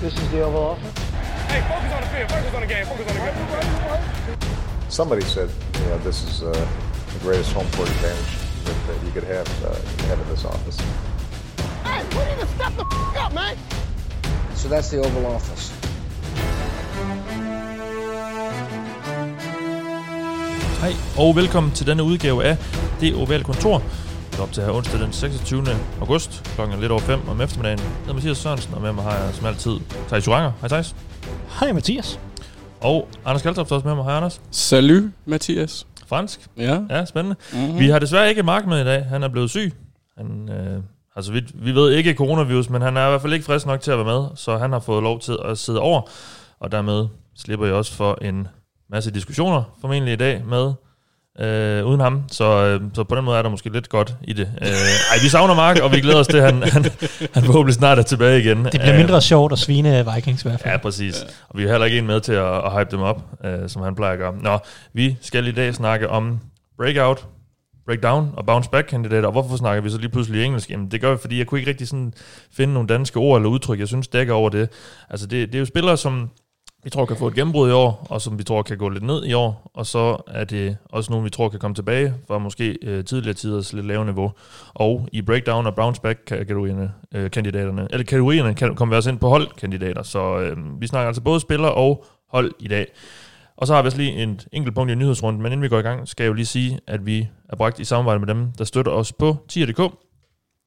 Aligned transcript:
This 0.00 0.12
is 0.14 0.30
the 0.30 0.42
Oval 0.42 0.62
Office. 0.62 0.98
Hey, 1.48 1.60
focus 1.68 1.92
on 1.92 2.00
the 2.02 2.08
field. 2.08 2.30
Focus 2.30 2.54
on 2.54 2.60
the 2.60 2.66
game. 2.66 2.86
Focus 2.86 3.06
on 3.08 3.14
the 3.14 4.36
game. 4.36 4.90
Somebody 4.90 5.22
said, 5.22 5.50
you 5.80 5.86
know, 5.86 5.98
this 5.98 6.22
is 6.24 6.42
uh, 6.42 6.52
the 7.12 7.18
greatest 7.20 7.52
home 7.52 7.66
court 7.72 7.88
advantage 7.88 8.32
that, 8.64 8.76
that 8.86 9.04
you 9.06 9.10
could 9.12 9.24
have, 9.24 9.48
uh, 9.64 9.74
have 10.08 10.20
in 10.20 10.28
this 10.28 10.44
office. 10.44 10.78
Hey, 11.82 12.02
we 12.16 12.24
need 12.30 12.40
to 12.40 12.46
step 12.56 12.72
the 12.76 12.84
f- 12.84 13.16
up, 13.26 13.32
man. 13.34 13.56
So 14.54 14.68
that's 14.68 14.90
the 14.90 14.98
Oval 14.98 15.26
Office. 15.26 15.72
Hej 20.80 20.92
og 21.18 21.36
velkommen 21.36 21.72
til 21.72 21.86
denne 21.86 22.02
udgave 22.02 22.44
af 22.44 22.56
Det 23.00 23.14
Ovale 23.14 23.44
Kontor. 23.44 23.82
Er 24.38 24.42
op 24.42 24.52
til 24.52 24.62
her 24.62 24.70
onsdag 24.70 25.00
den 25.00 25.12
26. 25.12 25.64
august, 26.00 26.50
klokken 26.54 26.76
er 26.76 26.80
lidt 26.80 26.92
over 26.92 27.00
5 27.00 27.28
om 27.28 27.40
eftermiddagen. 27.40 27.78
Jeg 27.78 27.88
hedder 27.98 28.14
Mathias 28.14 28.38
Sørensen, 28.38 28.74
og 28.74 28.82
med 28.82 28.92
mig 28.92 29.04
har 29.04 29.24
jeg 29.24 29.34
som 29.34 29.46
altid 29.46 29.72
Thijs 30.08 30.26
Joranger. 30.26 30.52
Hej 30.60 30.68
Thijs. 30.68 30.96
Hej 31.60 31.72
Mathias. 31.72 32.20
Og 32.80 33.08
Anders 33.24 33.42
Kaltoft 33.42 33.72
også 33.72 33.86
med 33.86 33.94
mig. 33.94 34.04
Hej 34.04 34.14
Anders. 34.14 34.40
Salut, 34.50 35.10
Mathias. 35.24 35.86
Fransk. 36.06 36.46
Ja. 36.56 36.80
Ja, 36.90 37.04
spændende. 37.04 37.36
Mm-hmm. 37.52 37.78
Vi 37.78 37.88
har 37.88 37.98
desværre 37.98 38.28
ikke 38.28 38.42
Mark 38.42 38.66
med 38.66 38.80
i 38.80 38.84
dag. 38.84 39.04
Han 39.04 39.22
er 39.22 39.28
blevet 39.28 39.50
syg. 39.50 39.72
Han, 40.18 40.48
øh, 40.48 40.82
altså, 41.16 41.32
vi, 41.32 41.42
vi 41.54 41.74
ved 41.74 41.92
ikke 41.92 42.14
coronavirus, 42.14 42.70
men 42.70 42.82
han 42.82 42.96
er 42.96 43.06
i 43.06 43.10
hvert 43.10 43.22
fald 43.22 43.32
ikke 43.32 43.46
frisk 43.46 43.66
nok 43.66 43.80
til 43.80 43.90
at 43.90 43.98
være 43.98 44.20
med, 44.20 44.26
så 44.34 44.58
han 44.58 44.72
har 44.72 44.80
fået 44.80 45.02
lov 45.02 45.20
til 45.20 45.38
at 45.44 45.58
sidde 45.58 45.80
over. 45.80 46.02
Og 46.60 46.72
dermed 46.72 47.06
slipper 47.36 47.66
jeg 47.66 47.74
også 47.74 47.92
for 47.92 48.18
en 48.22 48.48
masse 48.90 49.10
diskussioner, 49.10 49.62
formentlig 49.80 50.12
i 50.12 50.16
dag, 50.16 50.42
med 50.46 50.72
øh, 51.40 51.86
uden 51.86 52.00
ham. 52.00 52.22
Så, 52.32 52.44
øh, 52.44 52.80
så 52.94 53.04
på 53.04 53.14
den 53.14 53.24
måde 53.24 53.38
er 53.38 53.42
der 53.42 53.50
måske 53.50 53.72
lidt 53.72 53.88
godt 53.88 54.14
i 54.24 54.32
det. 54.32 54.48
Øh, 54.62 54.68
ej, 54.68 55.16
vi 55.22 55.28
savner 55.28 55.54
Mark, 55.54 55.78
og 55.82 55.92
vi 55.92 56.00
glæder 56.00 56.18
os 56.18 56.26
til, 56.26 56.36
at 56.36 56.42
han, 56.44 56.62
han, 56.62 56.84
han 57.34 57.42
forhåbentlig 57.44 57.74
snart 57.74 57.98
er 57.98 58.02
tilbage 58.02 58.40
igen. 58.40 58.64
Det 58.64 58.70
bliver 58.70 58.92
Øh, 58.92 58.98
mindre 58.98 59.20
sjovt 59.20 59.52
at 59.52 59.58
svine 59.58 60.04
Vikings 60.14 60.44
i 60.44 60.48
hvert 60.48 60.60
fald. 60.60 60.72
Ja, 60.72 60.78
præcis. 60.78 61.14
Ja. 61.22 61.28
Og 61.48 61.58
vi 61.58 61.62
har 61.62 61.70
heller 61.70 61.84
ikke 61.84 61.98
en 61.98 62.06
med 62.06 62.20
til 62.20 62.32
at, 62.32 62.64
at 62.64 62.72
hype 62.78 62.90
dem 62.90 63.00
op, 63.00 63.22
øh, 63.44 63.68
som 63.68 63.82
han 63.82 63.94
plejer 63.94 64.12
at 64.12 64.18
gøre. 64.18 64.34
Nå, 64.42 64.58
vi 64.94 65.16
skal 65.20 65.46
i 65.46 65.52
dag 65.52 65.74
snakke 65.74 66.08
om 66.10 66.38
breakout, 66.78 67.26
breakdown 67.86 68.30
og 68.36 68.46
bounce 68.46 68.70
back 68.70 68.86
kandidater. 68.88 69.26
Og 69.26 69.32
hvorfor 69.32 69.56
snakker 69.56 69.82
vi 69.82 69.90
så 69.90 69.98
lige 69.98 70.10
pludselig 70.10 70.44
engelsk? 70.44 70.70
Jamen, 70.70 70.90
det 70.90 71.00
gør 71.00 71.10
vi, 71.10 71.18
fordi 71.20 71.38
jeg 71.38 71.46
kunne 71.46 71.60
ikke 71.60 71.70
rigtig 71.70 71.88
sådan 71.88 72.12
finde 72.56 72.72
nogle 72.72 72.88
danske 72.88 73.18
ord 73.18 73.38
eller 73.38 73.48
udtryk, 73.50 73.78
jeg 73.78 73.88
synes 73.88 74.08
dækker 74.08 74.34
over 74.34 74.50
det. 74.50 74.68
Altså, 75.10 75.26
det, 75.26 75.48
det 75.48 75.54
er 75.54 75.58
jo 75.58 75.64
spillere, 75.64 75.96
som 75.96 76.30
vi 76.86 76.90
tror 76.90 77.06
kan 77.06 77.16
få 77.16 77.28
et 77.28 77.34
gennembrud 77.34 77.68
i 77.68 77.72
år, 77.72 78.06
og 78.10 78.20
som 78.20 78.38
vi 78.38 78.44
tror 78.44 78.62
kan 78.62 78.78
gå 78.78 78.88
lidt 78.88 79.04
ned 79.04 79.24
i 79.24 79.32
år, 79.32 79.70
og 79.74 79.86
så 79.86 80.16
er 80.26 80.44
det 80.44 80.76
også 80.84 81.12
nogle, 81.12 81.24
vi 81.24 81.30
tror 81.30 81.48
kan 81.48 81.58
komme 81.58 81.74
tilbage 81.74 82.14
fra 82.28 82.38
måske 82.38 82.78
øh, 82.82 83.04
tidligere 83.04 83.34
tiders 83.34 83.72
lidt 83.72 83.86
lave 83.86 84.04
niveau. 84.04 84.32
Og 84.74 85.08
i 85.12 85.22
breakdown 85.22 85.66
og 85.66 85.74
bounce 85.74 86.00
back 86.00 86.18
kategorierne, 86.26 86.92
øh, 87.14 87.30
kandidaterne, 87.30 87.88
eller 87.90 88.04
kategorierne 88.04 88.54
kan, 88.54 88.74
kommer 88.74 88.94
vi 88.94 88.96
også 88.96 89.10
ind 89.10 89.18
på 89.18 89.28
holdkandidater, 89.28 90.02
så 90.02 90.38
øh, 90.38 90.80
vi 90.80 90.86
snakker 90.86 91.06
altså 91.06 91.22
både 91.22 91.40
spiller 91.40 91.68
og 91.68 92.04
hold 92.28 92.52
i 92.58 92.68
dag. 92.68 92.86
Og 93.56 93.66
så 93.66 93.74
har 93.74 93.82
vi 93.82 93.86
også 93.86 93.98
lige 93.98 94.22
et 94.22 94.48
enkelt 94.52 94.74
punkt 94.74 94.92
i 94.92 94.94
nyhedsrunden, 94.94 95.42
men 95.42 95.52
inden 95.52 95.62
vi 95.62 95.68
går 95.68 95.78
i 95.78 95.82
gang, 95.82 96.08
skal 96.08 96.24
jeg 96.24 96.28
jo 96.28 96.34
lige 96.34 96.46
sige, 96.46 96.80
at 96.86 97.06
vi 97.06 97.28
er 97.48 97.56
bragt 97.56 97.78
i 97.78 97.84
samarbejde 97.84 98.20
med 98.20 98.28
dem, 98.28 98.52
der 98.58 98.64
støtter 98.64 98.92
os 98.92 99.12
på 99.12 99.36
tier.dk. 99.48 99.92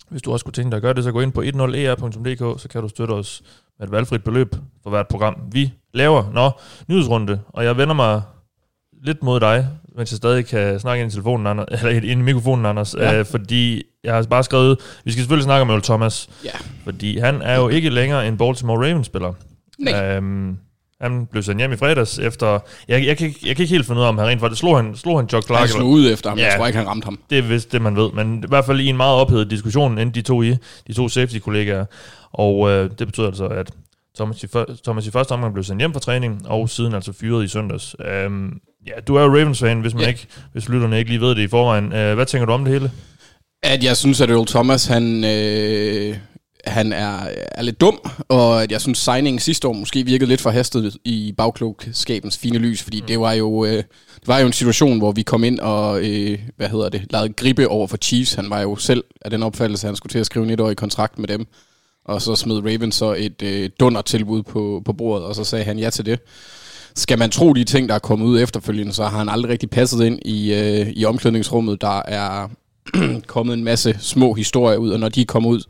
Hvis 0.10 0.22
du 0.22 0.32
også 0.32 0.46
kunne 0.46 0.54
tænke 0.54 0.72
dig 0.72 0.76
at 0.76 0.82
gøre 0.82 0.94
det, 0.94 1.04
så 1.04 1.12
gå 1.12 1.20
ind 1.22 1.32
på 1.32 1.42
10er.dk, 1.42 2.42
e 2.42 2.60
så 2.60 2.68
kan 2.72 2.82
du 2.82 2.88
støtte 2.88 3.12
os 3.12 3.42
med 3.80 3.88
et 3.88 3.92
valgfrit 3.92 4.24
beløb 4.24 4.56
for 4.84 4.90
hvert 4.90 5.08
program, 5.08 5.36
vi 5.52 5.74
laver. 5.94 6.24
Nå, 6.34 6.52
nyhedsrunde, 6.88 7.40
og 7.50 7.64
jeg 7.64 7.78
vender 7.78 7.94
mig 7.96 8.22
lidt 9.04 9.24
mod 9.24 9.40
dig, 9.40 9.68
mens 9.98 10.12
jeg 10.12 10.18
stadig 10.18 10.46
kan 10.46 10.80
snakke 10.80 11.02
ind 11.04 11.12
i 11.12 11.14
telefonen, 11.14 11.48
Anders, 11.48 11.68
eller 11.84 11.90
ind 11.90 12.06
i 12.06 12.16
mikrofonen, 12.24 12.66
Anders, 12.66 12.96
ja. 12.98 13.20
Øh, 13.20 13.26
fordi 13.26 13.84
jeg 14.04 14.14
har 14.16 14.24
bare 14.24 14.44
skrevet, 14.44 14.78
vi 15.06 15.12
skal 15.12 15.22
selvfølgelig 15.22 15.44
snakke 15.44 15.62
om 15.62 15.70
Earl 15.70 15.82
Thomas, 15.82 16.30
Ja. 16.46 16.50
fordi 16.84 17.18
han 17.20 17.42
er 17.42 17.60
jo 17.60 17.68
ikke 17.70 17.90
længere 17.90 18.28
en 18.28 18.38
Baltimore 18.38 18.90
Ravens-spiller. 18.90 19.34
Nej. 19.80 20.04
Øhm, 20.16 20.58
han 21.02 21.26
blev 21.26 21.44
sendt 21.44 21.62
hjem 21.62 21.72
i 21.72 21.78
fredags 21.78 22.20
efter... 22.20 22.60
Jeg, 22.88 23.06
jeg, 23.06 23.18
kan, 23.18 23.28
ikke, 23.28 23.40
jeg 23.48 23.56
kan 23.56 23.64
ikke 23.64 23.74
helt 23.74 23.86
finde 23.88 24.00
ud 24.00 24.06
af, 24.06 24.10
om 24.10 24.18
han 24.18 24.28
rent 24.28 24.40
faktisk 24.42 24.60
slog 24.60 24.76
han, 24.78 24.96
slog 24.96 25.18
han 25.20 25.30
Chuck 25.30 25.46
Clark. 25.46 25.60
Han 25.60 25.64
eller- 25.66 25.76
slog 25.78 25.90
ud 25.90 26.12
efter 26.12 26.30
ham. 26.30 26.38
Ja. 26.40 26.46
Jeg 26.46 26.54
tror 26.58 26.68
ikke, 26.68 26.80
han 26.80 26.88
ramte 26.88 27.06
ham. 27.06 27.20
det 27.30 27.38
er 27.38 27.42
vist 27.42 27.72
det, 27.72 27.82
man 27.82 27.96
ved. 27.96 28.12
Men 28.12 28.44
i 28.44 28.48
hvert 28.48 28.66
fald 28.66 28.80
i 28.80 28.88
en 28.88 28.98
meget 28.98 29.16
ophedet 29.16 29.50
diskussion, 29.50 29.92
inden 29.98 30.16
de 30.16 30.22
to 30.22 30.42
i, 30.42 30.56
de 30.88 30.94
to 30.94 31.10
safety-kollegaer. 31.10 31.86
Og 32.32 32.70
øh, 32.70 32.90
det 33.00 33.08
betyder 33.08 33.28
altså, 33.28 33.46
at 33.48 33.72
Thomas 34.20 34.44
i, 34.44 34.48
før, 34.48 34.66
Thomas 34.84 35.08
i 35.08 35.12
første 35.12 35.32
omgang 35.32 35.54
blev 35.54 35.64
sendt 35.64 35.82
hjem 35.82 35.94
fra 35.94 36.00
træning, 36.00 36.42
og 36.48 36.70
siden 36.70 36.94
altså 36.94 37.14
fyret 37.14 37.46
i 37.46 37.48
søndags. 37.48 37.96
Øhm, 38.06 38.52
ja, 38.88 38.92
du 39.08 39.16
er 39.16 39.24
jo 39.24 39.28
Ravens-fan, 39.30 39.82
hvis, 39.82 39.94
man 39.94 40.04
Ja. 40.04 40.08
ikke, 40.08 40.28
hvis 40.52 40.70
lytterne 40.70 41.00
ikke 41.00 41.10
lige 41.12 41.22
ved 41.22 41.30
det 41.36 41.42
i 41.42 41.48
forvejen. 41.48 41.94
Øh, 41.94 42.16
hvad 42.16 42.26
tænker 42.26 42.46
du 42.46 42.52
om 42.52 42.66
det 42.66 42.74
hele? 42.74 42.92
At 43.64 43.84
jeg 43.84 43.98
synes, 43.98 44.22
at 44.22 44.30
Earl 44.30 44.46
Thomas, 44.48 44.86
han, 44.86 45.24
øh, 45.24 46.18
han 46.66 46.94
er, 46.94 47.20
er 47.52 47.62
lidt 47.62 47.82
dum, 47.82 48.00
og 48.30 48.64
at 48.64 48.72
jeg 48.72 48.82
synes, 48.82 48.98
signingen 48.98 49.40
sidste 49.40 49.68
år 49.68 49.74
måske 49.74 50.06
virkede 50.06 50.30
lidt 50.30 50.42
for 50.42 50.50
hastet 50.50 50.98
i 51.06 51.34
bagklogskabens 51.38 52.38
fine 52.38 52.58
lys, 52.58 52.84
fordi 52.84 53.02
mm. 53.02 53.08
det 53.08 53.20
var 53.20 53.32
jo... 53.34 53.66
Øh, 53.66 53.84
det 54.20 54.28
var 54.28 54.40
jo 54.40 54.48
en 54.48 54.54
situation, 54.54 54.98
hvor 54.98 55.12
vi 55.12 55.22
kom 55.22 55.44
ind 55.44 55.60
og, 55.60 56.00
øh, 56.04 56.40
hvad 56.58 56.70
hedder 56.70 56.90
det, 56.90 57.06
lavede 57.10 57.34
gribe 57.34 57.68
over 57.68 57.88
for 57.88 57.98
Chiefs. 57.98 58.34
Han 58.34 58.50
var 58.50 58.62
jo 58.62 58.76
selv 58.76 59.04
af 59.22 59.32
den 59.32 59.44
opfattelse, 59.44 59.88
at 59.88 59.90
han 59.90 59.96
skulle 59.96 60.12
til 60.12 60.20
at 60.20 60.26
skrive 60.26 60.46
en 60.46 60.52
etårig 60.52 60.78
kontrakt 60.78 61.20
med 61.20 61.28
dem. 61.28 61.48
Og 62.10 62.22
så 62.22 62.36
smed 62.36 62.58
Ravens 62.58 62.96
så 62.96 63.14
et 63.18 63.42
øh, 63.42 63.70
dunder 63.80 64.02
tilbud 64.02 64.44
på, 64.44 64.82
på 64.86 64.94
bordet, 64.94 65.26
og 65.26 65.36
så 65.36 65.44
sagde 65.44 65.66
han 65.66 65.80
ja 65.80 65.90
til 65.90 66.06
det. 66.06 66.20
Skal 66.96 67.20
man 67.20 67.30
tro 67.30 67.54
de 67.54 67.64
ting, 67.64 67.90
der 67.90 67.96
er 67.96 68.00
kommet 68.00 68.26
ud 68.26 68.42
efterfølgende, 68.42 68.94
så 68.94 69.04
har 69.04 69.18
han 69.18 69.30
aldrig 69.30 69.52
rigtig 69.52 69.70
passet 69.70 70.06
ind 70.06 70.20
i, 70.26 70.54
øh, 70.54 70.88
i 70.90 71.06
omklædningsrummet. 71.06 71.82
Der 71.82 72.02
er 72.06 72.50
kommet 73.28 73.54
en 73.54 73.64
masse 73.64 73.98
små 74.00 74.34
historier 74.34 74.78
ud, 74.78 74.90
og 74.90 75.00
når 75.00 75.10
de 75.10 75.26
kommer 75.26 75.50
ud, 75.50 75.62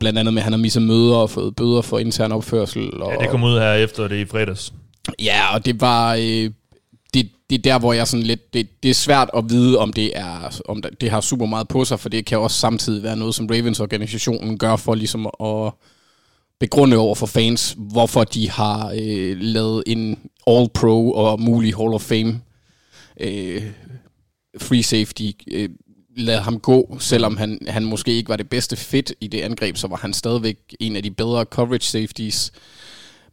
blandt 0.00 0.18
andet 0.18 0.34
med, 0.34 0.40
at 0.40 0.44
han 0.44 0.52
har 0.52 0.58
misset 0.58 0.82
møder 0.82 1.16
og 1.16 1.30
fået 1.30 1.56
bøder 1.56 1.82
for 1.82 1.98
intern 1.98 2.32
opførsel. 2.32 3.02
Og, 3.02 3.12
Ja, 3.12 3.16
det 3.16 3.30
kom 3.30 3.44
ud 3.44 3.58
her 3.58 3.72
efter 3.72 4.08
det 4.08 4.16
i 4.16 4.24
fredags. 4.26 4.72
Ja, 5.22 5.54
og 5.54 5.64
det 5.64 5.80
var... 5.80 6.14
Øh, 6.20 6.50
det, 7.50 7.58
er 7.58 7.62
der, 7.62 7.78
hvor 7.78 7.92
jeg 7.92 8.08
sådan 8.08 8.26
lidt... 8.26 8.54
Det, 8.54 8.82
det 8.82 8.90
er 8.90 8.94
svært 8.94 9.30
at 9.36 9.44
vide, 9.48 9.78
om 9.78 9.92
det 9.92 10.18
er 10.18 10.60
om 10.68 10.82
det, 10.82 11.00
det 11.00 11.10
har 11.10 11.20
super 11.20 11.46
meget 11.46 11.68
på 11.68 11.84
sig, 11.84 12.00
for 12.00 12.08
det 12.08 12.26
kan 12.26 12.38
også 12.38 12.58
samtidig 12.58 13.02
være 13.02 13.16
noget, 13.16 13.34
som 13.34 13.46
Ravens-organisationen 13.46 14.58
gør 14.58 14.76
for 14.76 14.94
ligesom 14.94 15.26
at 15.26 15.72
begrunde 16.60 16.96
over 16.96 17.14
for 17.14 17.26
fans, 17.26 17.74
hvorfor 17.78 18.24
de 18.24 18.50
har 18.50 18.92
øh, 19.00 19.36
lavet 19.40 19.82
en 19.86 20.18
All-Pro 20.46 21.12
og 21.12 21.40
mulig 21.40 21.74
Hall 21.74 21.94
of 21.94 22.02
Fame 22.02 22.40
øh, 23.20 23.62
free 24.58 24.82
safety 24.82 25.30
øh, 25.50 25.68
lade 26.16 26.40
ham 26.40 26.60
gå, 26.60 26.96
selvom 27.00 27.36
han, 27.36 27.58
han 27.68 27.84
måske 27.84 28.12
ikke 28.12 28.28
var 28.28 28.36
det 28.36 28.48
bedste 28.48 28.76
fit 28.76 29.14
i 29.20 29.26
det 29.26 29.40
angreb, 29.40 29.76
så 29.76 29.88
var 29.88 29.96
han 29.96 30.14
stadigvæk 30.14 30.58
en 30.80 30.96
af 30.96 31.02
de 31.02 31.10
bedre 31.10 31.44
coverage 31.44 31.84
safeties. 31.84 32.52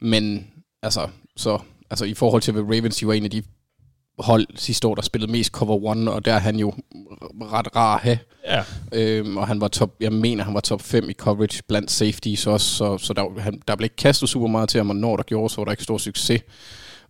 Men 0.00 0.46
altså, 0.82 1.08
så, 1.36 1.58
altså 1.90 2.04
i 2.04 2.14
forhold 2.14 2.42
til, 2.42 2.52
hvad 2.52 2.62
Ravens, 2.62 2.96
de 2.96 3.06
var 3.06 3.12
en 3.12 3.24
af 3.24 3.30
de 3.30 3.42
hold 4.18 4.46
sidste 4.54 4.88
år, 4.88 4.94
der 4.94 5.02
spillede 5.02 5.32
mest 5.32 5.52
cover 5.52 5.84
one, 5.84 6.12
og 6.12 6.24
der 6.24 6.34
er 6.34 6.38
han 6.38 6.56
jo 6.56 6.72
ret 7.42 7.76
rar 7.76 7.94
at 7.94 8.02
have. 8.02 8.18
Ja, 8.46 8.64
Øhm, 8.92 9.36
og 9.36 9.46
han 9.46 9.60
var 9.60 9.68
top, 9.68 9.94
jeg 10.00 10.12
mener, 10.12 10.44
han 10.44 10.54
var 10.54 10.60
top 10.60 10.82
5 10.82 11.10
i 11.10 11.12
coverage 11.12 11.62
blandt 11.68 11.90
safeties 11.90 12.46
også, 12.46 12.66
så, 12.66 12.98
så 12.98 13.12
der, 13.12 13.40
han, 13.40 13.62
der 13.68 13.76
blev 13.76 13.84
ikke 13.84 13.96
kastet 13.96 14.28
super 14.28 14.46
meget 14.46 14.68
til 14.68 14.78
ham, 14.78 14.90
og 14.90 14.96
når 14.96 15.16
der 15.16 15.22
gjorde, 15.22 15.50
så 15.50 15.56
var 15.56 15.64
der 15.64 15.72
ikke 15.72 15.82
stor 15.82 15.98
succes. 15.98 16.40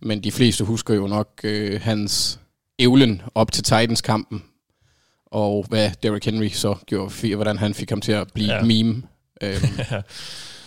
Men 0.01 0.23
de 0.23 0.31
fleste 0.31 0.63
husker 0.63 0.93
jo 0.93 1.07
nok 1.07 1.27
øh, 1.43 1.81
hans 1.81 2.39
ævlen 2.79 3.21
op 3.35 3.51
til 3.51 3.63
Titans-kampen, 3.63 4.43
og 5.25 5.65
hvad 5.69 5.91
Derrick 6.03 6.25
Henry 6.25 6.49
så 6.49 6.75
gjorde, 6.85 7.35
hvordan 7.35 7.57
han 7.57 7.73
fik 7.73 7.89
ham 7.89 8.01
til 8.01 8.11
at 8.11 8.27
blive 8.33 8.53
ja. 8.53 8.63
meme. 8.63 9.03
Øhm, 9.43 9.79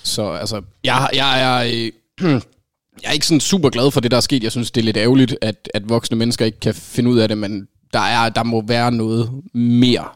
så 0.03 0.31
altså, 0.31 0.63
jeg, 0.85 1.11
jeg 1.15 1.43
er... 1.43 1.91
Øh, 2.23 2.41
jeg 3.03 3.09
er 3.09 3.13
ikke 3.13 3.27
sådan 3.27 3.41
super 3.41 3.71
glad 3.71 3.91
for 3.91 4.01
det, 4.01 4.11
der 4.11 4.17
er 4.17 4.21
sket. 4.21 4.43
Jeg 4.43 4.53
synes, 4.53 4.71
det 4.71 4.81
er 4.81 4.85
lidt 4.85 4.97
ærgerligt, 4.97 5.37
at, 5.41 5.71
at 5.75 5.89
voksne 5.89 6.17
mennesker 6.17 6.45
ikke 6.45 6.61
kan 6.61 6.75
finde 6.75 7.11
ud 7.11 7.19
af 7.19 7.29
det, 7.29 7.39
men 7.39 7.69
der, 7.93 8.01
er, 8.01 8.29
der 8.29 8.43
må 8.43 8.63
være 8.67 8.93
noget 8.93 9.31
mere. 9.53 10.09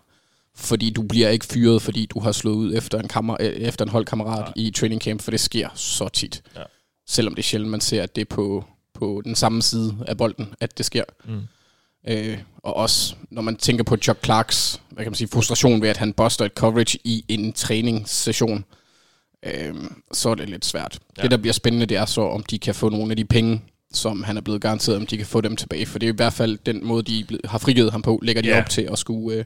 Fordi 0.56 0.90
du 0.90 1.02
bliver 1.02 1.28
ikke 1.28 1.46
fyret, 1.46 1.82
fordi 1.82 2.06
du 2.06 2.20
har 2.20 2.32
slået 2.32 2.54
ud 2.54 2.74
efter 2.76 2.98
en, 2.98 3.08
kammer, 3.08 3.36
øh, 3.40 3.46
efter 3.46 3.84
en 3.84 3.90
holdkammerat 3.90 4.52
i 4.56 4.70
training 4.70 5.02
camp, 5.02 5.22
for 5.22 5.30
det 5.30 5.40
sker 5.40 5.68
så 5.74 6.08
tit. 6.08 6.42
Ja. 6.56 6.62
Selvom 7.08 7.34
det 7.34 7.42
er 7.42 7.46
sjældent, 7.46 7.70
man 7.70 7.80
ser, 7.80 8.02
at 8.02 8.16
det 8.16 8.20
er 8.20 8.34
på, 8.34 8.64
på 8.94 9.22
den 9.24 9.34
samme 9.34 9.62
side 9.62 9.96
af 10.08 10.16
bolden, 10.16 10.54
at 10.60 10.78
det 10.78 10.86
sker. 10.86 11.04
Mm. 11.24 11.40
Øh, 12.08 12.38
og 12.62 12.76
også, 12.76 13.14
når 13.30 13.42
man 13.42 13.56
tænker 13.56 13.84
på 13.84 13.96
Chuck 13.96 14.24
Clarks 14.24 14.80
hvad 14.94 15.04
kan 15.04 15.10
man 15.10 15.16
sige, 15.16 15.28
frustration 15.28 15.82
ved, 15.82 15.88
at 15.88 15.96
han 15.96 16.12
buster 16.12 16.44
et 16.44 16.52
coverage 16.52 16.98
i 17.04 17.24
en 17.28 17.52
træningssession, 17.52 18.64
øh, 19.46 19.74
så 20.12 20.28
er 20.30 20.34
det 20.34 20.48
lidt 20.50 20.64
svært. 20.64 20.98
Ja. 21.18 21.22
Det, 21.22 21.30
der 21.30 21.36
bliver 21.36 21.52
spændende, 21.52 21.86
det 21.86 21.96
er 21.96 22.04
så, 22.04 22.20
om 22.20 22.42
de 22.42 22.58
kan 22.58 22.74
få 22.74 22.88
nogle 22.88 23.10
af 23.10 23.16
de 23.16 23.24
penge, 23.24 23.62
som 23.92 24.22
han 24.22 24.36
er 24.36 24.40
blevet 24.40 24.60
garanteret, 24.62 24.96
om 24.98 25.06
de 25.06 25.16
kan 25.16 25.26
få 25.26 25.40
dem 25.40 25.56
tilbage. 25.56 25.86
For 25.86 25.98
det 25.98 26.08
er 26.08 26.12
i 26.12 26.16
hvert 26.16 26.32
fald 26.32 26.58
den 26.66 26.86
måde, 26.86 27.02
de 27.02 27.24
har 27.44 27.58
frigivet 27.58 27.92
ham 27.92 28.02
på, 28.02 28.20
lægger 28.22 28.42
de 28.42 28.48
Ja. 28.48 28.58
op 28.58 28.68
til 28.70 28.88
at 28.92 28.98
skulle, 28.98 29.38
øh, 29.38 29.44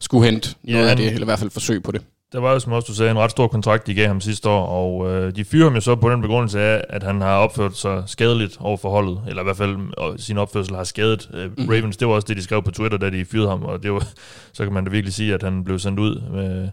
skulle 0.00 0.24
hente 0.30 0.54
Ja, 0.66 0.72
noget 0.72 0.88
af 0.88 0.96
det, 0.96 1.06
eller 1.06 1.20
i 1.20 1.24
hvert 1.24 1.38
fald 1.38 1.50
forsøge 1.50 1.80
på 1.80 1.92
det. 1.92 2.02
Der 2.32 2.38
var 2.40 2.52
jo, 2.52 2.58
som 2.58 2.72
også 2.72 2.86
du 2.86 2.94
sagde, 2.94 3.10
en 3.10 3.18
ret 3.18 3.30
stor 3.30 3.48
kontrakt, 3.48 3.86
de 3.86 3.94
gav 3.94 4.06
ham 4.06 4.20
sidste 4.20 4.48
år, 4.48 4.66
og 4.66 5.10
øh, 5.12 5.36
de 5.36 5.44
fyrer 5.44 5.64
ham 5.64 5.74
jo 5.74 5.80
så 5.80 5.96
på 5.96 6.10
den 6.10 6.20
begrundelse 6.20 6.60
af, 6.60 6.84
at 6.88 7.02
han 7.02 7.20
har 7.20 7.36
opført 7.36 7.76
sig 7.76 8.02
skadeligt 8.06 8.56
over 8.60 8.76
for 8.76 8.90
holdet, 8.90 9.20
eller 9.28 9.42
i 9.42 9.44
hvert 9.44 9.56
fald 9.56 9.76
og 9.96 10.20
sin 10.20 10.38
opførsel 10.38 10.74
har 10.76 10.84
skadet 10.84 11.30
øh, 11.34 11.50
Mhm. 11.58 11.68
Ravens. 11.68 11.96
Det 11.96 12.08
var 12.08 12.14
også 12.14 12.26
det, 12.28 12.36
de 12.36 12.42
skrev 12.42 12.62
på 12.62 12.70
Twitter, 12.70 12.98
da 12.98 13.10
de 13.10 13.24
fyrede 13.24 13.48
ham, 13.48 13.62
og 13.62 13.82
det 13.82 13.92
var, 13.92 14.06
så 14.52 14.64
kan 14.64 14.72
man 14.72 14.84
da 14.84 14.90
virkelig 14.90 15.14
sige, 15.14 15.34
at 15.34 15.42
han 15.42 15.64
blev 15.64 15.78
sendt 15.78 16.00
ud 16.00 16.20
med, 16.32 16.68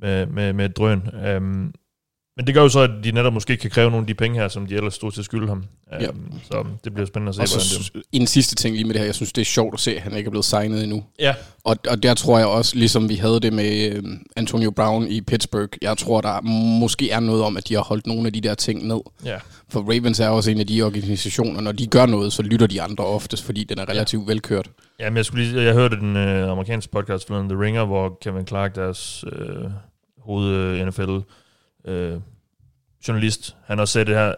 med, 0.00 0.26
med, 0.26 0.52
med 0.52 0.68
drøn. 0.68 1.02
Øhm, 1.26 1.72
Men 2.36 2.46
det 2.46 2.54
gør 2.54 2.62
jo 2.62 2.68
så, 2.68 2.80
at 2.80 2.90
de 3.04 3.12
netop 3.12 3.32
måske 3.32 3.56
kan 3.56 3.70
kræve 3.70 3.90
nogle 3.90 4.02
af 4.02 4.06
de 4.06 4.14
penge 4.14 4.38
her, 4.40 4.48
som 4.48 4.66
de 4.66 4.74
ellers 4.74 4.94
stod 4.94 5.12
til 5.12 5.20
at 5.20 5.24
skylde 5.24 5.48
ham. 5.48 5.64
Ja. 6.00 6.08
Um, 6.10 6.32
så 6.52 6.64
det 6.84 6.94
bliver 6.94 7.06
spændende 7.06 7.28
at 7.30 7.34
se, 7.34 7.40
Og 7.42 7.48
hvordan 7.48 7.60
så 7.84 7.92
det... 7.94 8.04
s- 8.04 8.06
en 8.12 8.26
sidste 8.26 8.54
ting 8.54 8.74
lige 8.74 8.84
med 8.84 8.94
det 8.94 9.00
her. 9.00 9.06
Jeg 9.06 9.14
synes, 9.14 9.32
det 9.32 9.40
er 9.40 9.44
sjovt 9.44 9.74
at 9.74 9.80
se, 9.80 9.96
at 9.96 10.02
han 10.02 10.16
ikke 10.16 10.28
er 10.28 10.30
blevet 10.30 10.44
signet 10.44 10.82
endnu. 10.82 11.04
Ja, 11.18 11.34
Og, 11.64 11.76
og 11.88 12.02
der 12.02 12.14
tror 12.14 12.38
jeg 12.38 12.46
også, 12.46 12.76
ligesom 12.76 13.08
vi 13.08 13.14
havde 13.14 13.40
det 13.40 13.52
med 13.52 13.92
øh, 13.92 14.02
Antonio 14.36 14.70
Brown 14.70 15.06
i 15.08 15.20
Pittsburgh, 15.20 15.68
jeg 15.82 15.98
tror, 15.98 16.20
der 16.20 16.40
måske 16.80 17.10
er 17.10 17.20
noget 17.20 17.42
om, 17.42 17.56
at 17.56 17.68
de 17.68 17.74
har 17.74 17.82
holdt 17.82 18.06
nogle 18.06 18.26
af 18.26 18.32
de 18.32 18.40
der 18.40 18.54
ting 18.54 18.86
ned. 18.86 19.00
ja. 19.24 19.36
For 19.68 19.80
Ravens 19.80 20.20
er 20.20 20.28
også 20.28 20.50
en 20.50 20.60
af 20.60 20.66
de 20.66 20.82
organisationer, 20.82 21.60
når 21.60 21.72
de 21.72 21.86
gør 21.86 22.06
noget, 22.06 22.32
så 22.32 22.42
lytter 22.42 22.66
de 22.66 22.82
andre 22.82 23.04
oftest, 23.04 23.44
fordi 23.44 23.64
den 23.64 23.78
er 23.78 23.88
relativt 23.88 24.28
velkørt. 24.28 24.70
Ja, 25.00 25.10
men 25.10 25.16
jeg, 25.16 25.24
skulle 25.24 25.44
lige, 25.44 25.62
jeg 25.62 25.74
hørte 25.74 25.96
den 25.96 26.16
øh, 26.16 26.50
amerikanske 26.50 26.92
podcast, 26.92 27.26
forleden, 27.26 27.48
The 27.48 27.60
Ringer, 27.60 27.84
hvor 27.84 28.18
Kevin 28.22 28.46
Clark, 28.46 28.74
deres 28.74 29.24
øh, 29.32 29.64
hoved 30.18 30.48
øh, 30.54 30.86
NFL 30.86 31.16
øh, 31.90 32.16
journalist, 33.08 33.56
han 33.66 33.80
også 33.80 33.92
sagde 33.92 34.04
det 34.04 34.14
her, 34.14 34.34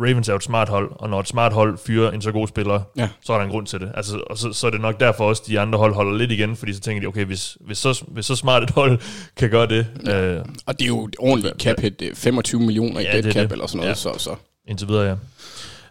Ravens 0.00 0.28
er 0.28 0.32
jo 0.32 0.36
et 0.36 0.42
smart 0.42 0.68
hold, 0.68 0.90
og 0.96 1.10
når 1.10 1.20
et 1.20 1.28
smart 1.28 1.52
hold 1.52 1.78
fyrer 1.86 2.10
en 2.10 2.22
så 2.22 2.32
god 2.32 2.48
spiller, 2.48 2.80
Ja. 2.96 3.08
så 3.24 3.32
er 3.32 3.36
der 3.36 3.44
en 3.44 3.50
grund 3.50 3.66
til 3.66 3.80
det. 3.80 3.92
Altså, 3.94 4.22
og 4.30 4.38
så, 4.38 4.52
så 4.52 4.66
er 4.66 4.70
det 4.70 4.80
nok 4.80 5.00
derfor 5.00 5.24
også, 5.24 5.42
de 5.46 5.60
andre 5.60 5.78
hold 5.78 5.94
holder 5.94 6.18
lidt 6.18 6.30
igen, 6.32 6.56
fordi 6.56 6.72
så 6.72 6.80
tænker 6.80 7.00
de, 7.00 7.06
okay, 7.06 7.24
hvis, 7.24 7.56
hvis, 7.60 7.78
så, 7.78 8.04
hvis 8.08 8.26
så 8.26 8.36
smart 8.36 8.62
et 8.62 8.70
hold 8.70 8.98
kan 9.36 9.50
gøre 9.50 9.66
det, 9.66 9.86
øh, 10.14 10.44
Og 10.66 10.78
det 10.78 10.84
er 10.84 10.88
jo 10.88 11.08
ordentligt 11.18 11.62
cap 11.62 11.80
hit, 11.80 12.00
det 12.00 12.08
er 12.08 12.14
25 12.14 12.60
millioner 12.60 13.00
i 13.00 13.02
Ja, 13.04 13.12
dead 13.12 13.32
cap 13.32 13.42
det. 13.42 13.52
eller 13.52 13.66
sådan 13.66 13.76
noget, 13.78 13.88
Ja. 13.90 13.94
så, 13.94 14.14
så. 14.18 14.30
Indtil 14.68 14.88
videre, 14.88 15.04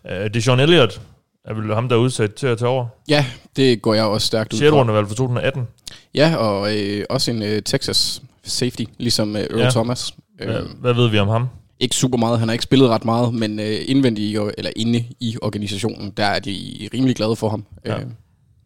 ja. 0.05 0.23
Øh, 0.23 0.23
det 0.29 0.35
er 0.35 0.41
Sean 0.41 0.59
Elliott, 0.59 1.01
er 1.45 1.53
vel 1.53 1.73
ham, 1.73 1.89
der 1.89 1.95
er 1.95 1.99
udsat 1.99 2.33
til 2.33 2.47
at 2.47 2.57
tage 2.57 2.69
over. 2.69 2.85
Ja, 3.07 3.25
det 3.55 3.81
går 3.81 3.93
jeg 3.93 4.03
også 4.05 4.27
stærkt 4.27 4.53
ud 4.53 4.57
6. 4.59 4.69
fra. 4.69 4.77
rundevalg 4.77 5.07
for 5.07 5.15
2018. 5.15 5.67
Ja, 6.15 6.35
og 6.35 6.77
øh, 6.77 7.05
også 7.09 7.31
en 7.31 7.41
øh, 7.43 7.61
Texas 7.61 8.21
safety, 8.43 8.83
ligesom 8.97 9.35
øh, 9.35 9.41
Earl 9.41 9.59
Ja. 9.59 9.69
Thomas. 9.69 10.11
Hvad, 10.37 10.47
Øh, 10.47 10.65
hvad 10.81 10.93
ved 10.93 11.09
vi 11.09 11.19
om 11.19 11.27
ham? 11.27 11.47
ikke 11.79 11.95
super 11.95 12.17
meget, 12.17 12.39
han 12.39 12.47
har 12.47 12.53
ikke 12.53 12.63
spillet 12.63 12.89
ret 12.89 13.05
meget, 13.05 13.33
men 13.33 13.59
øh, 13.59 13.77
indvendigt 13.87 14.25
i, 14.25 14.35
eller 14.57 14.71
inde 14.75 15.05
i 15.19 15.37
organisationen, 15.41 16.11
der 16.17 16.25
er 16.25 16.39
de 16.39 16.89
rimelig 16.93 17.15
glade 17.15 17.35
for 17.35 17.49
ham. 17.49 17.65
Ja. 17.85 17.99
Øh, 17.99 18.05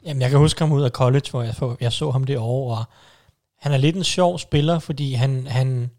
Jamen, 0.06 0.22
jeg 0.22 0.30
kan 0.30 0.40
huske 0.40 0.60
ham 0.62 0.72
ud 0.72 0.84
af 0.84 0.92
college, 0.92 1.32
hvor 1.32 1.44
jeg, 1.44 1.54
så- 1.54 1.76
jeg 1.82 1.92
så 1.94 2.12
ham 2.12 2.24
det 2.24 2.38
år, 2.38 2.76
og 2.78 2.84
han 3.62 3.72
er 3.74 3.78
lidt 3.78 3.96
en 3.96 4.04
sjov 4.04 4.40
spiller, 4.40 4.80
fordi 4.80 5.14
han, 5.14 5.48
han, 5.50 5.90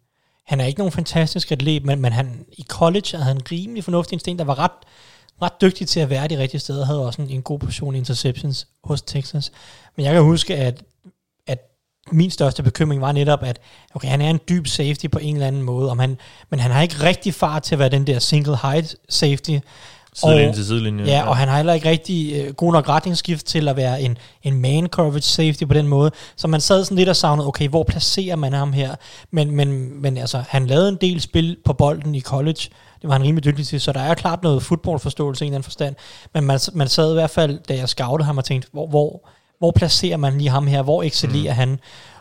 han 0.48 0.60
er 0.60 0.64
ikke 0.64 0.78
nogen 0.78 0.92
fantastisk 0.92 1.52
atlet, 1.52 1.84
men, 1.84 2.00
men 2.00 2.12
han, 2.12 2.46
i 2.52 2.64
college 2.68 3.08
havde 3.12 3.24
han 3.24 3.40
rimelig 3.52 3.84
fornuftig 3.84 4.12
instinkt, 4.12 4.38
der 4.38 4.44
var 4.44 4.58
ret, 4.58 4.70
ret 5.42 5.60
dygtig 5.60 5.88
til 5.88 6.00
at 6.00 6.10
være 6.10 6.28
de 6.28 6.38
rigtige 6.38 6.60
steder, 6.60 6.84
havde 6.84 7.06
også 7.06 7.22
en, 7.22 7.30
en 7.30 7.42
god 7.42 7.58
portion 7.58 7.94
interceptions 7.94 8.66
hos 8.84 9.02
Texas. 9.02 9.52
Men 9.96 10.06
jeg 10.06 10.12
kan 10.12 10.22
huske, 10.22 10.56
at, 10.56 10.82
at 11.46 11.58
min 12.12 12.30
største 12.30 12.62
bekymring 12.62 13.00
var 13.00 13.12
netop, 13.12 13.42
at 13.42 13.60
okay, 13.94 14.08
han 14.08 14.20
er 14.20 14.30
en 14.30 14.40
dyb 14.48 14.66
safety 14.66 15.06
på 15.12 15.18
en 15.18 15.34
eller 15.34 15.46
anden 15.46 15.62
måde, 15.62 15.90
om 15.90 15.98
han, 15.98 16.18
men 16.50 16.60
han 16.60 16.70
har 16.70 16.82
ikke 16.82 17.02
rigtig 17.02 17.34
fart 17.34 17.62
til 17.62 17.74
at 17.74 17.78
være 17.78 17.88
den 17.88 18.06
der 18.06 18.18
single 18.18 18.56
height 18.56 18.96
safety, 19.08 19.58
Sidelinje 20.20 20.48
Og- 20.48 20.54
til 20.54 20.66
sidelinje. 20.66 21.04
Ja, 21.04 21.28
og 21.28 21.36
han 21.36 21.48
har 21.48 21.56
heller 21.56 21.72
ikke 21.72 21.88
rigtig 21.88 22.32
øh, 22.34 22.54
god 22.54 22.72
nok 22.72 22.88
retningsskift 22.88 23.46
til 23.46 23.68
at 23.68 23.76
være 23.76 24.00
en, 24.02 24.18
en 24.42 24.60
man 24.60 24.86
coverage 24.86 25.22
safety 25.22 25.64
på 25.64 25.74
den 25.74 25.88
måde. 25.88 26.10
Så 26.36 26.48
man 26.48 26.60
sad 26.60 26.84
sådan 26.84 26.96
lidt 26.96 27.08
og 27.08 27.16
savnede, 27.16 27.48
okay, 27.48 27.68
hvor 27.68 27.82
placerer 27.82 28.36
man 28.36 28.52
ham 28.52 28.72
her? 28.72 28.94
Men, 29.30 29.50
men, 29.50 30.00
men 30.02 30.16
altså, 30.16 30.42
han 30.48 30.66
lavede 30.66 30.88
en 30.88 30.98
del 31.00 31.20
spil 31.20 31.56
på 31.64 31.72
bolden 31.72 32.14
i 32.14 32.20
college. 32.20 32.68
Det 33.02 33.08
var 33.08 33.12
han 33.12 33.22
rimelig 33.22 33.44
dygtig 33.44 33.66
til, 33.66 33.80
så 33.80 33.92
der 33.92 34.00
er 34.00 34.14
klart 34.14 34.42
noget 34.42 34.62
fodboldforståelse 34.62 35.44
i 35.44 35.46
en 35.46 35.52
eller 35.52 35.56
anden 35.56 35.64
forstand. 35.64 35.94
Men 36.34 36.44
man, 36.44 36.60
man 36.72 36.88
sad 36.88 37.10
i 37.10 37.14
hvert 37.14 37.30
fald, 37.30 37.58
da 37.68 37.74
jeg 37.74 37.88
scoutede 37.88 38.26
ham 38.26 38.38
og 38.38 38.44
tænkte, 38.44 38.68
hvor, 38.72 38.86
hvor, 38.86 39.28
hvor 39.58 39.70
placerer 39.70 40.16
man 40.16 40.38
lige 40.38 40.50
ham 40.50 40.66
her? 40.66 40.82
Hvor 40.82 41.02
excellerer 41.02 41.52
mm. 41.52 41.58
han? 41.58 41.78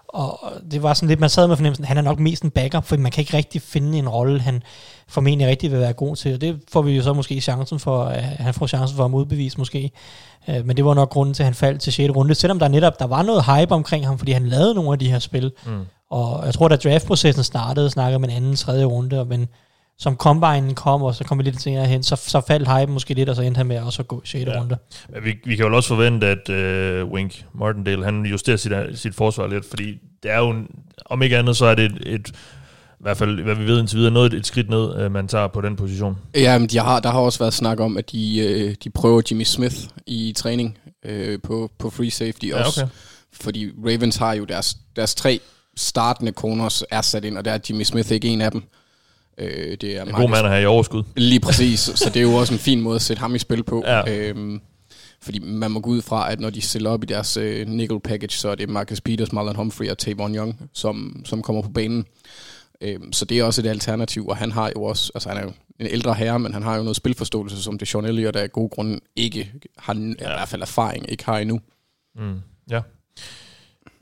Og 0.10 0.40
det 0.72 0.84
var 0.84 0.94
sådan 0.94 1.10
lidt, 1.10 1.20
man 1.20 1.30
sad 1.30 1.48
med 1.48 1.56
fornemmelsen, 1.56 1.86
han 1.86 1.98
er 1.98 2.02
nok 2.02 2.20
mest 2.20 2.44
en 2.44 2.50
backup, 2.50 2.86
for 2.86 2.98
man 2.98 3.12
kan 3.12 3.22
ikke 3.22 3.38
rigtig 3.38 3.62
finde 3.62 3.98
en 3.98 4.10
rolle, 4.10 4.42
han 4.42 4.64
formentlig 5.08 5.48
rigtig 5.48 5.72
vil 5.72 5.80
være 5.80 5.94
god 5.94 6.16
til. 6.16 6.34
Og 6.34 6.42
det 6.42 6.60
får 6.72 6.82
vi 6.82 6.92
jo 6.96 7.04
så 7.04 7.14
måske 7.14 7.42
chancen 7.42 7.80
for, 7.80 8.04
at 8.04 8.24
han 8.24 8.54
får 8.54 8.68
chancen 8.68 8.98
for 8.98 9.06
at 9.06 9.12
modbevise 9.12 9.58
måske. 9.58 9.92
Øh, 10.48 10.66
Men 10.66 10.78
det 10.78 10.86
var 10.86 10.94
nok 10.94 11.10
grunden 11.10 11.34
til, 11.34 11.44
at 11.44 11.48
han 11.48 11.54
faldt 11.54 11.82
til 11.82 11.94
6. 11.94 12.16
runde, 12.16 12.36
selvom 12.36 12.60
der 12.60 12.68
netop 12.68 13.00
der 13.00 13.06
var 13.08 13.24
noget 13.24 13.46
hype 13.46 13.72
omkring 13.76 14.08
ham, 14.08 14.18
fordi 14.18 14.32
han 14.32 14.48
lavede 14.48 14.74
nogle 14.74 14.92
af 14.92 15.00
de 15.00 15.12
her 15.12 15.20
spil. 15.20 15.52
Mm. 15.66 15.86
Og 16.10 16.46
jeg 16.46 16.54
tror, 16.54 16.68
da 16.68 16.76
draftprocessen 16.76 17.44
startede, 17.44 17.90
snakkede 17.90 18.20
man 18.20 18.30
anden, 18.30 18.56
tredje 18.56 18.86
runde, 18.86 19.26
men 19.26 19.48
som 20.00 20.16
combinen 20.16 20.76
kom, 20.76 21.02
og 21.04 21.16
så 21.16 21.24
kom 21.24 21.38
vi 21.38 21.44
lidt 21.44 21.62
senere 21.62 21.86
hen, 21.86 22.04
så, 22.04 22.16
så 22.16 22.42
faldt 22.48 22.68
hype 22.80 22.92
måske 22.92 23.14
lidt, 23.14 23.30
og 23.30 23.36
så 23.36 23.42
endte 23.42 23.58
han 23.58 23.68
med 23.68 23.76
at 23.76 23.84
også 23.84 24.04
gå 24.04 24.22
i 24.24 24.28
6. 24.28 24.46
Ja. 24.46 24.52
Ja. 24.54 24.60
runde. 24.62 24.78
Men 25.10 25.24
vi, 25.24 25.34
vi 25.46 25.56
kan 25.56 25.66
jo 25.66 25.76
også 25.76 25.88
forvente, 25.90 26.28
at 26.28 26.50
øh, 26.50 27.06
Wink 27.06 27.46
Martindale, 27.54 28.04
han 28.06 28.26
justerer 28.26 28.58
sit, 28.58 28.72
sit 28.94 29.16
forsvar 29.16 29.48
lidt, 29.48 29.66
fordi 29.70 29.98
det 30.24 30.32
er 30.32 30.38
jo, 30.38 30.50
en, 30.50 30.68
om 31.06 31.22
ikke 31.22 31.38
andet, 31.38 31.58
så 31.58 31.66
er 31.66 31.76
det 31.76 31.86
et, 31.86 32.14
et 32.14 32.28
i 33.00 33.04
hvert 33.04 33.18
fald, 33.18 33.42
hvad 33.44 33.56
vi 33.56 33.66
ved 33.66 33.80
indtil 33.80 33.98
videre, 33.98 34.12
noget 34.14 34.34
et 34.34 34.46
skridt 34.48 34.70
ned, 34.70 34.96
øh, 35.00 35.12
man 35.12 35.28
tager 35.28 35.48
på 35.48 35.62
den 35.62 35.76
position. 35.76 36.18
Ja, 36.36 36.58
men 36.58 36.68
de 36.70 36.78
har, 36.80 37.00
der 37.00 37.12
har 37.12 37.20
også 37.20 37.40
været 37.40 37.54
snak 37.54 37.80
om, 37.80 37.98
at 37.98 38.12
de, 38.12 38.40
øh, 38.40 38.76
de 38.84 38.90
prøver 38.90 39.22
Jimmy 39.32 39.44
Smith 39.44 39.76
i 40.08 40.34
træning 40.38 40.78
øh, 41.06 41.40
på, 41.44 41.72
på 41.80 41.90
free 41.90 42.12
safety 42.12 42.46
Ja, 42.46 42.64
også. 42.66 42.82
okay. 42.82 42.92
Fordi 43.42 43.72
Ravens 43.86 44.16
har 44.16 44.34
jo 44.34 44.46
deres, 44.46 44.78
deres 44.96 45.16
tre 45.16 45.40
startende 45.78 46.32
corners 46.32 46.84
er 46.92 47.02
sat 47.02 47.26
ind, 47.26 47.38
og 47.38 47.46
der 47.46 47.52
er 47.52 47.60
Jimmy 47.70 47.84
Smith 47.84 48.12
ikke 48.12 48.28
en 48.28 48.42
af 48.42 48.52
dem. 48.52 48.64
Øh, 49.38 49.78
det 49.82 49.98
er 49.98 50.04
En 50.04 50.12
god 50.12 50.30
mand 50.30 50.46
at 50.46 50.52
have 50.52 50.64
i 50.64 50.66
overskud. 50.66 51.04
Lige 51.16 51.40
præcis, 51.40 51.80
så 52.02 52.10
det 52.14 52.18
er 52.18 52.24
jo 52.24 52.34
også 52.34 52.54
en 52.54 52.60
fin 52.60 52.82
måde 52.82 52.96
at 52.96 53.02
sætte 53.02 53.20
ham 53.20 53.36
i 53.36 53.40
spil 53.40 53.64
på. 53.64 53.84
Ja. 53.86 54.18
Øhm, 54.18 54.62
fordi 55.22 55.40
man 55.40 55.72
må 55.72 55.80
gå 55.80 55.90
ud 55.90 56.02
fra, 56.02 56.32
at 56.32 56.40
når 56.40 56.50
de 56.50 56.62
stiller 56.62 56.90
op 56.90 57.04
i 57.04 57.06
deres 57.06 57.38
øh, 57.38 57.68
nickel 57.68 58.00
package, 58.00 58.38
så 58.38 58.50
er 58.50 58.56
det 58.56 58.70
Marcus 58.70 59.02
Peters, 59.02 59.34
Marlon 59.34 59.56
Humphrey 59.56 59.90
og 59.90 59.98
Tavon 59.98 60.36
Young, 60.36 60.70
som, 60.74 61.22
som 61.26 61.42
kommer 61.42 61.62
på 61.62 61.70
banen. 61.70 62.06
Øhm, 62.82 63.14
så 63.14 63.26
det 63.26 63.40
er 63.40 63.44
også 63.44 63.62
et 63.62 63.66
alternativ, 63.66 64.28
og 64.28 64.38
han 64.38 64.52
har 64.52 64.72
jo 64.76 64.84
også, 64.84 65.12
altså 65.16 65.30
han 65.30 65.38
er 65.38 65.44
jo 65.44 65.52
en 65.80 65.88
ældre 65.88 66.14
herre, 66.14 66.40
men 66.40 66.54
han 66.54 66.64
har 66.64 66.76
jo 66.76 66.84
noget 66.84 66.96
spilforståelse, 66.96 67.64
som 67.64 67.78
det 67.78 67.88
Sean 67.88 68.06
Elliott 68.06 68.36
af 68.36 68.52
gode 68.52 68.70
grunde 68.70 69.00
ikke 69.16 69.52
har, 69.78 69.94
ja. 69.94 70.00
i 70.10 70.16
hvert 70.38 70.48
fald 70.48 70.62
erfaring, 70.62 71.12
ikke 71.12 71.26
har 71.26 71.38
endnu. 71.38 71.60
Mm, 72.16 72.42
ja. 72.72 72.82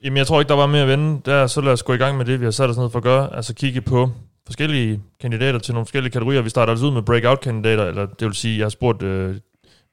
Jamen, 0.04 0.18
jeg 0.18 0.28
tror 0.28 0.40
ikke, 0.40 0.50
der 0.50 0.56
var 0.56 0.68
mere 0.68 0.82
at 0.82 0.88
vende. 0.88 1.22
Der, 1.26 1.48
så 1.48 1.62
lad 1.62 1.74
os 1.74 1.84
gå 1.84 1.94
i 1.94 1.98
gang 1.98 2.18
med 2.18 2.26
det, 2.26 2.40
vi 2.40 2.46
har 2.46 2.52
sat 2.52 2.70
os 2.70 2.78
ned 2.78 2.90
for 2.90 3.00
at 3.00 3.04
gøre. 3.04 3.36
Altså 3.36 3.54
kigge 3.54 3.82
på 3.82 4.12
forskellige 4.46 5.02
kandidater 5.20 5.60
til 5.60 5.74
nogle 5.74 5.86
forskellige 5.86 6.12
kategorier. 6.12 6.42
Vi 6.42 6.50
starter 6.50 6.72
altså 6.72 6.86
ud 6.86 6.92
med 6.92 7.02
breakout-kandidater, 7.02 7.86
eller 7.86 8.06
det 8.06 8.28
vil 8.28 8.34
sige, 8.34 8.58
jeg 8.58 8.66
har 8.66 8.70
spurgt 8.70 9.04
øh, 9.04 9.36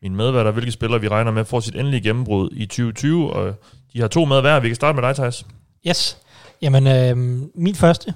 mine 0.02 0.16
medværter, 0.16 0.50
hvilke 0.50 0.72
spillere 0.72 1.00
vi 1.00 1.08
regner 1.08 1.30
med 1.30 1.44
får 1.44 1.60
sit 1.60 1.74
endelige 1.74 2.00
gennembrud 2.00 2.50
i 2.52 2.66
2020, 2.66 3.32
og 3.32 3.54
de 3.92 4.00
har 4.00 4.08
to 4.08 4.24
med 4.24 4.40
hver. 4.40 4.60
Vi 4.60 4.68
kan 4.68 4.76
starte 4.76 5.00
med 5.00 5.08
dig, 5.08 5.14
Thijs. 5.14 5.46
Yes. 5.88 6.18
Jamen, 6.62 6.86
øh, 6.86 7.16
min 7.54 7.74
første 7.74 8.14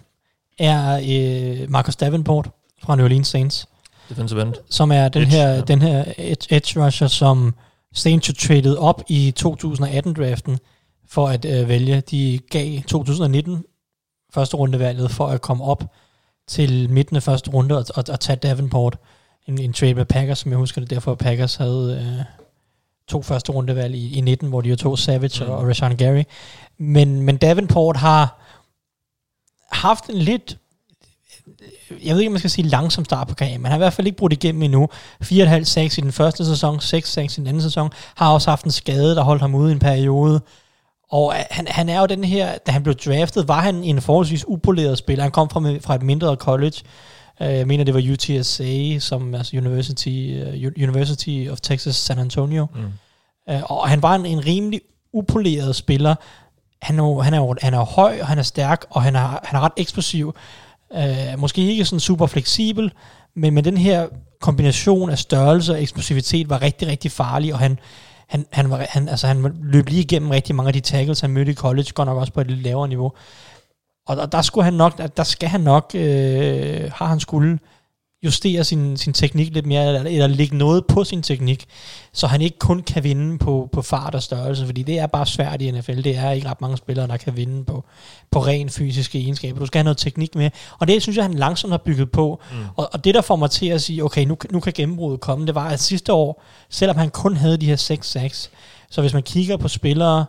er 0.59 0.97
øh, 0.97 1.71
Marcus 1.71 1.97
Davenport 1.97 2.51
fra 2.83 2.97
New 2.97 3.05
Orleans 3.05 3.29
Saints. 3.29 3.69
Defensive 4.09 4.43
end. 4.43 4.55
som 4.71 4.93
er 4.93 5.09
den 5.09 5.23
Edge, 5.23 5.33
her, 5.33 5.49
ja. 5.49 5.61
den 5.61 5.83
her 5.83 6.05
edge, 6.19 6.57
edge 6.57 6.85
rusher, 6.85 7.07
som 7.07 7.55
Saints 7.93 8.29
jo 8.29 8.35
traded 8.35 8.77
op 8.77 9.03
i 9.09 9.35
2018-draften 9.41 10.59
for 11.09 11.29
at 11.29 11.45
øh, 11.45 11.69
vælge. 11.69 12.01
De 12.01 12.39
gav 12.51 12.81
2019 12.81 13.65
første 14.35 14.57
rundevalget 14.57 15.11
for 15.11 15.27
at 15.27 15.41
komme 15.41 15.65
op 15.65 15.85
til 16.49 16.91
midten 16.91 17.17
af 17.17 17.23
første 17.23 17.51
runde 17.51 17.79
og, 17.79 17.85
og, 17.95 18.05
og 18.09 18.21
tage 18.21 18.37
Davenport. 18.37 18.99
En, 19.47 19.61
en 19.61 19.73
trade 19.73 19.95
med 19.95 20.05
Packers, 20.05 20.39
som 20.39 20.51
jeg 20.51 20.59
husker 20.59 20.81
det, 20.81 20.91
derfor 20.91 21.15
Packers 21.15 21.57
havde 21.57 22.17
øh, 22.19 22.25
to 23.09 23.23
første 23.23 23.53
rundevalg 23.53 23.95
i, 23.95 24.19
i 24.19 24.21
19, 24.21 24.49
hvor 24.49 24.61
de 24.61 24.69
jo 24.69 24.77
tog 24.77 24.99
Savage 24.99 25.45
mm. 25.45 25.51
og, 25.51 25.59
og 25.59 25.69
Rashawn 25.69 25.97
Gary. 25.97 26.23
Men, 26.79 27.23
men 27.23 27.37
Davenport 27.37 27.97
har 27.97 28.41
haft 29.73 30.05
en 30.09 30.19
lidt 30.19 30.59
jeg 32.05 32.15
ved 32.15 32.21
ikke, 32.21 32.29
om 32.29 32.33
man 32.33 32.39
skal 32.39 32.51
sige 32.51 32.69
langsom 32.69 33.05
start 33.05 33.29
på 33.29 33.35
karrieren, 33.35 33.63
men 33.63 33.67
han 33.67 33.73
har 33.73 33.79
i 33.79 33.85
hvert 33.87 33.93
fald 33.93 34.07
ikke 34.07 34.19
brudt 34.19 34.33
igennem 34.33 34.63
endnu. 34.63 34.89
4,5 35.25 35.65
6 35.65 35.99
i 35.99 36.01
den 36.01 36.13
første 36.13 36.45
sæson, 36.45 36.81
6 36.81 37.13
6 37.13 37.39
i 37.39 37.41
den 37.41 37.47
anden 37.47 37.63
sæson. 37.63 37.91
Har 38.15 38.33
også 38.33 38.51
haft 38.51 38.65
en 38.65 38.71
skade, 38.71 39.15
der 39.15 39.23
holdt 39.23 39.43
ham 39.43 39.55
ude 39.55 39.71
i 39.71 39.73
en 39.73 39.79
periode. 39.79 40.41
Og 41.11 41.35
øh, 41.35 41.45
han, 41.51 41.67
han 41.69 41.89
er 41.89 42.01
jo 42.01 42.07
den 42.07 42.25
her, 42.25 42.59
da 42.67 42.73
han 42.73 42.83
blev 42.83 42.95
draftet, 42.95 43.49
var 43.49 43.61
han 43.61 43.85
en 43.85 44.01
forholdsvis 44.01 44.45
upoleret 44.49 44.99
spiller. 44.99 45.23
Han 45.23 45.33
kom 45.33 45.51
fra, 45.51 45.61
fra 45.81 45.95
et 45.95 46.03
mindre 46.03 46.35
college. 46.35 46.83
Uh, 47.41 47.47
jeg 47.47 47.67
mener, 47.67 47.85
det 47.85 47.95
var 47.95 48.13
UTSA, 48.13 48.99
som 48.99 49.35
altså 49.35 49.57
University, 49.57 50.43
uh, 50.43 50.83
University 50.89 51.49
of 51.51 51.61
Texas 51.61 51.97
San 51.97 52.19
Antonio. 52.19 52.67
Mm. 52.75 52.83
Og 53.63 53.89
han 53.89 54.03
var 54.03 54.15
en, 54.15 54.27
en 54.27 54.47
rimelig 54.47 54.81
upoleret 55.13 55.77
spiller. 55.77 56.15
Han 56.83 56.99
er, 56.99 57.21
han, 57.23 57.35
er 57.35 57.55
han 57.63 57.75
er 57.75 57.85
høj, 57.85 58.19
og 58.21 58.27
han 58.27 58.39
er 58.39 58.43
stærk, 58.43 58.85
og 58.91 59.03
han 59.03 59.17
er, 59.17 59.41
han 59.45 59.57
er 59.57 59.61
ret 59.61 59.73
eksplosiv. 59.77 60.35
Uh, 60.91 61.39
måske 61.39 61.71
ikke 61.71 61.85
sådan 61.85 62.01
super 62.01 62.27
fleksibel, 62.27 62.93
men 63.35 63.55
med 63.55 63.63
den 63.63 63.77
her 63.77 64.07
kombination 64.41 65.11
af 65.11 65.19
størrelse 65.19 65.73
og 65.73 65.83
eksplosivitet 65.83 66.51
var 66.51 66.63
rigtig, 66.63 66.89
rigtig 66.89 67.13
farlig, 67.13 67.53
og 67.53 67.59
han, 67.59 67.79
han, 68.27 68.47
han, 68.53 68.71
var, 68.71 68.87
han, 68.89 69.09
altså 69.09 69.27
han 69.27 69.57
løb 69.63 69.89
lige 69.89 70.03
igennem 70.03 70.31
rigtig 70.31 70.55
mange 70.55 70.69
af 70.69 70.73
de 70.73 70.81
tackles, 70.81 71.21
han 71.21 71.31
mødte 71.31 71.53
i 71.53 71.55
college, 71.55 71.93
godt 71.95 72.07
nok 72.07 72.19
også 72.19 72.33
på 72.33 72.41
et 72.41 72.47
lidt 72.47 72.63
lavere 72.63 72.89
niveau. 72.89 73.13
Og 74.07 74.17
der, 74.17 74.27
der, 74.27 74.43
skulle 74.43 74.65
han 74.65 74.75
nok, 74.75 75.17
der 75.17 75.23
skal 75.23 75.49
han 75.49 75.61
nok, 75.61 75.91
øh, 75.95 76.91
har 76.95 77.07
han 77.07 77.21
skulle 77.21 77.59
justere 78.25 78.65
sin, 78.65 78.97
sin 78.97 79.13
teknik 79.13 79.55
lidt 79.55 79.67
mere, 79.67 79.87
eller, 79.87 80.03
eller 80.11 80.27
lægge 80.27 80.57
noget 80.57 80.87
på 80.87 81.05
sin 81.05 81.23
teknik, 81.23 81.67
så 82.13 82.27
han 82.27 82.43
ikke 82.43 82.59
kun 82.59 82.83
kan 82.83 83.05
vinde 83.05 83.39
på, 83.39 83.69
på 83.73 83.83
fart 83.83 84.15
og 84.15 84.23
størrelse, 84.23 84.67
fordi 84.67 84.83
det 84.83 84.99
er 84.99 85.07
bare 85.07 85.27
svært 85.27 85.63
i 85.63 85.71
NFL. 85.71 86.03
Det 86.03 86.17
er 86.17 86.31
ikke 86.31 86.49
ret 86.49 86.61
mange 86.61 86.77
spillere, 86.77 87.07
der 87.07 87.17
kan 87.17 87.37
vinde 87.37 87.65
på, 87.65 87.85
på 88.31 88.39
ren 88.47 88.71
fysiske 88.71 89.19
egenskaber. 89.19 89.59
Du 89.59 89.67
skal 89.67 89.79
have 89.79 89.85
noget 89.85 89.99
teknik 89.99 90.35
med, 90.35 90.51
og 90.79 90.89
det 90.89 91.03
synes 91.03 91.17
jeg, 91.17 91.25
han 91.25 91.35
langsomt 91.35 91.73
har 91.73 91.79
bygget 91.79 92.11
på. 92.11 92.41
Mm. 92.53 92.57
Og, 92.77 92.89
og 92.93 93.05
det, 93.05 93.15
der 93.15 93.21
får 93.21 93.37
mig 93.37 93.51
til 93.51 93.67
at 93.67 93.83
sige, 93.83 94.05
okay, 94.05 94.25
nu, 94.25 94.37
nu 94.51 94.61
kan 94.61 94.73
gennembruddet 94.73 95.21
komme, 95.21 95.47
det 95.47 95.55
var, 95.55 95.69
at 95.69 95.81
sidste 95.81 96.13
år, 96.13 96.43
selvom 96.71 96.97
han 96.97 97.11
kun 97.11 97.37
havde 97.37 97.57
de 97.57 97.67
her 97.67 97.77
6-6, 97.77 98.49
så 98.91 99.01
hvis 99.01 99.13
man 99.13 99.23
kigger 99.23 99.57
på 99.57 99.69
spillere, 99.69 100.25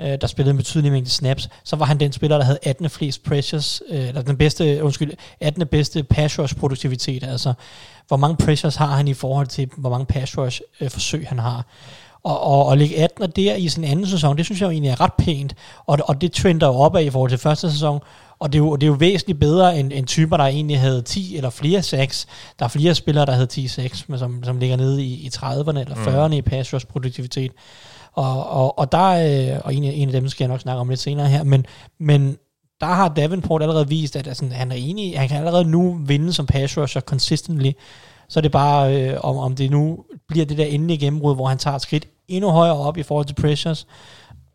øh, 0.00 0.18
der 0.20 0.26
spillede 0.26 0.50
en 0.50 0.56
betydelig 0.56 0.92
mængde 0.92 1.10
snaps, 1.10 1.48
så 1.64 1.76
var 1.76 1.84
han 1.84 2.00
den 2.00 2.12
spiller, 2.12 2.36
der 2.36 2.44
havde 2.44 2.58
18. 2.62 2.90
flest 2.90 3.22
pressures, 3.22 3.82
øh, 3.88 4.08
eller 4.08 4.22
den 4.22 4.36
bedste, 4.36 4.84
undskyld, 4.84 5.12
18. 5.40 5.66
bedste 5.66 6.02
pass 6.02 6.38
rush 6.38 6.56
produktivitet, 6.56 7.24
altså 7.24 7.52
hvor 8.08 8.16
mange 8.16 8.36
pressures 8.36 8.76
har 8.76 8.96
han 8.96 9.08
i 9.08 9.14
forhold 9.14 9.46
til, 9.46 9.70
hvor 9.76 9.90
mange 9.90 10.06
pass 10.06 10.38
rush 10.38 10.60
øh, 10.80 10.90
forsøg 10.90 11.28
han 11.28 11.38
har. 11.38 11.66
Og, 12.22 12.40
og, 12.40 12.66
og 12.66 12.76
ligge 12.76 13.02
18 13.02 13.30
der 13.30 13.54
i 13.54 13.68
sin 13.68 13.84
anden 13.84 14.06
sæson, 14.06 14.36
det 14.36 14.44
synes 14.44 14.60
jeg 14.60 14.66
jo 14.66 14.70
egentlig 14.70 14.90
er 14.90 15.00
ret 15.00 15.12
pænt, 15.18 15.54
og, 15.86 15.98
og 16.04 16.20
det 16.20 16.32
trender 16.32 16.66
jo 16.66 16.74
opad 16.74 17.04
i 17.04 17.10
forhold 17.10 17.30
til 17.30 17.38
første 17.38 17.70
sæson, 17.70 18.00
og 18.38 18.52
det 18.52 18.58
er 18.58 18.62
jo, 18.62 18.76
det 18.76 18.82
er 18.82 18.86
jo 18.86 18.96
væsentligt 19.00 19.40
bedre 19.40 19.78
end, 19.78 19.92
end 19.92 20.06
typer, 20.06 20.36
der 20.36 20.44
egentlig 20.44 20.80
havde 20.80 21.02
10 21.02 21.36
eller 21.36 21.50
flere 21.50 21.82
6. 21.82 22.26
Der 22.58 22.64
er 22.64 22.68
flere 22.68 22.94
spillere, 22.94 23.26
der 23.26 23.32
havde 23.32 23.48
10-6, 23.52 24.04
men 24.06 24.18
som, 24.18 24.44
som 24.44 24.58
ligger 24.58 24.76
nede 24.76 25.04
i, 25.04 25.12
i 25.12 25.30
30'erne 25.36 25.78
eller 25.78 25.94
40'erne 25.94 26.26
mm. 26.26 26.32
i 26.32 26.42
pass 26.42 26.74
rush 26.74 26.86
produktivitet. 26.86 27.52
Og, 28.16 28.50
og, 28.50 28.78
og 28.78 28.92
der 28.92 29.52
øh, 29.54 29.60
og 29.64 29.74
en, 29.74 29.84
en 29.84 30.08
af 30.08 30.12
dem 30.12 30.28
skal 30.28 30.44
jeg 30.44 30.48
nok 30.48 30.60
snakke 30.60 30.80
om 30.80 30.88
lidt 30.88 31.00
senere 31.00 31.28
her, 31.28 31.44
men, 31.44 31.66
men 32.00 32.36
der 32.80 32.86
har 32.86 33.08
Davenport 33.08 33.62
allerede 33.62 33.88
vist, 33.88 34.16
at 34.16 34.26
altså, 34.26 34.46
han 34.52 34.72
er 34.72 34.76
enig, 34.76 35.18
han 35.18 35.28
kan 35.28 35.36
allerede 35.36 35.64
nu 35.64 35.98
vinde 36.06 36.32
som 36.32 36.46
pass 36.46 36.78
rusher 36.78 37.00
consistently. 37.00 37.72
Så 38.28 38.40
er 38.40 38.42
det 38.42 38.52
bare, 38.52 38.96
øh, 38.96 39.16
om, 39.22 39.36
om 39.36 39.54
det 39.54 39.70
nu 39.70 40.04
bliver 40.28 40.46
det 40.46 40.58
der 40.58 40.64
endelige 40.64 40.98
gennembrud, 40.98 41.34
hvor 41.34 41.46
han 41.46 41.58
tager 41.58 41.76
et 41.76 41.82
skridt 41.82 42.08
endnu 42.28 42.50
højere 42.50 42.76
op 42.76 42.96
i 42.96 43.02
forhold 43.02 43.26
til 43.26 43.34
pressures, 43.34 43.86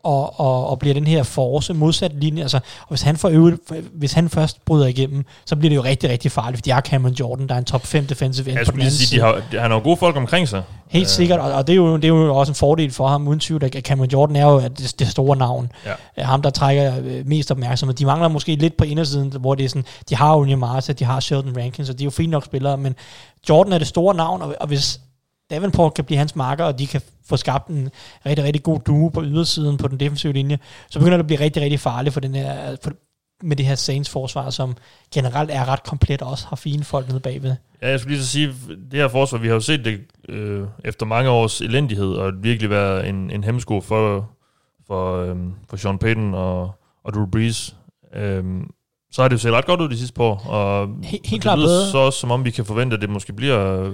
og, 0.02 0.40
og, 0.40 0.66
og 0.66 0.78
bliver 0.78 0.94
den 0.94 1.06
her 1.06 1.22
force 1.22 1.74
modsat 1.74 2.12
linje. 2.14 2.42
Altså, 2.42 2.56
og 2.56 2.88
hvis 2.88 3.02
han, 3.02 3.16
får 3.16 3.28
øvet, 3.28 3.58
hvis 3.92 4.12
han 4.12 4.28
først 4.28 4.64
bryder 4.64 4.86
igennem, 4.86 5.24
så 5.44 5.56
bliver 5.56 5.70
det 5.70 5.76
jo 5.76 5.82
rigtig, 5.82 6.10
rigtig 6.10 6.32
farligt, 6.32 6.58
fordi 6.58 6.70
de 6.70 6.74
har 6.74 6.80
Cameron 6.80 7.14
Jordan, 7.14 7.48
der 7.48 7.54
er 7.54 7.58
en 7.58 7.64
top 7.64 7.86
5 7.86 8.06
defensive 8.06 8.48
end 8.48 8.58
Jeg 8.58 8.66
på 8.66 8.72
den 8.72 8.80
anden 8.80 8.92
sige, 8.92 9.06
side. 9.06 9.20
de 9.20 9.26
har, 9.26 9.60
han 9.60 9.70
har 9.70 9.78
jo 9.78 9.84
gode 9.84 9.96
folk 9.96 10.16
omkring 10.16 10.48
sig. 10.48 10.62
Helt 10.88 11.10
sikkert, 11.10 11.40
og, 11.40 11.52
og 11.52 11.66
det, 11.66 11.72
er 11.72 11.76
jo, 11.76 11.96
det 11.96 12.04
er 12.04 12.08
jo 12.08 12.36
også 12.36 12.50
en 12.50 12.56
fordel 12.56 12.90
for 12.90 13.08
ham, 13.08 13.28
uden 13.28 13.40
tvivl, 13.40 13.64
at 13.64 13.72
Cameron 13.72 14.10
Jordan 14.10 14.36
er 14.36 14.46
jo 14.46 14.60
det, 14.60 14.94
det 14.98 15.08
store 15.08 15.36
navn. 15.36 15.72
Ja. 15.86 15.90
Ja. 16.16 16.24
Ham, 16.24 16.42
der 16.42 16.50
trækker 16.50 16.94
øh, 17.04 17.26
mest 17.26 17.50
opmærksomhed. 17.50 17.94
De 17.94 18.06
mangler 18.06 18.28
måske 18.28 18.54
lidt 18.54 18.76
på 18.76 18.84
indersiden, 18.84 19.32
hvor 19.40 19.54
det 19.54 19.64
er 19.64 19.68
sådan, 19.68 19.84
de 20.08 20.16
har 20.16 20.36
Onyem 20.36 20.58
Marta, 20.58 20.92
de 20.92 21.04
har 21.04 21.20
Sheldon 21.20 21.56
Rankins, 21.56 21.90
og 21.90 21.98
de 21.98 22.02
er 22.02 22.06
jo 22.06 22.10
fint 22.10 22.30
nok 22.30 22.44
spillere, 22.44 22.76
men 22.76 22.94
Jordan 23.48 23.72
er 23.72 23.78
det 23.78 23.86
store 23.86 24.14
navn, 24.14 24.42
og, 24.42 24.54
og 24.60 24.66
hvis 24.66 25.00
Davenport 25.50 25.94
kan 25.94 26.04
blive 26.04 26.18
hans 26.18 26.36
marker, 26.36 26.64
og 26.64 26.78
de 26.78 26.86
kan 26.86 27.00
få 27.28 27.36
skabt 27.36 27.68
en 27.68 27.90
rigtig, 28.26 28.44
rigtig 28.44 28.62
god 28.62 28.80
duo 28.80 29.08
på 29.08 29.22
ydersiden 29.22 29.76
på 29.76 29.88
den 29.88 30.00
defensive 30.00 30.32
linje, 30.32 30.58
så 30.90 30.98
begynder 30.98 31.16
det 31.16 31.22
at 31.22 31.26
blive 31.26 31.40
rigtig, 31.40 31.62
rigtig 31.62 31.80
farligt 31.80 32.12
for 32.12 32.20
den 32.20 32.34
her, 32.34 32.76
for, 32.82 32.92
med 33.42 33.56
det 33.56 33.66
her 33.66 33.74
Saints 33.74 34.10
forsvar, 34.10 34.50
som 34.50 34.76
generelt 35.14 35.50
er 35.50 35.68
ret 35.68 35.82
komplet 35.82 36.22
og 36.22 36.30
også 36.30 36.46
har 36.46 36.56
fine 36.56 36.84
folk 36.84 37.08
nede 37.08 37.20
bagved. 37.20 37.56
Ja, 37.82 37.88
jeg 37.88 38.00
skulle 38.00 38.14
lige 38.14 38.24
så 38.24 38.30
sige, 38.30 38.54
det 38.68 39.00
her 39.00 39.08
forsvar, 39.08 39.38
vi 39.38 39.46
har 39.46 39.54
jo 39.54 39.60
set 39.60 39.84
det 39.84 40.00
øh, 40.28 40.66
efter 40.84 41.06
mange 41.06 41.30
års 41.30 41.60
elendighed, 41.60 42.14
og 42.14 42.32
virkelig 42.42 42.70
været 42.70 43.08
en, 43.08 43.30
en 43.30 43.44
hemmesko 43.44 43.80
for, 43.80 44.30
for, 44.86 45.16
øh, 45.16 45.36
for 45.68 45.76
Sean 45.76 45.98
Payton 45.98 46.34
og, 46.34 46.74
og 47.04 47.12
Drew 47.14 47.26
Brees. 47.26 47.76
Øh, 48.14 48.44
så 49.12 49.22
har 49.22 49.28
det 49.28 49.32
jo 49.36 49.38
set 49.38 49.52
ret 49.52 49.66
godt 49.66 49.80
ud 49.80 49.88
de 49.88 49.98
sidste 49.98 50.14
par 50.14 50.24
år, 50.24 50.44
og 50.46 50.84
He- 50.84 51.10
helt 51.10 51.24
og 51.24 51.30
det 51.30 51.40
klart 51.42 51.58
lyder 51.58 51.68
bedre. 51.68 51.90
så 51.90 51.98
også, 51.98 52.18
som 52.18 52.30
om 52.30 52.44
vi 52.44 52.50
kan 52.50 52.64
forvente, 52.64 52.94
at 52.94 53.00
det 53.00 53.10
måske 53.10 53.32
bliver, 53.32 53.90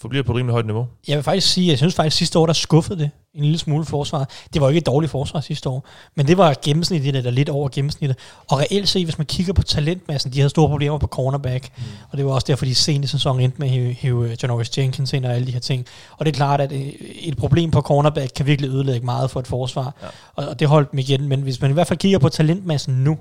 forbliver 0.00 0.22
på 0.24 0.32
et 0.32 0.36
rimelig 0.36 0.52
højt 0.52 0.66
niveau. 0.66 0.86
Jeg 1.08 1.16
vil 1.16 1.24
faktisk 1.24 1.52
sige, 1.52 1.68
jeg 1.70 1.78
synes 1.78 1.94
faktisk 1.94 2.16
sidste 2.16 2.38
år, 2.38 2.46
der 2.46 2.52
skuffede 2.52 2.98
det 2.98 3.10
en 3.34 3.42
lille 3.42 3.58
smule 3.58 3.84
forsvar. 3.84 4.28
Det 4.54 4.62
var 4.62 4.68
ikke 4.68 4.78
et 4.78 4.86
dårligt 4.86 5.10
forsvar 5.10 5.40
sidste 5.40 5.68
år, 5.68 5.88
men 6.16 6.26
det 6.26 6.38
var 6.38 6.54
gennemsnittet 6.64 7.16
eller 7.16 7.30
lidt 7.30 7.48
over 7.48 7.68
gennemsnittet. 7.68 8.18
Og 8.50 8.58
reelt 8.58 8.88
set, 8.88 9.04
hvis 9.04 9.18
man 9.18 9.26
kigger 9.26 9.52
på 9.52 9.62
talentmassen, 9.62 10.32
de 10.32 10.38
havde 10.38 10.50
store 10.50 10.68
problemer 10.68 10.98
på 10.98 11.06
cornerback, 11.06 11.68
mm. 11.76 11.82
og 12.10 12.18
det 12.18 12.26
var 12.26 12.32
også 12.32 12.44
derfor, 12.48 12.64
de 12.64 12.74
sent 12.74 13.04
i 13.04 13.08
sæsonen 13.08 13.40
endte 13.42 13.58
med 13.58 13.66
at 13.68 13.72
hive, 13.74 13.92
hive 13.92 14.36
Janoris 14.42 14.78
Jenkins 14.78 15.12
ind 15.12 15.24
og 15.24 15.34
alle 15.34 15.46
de 15.46 15.52
her 15.52 15.60
ting. 15.60 15.86
Og 16.18 16.26
det 16.26 16.32
er 16.32 16.36
klart, 16.36 16.60
at 16.60 16.72
øh, 16.72 16.80
et 17.20 17.36
problem 17.36 17.70
på 17.70 17.80
cornerback 17.80 18.32
kan 18.36 18.46
virkelig 18.46 18.70
ødelægge 18.70 19.04
meget 19.06 19.30
for 19.30 19.40
et 19.40 19.46
forsvar, 19.46 19.94
ja. 20.02 20.06
og, 20.34 20.48
og 20.48 20.60
det 20.60 20.68
holdt 20.68 20.90
dem 20.90 20.98
igen. 20.98 21.28
Men 21.28 21.40
hvis 21.42 21.60
man 21.60 21.70
i 21.70 21.74
hvert 21.74 21.86
fald 21.86 21.98
kigger 21.98 22.18
på 22.18 22.28
talentmassen 22.28 22.94
nu, 22.94 23.18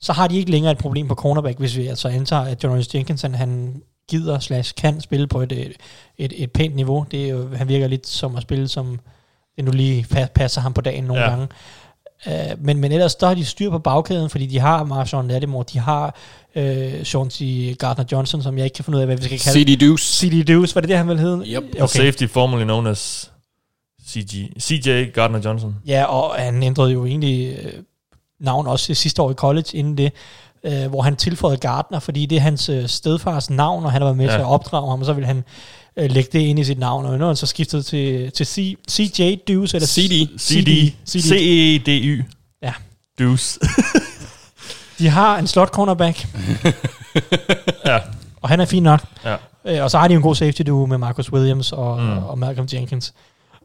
så 0.00 0.12
har 0.12 0.28
de 0.28 0.36
ikke 0.38 0.50
længere 0.50 0.72
et 0.72 0.78
problem 0.78 1.08
på 1.08 1.14
cornerback, 1.14 1.58
hvis 1.58 1.76
vi 1.76 1.86
altså 1.86 2.08
antager, 2.08 2.42
at 2.42 2.64
Janoris 2.64 2.94
Jenkins, 2.94 3.22
han, 3.22 3.82
gider 4.10 4.38
slash 4.38 4.74
kan 4.76 5.00
spille 5.00 5.26
på 5.26 5.40
et, 5.40 5.52
et, 5.52 5.72
et, 6.18 6.32
et 6.36 6.52
pænt 6.52 6.74
niveau. 6.76 7.06
Det 7.10 7.24
er 7.24 7.28
jo, 7.28 7.54
han 7.54 7.68
virker 7.68 7.86
lidt 7.86 8.06
som 8.06 8.36
at 8.36 8.42
spille, 8.42 8.68
som 8.68 9.00
det 9.56 9.64
nu 9.64 9.70
lige 9.70 10.06
pa- 10.14 10.26
passer 10.34 10.60
ham 10.60 10.72
på 10.72 10.80
dagen 10.80 11.04
nogle 11.04 11.22
Ja. 11.22 11.28
gange. 11.30 11.48
Uh, 12.26 12.64
men, 12.64 12.78
men 12.78 12.92
ellers, 12.92 13.14
der 13.14 13.26
har 13.26 13.34
de 13.34 13.44
styr 13.44 13.70
på 13.70 13.78
bagkæden, 13.78 14.30
fordi 14.30 14.46
de 14.46 14.58
har 14.58 14.84
Marshawn 14.84 15.28
Lattimore, 15.28 15.64
de 15.72 15.78
har 15.78 16.16
uh, 16.56 17.02
Chauncey 17.04 17.76
Gardner-Johnson, 17.84 18.42
som 18.42 18.56
jeg 18.58 18.64
ikke 18.64 18.74
kan 18.74 18.84
finde 18.84 18.96
ud 18.96 19.00
af, 19.00 19.06
hvad 19.06 19.16
vi 19.16 19.22
skal 19.24 19.38
kalde 19.38 19.74
CD 19.74 19.80
Deuce. 19.80 20.26
CD 20.28 20.44
Deuce, 20.46 20.74
var 20.74 20.80
det 20.80 20.88
det, 20.88 20.96
han 20.96 21.08
ville 21.08 21.22
hedde? 21.22 21.44
Yep. 21.46 21.64
Okay. 21.74 21.86
Safety 21.86 22.26
formerly 22.26 22.62
known 22.64 22.86
as 22.86 23.30
CG, 24.06 24.52
CJ 24.60 25.04
Gardner-Johnson. 25.18 25.72
Ja, 25.86 26.04
og 26.04 26.34
han 26.34 26.62
ændrede 26.62 26.92
jo 26.92 27.06
egentlig 27.06 27.58
øh, 27.62 27.72
navn 28.40 28.66
også 28.66 28.94
sidste 28.94 29.22
år 29.22 29.30
i 29.30 29.34
college 29.34 29.66
inden 29.74 29.98
det, 29.98 30.12
øh, 30.64 30.86
hvor 30.88 31.02
han 31.02 31.16
tilføjede 31.16 31.56
Gardner, 31.58 31.98
fordi 31.98 32.26
det 32.26 32.36
er 32.36 32.40
hans 32.40 32.68
øh, 32.68 32.88
stedfars 32.88 33.50
navn, 33.50 33.84
og 33.84 33.92
han 33.92 34.00
har 34.02 34.06
været 34.06 34.16
med 34.16 34.26
Ja. 34.26 34.32
til 34.32 34.38
at 34.38 34.46
opdrage 34.46 34.90
ham, 34.90 35.00
og 35.00 35.06
så 35.06 35.12
vil 35.12 35.26
han 35.26 35.44
øh, 35.96 36.10
lægge 36.10 36.30
det 36.32 36.38
ind 36.38 36.58
i 36.58 36.64
sit 36.64 36.78
navn, 36.78 37.06
og 37.06 37.18
nu 37.18 37.24
er 37.24 37.28
han 37.28 37.36
så 37.36 37.46
skiftet 37.46 37.86
til, 37.86 38.32
til 38.32 38.46
C, 38.46 38.76
CJ 38.90 39.34
Deuce, 39.48 39.76
eller 39.76 39.86
CD. 39.86 40.38
CD. 40.38 40.92
CD. 41.08 41.22
C-E-D-Y. 41.22 42.22
Ja. 42.62 42.72
Deuce. 43.18 43.60
De 44.98 45.08
har 45.08 45.38
en 45.38 45.46
slot 45.46 45.68
cornerback, 45.68 46.26
ja. 47.86 47.98
og 48.40 48.48
han 48.48 48.60
er 48.60 48.64
fin 48.64 48.82
nok. 48.82 49.00
Ja. 49.24 49.36
Øh, 49.64 49.82
og 49.84 49.90
så 49.90 49.98
har 49.98 50.08
de 50.08 50.14
en 50.14 50.22
god 50.22 50.34
safety 50.34 50.62
duo 50.66 50.86
med 50.86 50.98
Marcus 50.98 51.32
Williams 51.32 51.72
og, 51.72 52.00
mm. 52.02 52.18
og 52.18 52.38
Malcolm 52.38 52.68
Jenkins. 52.72 53.14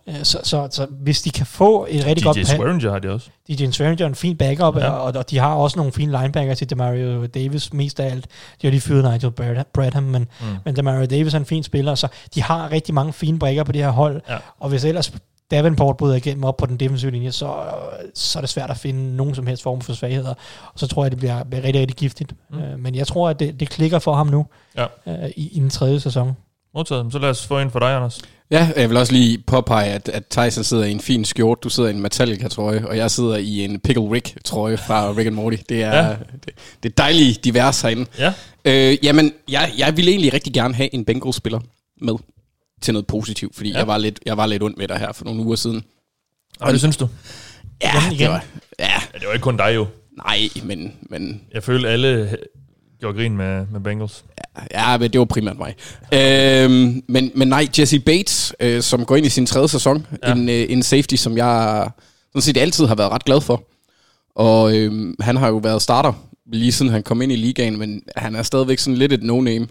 Øh, 0.10 0.16
Så, 0.24 0.40
så, 0.44 0.68
så 0.72 0.88
hvis 0.90 1.22
de 1.22 1.30
kan 1.30 1.46
få 1.46 1.88
et 1.90 2.06
rigtig 2.06 2.26
godt 2.26 2.38
DJ 2.38 2.44
Swearinger 2.44 2.92
har 2.92 3.00
de 3.00 3.10
også. 3.10 3.30
DJ 3.48 3.66
Swearinger 3.72 4.06
er 4.06 4.10
en 4.10 4.16
fin 4.16 4.38
backup, 4.38 4.78
Ja. 4.78 4.90
og, 4.90 5.14
og 5.16 5.30
de 5.30 5.38
har 5.38 5.54
også 5.56 5.78
nogle 5.80 5.92
fine 5.92 6.20
linebackers 6.22 6.58
til 6.58 6.70
Demario 6.70 7.26
Davis 7.26 7.74
mest 7.74 8.00
af 8.00 8.06
alt. 8.12 8.26
De 8.62 8.68
har 8.68 8.72
lige 8.72 8.82
fyret 8.82 9.04
Nigel 9.04 9.32
Brad- 9.32 9.64
Bradham, 9.74 10.04
men, 10.04 10.28
Mm. 10.42 10.46
men 10.66 10.76
Demario 10.76 11.06
Davis 11.06 11.34
er 11.34 11.38
en 11.38 11.46
fin 11.46 11.64
spiller, 11.64 11.96
så 11.96 12.08
de 12.36 12.42
har 12.42 12.72
rigtig 12.72 12.94
mange 12.94 13.14
fine 13.14 13.40
brækker 13.40 13.64
på 13.64 13.72
det 13.72 13.82
her 13.82 13.90
hold. 13.90 14.22
Ja. 14.30 14.38
Og 14.60 14.70
hvis 14.70 14.84
ellers 14.84 15.14
Davenport 15.52 15.98
bryder 15.98 16.16
igennem 16.16 16.44
op 16.44 16.58
på 16.58 16.66
den 16.66 16.78
defensive 16.78 17.12
linje, 17.12 17.32
så, 17.32 17.54
så 18.16 18.40
er 18.40 18.42
det 18.42 18.50
svært 18.50 18.70
at 18.70 18.78
finde 18.78 19.16
nogen 19.16 19.36
som 19.36 19.48
helst 19.48 19.64
form 19.64 19.82
for 19.82 19.94
svagheder. 19.94 20.30
Og 20.74 20.80
så 20.80 20.88
tror 20.88 21.04
jeg, 21.04 21.12
det 21.12 21.20
bliver, 21.20 21.44
bliver 21.44 21.64
rigtig, 21.64 21.82
rigtig 21.82 21.98
giftigt. 21.98 22.34
Mm. 22.50 22.58
Mm. 22.58 22.64
Øh, 22.64 22.80
men 22.80 22.96
jeg 22.96 23.08
tror, 23.08 23.30
at 23.30 23.40
det, 23.40 23.60
det 23.60 23.70
klikker 23.70 24.00
for 24.00 24.14
ham 24.14 24.28
nu 24.28 24.46
Ja. 24.78 24.86
øh, 25.08 25.30
i, 25.36 25.50
i 25.58 25.60
den 25.60 25.70
tredje 25.70 26.00
sæson. 26.00 26.32
Modtaget. 26.76 27.12
Så 27.12 27.20
lad 27.20 27.30
os 27.30 27.46
få 27.46 27.60
en 27.60 27.72
for 27.72 27.80
dig, 27.80 27.96
Anders. 27.96 28.20
Ja, 28.52 28.70
jeg 28.76 28.90
vil 28.90 28.98
også 28.98 29.14
lige 29.14 29.38
påpege, 29.48 29.86
at, 29.92 30.10
at 30.10 30.26
Tyson 30.28 30.64
sidder 30.64 30.84
i 30.86 30.92
en 30.92 31.00
fin 31.00 31.26
skjort, 31.26 31.64
du 31.64 31.70
sidder 31.70 31.90
i 31.90 31.94
en 31.94 32.02
Metallica-trøje, 32.02 32.88
og 32.88 32.98
jeg 32.98 33.12
sidder 33.12 33.36
i 33.36 33.64
en 33.66 33.80
Pickle 33.80 34.04
Rick-trøje 34.12 34.78
fra 34.78 35.12
Rick 35.18 35.28
and 35.28 35.36
Morty. 35.36 35.58
Det 35.70 35.84
er, 35.84 35.96
Ja. 36.08 36.10
det, 36.46 36.54
det 36.84 36.90
er 36.90 36.94
dejligt 36.98 37.44
divers 37.44 37.82
herinde. 37.82 38.06
Ja. 38.20 38.34
Øh, 38.66 38.98
jamen, 39.06 39.34
jeg, 39.50 39.74
jeg 39.78 39.98
ville 39.98 40.12
egentlig 40.12 40.34
rigtig 40.34 40.54
gerne 40.54 40.74
have 40.74 40.94
en 40.96 41.06
Bengals-spiller 41.06 41.60
med 42.02 42.14
til 42.82 42.94
noget 42.94 43.08
positivt, 43.08 43.56
fordi 43.56 43.72
Ja. 43.72 43.78
jeg, 43.78 43.88
var 43.88 43.98
lidt, 43.98 44.20
jeg 44.26 44.38
var 44.38 44.46
lidt 44.46 44.64
ondt 44.64 44.80
ved 44.80 44.88
dig 44.88 44.98
her 44.98 45.12
for 45.14 45.26
nogle 45.26 45.42
uger 45.42 45.56
siden. 45.56 45.84
Og 46.60 46.72
det 46.72 46.80
synes 46.80 46.98
du? 46.98 47.08
Ja, 47.84 47.92
Igen, 48.00 48.12
igen. 48.12 48.20
Det 48.20 48.30
var, 48.30 48.46
ja 48.80 48.86
Ja, 49.14 49.20
det 49.20 49.28
var 49.28 49.34
ikke 49.34 49.44
kun 49.44 49.58
dig 49.58 49.72
jo. 49.76 49.88
nej, 50.18 50.40
men, 50.64 50.94
men 51.02 51.42
Jeg 51.54 51.64
føler, 51.64 51.90
alle 51.90 52.38
gjorde 53.00 53.18
grin 53.18 53.38
med, 53.38 53.66
med 53.72 53.80
Bengals. 53.80 54.26
Ja, 54.72 54.98
men 54.98 55.12
det 55.14 55.20
var 55.20 55.26
primært 55.26 55.58
mig. 55.58 55.76
Øhm, 56.14 57.04
men, 57.08 57.32
men 57.36 57.48
nej, 57.48 57.68
Jesse 57.80 58.00
Bates, 58.00 58.54
øh, 58.60 58.82
som 58.82 59.06
går 59.06 59.16
ind 59.16 59.26
i 59.26 59.30
sin 59.30 59.46
tredje 59.46 59.68
sæson, 59.68 60.08
Ja. 60.24 60.30
ja. 60.30 60.36
en, 60.36 60.50
øh, 60.50 60.66
en 60.70 60.84
safety, 60.84 61.16
som 61.16 61.38
jeg 61.38 61.90
sådan 62.30 62.42
set 62.42 62.58
altid 62.58 62.86
har 62.86 62.96
været 62.96 63.12
ret 63.12 63.26
glad 63.26 63.42
for. 63.42 63.64
Og 64.36 64.78
øhm, 64.78 65.16
han 65.20 65.36
har 65.38 65.48
jo 65.48 65.58
været 65.58 65.82
starter 65.82 66.14
lige 66.54 66.72
siden 66.72 66.92
han 66.92 67.04
kom 67.04 67.22
ind 67.22 67.32
i 67.32 67.36
ligaen, 67.36 67.78
men 67.80 68.02
han 68.16 68.36
er 68.36 68.44
stadigvæk 68.44 68.80
sådan 68.80 68.98
lidt 68.98 69.14
et 69.14 69.24
no-name. 69.24 69.68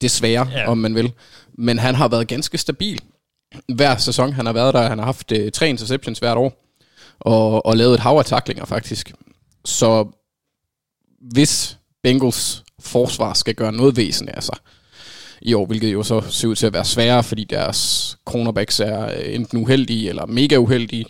Desværre, 0.00 0.48
Ja. 0.52 0.58
ja. 0.60 0.68
om 0.70 0.78
man 0.78 0.94
vil. 0.94 1.12
Men 1.58 1.78
han 1.78 1.94
har 1.94 2.08
været 2.08 2.28
ganske 2.28 2.58
stabil 2.58 3.00
hver 3.74 3.96
sæson. 3.96 4.32
Han 4.32 4.46
har 4.46 4.52
været 4.52 4.74
der, 4.74 4.88
han 4.88 4.98
har 4.98 5.04
haft 5.04 5.32
øh, 5.32 5.52
tre 5.52 5.68
interceptions 5.68 6.18
hvert 6.18 6.36
år, 6.36 6.64
og, 7.20 7.66
og 7.66 7.76
lavet 7.76 7.94
et 7.94 8.00
hav 8.00 8.12
af 8.18 8.24
taklinger 8.24 8.64
faktisk. 8.64 9.12
Så 9.64 10.06
hvis 11.32 11.78
Bengals 12.06 12.62
forsvar 12.80 13.32
skal 13.34 13.54
gøre 13.54 13.72
noget 13.72 13.96
væsen 13.96 14.28
af 14.28 14.42
sig 14.42 14.56
i 15.42 15.54
år, 15.54 15.66
hvilket 15.66 15.92
jo 15.92 16.02
så 16.02 16.20
ser 16.30 16.48
ud 16.48 16.54
til 16.54 16.66
at 16.66 16.72
være 16.72 16.84
sværere, 16.84 17.22
fordi 17.22 17.44
deres 17.44 18.16
cornerbacks 18.24 18.80
er 18.80 19.04
øh, 19.06 19.34
enten 19.34 19.58
uheldige 19.62 20.08
eller 20.08 20.26
mega 20.26 20.56
uheldige, 20.56 21.04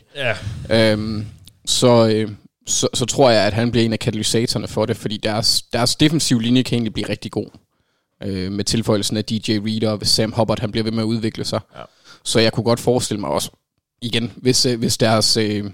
Ja. 0.71 0.93
øhm, 0.93 1.27
så, 1.67 2.09
øh, 2.09 2.31
så, 2.67 2.89
så 2.95 3.07
tror 3.07 3.31
jeg, 3.31 3.47
at 3.47 3.53
han 3.53 3.71
bliver 3.71 3.85
en 3.85 3.93
af 3.93 3.99
katalysatorerne 3.99 4.69
for 4.69 4.87
det, 4.87 4.97
fordi 4.97 5.17
deres, 5.17 5.63
deres 5.73 5.97
defensive 5.97 6.43
linje 6.43 6.63
kan 6.63 6.75
egentlig 6.77 6.93
blive 6.93 7.09
rigtig 7.09 7.31
god. 7.31 7.47
øh, 8.23 8.53
med 8.53 8.65
tilføjelsen 8.65 9.17
af 9.17 9.25
DJ 9.25 9.59
Reader, 9.67 9.91
og 9.91 10.07
Sam 10.07 10.33
Hubbard 10.33 10.61
han 10.61 10.71
bliver 10.71 10.85
ved 10.85 10.93
med 10.93 11.03
at 11.03 11.07
udvikle 11.07 11.45
sig. 11.45 11.61
Ja. 11.77 11.83
Så 12.25 12.41
jeg 12.41 12.53
kunne 12.53 12.65
godt 12.65 12.81
forestille 12.81 13.21
mig 13.21 13.31
også, 13.31 13.51
igen, 14.03 14.33
hvis, 14.37 14.67
øh, 14.67 14.79
hvis 14.79 14.97
deres 14.99 15.37
øh, 15.37 15.65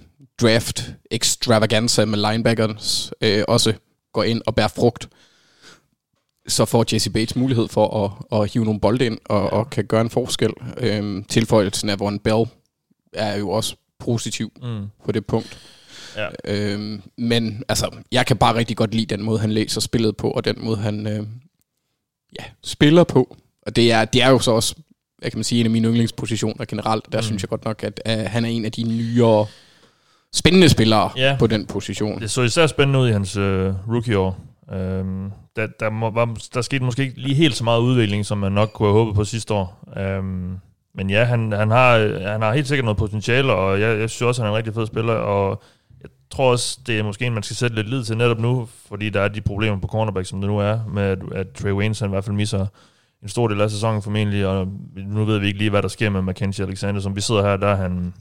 draft 0.41 0.91
extravaganza 1.11 2.05
med 2.05 2.31
linebackers 2.31 3.13
øh, 3.21 3.45
også 3.49 3.73
går 4.13 4.23
ind 4.23 4.43
og 4.47 4.55
bærer 4.55 4.69
frugt, 4.69 5.09
så 6.49 6.65
får 6.65 6.85
Jesse 6.93 7.11
Bates 7.11 7.37
mulighed 7.37 7.69
for 7.69 8.05
at, 8.05 8.41
at 8.41 8.53
hive 8.53 8.65
nogle 8.65 8.81
bolde 8.81 9.07
ind 9.07 9.19
og, 9.25 9.51
og 9.51 9.71
kan 9.71 9.85
gøre 9.85 10.01
en 10.01 10.11
forskel. 10.11 10.53
Øhm, 10.77 11.25
tilføjelsen 11.25 11.89
af 11.89 12.01
Von 12.01 12.19
Bell 12.19 12.45
er 13.13 13.37
jo 13.37 13.51
også 13.51 13.77
positiv 13.99 14.53
Mm. 14.63 14.87
på 15.05 15.13
det 15.13 15.27
punkt. 15.27 15.59
Ja. 16.17 16.29
Øhm, 16.45 17.03
men 17.19 17.65
altså, 17.69 17.91
jeg 18.13 18.27
kan 18.27 18.37
bare 18.37 18.55
rigtig 18.55 18.77
godt 18.77 18.95
lide 18.95 19.17
den 19.17 19.23
måde, 19.23 19.39
han 19.39 19.53
læser 19.53 19.81
spillet 19.81 20.17
på, 20.17 20.31
og 20.31 20.45
den 20.45 20.57
måde, 20.65 20.77
han 20.77 21.07
øh, 21.07 21.27
ja, 22.41 22.45
spiller 22.65 23.05
på. 23.05 23.37
Og 23.63 23.77
det 23.77 23.93
er, 23.93 24.05
det 24.05 24.23
er 24.23 24.29
jo 24.29 24.39
så 24.39 24.51
også, 24.51 24.75
hvad 25.19 25.31
kan 25.31 25.39
man 25.39 25.45
sige, 25.45 25.61
en 25.61 25.67
af 25.67 25.71
mine 25.71 25.89
yndlingspositioner 25.89 26.65
generelt. 26.65 27.13
Der 27.13 27.19
mm. 27.19 27.23
synes 27.23 27.43
jeg 27.43 27.49
godt 27.49 27.65
nok, 27.65 27.83
at 27.85 28.01
uh, 28.07 28.31
han 28.31 28.45
er 28.45 28.49
en 28.49 28.65
af 28.65 28.73
de 28.73 28.83
nyere 28.83 29.47
spændende 30.35 30.69
spillere 30.69 31.11
Ja. 31.17 31.37
på 31.39 31.47
den 31.47 31.67
position. 31.67 32.21
Det 32.21 32.31
så 32.31 32.43
især 32.43 32.67
spændende 32.67 32.99
ud 33.01 33.09
i 33.09 33.13
hans 33.13 33.37
øh, 33.37 33.73
rookie-år. 33.89 34.39
Øhm, 34.73 35.31
der, 35.57 35.67
der, 35.81 35.91
må, 35.91 36.11
var, 36.11 36.37
der 36.55 36.63
skete 36.63 36.85
måske 36.85 37.03
ikke 37.03 37.21
lige 37.21 37.35
helt 37.35 37.55
så 37.55 37.65
meget 37.65 37.81
udvikling, 37.81 38.27
som 38.27 38.39
man 38.39 38.53
nok 38.53 38.71
kunne 38.75 38.89
have 38.89 38.99
håbet 38.99 39.15
på 39.15 39.25
sidste 39.25 39.55
år. 39.55 39.85
Øhm, 39.97 40.57
men 40.95 41.11
ja, 41.11 41.25
han, 41.25 41.53
han, 41.53 41.71
har, 41.71 42.19
han 42.31 42.43
har 42.43 42.55
helt 42.55 42.69
sikkert 42.69 42.85
noget 42.85 42.99
potentiale, 42.99 43.53
og 43.53 43.81
jeg, 43.81 43.99
jeg 43.99 44.11
synes 44.11 44.23
også, 44.23 44.43
han 44.43 44.47
er 44.49 44.53
en 44.53 44.57
rigtig 44.59 44.75
fed 44.75 44.87
spiller, 44.87 45.13
og 45.15 45.63
jeg 46.03 46.11
tror 46.31 46.51
også, 46.51 46.79
det 46.87 46.99
er 46.99 47.03
måske 47.03 47.27
en, 47.27 47.35
man 47.35 47.43
skal 47.43 47.57
sætte 47.57 47.77
lidt 47.77 47.89
lid 47.91 48.05
til 48.05 48.17
netop 48.17 48.39
nu, 48.39 48.69
fordi 48.89 49.11
der 49.11 49.21
er 49.21 49.29
de 49.29 49.41
problemer 49.41 49.81
på 49.81 49.87
cornerback, 49.87 50.27
som 50.27 50.41
det 50.41 50.51
nu 50.51 50.59
er, 50.59 50.79
med 50.93 51.03
at, 51.03 51.19
at 51.35 51.47
Trey 51.49 51.73
Waynes 51.73 52.01
han 52.01 52.09
i 52.09 52.11
hvert 52.11 52.25
fald 52.25 52.37
misser 52.37 52.67
en 53.23 53.29
stor 53.29 53.49
del 53.49 53.61
af 53.61 53.71
sæsonen 53.71 54.03
formentlig, 54.03 54.47
og 54.47 54.69
nu 54.97 55.25
ved 55.25 55.39
vi 55.39 55.47
ikke 55.47 55.59
lige, 55.59 55.71
hvad 55.71 55.83
der 55.83 55.89
sker 55.89 56.11
med 56.11 56.23
Mackenzie 56.23 56.65
Alexander. 56.67 57.01
Som 57.01 57.17
vi 57.17 57.21
sidder 57.21 57.43
her, 57.43 57.57
der 57.57 57.67
er 57.69 57.75
han, 57.77 58.15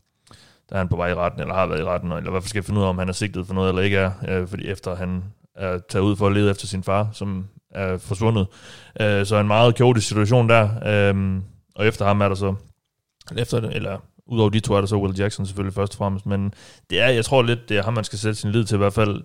der 0.72 0.78
er 0.78 0.80
han 0.80 0.88
på 0.88 0.96
vej 0.96 1.10
i 1.10 1.14
retten, 1.14 1.42
eller 1.42 1.54
har 1.54 1.66
været 1.66 1.80
i 1.80 1.84
retten, 1.84 2.12
eller 2.12 2.30
i 2.30 2.32
hvert 2.32 2.44
fald 2.44 2.50
skal 2.50 2.64
finde 2.64 2.80
ud 2.80 2.86
af, 2.86 2.90
om 2.90 2.98
han 2.98 3.10
er 3.10 3.14
sigtet 3.14 3.48
for 3.48 3.54
noget 3.54 3.70
eller 3.70 3.82
ikke 3.82 3.98
er, 3.98 4.12
øh, 4.28 4.48
fordi 4.48 4.68
efter 4.68 4.96
han 4.96 5.24
er 5.56 5.80
taget 5.90 6.04
ud 6.04 6.16
for 6.16 6.28
at 6.28 6.34
lede 6.34 6.52
efter 6.52 6.68
sin 6.68 6.84
far, 6.84 7.10
som 7.14 7.48
er 7.72 7.98
forsvundet. 7.98 8.48
Øh, 9.02 9.26
så 9.26 9.36
en 9.36 9.48
meget 9.48 9.76
kaotisk 9.76 10.08
situation 10.08 10.50
der, 10.50 10.70
øh, 10.86 11.42
og 11.76 11.88
efter 11.88 12.06
ham 12.06 12.22
er 12.22 12.28
der 12.28 12.36
så, 12.36 12.56
efter, 13.38 13.58
eller 13.60 13.98
udover 14.28 14.50
de 14.50 14.60
to 14.60 14.74
er 14.74 14.80
der 14.80 14.88
så 14.88 14.96
Will 14.96 15.20
Jackson 15.20 15.46
selvfølgelig 15.46 15.74
først 15.74 15.94
og 15.94 15.98
fremmest, 15.98 16.26
men 16.26 16.54
det 16.90 17.02
er, 17.02 17.10
jeg 17.10 17.26
tror 17.26 17.42
lidt, 17.42 17.70
det 17.70 17.78
er 17.78 17.84
ham, 17.84 17.94
man 17.94 18.04
skal 18.04 18.20
sætte 18.20 18.40
sin 18.40 18.52
lid 18.52 18.66
til 18.66 18.76
i 18.76 18.78
hvert 18.78 18.94
fald 18.94 19.22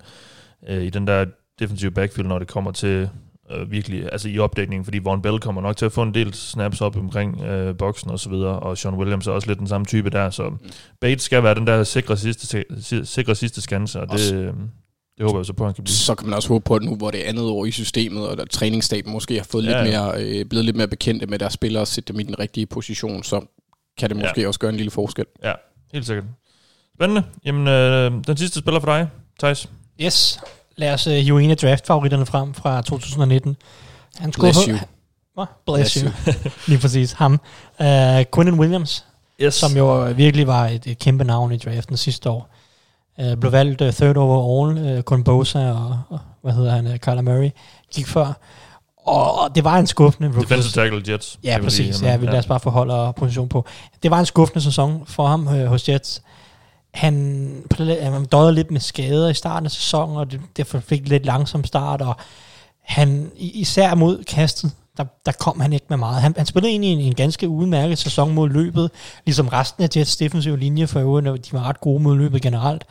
øh, 0.69 0.83
i 0.83 0.91
den 0.91 1.07
der 1.07 1.25
defensive 1.59 1.91
backfield, 1.91 2.29
når 2.29 2.39
det 2.39 2.49
kommer 2.49 2.73
til 2.73 3.11
øh, 3.51 3.71
virkelig, 3.71 4.09
altså 4.13 4.29
i 4.29 4.39
opdækningen, 4.39 4.85
fordi 4.85 4.99
Von 4.99 5.23
Bell 5.23 5.39
kommer 5.41 5.63
nok 5.63 5.77
til 5.77 5.85
at 5.87 5.93
få 5.93 6.03
en 6.03 6.15
del 6.15 6.35
snaps 6.35 6.81
op 6.81 6.97
omkring 6.97 7.41
øh, 7.43 7.77
boksen 7.77 8.11
og 8.11 8.21
så 8.21 8.29
videre, 8.31 8.59
og 8.59 8.79
Sean 8.79 8.95
Williams 8.95 9.27
er 9.27 9.33
også 9.33 9.49
lidt 9.49 9.59
den 9.59 9.67
samme 9.67 9.85
type 9.85 10.11
der, 10.11 10.31
så 10.31 10.53
Bates 11.01 11.23
skal 11.23 11.43
være 11.43 11.55
den 11.55 11.67
der 11.67 11.85
sikre 11.85 12.17
sidste, 12.17 12.65
sikre 13.05 13.35
sidste 13.35 13.61
skanse, 13.63 14.01
og 14.01 14.09
det, 14.09 14.35
øh, 14.35 14.53
det 15.19 15.25
håber 15.27 15.39
jeg 15.39 15.47
så 15.47 15.53
på, 15.53 15.65
at 15.65 15.69
han 15.69 15.75
kan 15.75 15.85
blive. 15.85 15.95
Så 15.95 16.15
kan 16.15 16.27
man 16.27 16.35
også 16.37 16.49
håbe 16.49 16.63
på, 16.65 16.75
at 16.75 16.83
nu 16.83 16.97
hvor 16.97 17.11
det 17.11 17.25
er 17.25 17.29
andet 17.29 17.45
år 17.45 17.67
i 17.67 17.71
systemet, 17.71 18.29
og 18.29 18.37
der 18.37 18.45
træningsstaben 18.45 19.13
måske 19.13 19.37
har 19.37 19.45
fået 19.51 19.65
Ja, 19.65 19.83
lidt 19.83 19.93
ja. 19.95 20.03
mere, 20.03 20.23
øh, 20.23 20.45
blevet 20.45 20.65
lidt 20.65 20.77
mere 20.77 20.89
bekendte 20.89 21.27
med 21.27 21.39
deres 21.39 21.53
spillere, 21.53 21.83
og 21.83 21.87
sætte 21.89 22.13
dem 22.13 22.21
i 22.21 22.23
den 22.23 22.39
rigtige 22.39 22.67
position, 22.67 23.23
så 23.23 23.41
kan 23.99 24.11
det 24.11 24.17
Ja. 24.17 24.23
måske 24.23 24.49
også 24.49 24.61
gøre 24.61 24.71
en 24.71 24.77
lille 24.77 24.91
forskel. 24.91 25.25
Ja, 25.45 25.53
helt 25.93 26.07
sikkert. 26.07 26.25
Spændende. 26.95 27.23
Jamen, 27.45 27.69
øh, 27.69 28.13
den 28.27 28.37
sidste 28.37 28.59
spiller 28.59 28.81
for 28.81 28.87
dig, 28.87 29.09
Thijs. 29.41 29.69
Yes. 30.03 30.41
Lad 30.77 30.93
os 30.95 31.07
uh, 31.07 31.13
hive 31.13 31.43
en 31.43 31.51
af 31.51 31.57
draft-favoritterne 31.57 32.27
frem 32.27 32.55
fra 32.55 32.83
2019. 32.83 33.57
Han 34.19 34.31
Bless 34.31 34.59
skuffer- 34.59 34.71
you. 34.73 34.79
Hvad? 35.35 35.47
Bless, 35.67 36.03
Bless 36.03 36.15
you. 36.27 36.51
Lige 36.69 36.79
præcis. 36.81 37.13
Ham. 37.13 37.33
Uh, 37.81 37.87
Quinnen 38.35 38.61
Williams, 38.61 39.05
Yes. 39.41 39.55
som 39.55 39.77
jo 39.77 40.13
virkelig 40.17 40.47
var 40.47 40.67
et, 40.67 40.87
et 40.87 40.99
kæmpe 40.99 41.25
navn 41.25 41.53
i 41.53 41.57
draften 41.57 41.97
sidste 41.97 42.31
år. 42.31 42.49
Uh, 43.19 43.35
blev 43.41 43.53
valgt 43.53 43.81
uh, 43.81 43.91
third 43.91 44.17
overall. 44.17 44.97
Uh, 44.97 45.03
Kun 45.03 45.25
Bosa 45.25 45.59
og, 45.71 46.01
og, 46.09 46.19
hvad 46.43 46.53
hedder 46.53 46.71
han, 46.71 46.87
uh, 46.87 46.97
Kyler 46.97 47.23
Murray 47.23 47.51
gik 47.95 48.07
før. 48.07 48.33
Og, 49.07 49.55
det 49.55 49.65
var 49.65 49.79
en 49.79 49.87
skuffende. 49.87 50.29
Defensive 50.41 50.73
tackle 50.85 51.13
Jets. 51.13 51.39
Ja, 51.45 51.59
præcis. 51.63 51.97
sige. 51.97 52.11
Ja, 52.11 52.17
vi 52.17 52.27
lader 52.27 52.39
os 52.39 52.47
bare 52.47 52.61
forholde 52.61 53.13
position 53.17 53.49
på. 53.49 53.65
Det 54.03 54.11
var 54.11 54.19
en 54.21 54.27
skuffende 54.27 54.65
sæson 54.65 55.03
for 55.07 55.27
ham 55.27 55.49
øh, 55.49 55.67
hos 55.67 55.89
Jets. 55.89 56.23
Han, 56.97 57.65
han 57.79 58.25
døde 58.25 58.53
lidt 58.53 58.71
med 58.71 58.81
skader 58.81 59.29
i 59.29 59.35
starten 59.35 59.67
af 59.67 59.71
sæsonen, 59.71 60.17
og 60.17 60.31
det, 60.31 60.41
derfor 60.57 60.81
fik 60.81 61.09
lidt 61.09 61.27
langsom 61.27 61.65
start, 61.65 62.03
og 62.03 62.17
han, 62.83 63.31
især 63.37 63.95
mod 63.95 64.25
kastet, 64.25 64.73
der, 64.97 65.05
der 65.27 65.33
kom 65.33 65.61
han 65.61 65.73
ikke 65.73 65.87
med 65.89 65.97
meget. 65.97 66.23
Han, 66.23 66.35
han 66.37 66.47
spillede 66.47 66.71
egentlig 66.71 66.93
en, 66.93 67.01
en 67.01 67.15
ganske 67.15 67.49
udmærket 67.49 67.99
sæson 67.99 68.35
mod 68.35 68.49
løbet, 68.49 68.91
ligesom 69.25 69.49
resten 69.49 69.85
af 69.85 69.89
Jets 69.97 70.17
defensive 70.17 70.59
linje 70.59 70.87
for 70.87 71.01
øvrigt, 71.01 71.47
de 71.47 71.53
var 71.53 71.69
ret 71.69 71.81
gode 71.81 72.03
mod 72.03 72.17
løbet 72.17 72.43
generelt. 72.43 72.85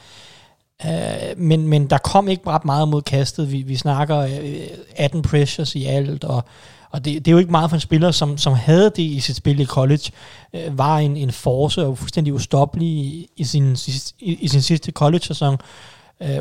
Uh, 0.86 0.91
men, 1.38 1.68
men 1.68 1.89
der 1.89 1.98
kom 1.98 2.28
ikke 2.28 2.50
ret 2.50 2.65
meget 2.65 2.88
mod 2.88 3.02
kastet. 3.02 3.52
Vi, 3.52 3.62
vi 3.62 3.76
snakker 3.76 4.18
øh, 4.18 4.68
18 4.96 5.22
pressures 5.22 5.76
i 5.76 5.86
alt, 5.86 6.24
og, 6.24 6.44
og 6.91 7.06
det, 7.06 7.26
det 7.26 7.28
er 7.28 7.32
jo 7.32 7.38
ikke 7.38 7.52
meget 7.52 7.69
for 7.69 7.76
en 7.76 7.82
spiller, 7.82 8.12
som, 8.12 8.38
som 8.38 8.54
havde 8.54 8.89
det 8.95 9.00
i 9.04 9.19
sit 9.19 9.36
spil 9.36 9.60
i 9.60 9.65
college, 9.65 10.12
øh, 10.54 10.78
var 10.78 10.98
en, 10.98 11.17
en 11.17 11.32
force 11.32 11.86
og 11.86 11.98
fuldstændig 11.98 12.34
ustoppelig 12.34 12.88
i, 12.88 13.30
i, 13.38 13.43
sin, 13.43 13.78
i, 14.19 14.34
i 14.41 14.48
sin 14.48 14.62
sidste 14.62 14.91
college-sæson. 14.91 15.58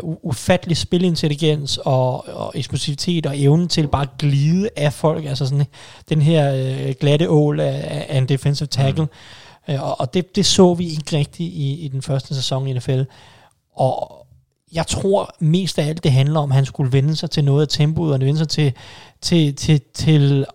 Uh, 0.02 0.16
ufattelig 0.22 0.76
spilintelligens 0.76 1.78
og, 1.78 2.28
og 2.28 2.52
eksplosivitet 2.54 3.26
og 3.26 3.40
evnen 3.40 3.68
til 3.68 3.88
bare 3.88 4.02
at 4.02 4.18
glide 4.18 4.68
af 4.76 4.92
folk. 4.92 5.24
Altså 5.24 5.46
sådan 5.46 5.66
den 6.09 6.22
her 6.22 6.54
øh, 6.54 6.94
glatte 7.00 7.30
ål 7.30 7.61
af, 7.61 8.07
af 8.09 8.18
en 8.18 8.28
defensive 8.28 8.66
tackle. 8.66 9.04
Mm. 9.04 9.74
Og 9.80 10.00
og 10.00 10.14
det, 10.14 10.37
det 10.37 10.46
så 10.46 10.74
vi 10.74 10.88
ikke 10.88 11.16
rigtigt 11.16 11.52
i, 11.52 11.85
i 11.85 11.88
den 11.88 12.02
første 12.02 12.35
sæson 12.35 12.68
i 12.68 12.72
NFL. 12.72 13.02
Og 13.76 14.23
jeg 14.74 14.87
tror 14.87 15.34
mest 15.38 15.78
af 15.78 15.88
alt, 15.88 16.04
det 16.04 16.12
handler 16.12 16.40
om, 16.40 16.50
at 16.50 16.54
han 16.54 16.64
skulle 16.64 16.92
vende 16.92 17.16
sig 17.16 17.30
til 17.30 17.44
noget 17.44 17.62
af 17.62 17.68
tempoet, 17.68 18.14
og 18.14 18.20
vende 18.20 18.38
sig 18.38 18.48
til, 18.48 18.72
til, 19.20 19.54
til, 19.54 19.80
til 19.94 20.46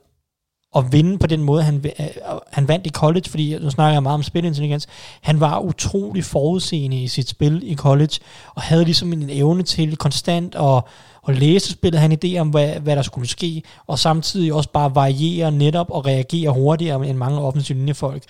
at 0.75 0.91
vinde 0.91 1.17
på 1.17 1.27
den 1.27 1.43
måde, 1.43 1.63
han, 1.63 1.85
øh, 1.99 2.05
han 2.51 2.67
vandt 2.67 2.87
i 2.87 2.89
college, 2.89 3.29
fordi 3.29 3.57
nu 3.59 3.69
snakker 3.69 3.93
jeg 3.93 4.03
meget 4.03 4.13
om 4.13 4.23
spilintelligens. 4.23 4.87
Han 5.21 5.39
var 5.39 5.59
utrolig 5.59 6.23
forudseende 6.23 7.03
i 7.03 7.07
sit 7.07 7.29
spil 7.29 7.61
i 7.71 7.75
college, 7.75 8.19
og 8.55 8.61
havde 8.61 8.85
ligesom 8.85 9.13
en 9.13 9.29
evne 9.29 9.63
til 9.63 9.97
konstant 9.97 10.55
at, 10.55 10.83
at 11.27 11.37
læse 11.37 11.71
spillet, 11.71 12.01
han 12.01 12.17
idé 12.25 12.37
om, 12.37 12.49
hvad, 12.49 12.69
hvad 12.69 12.95
der 12.95 13.01
skulle 13.01 13.27
ske, 13.27 13.63
og 13.87 13.99
samtidig 13.99 14.53
også 14.53 14.69
bare 14.69 14.95
variere 14.95 15.51
netop 15.51 15.89
og 15.89 16.05
reagere 16.05 16.51
hurtigere 16.51 17.07
end 17.07 17.17
mange 17.17 17.39
offensive 17.39 17.77
linjefolk. 17.77 18.23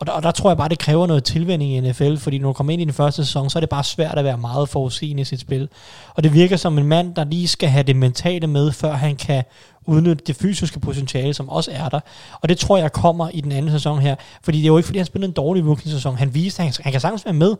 Og 0.00 0.06
der, 0.06 0.12
og 0.12 0.22
der 0.22 0.30
tror 0.30 0.50
jeg 0.50 0.56
bare, 0.56 0.68
det 0.68 0.78
kræver 0.78 1.06
noget 1.06 1.24
tilvænding 1.24 1.72
i 1.72 1.80
NFL, 1.80 2.16
fordi 2.16 2.38
når 2.38 2.48
du 2.48 2.52
kommer 2.52 2.72
ind 2.72 2.82
i 2.82 2.84
den 2.84 2.92
første 2.94 3.24
sæson, 3.24 3.50
så 3.50 3.58
er 3.58 3.60
det 3.60 3.68
bare 3.68 3.84
svært 3.84 4.18
at 4.18 4.24
være 4.24 4.38
meget 4.38 4.68
forudsigende 4.68 5.20
i 5.20 5.24
sit 5.24 5.40
spil. 5.40 5.68
Og 6.14 6.24
det 6.24 6.32
virker 6.32 6.56
som 6.56 6.78
en 6.78 6.86
mand, 6.86 7.14
der 7.14 7.24
lige 7.24 7.48
skal 7.48 7.68
have 7.68 7.82
det 7.82 7.96
mentale 7.96 8.46
med, 8.46 8.72
før 8.72 8.92
han 8.92 9.16
kan 9.16 9.44
udnytte 9.86 10.24
det 10.26 10.36
fysiske 10.36 10.80
potentiale, 10.80 11.34
som 11.34 11.48
også 11.48 11.70
er 11.74 11.88
der. 11.88 12.00
Og 12.40 12.48
det 12.48 12.58
tror 12.58 12.78
jeg 12.78 12.92
kommer 12.92 13.28
i 13.28 13.40
den 13.40 13.52
anden 13.52 13.70
sæson 13.70 13.98
her. 13.98 14.14
Fordi 14.42 14.58
det 14.58 14.64
er 14.64 14.68
jo 14.68 14.76
ikke, 14.76 14.86
fordi 14.86 14.98
han 14.98 15.06
spillede 15.06 15.28
en 15.28 15.34
dårlig 15.34 15.66
rookie-sæson. 15.66 16.16
Han 16.16 16.34
viste, 16.34 16.62
han, 16.62 16.72
han 16.80 16.92
kan 16.92 17.00
sagtens 17.00 17.24
være 17.24 17.34
med. 17.34 17.56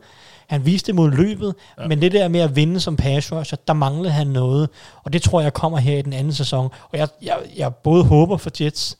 Han 0.47 0.67
viste 0.67 0.87
det 0.87 0.95
mod 0.95 1.11
løbet, 1.11 1.55
ja. 1.81 1.87
men 1.87 2.01
det 2.01 2.13
der 2.13 2.29
med 2.29 2.41
at 2.41 2.57
vinde 2.57 2.81
som 2.81 2.97
pass 2.97 3.33
rusher, 3.33 3.59
der 3.67 3.73
manglede 3.73 4.11
han 4.11 4.27
noget. 4.27 4.69
Og 5.05 5.13
det 5.13 5.23
tror 5.23 5.41
jeg 5.41 5.53
kommer 5.53 5.79
her 5.79 5.99
i 5.99 6.03
den 6.03 6.13
anden 6.13 6.33
sæson. 6.33 6.69
Og 6.93 6.99
jeg, 6.99 7.09
jeg, 7.23 7.37
jeg 7.57 7.75
både 7.75 8.05
håber 8.05 8.37
for 8.37 8.51
Jets, 8.61 8.97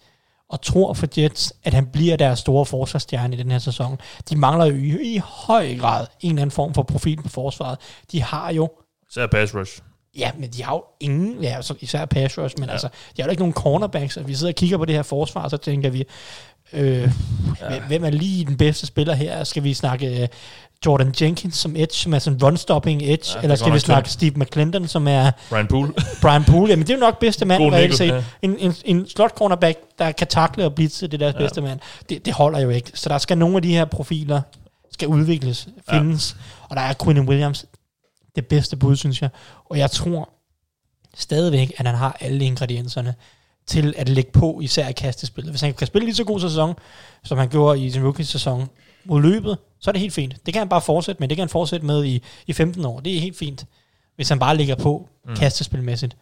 og 0.51 0.63
tror 0.63 0.93
for 0.95 1.07
Jets, 1.17 1.53
at 1.65 1.75
han 1.75 1.87
bliver 1.87 2.17
deres 2.17 2.39
store 2.39 2.67
forsvarsstjerne 2.67 3.37
i 3.37 3.39
den 3.39 3.51
her 3.51 3.59
sæson. 3.59 3.99
De 4.31 4.37
mangler 4.37 4.65
jo 4.65 4.75
i, 4.75 5.15
i 5.15 5.21
høj 5.25 5.77
grad 5.77 6.07
en 6.21 6.31
eller 6.31 6.43
anden 6.43 6.55
form 6.55 6.75
for 6.75 6.83
profil 6.83 7.23
på 7.23 7.29
forsvaret. 7.29 7.79
De 8.13 8.23
har 8.23 8.53
jo 8.53 8.71
Især 9.11 9.27
pass 9.27 9.55
rush. 9.55 9.81
Ja, 10.19 10.31
men 10.39 10.51
de 10.51 10.63
har 10.63 10.73
jo 10.73 10.85
ingen, 11.01 11.43
ja, 11.43 11.57
altså 11.57 11.75
især 11.81 12.05
pass 12.05 12.39
rush, 12.39 12.55
men 12.59 12.67
ja. 12.67 12.73
altså, 12.73 12.89
de 13.17 13.23
har 13.23 13.25
jo 13.25 13.31
ikke 13.31 13.43
nogen 13.43 13.55
cornerbacks, 13.55 14.17
og 14.17 14.29
vi 14.29 14.35
sidder 14.35 14.53
og 14.53 14.57
kigger 14.57 14.79
på 14.79 14.85
det 14.85 14.95
her 14.95 15.03
forsvar, 15.03 15.49
så 15.49 15.57
tænker 15.57 15.91
vi, 15.91 16.05
øh, 16.73 17.11
ja. 17.61 17.81
hvem 17.87 18.05
er 18.05 18.11
lige 18.11 18.45
den 18.45 18.57
bedste 18.57 18.87
spiller 18.87 19.15
her? 19.15 19.45
Skal 19.45 19.65
vi 19.65 19.75
snakke 19.75 20.23
øh, 20.23 20.29
Jordan 20.87 21.15
Jenkins 21.21 21.57
som 21.57 21.77
edge, 21.77 21.93
som 21.95 22.15
er 22.15 22.19
sådan 22.19 22.43
run-stopping 22.43 23.03
edge, 23.03 23.33
Ja, 23.35 23.39
ja, 23.39 23.43
eller 23.43 23.57
skal 23.57 23.73
vi 23.73 23.79
snakke 23.79 24.07
tungt. 24.07 24.13
Steve 24.13 24.33
McClendon, 24.37 24.89
som 24.89 25.09
er 25.09 25.31
Brian 25.51 25.67
Poole. 25.67 25.93
Brian 26.23 26.45
Poole? 26.45 26.71
Jamen, 26.71 26.87
det 26.87 26.93
er 26.93 26.97
jo 26.97 27.01
nok 27.01 27.19
bedste 27.19 27.45
mand, 27.45 27.63
reelt 27.63 27.75
nickel, 27.75 27.97
set. 27.97 28.25
En, 28.43 28.59
en, 28.59 28.75
en 28.85 29.09
slot 29.09 29.31
cornerback, 29.31 29.79
der 29.99 30.13
kan 30.13 30.27
takle 30.27 30.65
og 30.65 30.75
blitse, 30.75 31.07
det 31.07 31.15
er 31.15 31.19
deres 31.19 31.35
ja. 31.35 31.39
bedste 31.39 31.61
mand. 31.61 31.81
Det, 32.09 32.25
det 32.25 32.33
holder 32.33 32.61
jo 32.61 32.71
ikke. 32.71 32.91
Så 32.95 33.09
der 33.09 33.19
skal 33.19 33.39
nogle 33.39 33.57
af 33.57 33.63
de 33.63 33.73
her 33.73 33.85
profiler, 33.85 34.43
skal 34.93 35.09
udvikles, 35.09 35.69
findes. 35.91 36.37
Ja. 36.39 36.65
Og 36.69 36.77
der 36.77 36.83
er 36.83 36.95
Quinn 37.05 37.29
Williams, 37.29 37.65
det 38.37 38.47
bedste 38.47 38.77
bud, 38.77 38.97
synes 38.97 39.23
jeg. 39.23 39.31
Og 39.71 39.79
jeg 39.79 39.91
tror 39.91 40.29
stadigvæk, 41.17 41.73
at 41.79 41.87
han 41.87 41.95
har 41.95 42.17
alle 42.21 42.45
ingredienserne 42.45 43.15
til 43.67 43.95
at 43.97 44.09
lægge 44.09 44.31
på, 44.33 44.61
især 44.63 44.89
i 44.89 44.93
kastespillet. 44.93 45.53
Hvis 45.53 45.61
han 45.61 45.75
kan 45.75 45.87
spille 45.87 46.07
lige 46.07 46.17
så 46.17 46.25
god 46.25 46.41
sæson, 46.41 46.75
som 47.25 47.39
han 47.39 47.49
gjorde 47.49 47.81
i 47.81 47.91
sin 47.91 48.05
rookie-sæson 48.05 48.69
mod 49.05 49.23
løbet, 49.23 49.59
så 49.81 49.91
er 49.91 49.93
det 49.93 50.01
helt 50.01 50.15
fint. 50.15 50.37
Det 50.47 50.55
kan 50.55 50.61
han 50.61 50.69
bare 50.69 50.81
fortsætte 50.81 51.21
med. 51.21 51.29
Det 51.29 51.37
kan 51.37 51.43
han 51.43 51.49
fortsætte 51.49 51.87
med 51.87 52.05
i, 52.05 52.23
i 52.47 52.53
15 52.53 52.85
år. 52.85 53.01
Det 53.01 53.17
er 53.17 53.21
helt 53.21 53.39
fint, 53.39 53.67
hvis 54.17 54.29
han 54.29 54.39
bare 54.39 54.57
ligger 54.57 54.75
på 54.75 55.09
mm. 55.29 55.37
kastespilmæssigt. 55.37 56.17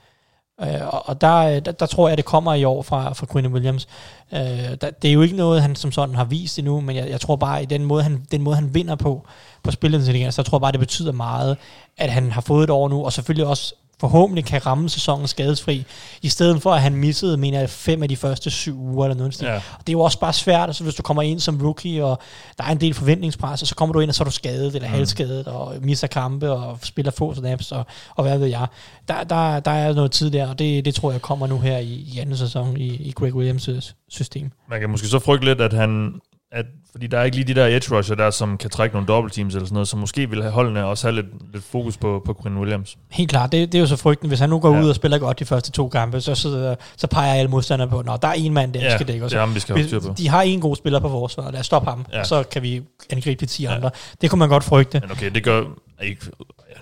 Øh, 0.61 0.95
og 0.95 1.09
og 1.09 1.21
der, 1.21 1.61
der, 1.61 1.73
der 1.73 1.87
tror 1.87 2.09
jeg, 2.09 2.17
det 2.17 2.25
kommer 2.25 2.55
i 2.55 2.65
år 2.65 2.83
fra, 2.83 3.13
fra 3.13 3.27
Quinn 3.33 3.47
Williams. 3.47 3.89
Øh, 4.33 4.41
der, 4.81 4.91
det 5.03 5.09
er 5.09 5.13
jo 5.13 5.23
ikke 5.23 5.37
noget, 5.37 5.63
han 5.63 5.77
som 5.77 5.93
sådan 5.93 6.15
har 6.15 6.25
vist 6.25 6.59
endnu, 6.59 6.81
men 6.81 6.97
jeg, 6.97 7.09
jeg 7.09 7.21
tror 7.21 7.37
bare, 7.37 7.63
i 7.63 7.67
den 7.67 7.85
måde, 7.85 8.03
han, 8.03 8.27
den 8.33 8.43
måde, 8.43 8.57
han 8.57 8.75
vinder 8.75 8.95
på, 8.95 9.27
på 9.63 9.71
spilintelligens, 9.71 10.35
så 10.35 10.41
jeg 10.41 10.47
tror 10.47 10.59
bare, 10.59 10.73
det 10.73 10.81
betyder 10.81 11.13
meget, 11.13 11.57
at 11.97 12.11
han 12.11 12.33
har 12.33 12.41
fået 12.41 12.65
et 12.65 12.71
år 12.71 12.89
nu, 12.89 13.05
og 13.05 13.13
selvfølgelig 13.13 13.47
også 13.47 13.75
forhåbentlig 14.01 14.45
kan 14.45 14.67
ramme 14.67 14.89
sæsonen 14.89 15.29
skadesfri, 15.29 15.85
i 16.23 16.29
stedet 16.29 16.63
for 16.63 16.73
at 16.73 16.83
han 16.83 16.95
missede, 16.97 17.37
mener 17.37 17.59
jeg, 17.59 17.71
fem 17.71 18.03
af 18.03 18.09
de 18.09 18.17
første 18.17 18.51
syv 18.51 18.81
uger 18.81 19.05
eller 19.05 19.17
noget. 19.17 19.43
Ja. 19.43 19.55
Og 19.55 19.81
det 19.81 19.89
er 19.89 19.93
jo 19.93 20.01
også 20.01 20.21
bare 20.21 20.33
svært, 20.33 20.69
altså 20.69 20.85
hvis 20.85 20.95
du 20.95 21.03
kommer 21.03 21.23
ind 21.23 21.41
som 21.41 21.61
rookie, 21.63 22.05
og 22.05 22.19
der 22.59 22.65
er 22.65 22.69
en 22.69 22.81
del 22.81 22.95
forventningspres, 22.95 23.63
og 23.63 23.69
så 23.69 23.75
kommer 23.75 23.93
du 23.93 24.01
ind, 24.01 24.09
og 24.11 24.15
så 24.15 24.23
er 24.23 24.25
du 24.25 24.31
skadet 24.31 24.75
eller 24.75 24.89
mm. 24.89 24.95
halvskadet, 24.95 25.47
og 25.47 25.75
misser 25.83 26.07
kampe, 26.07 26.51
og 26.51 26.79
spiller 26.83 27.13
få 27.13 27.35
snaps, 27.35 27.73
og, 27.73 27.87
og 28.17 28.25
hvad 28.25 28.39
ved 28.39 28.47
jeg. 28.47 28.67
Der, 29.09 29.25
der, 29.25 29.61
der 29.61 29.71
er 29.71 29.95
noget 29.95 30.13
tid 30.13 30.31
der, 30.31 30.49
og 30.49 30.59
det, 30.59 30.85
det 30.85 30.95
tror 30.95 31.13
jeg 31.13 31.23
kommer 31.23 31.47
nu 31.47 31.59
her 31.59 31.79
i, 31.79 32.05
i 32.15 32.19
anden 32.19 32.37
sæson 32.37 32.77
i, 32.77 32.87
i 32.87 33.13
Greg 33.13 33.33
Williams' 33.35 33.93
system. 34.09 34.51
Man 34.69 34.81
kan 34.81 34.91
måske 34.91 35.07
så 35.07 35.19
frygte 35.19 35.45
lidt, 35.45 35.61
at 35.61 35.73
han... 35.73 36.21
At, 36.53 36.65
fordi 36.93 37.07
der 37.07 37.19
er 37.19 37.25
ikke 37.25 37.37
lige 37.37 37.55
de 37.55 37.61
der 37.61 37.67
edge 37.67 37.97
rusher 37.97 38.15
der, 38.17 38.31
som 38.31 38.57
kan 38.59 38.71
trække 38.71 38.95
nogle 38.95 39.07
double 39.09 39.31
teams 39.31 39.55
eller 39.55 39.67
sådan 39.67 39.75
noget, 39.75 39.89
så 39.89 39.97
måske 39.97 40.31
vil 40.31 40.43
have 40.43 40.53
holdene 40.53 40.87
også 40.87 41.07
have 41.07 41.15
lidt, 41.15 41.27
lidt 41.53 41.65
fokus 41.65 41.97
på, 41.97 42.23
på 42.27 42.37
Quinn 42.43 42.59
Williams. 42.59 42.97
Helt 43.11 43.31
klart, 43.31 43.53
det, 43.53 43.73
det 43.73 43.79
er 43.79 43.83
jo 43.83 43.87
så 43.87 43.97
frygten. 43.97 44.29
Hvis 44.29 44.41
han 44.41 44.49
nu 44.51 44.59
går 44.59 44.75
Ja. 44.77 44.83
ud 44.83 44.89
og 44.89 44.95
spiller 44.95 45.19
godt 45.19 45.39
de 45.39 45.45
første 45.45 45.71
to 45.71 45.89
kampe, 45.89 46.21
så, 46.21 46.35
så, 46.35 46.77
så 46.97 47.07
peger 47.07 47.35
alle 47.35 47.51
modstandere 47.51 47.89
på, 47.89 48.03
nå, 48.03 48.17
der 48.23 48.29
er 48.29 48.33
en 48.33 48.55
mand, 48.55 48.73
der 48.73 48.81
Ja, 48.81 48.95
skal 48.95 49.09
dække 49.09 49.25
os. 49.25 49.31
det 49.31 49.37
er 49.37 49.41
ham, 49.41 49.55
vi 49.55 49.61
skal 49.61 49.85
styr 49.85 50.01
på. 50.01 50.15
De 50.19 50.29
har 50.29 50.43
en 50.43 50.61
god 50.61 50.77
spiller 50.77 51.01
på 51.01 51.09
forsvaret, 51.09 51.53
lad 51.53 51.61
os 51.61 51.67
stoppe 51.67 51.91
ham, 51.91 52.07
Ja. 52.13 52.21
og 52.21 52.27
så 52.27 52.43
kan 52.43 52.63
vi 52.63 52.83
angribe 53.11 53.41
de 53.41 53.47
10 53.47 53.63
Ja. 53.63 53.71
ja. 53.71 53.77
andre. 53.77 53.91
Det 54.21 54.31
kunne 54.31 54.39
man 54.39 54.49
godt 54.49 54.65
frygte. 54.65 55.01
Men 55.01 55.11
okay, 55.11 55.31
det 55.31 55.45
gør 55.45 55.63
ikke... 56.03 56.21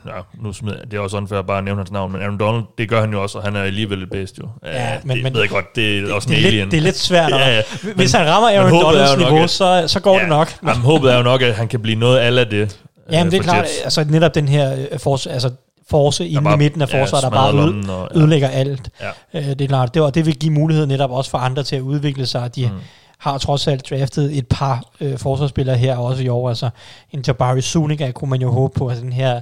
Ja, 0.06 0.12
nu 0.42 0.52
smider, 0.52 0.84
det 0.84 0.94
er 0.94 1.00
også 1.00 1.16
unfair 1.16 1.42
bare 1.42 1.58
at 1.58 1.64
nævne 1.64 1.78
hans 1.80 1.90
navn, 1.92 2.12
men 2.12 2.22
Aaron 2.22 2.38
Donald, 2.38 2.64
det 2.78 2.88
gør 2.88 3.00
han 3.00 3.12
jo 3.12 3.22
også, 3.22 3.38
og 3.38 3.44
han 3.44 3.56
er 3.56 3.62
alligevel 3.62 4.02
et 4.02 4.10
bedst 4.10 4.38
jo. 4.38 4.48
Ja, 4.64 4.98
men- 5.04 5.16
det 5.16 5.22
men- 5.24 5.34
ved 5.34 5.40
jeg 5.40 5.50
godt, 5.50 5.76
det 5.76 5.98
er 5.98 6.14
også 6.14 6.28
en 6.28 6.34
det, 6.36 6.46
alien. 6.46 6.60
lidt, 6.62 6.70
det 6.70 6.78
er 6.78 6.82
lidt 6.82 6.96
svært. 6.98 7.30
Ja, 7.34 7.36
ja. 7.48 7.56
ja, 7.56 7.62
Hvis 7.96 8.12
han 8.12 8.26
rammer 8.26 8.48
men 8.50 8.58
Aaron 8.58 8.80
Donalds 8.82 9.16
niveau, 9.18 9.42
at- 9.42 9.50
så, 9.50 9.84
så 9.86 10.00
går 10.00 10.18
det 10.18 10.28
nok. 10.28 10.52
Jamen, 10.62 10.76
håbet 10.82 11.12
er 11.12 11.16
jo 11.16 11.22
nok, 11.22 11.42
at 11.42 11.54
han 11.54 11.68
kan 11.68 11.80
blive 11.80 11.98
noget 11.98 12.18
af 12.18 12.46
det. 12.46 12.80
Jamen, 13.12 13.26
øh, 13.26 13.30
det 13.32 13.38
er 13.38 13.42
klart, 13.42 13.64
Jets. 13.64 13.80
altså 13.84 14.04
netop 14.08 14.34
den 14.34 14.48
her 14.48 14.86
øh, 14.92 14.98
force, 14.98 15.30
altså 15.30 15.50
force 15.90 16.28
inde 16.28 16.52
i 16.54 16.56
midten 16.56 16.82
af 16.82 16.92
ja, 16.92 17.02
forsvaret, 17.02 17.22
der 17.22 17.30
smadrer 17.30 17.52
bare 17.52 17.72
øde, 17.72 17.94
og- 17.94 18.08
ja. 18.14 18.18
ødelægger 18.20 18.48
alt. 18.48 18.88
Ja. 19.34 19.38
Øh, 19.40 19.44
det 19.48 19.60
er 19.60 19.66
klart, 19.68 19.94
det, 19.94 20.02
var, 20.02 20.10
det 20.10 20.26
vil 20.26 20.36
give 20.38 20.52
mulighed 20.52 20.86
netop 20.86 21.10
også 21.10 21.30
for 21.30 21.38
andre 21.38 21.62
til 21.62 21.76
at 21.76 21.82
udvikle 21.82 22.26
sig. 22.26 22.56
De 22.56 22.66
mm. 22.72 22.78
Har 23.18 23.38
trods 23.38 23.68
alt 23.68 23.90
draftet 23.90 24.38
et 24.38 24.46
par 24.48 24.84
øh, 25.00 25.18
forsvarsspillere 25.18 25.76
her 25.76 25.96
også 25.96 26.22
i 26.22 26.28
år. 26.28 26.48
Altså 26.48 26.70
en 27.12 27.24
Jabari 27.26 27.60
Zuniga 27.60 28.10
kunne 28.10 28.30
man 28.30 28.40
jo 28.40 28.50
håbe 28.50 28.78
på, 28.78 28.88
altså 28.88 29.04
den 29.04 29.12
her 29.12 29.40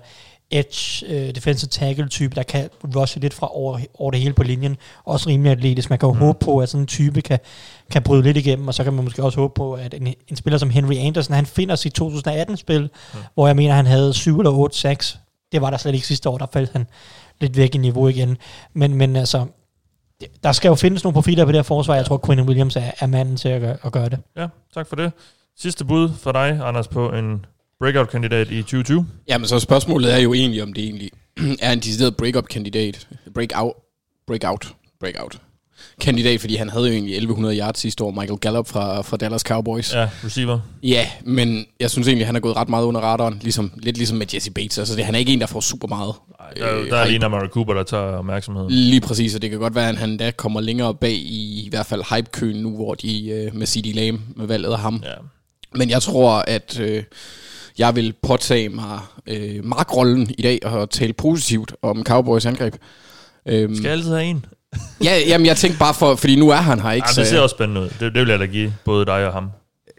edge 0.51 1.07
øh, 1.07 1.35
defensive 1.35 1.69
tackle 1.69 2.09
type, 2.09 2.35
der 2.35 2.43
kan 2.43 2.69
rushe 2.97 3.21
lidt 3.21 3.35
fra 3.35 3.57
over, 3.57 3.79
over 3.95 4.11
det 4.11 4.21
hele 4.21 4.35
på 4.35 4.43
linjen. 4.43 4.77
Også 5.05 5.29
rimelig 5.29 5.53
atletisk. 5.53 5.91
Man 5.91 5.99
kan 5.99 6.07
jo 6.07 6.13
mm. 6.13 6.19
håbe 6.19 6.39
på, 6.45 6.59
at 6.59 6.69
sådan 6.69 6.83
en 6.83 6.87
type 6.87 7.21
kan, 7.21 7.39
kan 7.91 8.03
bryde 8.03 8.23
lidt 8.23 8.37
igennem, 8.37 8.69
og 8.69 8.75
så 8.75 8.85
kan 8.85 8.93
man 8.93 9.05
måske 9.05 9.23
også 9.23 9.41
håbe 9.41 9.55
på, 9.55 9.73
at 9.75 9.95
en, 9.95 10.15
en 10.29 10.37
spiller 10.37 10.59
som 10.59 10.71
Henry 10.71 10.95
Anderson, 10.95 11.35
han 11.35 11.47
finder 11.47 11.77
sit 11.77 12.01
2018-spil, 12.01 12.83
mm. 12.83 13.19
hvor 13.35 13.47
jeg 13.47 13.57
mener, 13.57 13.75
han 13.75 13.87
havde 13.87 14.15
7 14.15 14.39
eller 14.39 14.51
8 14.51 14.79
sacks. 14.79 15.19
Det 15.53 15.61
var 15.61 15.71
der 15.71 15.77
slet 15.77 15.95
ikke 15.95 16.07
sidste 16.07 16.29
år, 16.29 16.39
der 16.39 16.47
faldt 16.53 16.73
han 16.73 16.87
lidt 17.41 17.57
væk 17.57 17.75
i 17.75 17.79
niveau 17.79 18.09
igen. 18.09 18.37
Men, 18.75 18.95
men 18.95 19.17
altså, 19.17 19.47
der 20.43 20.53
skal 20.53 20.69
jo 20.69 20.75
findes 20.75 21.05
nogle 21.05 21.15
profiler 21.15 21.45
på 21.45 21.53
det 21.53 21.59
her 21.59 21.63
forsvar. 21.63 21.95
Jeg 21.95 22.07
tror, 22.07 22.21
Quinn 22.27 22.41
Williams 22.41 22.77
er, 22.77 22.91
er 23.01 23.07
manden 23.07 23.37
til 23.37 23.49
at 23.49 23.61
gøre, 23.61 23.77
at 23.85 23.93
gøre 23.93 24.09
det. 24.09 24.19
Ja, 24.37 24.47
tak 24.75 24.87
for 24.87 24.97
det. 24.97 25.13
Sidste 25.59 25.85
bud 25.85 26.09
for 26.19 26.33
dig, 26.33 26.61
Anders, 26.65 26.89
på 26.89 27.13
en 27.13 27.47
breakout-kandidat 27.79 28.51
i 28.51 28.63
2020. 28.63 29.07
Jamen, 29.29 29.47
så 29.47 29.59
spørgsmålet 29.61 30.15
er 30.15 30.19
jo 30.19 30.35
egentlig, 30.35 30.63
om 30.63 30.73
det 30.73 30.85
egentlig 30.85 31.11
er 31.63 31.73
en 31.73 31.79
decideret 31.79 32.17
break-up-kandidat. 32.17 33.09
Break-out. 33.35 33.73
Breakout. 34.27 34.75
Breakout. 35.01 35.39
Kandidat, 36.01 36.41
fordi 36.41 36.57
han 36.57 36.69
havde 36.71 36.87
jo 36.87 36.93
egentlig 36.93 37.13
1100 37.15 37.59
yards 37.59 37.79
sidste 37.79 38.05
år, 38.05 38.11
Michael 38.11 38.39
Gallup 38.39 38.69
fra, 38.69 39.03
fra 39.03 39.17
Dallas 39.17 39.43
Cowboys. 39.43 39.95
Ja, 39.95 40.09
receiver. 40.25 40.61
Ja, 40.83 41.07
men 41.25 41.67
jeg 41.81 41.91
synes 41.91 42.09
egentlig, 42.09 42.27
han 42.27 42.37
er 42.37 42.41
gået 42.41 42.57
ret 42.57 42.69
meget 42.69 42.85
under 42.85 43.01
radaren. 43.01 43.39
Ligesom, 43.43 43.73
lidt 43.77 43.97
ligesom 43.97 44.19
med 44.19 44.27
Jesse 44.35 44.51
Bates. 44.51 44.79
Altså, 44.79 44.97
det, 44.97 45.05
han 45.05 45.15
er 45.15 45.19
ikke 45.19 45.33
en, 45.33 45.41
der 45.41 45.47
får 45.47 45.61
super 45.61 45.89
meget. 45.89 46.15
Der, 46.57 46.79
øh, 46.79 46.91
der 46.91 46.97
er 46.97 47.07
lige 47.07 47.25
Amari 47.25 47.49
Cooper, 47.49 47.75
der 47.75 47.83
tager 47.83 48.03
opmærksomheden. 48.03 48.71
Lige 48.71 49.01
præcis, 49.01 49.35
og 49.35 49.43
det 49.43 49.51
kan 49.51 49.59
godt 49.59 49.75
være, 49.75 49.89
at 49.89 49.97
han 49.97 50.17
da 50.17 50.31
kommer 50.31 50.61
længere 50.61 50.95
bag 50.95 51.13
i, 51.13 51.67
i 51.67 51.69
hvert 51.71 51.87
fald 51.87 52.15
hype-køen 52.17 52.57
nu, 52.57 52.75
hvor 52.75 52.95
de 52.95 53.29
øh, 53.31 53.55
med 53.55 53.67
CD 53.67 53.95
Lamb 53.95 54.21
med 54.37 54.47
valget 54.47 54.71
af 54.71 54.79
ham. 54.79 55.03
Ja. 55.05 55.11
Men 55.75 55.91
jeg 55.91 56.03
tror, 56.03 56.45
at 56.47 56.81
øh, 56.81 57.03
jeg 57.79 57.97
vil 57.97 58.15
påtage 58.23 58.69
mig 58.69 58.99
øh, 59.27 59.65
markrollen 59.65 60.31
i 60.39 60.43
dag 60.43 60.59
og 60.65 60.91
tale 60.91 61.13
positivt 61.13 61.75
om 61.83 62.05
Cowboys 62.05 62.47
angreb. 62.47 62.75
Øhm, 63.47 63.75
Skal 63.75 63.85
jeg 63.85 63.93
altid 63.93 64.11
have 64.11 64.25
en? 64.25 64.45
Ja, 65.05 65.19
jamen, 65.27 65.47
jeg 65.47 65.57
tænkte 65.57 65.79
bare 65.79 65.95
for, 65.95 66.15
fordi 66.15 66.37
nu 66.37 66.49
er 66.49 66.57
han 66.57 66.81
her, 66.81 66.91
ikke? 66.91 67.09
Ja, 67.17 67.21
det 67.21 67.29
ser 67.29 67.41
også 67.41 67.55
spændende 67.55 67.81
ud. 67.81 67.89
Det, 67.89 68.01
det 68.01 68.15
vil 68.15 68.29
jeg 68.29 68.39
da 68.39 68.47
give 68.47 68.75
både 68.85 69.07
dig 69.07 69.27
og 69.27 69.33
ham. 69.33 69.51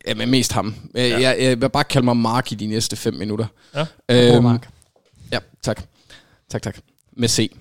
Jamen, 0.08 0.30
mest 0.30 0.54
ham. 0.54 0.76
Ja. 0.96 1.10
Jeg, 1.10 1.22
jeg, 1.22 1.36
jeg 1.40 1.62
vil 1.62 1.70
bare 1.70 1.84
kalde 1.84 2.06
mig 2.06 2.18
Mark 2.18 2.52
i 2.52 2.56
de 2.56 2.68
næste 2.68 2.96
fem 2.96 3.14
minutter. 3.14 3.46
Ja. 3.76 3.86
Øhm, 4.10 4.44
Mark. 4.44 4.70
Ja, 5.32 5.40
tak. 5.64 5.82
Tak, 6.52 6.62
tak. 6.62 6.78
Med 7.18 7.30
C. 7.30 7.52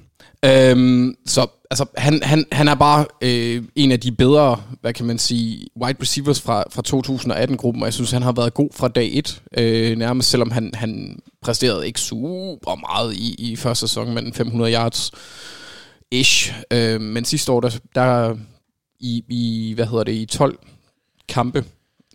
Øhm, 0.44 1.14
så 1.26 1.46
altså, 1.70 1.86
han, 1.96 2.22
han, 2.22 2.44
han 2.52 2.68
er 2.68 2.74
bare 2.74 3.06
øh, 3.20 3.62
en 3.74 3.92
af 3.92 4.00
de 4.00 4.12
bedre, 4.12 4.62
hvad 4.80 4.92
kan 4.92 5.06
man 5.06 5.18
sige, 5.18 5.66
wide 5.82 5.98
receivers 6.02 6.40
fra, 6.40 6.64
fra 6.70 6.82
2018-gruppen, 7.44 7.82
og 7.82 7.86
jeg 7.86 7.94
synes, 7.94 8.10
han 8.10 8.22
har 8.22 8.32
været 8.32 8.54
god 8.54 8.68
fra 8.74 8.88
dag 8.88 9.10
1, 9.12 9.42
øh, 9.58 9.98
nærmest 9.98 10.30
selvom 10.30 10.50
han, 10.50 10.70
han 10.74 11.18
præsterede 11.42 11.86
ikke 11.86 12.00
super 12.00 12.74
meget 12.74 13.14
i, 13.16 13.34
i 13.38 13.56
første 13.56 13.88
sæson, 13.88 14.14
men 14.14 14.32
500 14.32 14.74
yards 14.74 15.10
ish. 16.20 16.54
Øh, 16.70 17.00
men 17.00 17.24
sidste 17.24 17.52
år, 17.52 17.60
der, 17.60 17.70
der 17.94 18.36
i, 19.00 19.24
i, 19.28 19.72
hvad 19.74 19.86
hedder 19.86 20.04
det, 20.04 20.12
i 20.12 20.26
12 20.26 20.58
kampe 21.28 21.64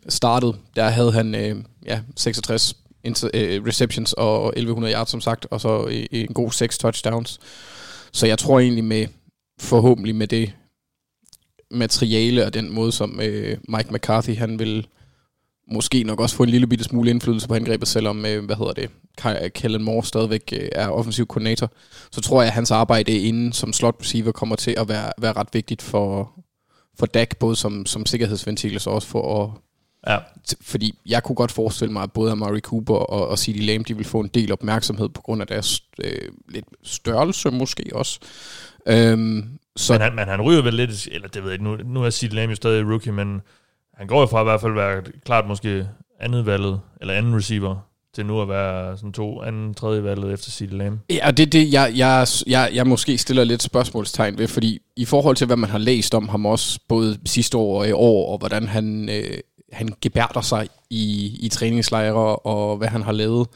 startede, 0.07 0.55
der 0.75 0.89
havde 0.89 1.11
han 1.11 1.35
øh, 1.35 1.63
ja, 1.85 2.01
66 2.15 2.75
inter, 3.03 3.29
øh, 3.33 3.65
receptions 3.65 4.13
og 4.13 4.47
1100 4.47 4.93
yards, 4.93 5.09
som 5.09 5.21
sagt, 5.21 5.47
og 5.51 5.61
så 5.61 5.87
øh, 5.87 6.05
en 6.11 6.33
god 6.33 6.51
6 6.51 6.77
touchdowns. 6.77 7.39
Så 8.11 8.27
jeg 8.27 8.37
tror 8.37 8.59
egentlig 8.59 8.83
med, 8.83 9.07
forhåbentlig 9.59 10.15
med 10.15 10.27
det 10.27 10.53
materiale 11.71 12.45
og 12.45 12.53
den 12.53 12.73
måde, 12.73 12.91
som 12.91 13.19
øh, 13.21 13.57
Mike 13.67 13.93
McCarthy, 13.93 14.35
han 14.35 14.59
vil 14.59 14.87
måske 15.71 16.03
nok 16.03 16.19
også 16.19 16.35
få 16.35 16.43
en 16.43 16.49
lille 16.49 16.67
bitte 16.67 16.83
smule 16.83 17.09
indflydelse 17.09 17.47
på 17.47 17.53
angrebet, 17.53 17.87
selvom, 17.87 18.25
øh, 18.25 18.45
hvad 18.45 18.55
hedder 18.55 18.73
det, 18.73 19.53
Kellen 19.53 19.83
Moore 19.83 20.05
stadigvæk 20.05 20.53
øh, 20.53 20.69
er 20.71 20.87
offensiv 20.87 21.27
koordinator, 21.27 21.71
så 22.11 22.21
tror 22.21 22.41
jeg, 22.41 22.47
at 22.47 22.53
hans 22.53 22.71
arbejde 22.71 23.11
inden 23.11 23.53
som 23.53 23.73
slot 23.73 23.95
receiver 24.01 24.31
kommer 24.31 24.55
til 24.55 24.75
at 24.77 24.89
være, 24.89 25.11
være 25.17 25.33
ret 25.33 25.49
vigtigt 25.53 25.81
for, 25.81 26.31
for 26.99 27.05
Dak, 27.05 27.37
både 27.37 27.55
som, 27.55 27.85
som 27.85 28.05
sikkerhedsventil, 28.05 28.75
og 28.75 28.81
så 28.81 28.89
også 28.89 29.07
for 29.07 29.43
at 29.43 29.51
Ja. 30.07 30.17
Fordi 30.61 30.99
jeg 31.05 31.23
kunne 31.23 31.35
godt 31.35 31.51
forestille 31.51 31.93
mig, 31.93 32.03
at 32.03 32.11
både 32.11 32.31
Amari 32.31 32.59
Cooper 32.59 32.95
og, 32.95 33.27
og 33.27 33.39
CeeDee 33.39 33.65
Lamb, 33.65 33.87
de 33.87 33.97
vil 33.97 34.05
få 34.05 34.19
en 34.19 34.27
del 34.27 34.51
opmærksomhed 34.51 35.09
på 35.09 35.21
grund 35.21 35.41
af 35.41 35.47
deres 35.47 35.83
øh, 36.03 36.31
lidt 36.49 36.65
størrelse 36.83 37.51
måske 37.51 37.83
også. 37.93 38.19
Øhm, 38.87 39.59
så 39.75 39.93
Men 39.93 40.01
han, 40.01 40.15
men 40.15 40.27
han 40.27 40.41
ryger 40.41 40.61
vel 40.61 40.73
lidt, 40.73 41.07
eller 41.11 41.27
det 41.27 41.43
ved 41.43 41.49
jeg 41.49 41.53
ikke, 41.53 41.63
nu, 41.63 41.75
nu 41.75 42.03
er 42.03 42.09
Sid 42.09 42.29
Lamb 42.29 42.49
jo 42.49 42.55
stadig 42.55 42.85
rookie, 42.85 43.11
men 43.11 43.41
han 43.99 44.07
går 44.07 44.19
jo 44.19 44.25
fra 44.25 44.41
i 44.41 44.43
hvert 44.43 44.61
fald 44.61 44.71
at 44.71 44.77
være 44.77 45.01
klart 45.25 45.47
måske 45.47 45.87
andet 46.19 46.45
valget, 46.45 46.79
eller 47.01 47.13
anden 47.13 47.35
receiver, 47.35 47.75
til 48.15 48.25
nu 48.25 48.41
at 48.41 48.49
være 48.49 48.97
sådan 48.97 49.13
to 49.13 49.41
anden, 49.41 49.73
tredje 49.73 50.03
valget 50.03 50.33
efter 50.33 50.51
Sid 50.51 50.67
Lamb. 50.67 50.99
Ja, 51.09 51.31
det 51.31 51.45
er 51.45 51.49
det, 51.49 51.73
jeg, 51.73 51.93
jeg, 51.95 52.27
jeg, 52.47 52.69
jeg 52.73 52.87
måske 52.87 53.17
stiller 53.17 53.43
lidt 53.43 53.63
spørgsmålstegn 53.63 54.37
ved, 54.37 54.47
fordi 54.47 54.79
i 54.95 55.05
forhold 55.05 55.35
til, 55.35 55.47
hvad 55.47 55.57
man 55.57 55.69
har 55.69 55.77
læst 55.77 56.15
om 56.15 56.29
ham 56.29 56.45
også, 56.45 56.79
både 56.87 57.17
sidste 57.25 57.57
år 57.57 57.79
og 57.79 57.87
i 57.87 57.91
år, 57.91 58.31
og 58.31 58.37
hvordan 58.37 58.67
han, 58.67 59.09
øh, 59.09 59.37
han 59.73 59.89
gebærder 60.01 60.41
sig 60.41 60.67
i, 60.89 61.37
i 61.39 61.49
træningslejre, 61.49 62.35
og 62.35 62.77
hvad 62.77 62.87
han 62.87 63.03
har 63.03 63.11
lavet, 63.11 63.47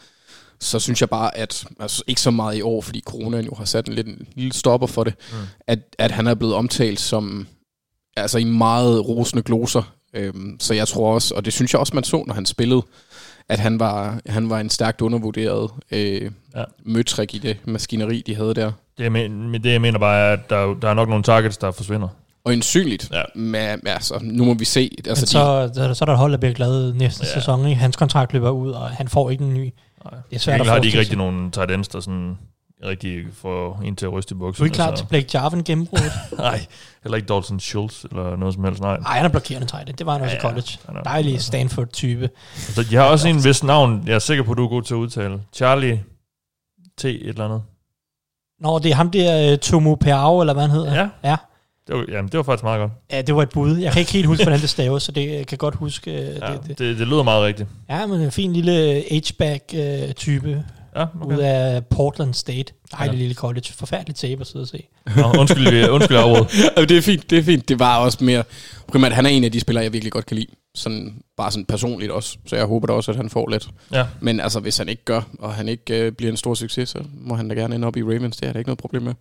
så 0.59 0.79
synes 0.79 1.01
jeg 1.01 1.09
bare, 1.09 1.37
at 1.37 1.65
altså 1.79 2.03
ikke 2.07 2.21
så 2.21 2.31
meget 2.31 2.57
i 2.57 2.61
år, 2.61 2.81
fordi 2.81 3.01
coronaen 3.05 3.45
jo 3.45 3.55
har 3.57 3.65
sat 3.65 3.87
en, 3.87 3.93
lidt, 3.93 4.07
en 4.07 4.27
lille 4.35 4.53
stopper 4.53 4.87
for 4.87 5.03
det, 5.03 5.13
mm. 5.31 5.37
at, 5.67 5.79
at 5.99 6.11
han 6.11 6.27
er 6.27 6.35
blevet 6.35 6.55
omtalt 6.55 6.99
som 6.99 7.47
altså 8.17 8.37
i 8.37 8.43
meget 8.43 9.07
rosende 9.07 9.43
gloser. 9.43 9.93
Øhm, 10.13 10.57
så 10.59 10.73
jeg 10.73 10.87
tror 10.87 11.13
også, 11.13 11.35
og 11.35 11.45
det 11.45 11.53
synes 11.53 11.73
jeg 11.73 11.79
også, 11.79 11.95
man 11.95 12.03
så, 12.03 12.23
når 12.27 12.33
han 12.33 12.45
spillede, 12.45 12.81
at 13.49 13.59
han 13.59 13.79
var, 13.79 14.19
han 14.25 14.49
var 14.49 14.59
en 14.59 14.69
stærkt 14.69 15.01
undervurderet 15.01 15.69
øh, 15.91 16.31
Ja. 16.55 16.63
møtrik 16.85 17.35
i 17.35 17.37
det 17.37 17.57
maskineri, 17.65 18.23
de 18.27 18.35
havde 18.35 18.53
der. 18.53 18.71
Det, 18.97 19.03
jeg 19.03 19.11
men, 19.11 19.53
det 19.53 19.65
jeg 19.71 19.81
mener 19.81 19.99
bare 19.99 20.19
er, 20.29 20.33
at 20.33 20.49
der, 20.49 20.73
der 20.81 20.89
er 20.89 20.93
nok 20.93 21.09
nogle 21.09 21.23
targets, 21.23 21.57
der 21.57 21.71
forsvinder. 21.71 22.07
Og 22.45 22.53
ensynligt. 22.53 23.09
Ja. 23.13 23.21
Men 23.35 23.87
altså, 23.87 24.19
nu 24.21 24.45
må 24.45 24.53
vi 24.53 24.65
se. 24.65 24.91
Men 24.97 25.09
Altså, 25.09 25.25
så, 25.25 25.71
så, 25.75 25.93
så 25.93 26.03
er 26.03 26.05
der 26.05 26.13
et 26.13 26.17
hold, 26.19 26.31
der 26.31 26.37
bliver 26.37 26.53
glad 26.53 26.93
næste 26.93 27.25
Ja. 27.25 27.33
sæson. 27.33 27.65
Ikke? 27.67 27.79
Hans 27.81 27.95
kontrakt 27.95 28.33
løber 28.33 28.49
ud, 28.49 28.71
og 28.71 28.89
han 28.89 29.07
får 29.07 29.29
ikke 29.29 29.43
en 29.43 29.53
ny. 29.53 29.73
Nej. 30.03 30.13
Det 30.29 30.35
er 30.35 30.39
svært 30.39 30.61
at 30.61 30.67
har 30.67 30.79
de 30.79 30.87
ikke 30.87 30.99
rigtig 30.99 31.17
nogen 31.17 31.51
tight 31.51 31.71
ends, 31.71 31.87
der 31.87 31.99
sådan 31.99 32.37
rigtig 32.85 33.23
får 33.33 33.81
en 33.85 33.95
til 33.95 34.05
at 34.05 34.13
ryste 34.13 34.31
i 34.31 34.37
Du 34.37 34.39
buksen. 34.39 34.63
er 34.63 34.65
ikke 34.65 34.75
klar 34.75 34.95
til 34.95 35.05
Blake 35.05 35.27
Jarvin 35.33 35.63
gennembruddet? 35.63 36.11
Nej, 36.37 36.65
heller 37.03 37.15
ikke 37.15 37.27
Dalton 37.33 37.59
Schultz 37.59 38.03
eller 38.03 38.35
noget 38.35 38.53
som 38.53 38.63
helst, 38.63 38.81
nej. 38.81 38.99
Nej, 38.99 39.15
han 39.17 39.25
er 39.25 39.29
blokerende 39.29 39.67
tight. 39.67 39.97
Det 39.99 40.05
var 40.05 40.11
han 40.13 40.21
også 40.21 40.35
Ja, 40.35 40.39
i 40.39 40.41
ja. 40.43 40.49
college. 40.49 40.77
Er- 40.99 41.03
Dejlig 41.03 41.41
Stanford-type. 41.41 42.29
Så 42.55 42.83
de 42.83 42.95
har 42.95 43.03
også 43.03 43.27
en 43.27 43.43
vis 43.43 43.63
navn, 43.63 44.03
jeg 44.07 44.13
er 44.15 44.19
sikker 44.19 44.43
på, 44.43 44.53
du 44.53 44.63
er 44.65 44.69
god 44.69 44.81
til 44.81 44.93
at 44.93 44.97
udtale. 44.97 45.41
Charlie 45.53 46.03
T. 46.97 47.05
et 47.05 47.27
eller 47.29 47.45
andet. 47.45 47.61
Nå, 48.59 48.79
det 48.79 48.91
er 48.91 48.95
ham 48.95 49.11
der 49.11 49.51
uh, 49.53 49.57
Tomo 49.59 49.95
Peao, 49.95 50.39
eller 50.39 50.53
hvad 50.53 50.63
han 50.63 50.71
hedder. 50.71 50.93
Ja. 50.95 51.07
ja. 51.23 51.35
Det 51.87 51.95
var, 51.95 52.05
jamen, 52.09 52.31
det 52.31 52.37
var 52.37 52.43
faktisk 52.43 52.63
meget 52.63 52.79
godt. 52.79 52.91
Ja, 53.11 53.21
det 53.21 53.35
var 53.35 53.41
et 53.41 53.49
bud. 53.49 53.77
Jeg 53.77 53.91
kan 53.91 53.99
ikke 53.99 54.11
helt 54.11 54.27
huske, 54.27 54.43
hvordan 54.45 54.59
det 54.59 54.69
staves, 54.69 55.03
så 55.03 55.11
det 55.11 55.47
kan 55.47 55.57
godt 55.57 55.75
huske. 55.75 56.11
Uh, 56.11 56.17
Ja, 56.17 56.31
det, 56.31 56.59
det, 56.61 56.67
det. 56.67 56.77
det, 56.79 56.97
det 56.99 57.07
lyder 57.07 57.23
meget 57.23 57.43
rigtigt. 57.43 57.69
Ja, 57.89 58.05
men 58.05 58.21
en 58.21 58.31
fin 58.31 58.53
lille 58.53 59.03
H-back-type 59.11 60.63
Ja, 60.95 61.05
okay. 61.21 61.35
ud 61.35 61.41
af 61.41 61.85
Portland 61.85 62.33
State. 62.33 62.73
Dejlig 62.91 63.13
Ja. 63.13 63.19
lille 63.19 63.35
college. 63.35 63.73
Forfærdeligt 63.73 64.19
tape 64.19 64.41
at 64.41 64.47
sidde 64.47 64.63
og 64.63 64.67
se. 64.67 64.83
Nå, 65.17 65.33
undskyld, 65.39 65.89
undskyld 65.89 66.17
afråd. 66.17 66.45
Jamen, 66.77 66.89
det 66.89 66.97
er 66.97 67.01
fint, 67.01 67.29
det 67.29 67.37
er 67.37 67.43
fint. 67.43 67.69
Det 67.69 67.79
var 67.79 67.97
også 67.97 68.23
mere... 68.23 68.43
Primært, 68.87 69.11
han 69.11 69.25
er 69.25 69.29
en 69.29 69.43
af 69.43 69.51
de 69.51 69.59
spillere, 69.59 69.83
jeg 69.83 69.93
virkelig 69.93 70.11
godt 70.11 70.25
kan 70.25 70.37
lide. 70.37 70.47
Sådan, 70.75 71.21
bare 71.37 71.51
sådan 71.51 71.65
personligt 71.65 72.11
også. 72.11 72.37
Så 72.45 72.55
jeg 72.55 72.65
håber 72.65 72.87
da 72.87 72.93
også, 72.93 73.11
at 73.11 73.17
han 73.17 73.29
får 73.29 73.49
lidt. 73.49 73.69
Ja. 73.91 74.05
Men 74.19 74.39
altså, 74.39 74.59
hvis 74.59 74.77
han 74.77 74.89
ikke 74.89 75.05
gør, 75.05 75.21
og 75.39 75.53
han 75.53 75.67
ikke 75.67 75.99
øh, 76.05 76.11
bliver 76.11 76.31
en 76.31 76.37
stor 76.37 76.53
succes, 76.53 76.89
så 76.89 77.03
må 77.13 77.35
han 77.35 77.47
da 77.49 77.55
gerne 77.55 77.75
ende 77.75 77.87
op 77.87 77.97
i 77.97 78.03
Ravens. 78.03 78.37
Det 78.37 78.47
er 78.47 78.51
der 78.51 78.59
ikke 78.59 78.69
noget 78.69 78.79
problem 78.79 79.01
med. 79.03 79.13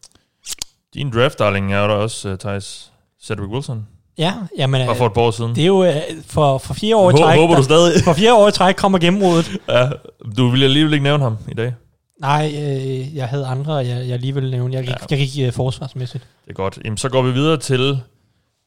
Din 0.95 1.11
draft 1.11 1.39
darling 1.39 1.73
er 1.73 1.87
der 1.87 1.95
også, 1.95 2.33
uh, 2.33 2.39
Thijs 2.39 2.93
Cedric 3.23 3.49
Wilson. 3.49 3.87
Ja, 4.19 4.35
jamen, 4.59 4.87
Bare 4.87 4.97
for 4.97 5.07
et 5.07 5.13
par 5.13 5.21
år 5.21 5.31
siden. 5.31 5.55
det 5.55 5.63
er 5.63 5.67
jo 5.67 5.81
uh, 5.89 5.95
for, 6.27 6.59
for 6.59 6.75
fire 6.75 6.97
år 6.97 7.11
i 7.11 7.15
Hå- 7.15 7.17
træk. 7.17 7.39
håber 7.39 7.55
du 7.55 7.59
der- 7.59 7.63
stadig? 7.65 8.05
For 8.05 8.13
fire 8.13 8.35
år 8.35 8.49
i 8.49 8.53
træk 8.53 8.75
kommer 8.75 8.99
gennemrådet. 8.99 9.57
Ja, 9.69 9.91
du 10.37 10.49
vil 10.49 10.63
alligevel 10.63 10.93
ikke 10.93 11.03
nævne 11.03 11.23
ham 11.23 11.37
i 11.49 11.55
dag. 11.55 11.75
Nej, 12.21 12.47
øh, 12.55 13.17
jeg 13.17 13.29
havde 13.29 13.47
andre, 13.47 13.75
jeg, 13.75 13.87
jeg 13.87 14.13
alligevel 14.13 14.51
nævne. 14.51 14.75
Jeg, 14.75 14.85
ja. 14.85 14.95
jeg 15.11 15.19
gik 15.19 15.47
uh, 15.49 15.53
forsvarsmæssigt. 15.53 16.25
Det 16.45 16.51
er 16.51 16.55
godt. 16.55 16.79
Jamen, 16.85 16.97
så 16.97 17.09
går 17.09 17.23
vi 17.23 17.33
videre 17.33 17.57
til 17.57 18.01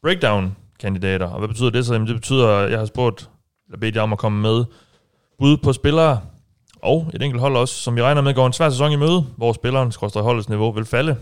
breakdown-kandidater. 0.01 1.25
Og 1.27 1.39
hvad 1.39 1.47
betyder 1.47 1.69
det 1.69 1.86
så? 1.86 1.93
Jamen, 1.93 2.08
det 2.08 2.15
betyder, 2.15 2.47
at 2.47 2.71
jeg 2.71 2.79
har 2.79 2.86
spurgt, 2.86 3.29
eller 3.67 3.79
bedt 3.79 3.95
jer 3.95 4.01
om 4.01 4.13
at 4.13 4.19
komme 4.19 4.41
med 4.41 4.65
bud 5.39 5.58
på 5.58 5.73
spillere, 5.73 6.19
og 6.84 7.12
et 7.13 7.21
enkelt 7.23 7.41
hold 7.41 7.58
også, 7.58 7.75
som 7.75 7.95
vi 7.95 8.01
regner 8.01 8.21
med 8.21 8.34
går 8.34 8.47
en 8.47 8.53
svær 8.53 8.69
sæson 8.69 8.91
i 8.91 8.95
møde, 8.95 9.25
hvor 9.38 9.53
spilleren, 9.53 9.91
skråstrej 9.91 10.23
holdets 10.23 10.49
niveau, 10.49 10.71
vil 10.71 10.86
falde. 10.86 11.15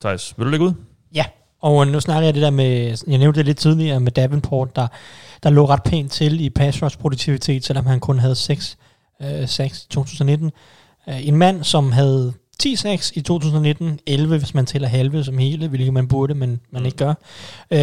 Thijs, 0.00 0.34
vil 0.36 0.46
du 0.46 0.50
lægge 0.50 0.66
ud? 0.66 0.72
Ja, 1.14 1.24
og 1.60 1.86
nu 1.86 2.00
snakker 2.00 2.26
jeg 2.26 2.34
det 2.34 2.42
der 2.42 2.50
med, 2.50 2.98
jeg 3.06 3.18
nævnte 3.18 3.38
det 3.38 3.46
lidt 3.46 3.58
tidligere 3.58 4.00
med 4.00 4.12
Davenport, 4.12 4.76
der, 4.76 4.86
der 5.42 5.50
lå 5.50 5.66
ret 5.68 5.82
pænt 5.82 6.12
til 6.12 6.40
i 6.40 6.50
pass 6.50 6.82
rush 6.82 6.98
produktivitet, 6.98 7.64
selvom 7.64 7.86
han 7.86 8.00
kun 8.00 8.18
havde 8.18 8.34
6 8.34 8.76
øh, 9.22 9.48
sacks 9.48 9.82
i 9.84 9.88
2019. 9.88 10.50
Øh, 11.08 11.26
en 11.28 11.36
mand, 11.36 11.64
som 11.64 11.92
havde 11.92 12.32
10 12.58 12.76
sacks 12.76 13.12
i 13.14 13.20
2019, 13.20 13.98
11 14.06 14.38
hvis 14.38 14.54
man 14.54 14.66
tæller 14.66 14.88
halve 14.88 15.24
som 15.24 15.38
hele, 15.38 15.68
hvilket 15.68 15.92
man 15.92 16.08
burde, 16.08 16.34
men 16.34 16.60
man 16.70 16.86
ikke 16.86 16.98
gør. 16.98 17.14
Øh, 17.70 17.78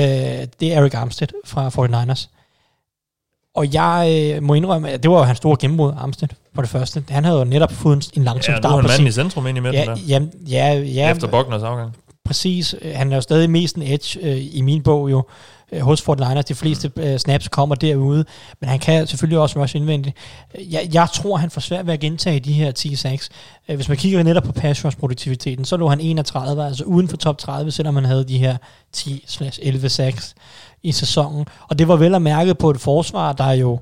det 0.60 0.74
er 0.74 0.82
Eric 0.82 0.94
Armstead 0.94 1.28
fra 1.46 1.70
49ers. 1.70 2.28
Og 3.56 3.74
jeg 3.74 4.34
øh, 4.36 4.44
må 4.44 4.54
indrømme, 4.54 4.90
at 4.90 5.04
det 5.04 5.12
var 5.12 5.18
jo 5.18 5.24
hans 5.24 5.38
store 5.38 5.58
gennembrud, 5.60 5.94
Armstead, 5.98 6.30
for 6.56 6.62
det 6.62 6.72
første. 6.72 7.04
Han 7.10 7.26
havde 7.26 7.38
jo 7.40 7.44
netop 7.46 7.72
fået 7.72 7.96
en, 7.96 8.22
en 8.22 8.24
langsom 8.24 8.52
Ja, 8.52 8.56
nu 8.56 8.58
er 8.58 8.62
start 8.62 8.72
han 8.72 8.82
på 8.82 8.88
manden 8.88 8.98
sin... 8.98 9.08
i 9.08 9.12
centrum 9.12 9.48
ind 9.48 9.58
i 9.58 9.62
midten 9.62 9.82
Ja, 9.82 9.86
der. 9.86 9.98
ja, 10.08 10.22
ja, 10.50 10.80
ja, 10.80 11.12
Efter 11.12 11.28
Buckners 11.28 11.64
afgang. 11.64 11.96
Præcis. 12.28 12.76
Øh, 12.82 12.94
Han 12.96 13.12
er 13.12 13.16
jo 13.16 13.22
stadig 13.22 13.50
mest 13.50 13.76
en 13.76 13.82
edge 13.82 14.20
øh, 14.22 14.56
i 14.56 14.62
min 14.62 14.84
bog 14.84 15.12
jo 15.12 15.24
øh, 15.72 15.82
hos 15.82 16.02
Fort 16.02 16.20
Liners. 16.20 16.46
De 16.46 16.56
fleste 16.56 16.92
øh, 16.96 17.18
snaps 17.18 17.48
kommer 17.48 17.76
derude, 17.76 18.26
men 18.62 18.70
han 18.70 18.80
kan 18.80 19.08
selvfølgelig 19.08 19.40
også 19.40 19.62
rush 19.62 19.76
indvendigt. 19.76 20.18
Øh, 20.58 20.74
Jeg, 20.74 20.90
jeg 20.94 21.08
tror, 21.14 21.38
han 21.38 21.50
får 21.50 21.62
svært 21.62 21.86
ved 21.88 21.94
at 21.94 22.00
gentage 22.00 22.40
de 22.40 22.54
her 22.54 22.72
10 22.72 22.96
sacks. 22.96 23.30
Hvis 23.76 23.88
man 23.90 23.98
kigger 23.98 24.24
netop 24.24 24.44
på 24.44 24.52
pass 24.52 24.86
rush 24.86 24.98
produktiviteten, 24.98 25.66
så 25.66 25.78
lå 25.78 25.88
han 25.88 26.00
31, 26.00 26.66
altså 26.66 26.84
uden 26.84 27.08
for 27.08 27.18
top 27.18 27.38
30, 27.38 27.72
selvom 27.72 27.96
han 27.96 28.06
havde 28.06 28.24
de 28.24 28.38
her 28.38 28.58
10-11 28.98 29.88
sacks 29.88 30.36
i 30.84 30.92
sæsonen. 30.92 31.46
Og 31.70 31.80
det 31.80 31.88
var 31.88 31.96
vel 31.96 32.16
at 32.16 32.22
mærke 32.22 32.56
på 32.56 32.70
et 32.70 32.80
forsvar, 32.80 33.34
der 33.34 33.52
jo 33.52 33.80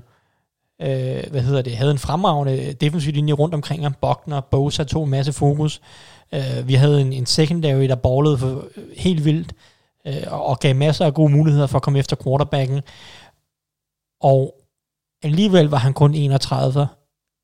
øh, 0.81 1.23
hvad 1.31 1.41
hedder 1.41 1.61
det, 1.61 1.77
havde 1.77 1.91
en 1.91 1.99
fremragende 1.99 2.73
defensiv 2.81 3.13
linje 3.13 3.33
rundt 3.33 3.55
omkring 3.55 3.83
ham. 3.83 3.95
Buckner, 4.01 4.41
Bosa 4.41 4.83
tog 4.83 5.03
en 5.03 5.09
masse 5.09 5.33
fokus. 5.33 5.77
Øh, 5.77 6.14
Øh, 6.33 6.67
vi 6.67 6.73
havde 6.73 7.01
en, 7.01 7.13
en 7.13 7.25
secondary, 7.25 7.83
der 7.83 7.95
ballede 7.95 8.37
for, 8.37 8.67
øh, 8.77 8.83
helt 8.97 9.25
vildt, 9.25 9.53
øh, 10.07 10.23
og, 10.27 10.59
gav 10.59 10.75
masser 10.75 11.05
af 11.05 11.13
gode 11.13 11.31
muligheder 11.31 11.67
for 11.67 11.75
at 11.75 11.81
komme 11.81 11.99
efter 11.99 12.15
quarterbacken. 12.23 12.81
Og 14.21 14.55
alligevel 15.23 15.65
var 15.65 15.77
han 15.77 15.93
kun 15.93 16.13
31 16.13 16.87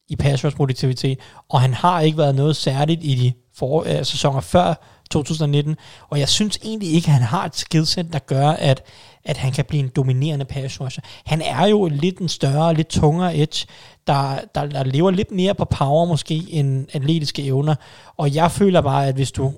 i 0.09 0.15
pass 0.15 0.45
rush 0.45 0.57
produktivitet, 0.57 1.19
og 1.49 1.61
han 1.61 1.73
har 1.73 2.01
ikke 2.01 2.17
været 2.17 2.35
noget 2.35 2.55
særligt 2.55 3.03
i 3.03 3.15
de 3.15 3.33
for, 3.55 3.83
øh, 3.87 4.05
sæsoner 4.05 4.41
før 4.41 4.73
2019, 5.11 5.75
og 6.09 6.19
jeg 6.19 6.29
synes 6.29 6.57
egentlig 6.57 6.91
ikke, 6.93 7.07
at 7.07 7.13
han 7.13 7.21
har 7.21 7.45
et 7.45 7.55
skillset, 7.55 8.13
der 8.13 8.19
gør, 8.19 8.49
at, 8.49 8.83
at 9.23 9.37
han 9.37 9.51
kan 9.51 9.65
blive 9.65 9.83
en 9.83 9.91
dominerende 9.95 10.45
pass 10.45 10.81
rusher. 10.81 11.03
Han 11.25 11.41
er 11.41 11.65
jo 11.65 11.87
lidt 11.87 12.17
en 12.19 12.29
større, 12.29 12.73
lidt 12.73 12.87
tungere 12.87 13.37
edge, 13.37 13.67
der, 14.07 14.39
der, 14.55 14.65
der 14.65 14.83
lever 14.83 15.11
lidt 15.11 15.31
mere 15.31 15.55
på 15.55 15.65
power 15.65 16.05
måske 16.05 16.45
end 16.49 16.87
atletiske 16.93 17.43
evner, 17.43 17.75
og 18.17 18.35
jeg 18.35 18.51
føler 18.51 18.81
bare, 18.81 19.07
at 19.07 19.15
hvis 19.15 19.31
du 19.31 19.53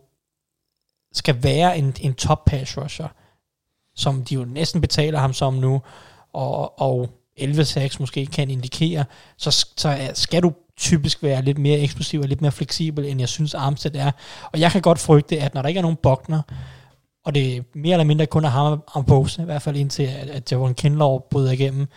skal 1.13 1.43
være 1.43 1.77
en, 1.77 1.93
en 2.01 2.13
top 2.13 2.45
pass 2.45 2.77
rusher, 2.77 3.07
som 3.95 4.23
de 4.23 4.35
jo 4.35 4.45
næsten 4.45 4.81
betaler 4.81 5.19
ham 5.19 5.33
som 5.33 5.53
nu, 5.53 5.81
og, 6.33 6.81
og 6.81 7.09
11-6 7.39 7.95
måske 7.99 8.25
kan 8.25 8.49
indikere, 8.49 9.05
så, 9.37 9.51
så 9.77 10.11
skal 10.13 10.43
du 10.43 10.53
typisk 10.77 11.23
være 11.23 11.41
lidt 11.41 11.57
mere 11.57 11.79
eksplosiv 11.79 12.19
og 12.19 12.27
lidt 12.27 12.41
mere 12.41 12.51
fleksibel, 12.51 13.05
end 13.05 13.19
jeg 13.19 13.29
synes 13.29 13.53
Armstead 13.53 13.95
er. 13.95 14.11
Og 14.51 14.59
jeg 14.59 14.71
kan 14.71 14.81
godt 14.81 14.99
frygte, 14.99 15.39
at 15.39 15.53
når 15.53 15.61
der 15.61 15.69
ikke 15.69 15.77
er 15.77 15.81
nogen 15.81 15.97
bokner, 16.03 16.41
og 17.25 17.35
det 17.35 17.55
er 17.55 17.61
mere 17.75 17.93
eller 17.93 18.03
mindre 18.03 18.25
kun 18.25 18.45
er 18.45 18.49
ham 18.49 18.83
og 18.87 19.05
Bose, 19.05 19.41
i 19.41 19.45
hvert 19.45 19.61
fald 19.61 19.75
indtil 19.75 20.03
at, 20.03 20.29
at 20.29 20.51
Javon 20.51 20.73
Kinlaw 20.73 21.19
bryder 21.19 21.51
igennem, 21.51 21.87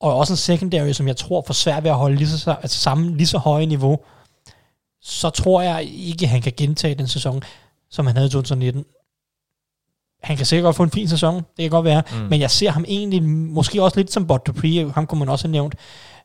og 0.00 0.16
også 0.16 0.32
en 0.32 0.36
secondary, 0.36 0.92
som 0.92 1.08
jeg 1.08 1.16
tror 1.16 1.44
får 1.46 1.54
svært 1.54 1.84
ved 1.84 1.90
at 1.90 1.96
holde 1.96 2.16
lige 2.16 2.28
så, 2.28 2.54
altså 2.62 2.78
samme, 2.78 3.16
lige 3.16 3.26
så 3.26 3.38
høje 3.38 3.66
niveau, 3.66 3.98
så 5.00 5.30
tror 5.30 5.62
jeg 5.62 5.84
ikke, 5.84 6.24
at 6.24 6.28
han 6.28 6.42
kan 6.42 6.52
gentage 6.56 6.94
den 6.94 7.06
sæson, 7.06 7.42
som 7.90 8.06
han 8.06 8.16
havde 8.16 8.28
i 8.28 8.30
2019. 8.30 8.84
Han 10.22 10.36
kan 10.36 10.46
sikkert 10.46 10.64
godt 10.64 10.76
få 10.76 10.82
en 10.82 10.90
fin 10.90 11.08
sæson, 11.08 11.34
det 11.34 11.44
kan 11.58 11.70
godt 11.70 11.84
være, 11.84 12.02
mm. 12.12 12.16
men 12.16 12.40
jeg 12.40 12.50
ser 12.50 12.70
ham 12.70 12.84
egentlig, 12.88 13.22
måske 13.22 13.82
også 13.82 13.96
lidt 13.96 14.12
som 14.12 14.26
Bud 14.26 14.38
Dupree, 14.38 14.92
ham 14.92 15.06
kunne 15.06 15.18
man 15.18 15.28
også 15.28 15.46
have 15.46 15.52
nævnt, 15.52 15.74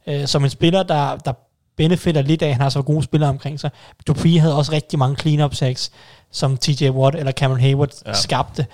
øh, 0.07 0.27
som 0.27 0.43
en 0.43 0.49
spiller, 0.49 0.83
der, 0.83 1.17
der 1.17 1.33
benefitter 1.77 2.21
lidt 2.21 2.41
af, 2.41 2.47
at 2.47 2.53
han 2.53 2.61
har 2.61 2.69
så 2.69 2.81
gode 2.81 3.03
spillere 3.03 3.29
omkring 3.29 3.59
sig. 3.59 3.69
Dupree 4.07 4.39
havde 4.39 4.55
også 4.57 4.71
rigtig 4.71 4.99
mange 4.99 5.15
clean-up 5.17 5.55
sacks, 5.55 5.91
som 6.31 6.57
TJ 6.57 6.89
Watt 6.89 7.15
eller 7.15 7.31
Cameron 7.31 7.59
Hayward 7.59 7.89
Ja. 8.05 8.13
skabte. 8.13 8.65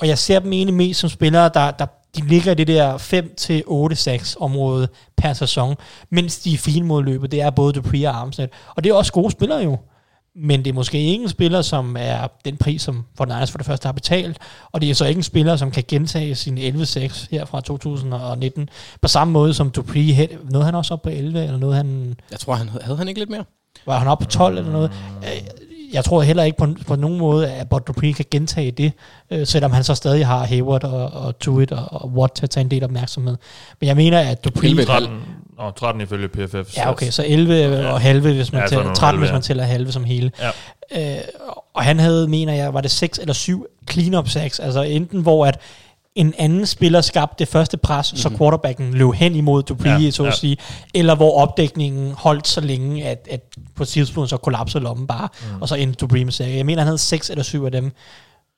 Og 0.00 0.08
jeg 0.08 0.18
ser 0.18 0.38
dem 0.38 0.52
egentlig 0.52 0.74
mest 0.74 1.00
som 1.00 1.10
spillere, 1.10 1.50
der, 1.54 1.70
der 1.70 1.86
de 2.16 2.28
ligger 2.28 2.52
i 2.52 2.54
det 2.54 2.66
der 2.66 2.98
5-8 3.92 3.94
sacks 3.94 4.36
område 4.40 4.88
per 5.16 5.32
sæson, 5.32 5.74
mens 6.10 6.38
de 6.38 6.54
er 6.54 6.58
fine 6.58 6.86
mod 6.86 7.02
løbet. 7.02 7.32
Det 7.32 7.40
er 7.42 7.50
både 7.50 7.72
Dupree 7.72 8.08
og 8.08 8.16
Armstead. 8.16 8.48
Og 8.76 8.84
det 8.84 8.90
er 8.90 8.94
også 8.94 9.12
gode 9.12 9.30
spillere 9.30 9.58
jo. 9.62 9.78
Men 10.36 10.64
det 10.64 10.70
er 10.70 10.74
måske 10.74 10.98
ikke 10.98 11.22
en 11.22 11.28
spiller, 11.28 11.62
som 11.62 11.96
er 11.98 12.26
den 12.44 12.56
pris, 12.56 12.82
som 12.82 13.04
Fortnite 13.16 13.46
for 13.52 13.58
det 13.58 13.66
første 13.66 13.86
har 13.86 13.92
betalt, 13.92 14.38
og 14.72 14.80
det 14.80 14.90
er 14.90 14.94
så 14.94 15.04
ikke 15.04 15.18
en 15.18 15.22
spiller, 15.22 15.56
som 15.56 15.70
kan 15.70 15.84
gentage 15.88 16.34
sin 16.34 16.58
11-6 16.58 17.26
her 17.30 17.44
fra 17.44 17.60
2019, 17.60 18.68
på 19.02 19.08
samme 19.08 19.32
måde 19.32 19.54
som 19.54 19.70
Dupree, 19.70 20.28
nåede 20.50 20.64
han 20.64 20.74
også 20.74 20.94
op 20.94 21.02
på 21.02 21.08
11, 21.10 21.44
eller 21.44 21.58
noget 21.58 21.76
han, 21.76 22.16
Jeg 22.30 22.38
tror, 22.38 22.54
han 22.54 22.68
havde 22.82 22.98
han 22.98 23.08
ikke 23.08 23.20
lidt 23.20 23.30
mere? 23.30 23.44
var 23.86 23.98
han 23.98 24.08
oppe 24.08 24.24
på 24.24 24.30
12 24.30 24.58
eller 24.58 24.72
noget? 24.72 24.90
Øh, 25.94 25.96
Jeg 25.96 26.04
tror 26.04 26.22
heller 26.22 26.42
ikke 26.42 26.58
på, 26.58 26.66
på 26.86 26.96
nogen 26.96 27.18
måde, 27.18 27.50
at 27.50 27.68
Bud 27.68 27.80
Dupree 27.80 28.12
kan 28.12 28.24
gentage 28.30 28.70
det, 28.70 28.92
øh, 29.30 29.46
selvom 29.46 29.72
han 29.72 29.84
så 29.84 29.94
stadig 29.94 30.26
har 30.26 30.44
Hayward 30.44 30.84
og, 30.84 31.12
og 31.12 31.38
Tuit 31.38 31.72
og, 31.72 31.88
og 31.90 32.08
Watt 32.08 32.34
til 32.34 32.42
at 32.46 32.50
tage 32.50 32.64
en 32.64 32.70
del 32.70 32.84
opmærksomhed. 32.84 33.36
Men 33.80 33.88
jeg 33.88 33.96
mener, 33.96 34.18
at 34.20 34.44
Dupree... 34.44 34.70
11. 34.70 34.84
13, 34.84 35.08
nå, 35.58 35.70
13 35.70 36.02
ifølge 36.02 36.28
PFF. 36.28 36.76
Ja, 36.76 36.90
okay, 36.90 37.10
så 37.10 37.24
11 37.26 37.54
ja. 37.54 37.92
og 37.92 38.00
halve, 38.00 38.32
hvis 38.34 38.52
man 38.52 38.60
Ja, 38.62 38.66
tæller, 38.68 38.82
nogle 38.84 38.96
13, 38.96 39.06
halve, 39.06 39.20
hvis 39.26 39.32
man 39.32 39.42
tæller 39.42 39.64
halve 39.64 39.92
som 39.92 40.04
hele. 40.04 40.30
Ja. 40.40 41.16
Øh, 41.16 41.20
og 41.74 41.84
han 41.84 41.98
havde, 41.98 42.28
mener 42.28 42.52
jeg, 42.52 42.74
var 42.74 42.80
det 42.80 42.90
6 42.90 43.18
eller 43.18 43.34
7 43.34 43.66
clean-up 43.90 44.28
sacks, 44.28 44.60
altså 44.60 44.82
enten 44.82 45.20
hvor 45.20 45.46
at 45.46 45.58
en 46.14 46.34
anden 46.38 46.66
spiller 46.66 47.00
skabte 47.00 47.34
det 47.38 47.48
første 47.48 47.76
pres, 47.76 48.12
mm-hmm. 48.12 48.22
så 48.32 48.38
quarterbacken 48.38 48.94
løb 48.94 49.12
hen 49.12 49.34
imod 49.34 49.62
Dupree, 49.62 50.02
Ja, 50.02 50.10
så 50.10 50.22
at 50.22 50.26
ja. 50.26 50.34
sige, 50.34 50.56
eller 50.94 51.14
hvor 51.14 51.38
opdækningen 51.40 52.12
holdt 52.12 52.48
så 52.48 52.60
længe, 52.60 53.04
at, 53.04 53.28
at 53.30 53.40
på 53.74 53.82
et 53.82 53.88
tidspunkt 53.88 54.30
så 54.30 54.36
kollapsede 54.36 54.84
lommen 54.84 55.06
bare, 55.06 55.28
mm. 55.42 55.62
og 55.62 55.68
så 55.68 55.74
endte 55.74 55.96
Dupree 55.96 56.24
med 56.24 56.32
sack. 56.32 56.50
Jeg 56.50 56.66
mener, 56.66 56.80
han 56.80 56.86
havde 56.86 56.98
6 56.98 57.30
eller 57.30 57.42
7 57.42 57.64
af 57.64 57.72
dem, 57.72 57.92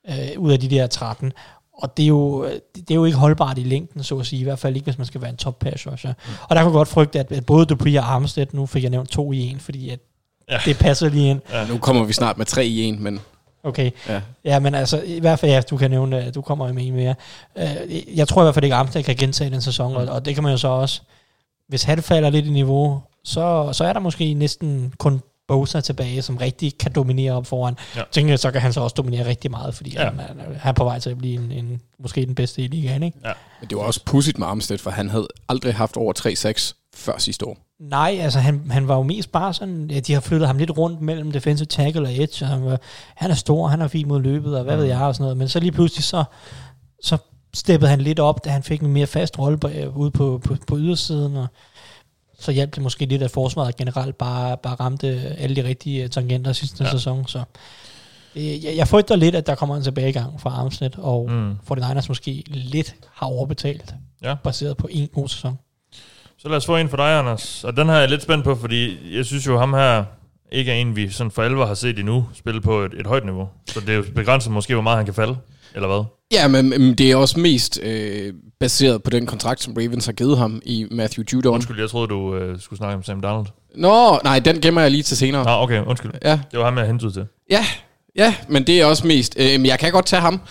øh, 0.09 0.15
ud 0.37 0.51
af 0.51 0.59
de 0.59 0.69
der 0.69 0.87
13. 0.87 1.31
Og 1.73 1.97
det 1.97 2.03
er, 2.03 2.07
jo, 2.07 2.45
det 2.75 2.91
er 2.91 2.95
jo 2.95 3.05
ikke 3.05 3.17
holdbart 3.17 3.57
i 3.57 3.63
længden, 3.63 4.03
så 4.03 4.17
at 4.17 4.25
sige. 4.25 4.39
I 4.39 4.43
hvert 4.43 4.59
fald 4.59 4.75
ikke, 4.75 4.85
hvis 4.85 4.97
man 4.97 5.07
skal 5.07 5.21
være 5.21 5.29
en 5.29 5.37
top 5.37 5.59
pass 5.59 5.87
rusher. 5.87 6.13
Mm. 6.13 6.33
Og 6.49 6.55
der 6.55 6.63
kunne 6.63 6.73
godt 6.73 6.87
frygte, 6.87 7.19
at, 7.19 7.31
at 7.31 7.45
både 7.45 7.65
Dupree 7.65 7.99
og 7.99 8.13
Armstead, 8.13 8.47
nu 8.51 8.65
fik 8.65 8.83
jeg 8.83 8.89
nævnt 8.89 9.09
to 9.09 9.31
i 9.31 9.39
en, 9.39 9.59
fordi 9.59 9.89
at 9.89 9.99
ja. 10.51 10.59
det 10.65 10.77
passer 10.77 11.09
lige 11.09 11.29
ind. 11.29 11.41
Ja. 11.51 11.67
Nu 11.67 11.77
kommer 11.77 12.03
vi 12.03 12.13
snart 12.13 12.37
med 12.37 12.45
tre 12.45 12.65
i 12.65 12.83
en, 12.83 13.03
men 13.03 13.19
Okay. 13.63 13.91
ja. 14.09 14.21
Ja, 14.43 14.59
men 14.59 14.75
altså, 14.75 15.01
i 15.05 15.19
hvert 15.19 15.39
fald, 15.39 15.51
ja, 15.51 15.61
du 15.61 15.77
kan 15.77 15.91
nævne, 15.91 16.19
at 16.23 16.35
du 16.35 16.41
kommer 16.41 16.73
med 16.73 16.83
en 16.87 16.93
mere. 16.95 17.15
Uh, 17.55 18.17
jeg 18.17 18.27
tror 18.27 18.41
i 18.41 18.45
hvert 18.45 18.53
fald 18.53 18.65
ikke, 18.65 18.75
at 18.75 18.79
Armstead 18.79 19.03
kan 19.03 19.15
gentage 19.15 19.49
den 19.49 19.61
sæson, 19.61 19.95
og, 19.95 20.05
og 20.05 20.25
det 20.25 20.33
kan 20.33 20.43
man 20.43 20.51
jo 20.51 20.57
så 20.57 20.67
også. 20.67 21.01
Hvis 21.67 21.83
han 21.83 22.01
falder 22.03 22.29
lidt 22.29 22.45
i 22.45 22.49
niveau, 22.49 23.01
så, 23.23 23.69
så 23.73 23.85
er 23.85 23.93
der 23.93 23.99
måske 23.99 24.33
næsten 24.33 24.93
kun 24.97 25.21
Bosa 25.47 25.81
tilbage, 25.81 26.21
som 26.21 26.37
rigtig 26.37 26.77
kan 26.77 26.91
dominere 26.91 27.33
op 27.33 27.45
foran. 27.45 27.77
Ja. 27.95 27.99
Ja. 27.99 28.05
Tænker 28.11 28.31
jeg, 28.31 28.39
så 28.39 28.51
kan 28.51 28.61
han 28.61 28.73
så 28.73 28.81
også 28.81 28.93
dominere 28.93 29.25
rigtig 29.27 29.51
meget, 29.51 29.75
fordi 29.75 29.93
Ja. 29.93 30.03
ja. 30.03 30.09
han, 30.09 30.19
er, 30.19 30.43
han 30.59 30.69
er 30.69 30.71
på 30.71 30.83
vej 30.83 30.99
til 30.99 31.09
at 31.09 31.17
blive 31.17 31.35
en, 31.35 31.51
en, 31.51 31.81
måske 31.99 32.25
den 32.25 32.35
bedste 32.35 32.61
i 32.61 32.67
ligaen, 32.67 33.03
ikke? 33.03 33.17
Men 33.59 33.69
det 33.69 33.77
var 33.77 33.83
også 33.83 34.01
pudsigt 34.05 34.37
med 34.39 34.47
Armstead, 34.47 34.77
for 34.77 34.89
han 34.91 35.09
havde 35.09 35.27
aldrig 35.49 35.75
haft 35.75 35.97
over 35.97 36.13
3-6 36.19 36.86
før 36.97 37.17
sidste 37.17 37.45
år. 37.45 37.57
Nej, 37.79 38.17
altså 38.21 38.39
han, 38.39 38.71
han 38.71 38.87
var 38.87 38.95
jo 38.95 39.03
mest 39.03 39.31
bare 39.31 39.53
sådan, 39.53 39.91
ja, 39.91 39.99
de 39.99 40.13
har 40.13 40.19
flyttet 40.21 40.47
ham 40.47 40.57
lidt 40.57 40.77
rundt 40.77 41.01
mellem 41.01 41.31
defensive 41.31 41.65
tackle 41.65 42.07
og 42.07 42.13
edge, 42.21 42.45
og 42.45 42.49
han, 42.49 42.65
var, 42.65 42.79
han 43.15 43.31
er 43.31 43.35
stor, 43.35 43.67
han 43.67 43.81
er 43.81 43.87
fint 43.87 44.07
mod 44.07 44.21
løbet, 44.21 44.57
og 44.57 44.63
hvad 44.63 44.75
mm. 44.75 44.81
ved 44.81 44.87
jeg 44.87 45.01
og 45.01 45.15
sådan 45.15 45.23
noget, 45.23 45.37
men 45.37 45.47
så 45.47 45.59
lige 45.59 45.71
pludselig 45.71 46.03
så, 46.03 46.23
så 47.03 47.17
steppede 47.53 47.89
han 47.89 48.01
lidt 48.01 48.19
op, 48.19 48.45
da 48.45 48.49
han 48.49 48.63
fik 48.63 48.81
en 48.81 48.93
mere 48.93 49.07
fast 49.07 49.39
rolle 49.39 49.57
på, 49.57 49.67
øh, 49.67 49.97
ude 49.97 50.11
på, 50.11 50.41
på, 50.43 50.55
på 50.67 50.77
ydersiden, 50.77 51.35
og 51.35 51.47
så 52.39 52.51
hjalp 52.51 52.75
det 52.75 52.83
måske 52.83 53.05
lidt, 53.05 53.23
at 53.23 53.31
forsvaret 53.31 53.75
generelt 53.75 54.17
bare, 54.17 54.57
bare 54.57 54.75
ramte 54.75 55.07
alle 55.37 55.55
de 55.55 55.63
rigtige 55.63 56.03
øh, 56.03 56.09
tangenter 56.09 56.53
sidste 56.53 56.83
ja. 56.83 56.91
sæson, 56.91 57.27
så 57.27 57.43
øh, 58.35 58.65
jeg, 58.65 58.75
jeg 58.75 58.87
frygter 58.87 59.15
lidt, 59.15 59.35
at 59.35 59.47
der 59.47 59.55
kommer 59.55 59.75
en 59.75 59.83
tilbagegang 59.83 60.41
fra 60.41 60.49
Armstead, 60.49 60.97
og 60.97 61.31
mm. 61.31 61.55
for 61.63 61.75
den 61.75 61.83
Niners 61.87 62.09
måske 62.09 62.43
lidt 62.47 62.95
har 63.13 63.27
overbetalt, 63.27 63.95
Ja. 64.23 64.35
baseret 64.43 64.77
på 64.77 64.87
en 64.91 65.07
god 65.07 65.27
sæson. 65.27 65.57
Så 66.39 66.47
lad 66.49 66.57
os 66.57 66.65
få 66.65 66.75
en 66.77 66.89
for 66.89 66.97
dig, 66.97 67.19
Anders. 67.19 67.63
Og 67.63 67.77
den 67.77 67.87
her 67.87 67.95
er 67.95 67.99
jeg 67.99 68.09
lidt 68.09 68.21
spændt 68.23 68.43
på, 68.43 68.55
fordi 68.55 68.97
jeg 69.17 69.25
synes 69.25 69.47
jo, 69.47 69.57
ham 69.59 69.73
her 69.73 70.03
ikke 70.51 70.71
er 70.71 70.75
en, 70.75 70.95
vi 70.95 71.09
sådan 71.09 71.31
for 71.31 71.43
alvor 71.43 71.65
har 71.65 71.73
set 71.73 71.99
endnu 71.99 72.25
spille 72.33 72.61
på 72.61 72.79
et, 72.81 72.93
et 72.99 73.07
højt 73.07 73.25
niveau. 73.25 73.49
Så 73.67 73.79
det 73.79 73.89
er 73.89 73.93
jo 73.95 74.03
begrænset 74.15 74.51
måske, 74.51 74.73
hvor 74.73 74.83
meget 74.83 74.97
han 74.97 75.05
kan 75.05 75.13
falde, 75.13 75.37
eller 75.75 75.87
hvad? 75.87 76.03
Ja, 76.33 76.47
men, 76.47 76.69
men 76.69 76.93
det 76.95 77.11
er 77.11 77.15
også 77.15 77.39
mest 77.39 77.79
øh, 77.83 78.33
baseret 78.59 79.03
på 79.03 79.09
den 79.09 79.25
kontrakt, 79.25 79.63
som 79.63 79.73
Ravens 79.77 80.05
har 80.05 80.13
givet 80.13 80.37
ham 80.37 80.61
i 80.65 80.87
Matthew 80.91 81.25
Judon. 81.33 81.53
Undskyld, 81.53 81.79
jeg 81.79 81.89
troede, 81.89 82.07
du 82.07 82.35
øh, 82.35 82.59
skulle 82.61 82.77
snakke 82.77 82.95
om 82.95 83.03
Sam 83.03 83.21
Donald. 83.21 83.45
Nå, 83.75 84.19
nej, 84.23 84.39
den 84.39 84.61
gemmer 84.61 84.81
jeg 84.81 84.91
lige 84.91 85.03
til 85.03 85.17
senere. 85.17 85.43
Nå, 85.43 85.51
okay, 85.51 85.83
undskyld. 85.85 86.11
Ja, 86.23 86.39
Det 86.51 86.59
var 86.59 86.65
ham, 86.65 86.77
jeg 86.77 86.85
hentede 86.87 87.11
til. 87.11 87.25
ja, 87.51 87.65
ja, 88.15 88.35
men 88.47 88.67
det 88.67 88.81
er 88.81 88.85
også 88.85 89.07
mest... 89.07 89.35
Øh, 89.39 89.65
jeg 89.67 89.79
kan 89.79 89.91
godt 89.91 90.05
tage 90.05 90.21
ham, 90.21 90.41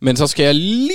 men 0.00 0.16
så 0.16 0.26
skal 0.26 0.44
jeg 0.44 0.54
lige 0.54 0.90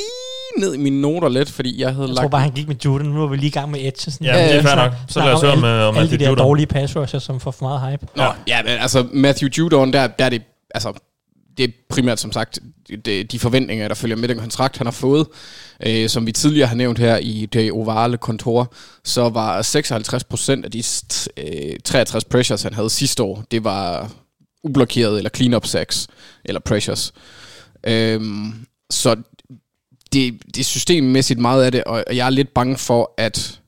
ned 0.59 0.73
i 0.73 0.77
mine 0.77 1.01
noter 1.01 1.29
lidt, 1.29 1.49
fordi 1.49 1.81
jeg 1.81 1.89
havde 1.93 2.07
Jeg 2.07 2.09
lagt... 2.15 2.23
tror 2.23 2.29
bare, 2.29 2.41
han 2.41 2.51
gik 2.51 2.67
med 2.67 2.75
Jordan. 2.85 3.07
Nu 3.07 3.23
er 3.23 3.27
vi 3.27 3.35
lige 3.35 3.47
i 3.47 3.51
gang 3.51 3.71
med 3.71 3.79
Edge. 3.79 4.11
Sådan. 4.11 4.27
Ja, 4.27 4.37
ja, 4.37 4.47
det 4.47 4.55
er 4.55 4.61
fair 4.61 4.75
nok. 4.75 4.91
Så 5.07 5.19
lad 5.19 5.33
os 5.33 5.41
høre 5.41 5.51
om 5.51 5.59
med, 5.59 5.69
alle, 5.69 5.85
om 5.85 5.95
alle 5.97 6.07
de 6.07 6.11
Matthew 6.11 6.25
der 6.25 6.29
Judon. 6.29 6.45
dårlige 6.45 6.67
pass 6.67 6.95
rusher, 6.95 7.19
som 7.19 7.39
får 7.39 7.51
for 7.51 7.65
meget 7.65 7.91
hype. 7.91 8.07
Nå, 8.15 8.23
ja, 8.47 8.63
men 8.63 8.71
altså 8.71 9.05
Matthew 9.13 9.49
Judon, 9.57 9.93
der, 9.93 10.07
der 10.07 10.25
er 10.25 10.29
det... 10.29 10.41
Altså, 10.75 10.93
det 11.57 11.67
er 11.69 11.71
primært 11.89 12.19
som 12.19 12.31
sagt 12.31 12.59
det, 13.05 13.31
de 13.31 13.39
forventninger, 13.39 13.87
der 13.87 13.95
følger 13.95 14.17
med 14.17 14.27
den 14.27 14.37
kontrakt, 14.39 14.77
han 14.77 14.87
har 14.87 14.91
fået. 14.91 15.27
Øh, 15.85 16.09
som 16.09 16.25
vi 16.25 16.31
tidligere 16.31 16.67
har 16.67 16.75
nævnt 16.75 16.99
her 16.99 17.17
i 17.17 17.45
det 17.53 17.71
ovale 17.71 18.17
kontor, 18.17 18.73
så 19.03 19.29
var 19.29 19.61
56% 19.61 20.63
af 20.63 20.71
de 20.71 20.83
øh, 21.37 21.79
63 21.85 22.23
pressures, 22.25 22.63
han 22.63 22.73
havde 22.73 22.89
sidste 22.89 23.23
år, 23.23 23.43
det 23.51 23.63
var 23.63 24.11
ublokeret 24.63 25.17
eller 25.17 25.29
clean-up 25.29 25.65
sacks, 25.65 26.07
eller 26.45 26.59
pressures. 26.59 27.13
Øhm, 27.83 28.53
så 28.91 29.15
det, 30.13 30.41
det 30.45 30.59
er 30.59 30.63
systemmæssigt 30.63 31.39
meget 31.39 31.63
af 31.63 31.71
det, 31.71 31.83
og 31.83 32.03
jeg 32.11 32.25
er 32.25 32.29
lidt 32.29 32.53
bange 32.53 32.77
for, 32.77 33.13
at 33.17 33.59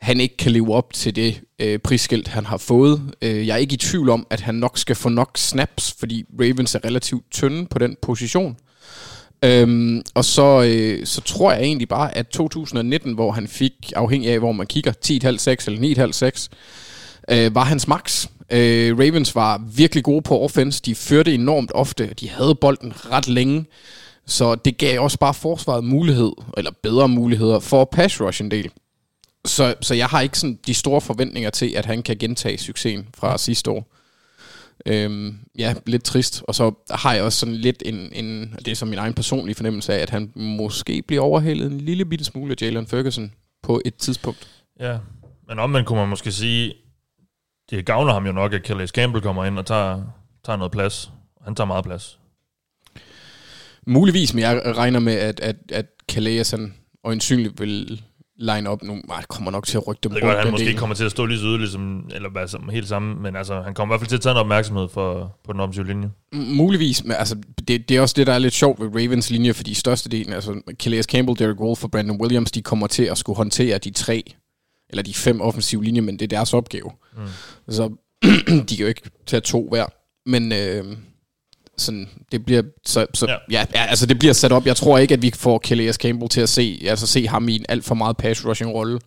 han 0.00 0.20
ikke 0.20 0.36
kan 0.36 0.52
leve 0.52 0.74
op 0.74 0.92
til 0.92 1.16
det 1.16 1.40
øh, 1.58 1.78
prisskilt, 1.78 2.28
han 2.28 2.46
har 2.46 2.56
fået. 2.56 3.14
Øh, 3.22 3.46
jeg 3.46 3.54
er 3.54 3.58
ikke 3.58 3.74
i 3.74 3.76
tvivl 3.76 4.08
om, 4.10 4.26
at 4.30 4.40
han 4.40 4.54
nok 4.54 4.78
skal 4.78 4.96
få 4.96 5.08
nok 5.08 5.38
snaps, 5.38 5.94
fordi 5.98 6.24
Ravens 6.40 6.74
er 6.74 6.84
relativt 6.84 7.24
tynde 7.30 7.66
på 7.66 7.78
den 7.78 7.96
position. 8.02 8.56
Øhm, 9.44 10.02
og 10.14 10.24
så, 10.24 10.62
øh, 10.62 11.06
så 11.06 11.20
tror 11.20 11.52
jeg 11.52 11.62
egentlig 11.62 11.88
bare, 11.88 12.16
at 12.16 12.28
2019, 12.28 13.14
hvor 13.14 13.32
han 13.32 13.48
fik, 13.48 13.72
afhængig 13.96 14.30
af 14.30 14.38
hvor 14.38 14.52
man 14.52 14.66
kigger, 14.66 14.92
10,5-6 14.92 15.66
eller 15.66 15.80
9,5-6, 15.80 16.48
øh, 17.30 17.54
var 17.54 17.64
hans 17.64 17.88
max. 17.88 18.26
Øh, 18.50 18.98
Ravens 18.98 19.34
var 19.34 19.62
virkelig 19.76 20.04
gode 20.04 20.22
på 20.22 20.40
offense. 20.40 20.82
De 20.82 20.94
førte 20.94 21.34
enormt 21.34 21.70
ofte. 21.74 22.14
De 22.20 22.28
havde 22.28 22.54
bolden 22.54 22.92
ret 23.12 23.28
længe. 23.28 23.64
Så 24.26 24.54
det 24.54 24.78
gav 24.78 25.00
også 25.00 25.18
bare 25.18 25.34
forsvaret 25.34 25.84
mulighed, 25.84 26.32
eller 26.56 26.70
bedre 26.82 27.08
muligheder 27.08 27.60
for 27.60 27.84
pass 27.84 28.20
rush 28.20 28.42
en 28.42 28.50
del. 28.50 28.70
Så, 29.44 29.74
så 29.80 29.94
jeg 29.94 30.06
har 30.06 30.20
ikke 30.20 30.38
sådan 30.38 30.58
de 30.66 30.74
store 30.74 31.00
forventninger 31.00 31.50
til, 31.50 31.74
at 31.76 31.86
han 31.86 32.02
kan 32.02 32.16
gentage 32.18 32.58
succesen 32.58 33.08
fra 33.14 33.38
sidste 33.38 33.70
år. 33.70 33.92
Øhm, 34.86 35.38
ja, 35.58 35.74
lidt 35.86 36.04
trist. 36.04 36.42
Og 36.48 36.54
så 36.54 36.72
har 36.90 37.14
jeg 37.14 37.22
også 37.22 37.38
sådan 37.38 37.54
lidt 37.54 37.82
en, 37.86 38.12
en, 38.12 38.54
det 38.58 38.68
er 38.68 38.74
som 38.74 38.88
min 38.88 38.98
egen 38.98 39.14
personlige 39.14 39.54
fornemmelse 39.54 39.94
af, 39.94 39.98
at 39.98 40.10
han 40.10 40.32
måske 40.34 41.02
bliver 41.02 41.22
overhældet 41.22 41.72
en 41.72 41.80
lille 41.80 42.04
bitte 42.04 42.24
smule 42.24 42.52
af 42.52 42.62
Jalen 42.62 42.86
Ferguson 42.86 43.32
på 43.62 43.80
et 43.84 43.94
tidspunkt. 43.94 44.48
Ja, 44.80 44.98
men 45.48 45.58
omvendt 45.58 45.86
kunne 45.86 45.98
man 45.98 46.08
måske 46.08 46.32
sige, 46.32 46.74
det 47.70 47.86
gavner 47.86 48.12
ham 48.12 48.26
jo 48.26 48.32
nok, 48.32 48.52
at 48.52 48.66
Calais 48.66 48.90
Campbell 48.90 49.22
kommer 49.22 49.44
ind 49.44 49.58
og 49.58 49.66
tager, 49.66 50.02
tager 50.44 50.56
noget 50.56 50.72
plads. 50.72 51.10
Han 51.44 51.54
tager 51.54 51.66
meget 51.66 51.84
plads. 51.84 52.18
Muligvis, 53.86 54.34
men 54.34 54.42
jeg 54.42 54.62
regner 54.76 55.00
med, 55.00 55.12
at, 55.14 55.40
at, 55.40 55.56
at 55.68 55.86
Calais 56.12 56.50
han 56.50 56.74
øjensynligt 57.04 57.60
vil 57.60 58.02
line 58.38 58.68
op 58.70 58.82
nu. 58.82 59.00
Ej, 59.10 59.22
kommer 59.28 59.50
nok 59.50 59.66
til 59.66 59.76
at 59.76 59.86
rykke 59.88 60.00
dem 60.02 60.12
Jeg 60.12 60.22
ved 60.22 60.28
godt, 60.28 60.38
han 60.38 60.50
måske 60.50 60.66
ikke 60.66 60.78
kommer 60.78 60.96
til 60.96 61.04
at 61.04 61.10
stå 61.10 61.26
lige 61.26 61.38
så 61.38 61.44
yderligt, 61.46 61.70
som, 61.72 62.10
eller 62.14 62.30
hvad 62.30 62.48
som 62.48 62.68
helt 62.68 62.88
samme, 62.88 63.14
men 63.22 63.36
altså, 63.36 63.60
han 63.62 63.74
kommer 63.74 63.90
i 63.90 63.94
hvert 63.94 64.00
fald 64.00 64.08
til 64.08 64.16
at 64.16 64.20
tage 64.20 64.32
noget 64.34 64.44
opmærksomhed 64.44 64.88
for, 64.88 65.38
på 65.44 65.52
den 65.52 65.60
offensive 65.60 65.86
linje. 65.86 66.10
M- 66.34 66.36
Muligvis, 66.38 67.04
men 67.04 67.12
altså, 67.12 67.36
det, 67.68 67.88
det 67.88 67.96
er 67.96 68.00
også 68.00 68.14
det, 68.18 68.26
der 68.26 68.32
er 68.32 68.38
lidt 68.38 68.54
sjovt 68.54 68.80
ved 68.80 68.88
Ravens 68.88 69.30
linje, 69.30 69.54
fordi 69.54 69.74
størstedelen, 69.74 70.32
altså 70.32 70.60
Calais 70.82 71.04
Campbell, 71.06 71.38
Derek 71.38 71.60
Wolf 71.60 71.84
og 71.84 71.90
Brandon 71.90 72.20
Williams, 72.20 72.50
de 72.52 72.62
kommer 72.62 72.86
til 72.86 73.02
at 73.02 73.18
skulle 73.18 73.36
håndtere 73.36 73.78
de 73.78 73.90
tre, 73.90 74.22
eller 74.90 75.02
de 75.02 75.14
fem 75.14 75.40
offensive 75.40 75.84
linjer, 75.84 76.02
men 76.02 76.14
det 76.18 76.22
er 76.22 76.36
deres 76.36 76.54
opgave. 76.54 76.90
Mm. 77.16 77.22
Så 77.68 77.90
de 78.68 78.76
kan 78.76 78.78
jo 78.78 78.86
ikke 78.86 79.02
tage 79.26 79.40
to 79.40 79.68
hver. 79.68 79.86
Men 80.26 80.52
øh, 80.52 80.84
sådan, 81.78 82.08
det 82.32 82.44
bliver, 82.44 82.62
så, 82.86 83.06
så 83.14 83.26
Ja. 83.26 83.36
ja. 83.50 83.66
Ja, 83.74 83.84
altså 83.86 84.06
det 84.06 84.18
bliver 84.18 84.32
sat 84.34 84.52
op. 84.52 84.66
Jeg 84.66 84.76
tror 84.76 84.98
ikke, 84.98 85.14
at 85.14 85.22
vi 85.22 85.32
får 85.36 85.58
Calais 85.58 85.96
Campbell 85.96 86.28
til 86.28 86.40
at 86.40 86.48
se, 86.48 86.82
altså 86.86 87.06
se 87.06 87.26
ham 87.28 87.48
i 87.48 87.56
en 87.56 87.64
alt 87.68 87.84
for 87.84 87.94
meget 87.94 88.16
pass 88.16 88.46
rushing 88.46 88.72
rolle. 88.72 89.00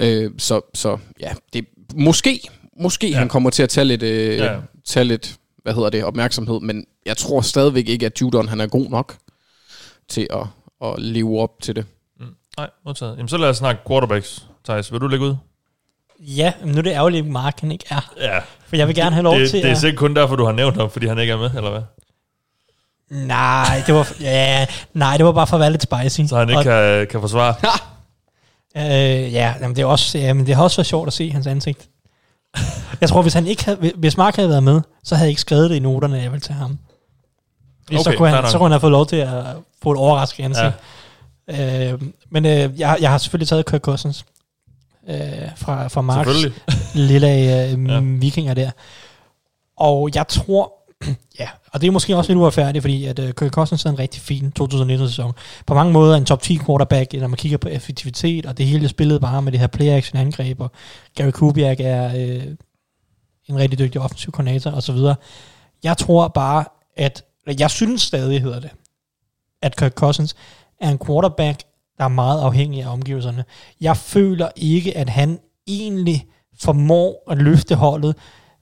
Øh, 0.00 0.30
så, 0.38 0.60
så 0.74 0.98
ja, 1.20 1.32
det, 1.52 1.64
måske, 1.94 2.40
måske 2.80 3.08
Ja. 3.10 3.18
han 3.18 3.28
kommer 3.28 3.50
til 3.50 3.62
at 3.62 3.68
tage 3.68 3.84
lidt, 3.84 4.02
øh, 4.02 4.36
ja. 4.38 4.56
tage 4.86 5.04
lidt, 5.04 5.36
hvad 5.62 5.74
hedder 5.74 5.90
det, 5.90 6.04
opmærksomhed, 6.04 6.60
men 6.60 6.84
jeg 7.06 7.16
tror 7.16 7.40
stadigvæk 7.40 7.88
ikke, 7.88 8.06
at 8.06 8.20
Judon 8.20 8.48
han 8.48 8.60
er 8.60 8.66
god 8.66 8.90
nok 8.90 9.16
til 10.08 10.26
at, 10.30 10.46
at 10.88 11.02
leve 11.02 11.40
op 11.40 11.50
til 11.62 11.76
det. 11.76 11.84
Mm. 12.20 12.26
Nej, 12.56 12.70
modtaget. 12.84 13.16
Jamen, 13.16 13.28
så 13.28 13.36
lad 13.36 13.48
os 13.48 13.56
snakke 13.56 13.80
quarterbacks. 13.88 14.46
Thijs, 14.64 14.92
vil 14.92 15.00
du 15.00 15.06
lægge 15.06 15.26
ud? 15.26 15.34
Ja, 16.20 16.52
men 16.64 16.72
nu 16.72 16.78
er 16.78 16.82
det 16.82 16.90
ærgerligt, 16.90 17.24
at 17.24 17.30
Mark 17.30 17.60
han 17.60 17.72
ikke 17.72 17.84
er. 17.90 18.12
Ja. 18.20 18.38
For 18.66 18.76
jeg 18.76 18.86
vil 18.86 18.94
gerne 18.94 19.14
have 19.14 19.22
lov 19.22 19.38
det, 19.38 19.50
til 19.50 19.62
det 19.62 19.68
er 19.68 19.72
at... 19.72 19.78
sikkert 19.78 19.98
kun 19.98 20.16
derfor, 20.16 20.36
du 20.36 20.44
har 20.44 20.52
nævnt 20.52 20.76
ham, 20.76 20.90
fordi 20.90 21.06
han 21.06 21.18
ikke 21.18 21.32
er 21.32 21.36
med, 21.36 21.50
eller 21.54 21.70
hvad? 21.70 21.82
Nej, 23.10 23.82
det 23.86 23.94
var, 23.94 24.08
ja, 24.20 24.66
nej, 24.94 25.16
det 25.16 25.26
var 25.26 25.32
bare 25.32 25.46
for 25.46 25.56
at 25.56 25.60
være 25.60 25.70
lidt 25.70 25.82
spicy. 25.82 26.28
Så 26.28 26.38
han 26.38 26.48
ikke 26.48 26.58
Og, 26.58 26.64
kan, 26.64 27.06
kan 27.10 27.20
forsvare. 27.20 27.54
øh, 28.76 29.32
ja, 29.32 29.54
jamen, 29.60 29.76
det 29.76 29.82
er 29.82 29.86
også, 29.86 30.18
ja, 30.18 30.32
men 30.32 30.46
det 30.46 30.54
har 30.54 30.62
også 30.62 30.76
været 30.76 30.86
sjovt 30.86 31.06
at 31.06 31.12
se 31.12 31.30
hans 31.30 31.46
ansigt. 31.46 31.88
Jeg 33.00 33.08
tror, 33.08 33.22
hvis, 33.22 33.34
han 33.34 33.46
ikke 33.46 33.64
havde, 33.64 33.92
hvis 33.96 34.16
Mark 34.16 34.36
havde 34.36 34.48
været 34.48 34.62
med, 34.62 34.80
så 35.04 35.14
havde 35.14 35.26
jeg 35.26 35.30
ikke 35.30 35.40
skrevet 35.40 35.70
det 35.70 35.76
i 35.76 35.78
noterne, 35.78 36.16
jeg 36.16 36.32
ville 36.32 36.40
til 36.40 36.54
ham. 36.54 36.78
Fordi 37.84 38.02
så, 38.02 38.10
Okay, 38.10 38.16
kunne 38.16 38.28
han, 38.28 38.42
nok. 38.42 38.50
så 38.50 38.58
kunne 38.58 38.64
han 38.64 38.72
have 38.72 38.80
fået 38.80 38.90
lov 38.92 39.06
til 39.06 39.16
at 39.16 39.32
få 39.82 39.92
et 39.92 39.98
overraskende 39.98 40.44
ansigt. 40.44 40.74
Ja. 41.48 41.92
Øh, 41.92 42.02
men 42.30 42.46
øh, 42.46 42.80
jeg, 42.80 42.96
jeg 43.00 43.10
har 43.10 43.18
selvfølgelig 43.18 43.48
taget 43.48 43.66
Kirk 43.66 43.80
Cousins 43.80 44.24
øh, 45.08 45.48
fra, 45.56 45.88
fra 45.88 46.00
Marks 46.00 46.46
lille 46.94 47.32
øh, 47.32 47.84
Ja. 47.88 48.00
vikinger 48.00 48.54
der. 48.54 48.70
Og 49.76 50.10
jeg 50.14 50.28
tror, 50.28 50.72
ja, 51.40 51.48
og 51.72 51.80
det 51.80 51.86
er 51.86 51.90
måske 51.90 52.16
også 52.16 52.30
lidt 52.32 52.38
uretfærdigt, 52.38 52.82
fordi 52.82 53.04
at 53.04 53.18
uh, 53.18 53.30
Kirk 53.30 53.50
Cousins 53.50 53.84
er 53.84 53.90
en 53.90 53.98
rigtig 53.98 54.22
fin 54.22 54.52
2019-sæson. 54.60 55.32
På 55.66 55.74
mange 55.74 55.92
måder 55.92 56.16
en 56.16 56.24
top 56.24 56.42
10 56.42 56.58
quarterback, 56.66 57.12
når 57.12 57.26
man 57.28 57.36
kigger 57.36 57.58
på 57.58 57.68
effektivitet, 57.68 58.46
og 58.46 58.58
det 58.58 58.66
hele 58.66 58.88
spillet 58.88 59.20
bare 59.20 59.42
med 59.42 59.52
det 59.52 59.60
her 59.60 59.66
play-action 59.66 60.18
angreb, 60.18 60.60
og 60.60 60.70
Gary 61.16 61.30
Kubiak 61.30 61.76
er 61.80 62.06
øh, 62.16 62.44
en 63.48 63.56
rigtig 63.58 63.78
dygtig 63.78 64.00
offensiv 64.00 64.32
koordinator, 64.32 64.70
og 64.70 64.82
så 64.82 64.92
videre. 64.92 65.14
Jeg 65.82 65.96
tror 65.98 66.28
bare, 66.28 66.64
at, 66.96 67.22
jeg 67.58 67.70
synes 67.70 68.02
stadig, 68.02 68.42
hedder 68.42 68.60
det, 68.60 68.70
at 69.62 69.76
Kirk 69.76 69.92
Cousins 69.92 70.36
er 70.80 70.88
en 70.90 70.98
quarterback, 71.06 71.60
der 71.98 72.04
er 72.04 72.08
meget 72.08 72.40
afhængig 72.40 72.82
af 72.82 72.92
omgivelserne. 72.92 73.44
Jeg 73.80 73.96
føler 73.96 74.48
ikke, 74.56 74.96
at 74.96 75.08
han 75.08 75.38
egentlig 75.66 76.26
formår 76.60 77.30
at 77.30 77.38
løfte 77.38 77.74
holdet, 77.74 78.16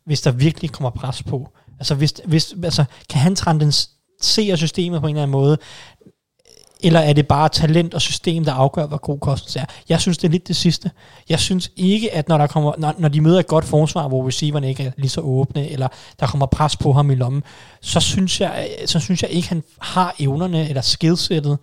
hvis 0.06 0.20
der 0.20 0.30
virkelig 0.30 0.70
kommer 0.70 0.90
pres 0.90 1.22
på. 1.22 1.48
Altså, 1.78 1.94
hvis, 1.94 2.14
hvis, 2.24 2.54
altså 2.64 2.84
kan 3.08 3.20
han 3.20 3.36
transcendere 3.36 4.56
systemet 4.56 5.00
på 5.00 5.06
en 5.06 5.14
eller 5.14 5.22
anden 5.22 5.32
måde, 5.32 5.58
eller 6.80 7.00
er 7.00 7.12
det 7.12 7.28
bare 7.28 7.48
talent 7.48 7.94
og 7.94 8.00
system, 8.02 8.44
der 8.44 8.52
afgør, 8.52 8.86
hvor 8.86 8.96
god 8.96 9.18
kost 9.18 9.56
er? 9.56 9.64
Jeg 9.88 10.00
synes, 10.00 10.18
det 10.18 10.28
er 10.28 10.32
lidt 10.32 10.48
det 10.48 10.56
sidste. 10.56 10.90
Jeg 11.28 11.40
synes 11.40 11.70
ikke, 11.76 12.14
at 12.14 12.28
når, 12.28 12.38
der 12.38 12.46
kommer, 12.46 12.74
når, 12.78 12.94
når 12.98 13.08
de 13.08 13.20
møder 13.20 13.38
et 13.40 13.46
godt 13.46 13.64
forsvar, 13.64 14.08
hvor 14.08 14.26
receiverne 14.28 14.68
ikke 14.68 14.82
er 14.82 14.90
lige 14.96 15.08
så 15.08 15.20
åbne, 15.20 15.68
eller 15.70 15.88
der 16.20 16.26
kommer 16.26 16.46
pres 16.46 16.76
på 16.76 16.92
ham 16.92 17.10
i 17.10 17.14
lommen, 17.14 17.42
så 17.80 18.00
synes 18.00 18.40
jeg, 18.40 18.68
så 18.86 19.00
synes 19.00 19.22
jeg 19.22 19.30
ikke, 19.30 19.48
han 19.48 19.62
har 19.80 20.14
evnerne 20.18 20.68
eller 20.68 20.82
skillsættet 20.82 21.58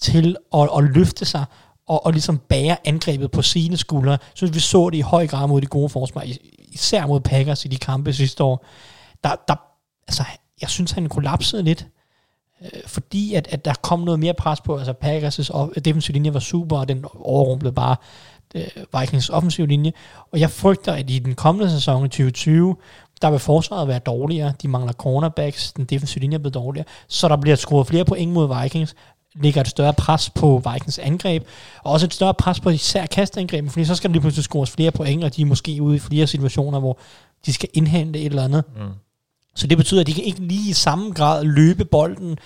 til 0.00 0.36
at, 0.54 0.68
at 0.76 0.84
løfte 0.84 1.24
sig 1.24 1.44
og, 1.86 2.06
og 2.06 2.12
ligesom 2.12 2.38
bære 2.38 2.76
angrebet 2.84 3.30
på 3.30 3.42
sine 3.42 3.76
skuldre. 3.76 4.10
Jeg 4.10 4.18
synes, 4.34 4.54
vi 4.54 4.60
så 4.60 4.90
det 4.90 4.98
i 4.98 5.00
høj 5.00 5.26
grad 5.26 5.48
mod 5.48 5.60
de 5.60 5.66
gode 5.66 5.88
forsvar, 5.88 6.24
især 6.58 7.06
mod 7.06 7.20
Packers 7.20 7.64
i 7.64 7.68
de 7.68 7.76
kampe 7.76 8.12
sidste 8.12 8.44
år. 8.44 8.64
Der, 9.24 9.30
der, 9.48 9.54
altså, 10.08 10.24
jeg 10.60 10.68
synes, 10.68 10.90
han 10.92 11.08
kollapsede 11.08 11.62
lidt, 11.62 11.86
øh, 12.62 12.80
fordi 12.86 13.34
at, 13.34 13.48
at 13.50 13.64
der 13.64 13.74
kom 13.82 14.00
noget 14.00 14.20
mere 14.20 14.34
pres 14.34 14.60
på. 14.60 14.76
Altså 14.78 14.94
Packers' 15.04 15.50
op- 15.50 15.84
defensive 15.84 16.12
linje 16.12 16.34
var 16.34 16.40
super, 16.40 16.78
og 16.78 16.88
den 16.88 17.04
overrumplede 17.14 17.74
bare 17.74 17.96
øh, 18.54 19.00
Vikings 19.00 19.30
offensiv 19.30 19.66
linje. 19.66 19.92
Og 20.32 20.40
jeg 20.40 20.50
frygter, 20.50 20.92
at 20.92 21.10
i 21.10 21.18
den 21.18 21.34
kommende 21.34 21.70
sæson 21.70 22.04
i 22.04 22.08
2020, 22.08 22.76
der 23.22 23.30
vil 23.30 23.38
forsvaret 23.38 23.88
være 23.88 23.98
dårligere. 23.98 24.52
De 24.62 24.68
mangler 24.68 24.92
cornerbacks, 24.92 25.72
den 25.72 25.84
defensive 25.84 26.20
linje 26.20 26.34
er 26.34 26.38
blevet 26.38 26.54
dårligere. 26.54 26.86
Så 27.08 27.28
der 27.28 27.36
bliver 27.36 27.56
skruet 27.56 27.86
flere 27.86 28.04
point 28.04 28.32
mod 28.32 28.62
Vikings 28.62 28.94
ligger 29.42 29.60
et 29.60 29.68
større 29.68 29.92
pres 29.92 30.30
på 30.30 30.62
Vikings 30.72 30.98
angreb, 30.98 31.46
og 31.84 31.92
også 31.92 32.06
et 32.06 32.14
større 32.14 32.34
pres 32.34 32.60
på 32.60 32.70
især 32.70 33.06
kastangrebet, 33.06 33.72
fordi 33.72 33.84
så 33.84 33.94
skal 33.94 34.10
der 34.10 34.12
lige 34.12 34.20
pludselig 34.20 34.44
scores 34.44 34.70
flere 34.70 34.90
point, 34.90 35.24
og 35.24 35.36
de 35.36 35.42
er 35.42 35.46
måske 35.46 35.82
ude 35.82 35.96
i 35.96 35.98
flere 35.98 36.26
situationer, 36.26 36.80
hvor 36.80 36.98
de 37.46 37.52
skal 37.52 37.68
indhente 37.72 38.18
et 38.18 38.26
eller 38.26 38.44
andet. 38.44 38.64
Mm. 38.76 38.82
Så 39.54 39.66
det 39.66 39.78
betyder, 39.78 40.00
at 40.00 40.06
de 40.06 40.14
kan 40.14 40.24
ikke 40.24 40.40
lige 40.40 40.70
i 40.70 40.72
samme 40.72 41.12
grad 41.12 41.44
løbe 41.44 41.84
bolden 41.84 42.38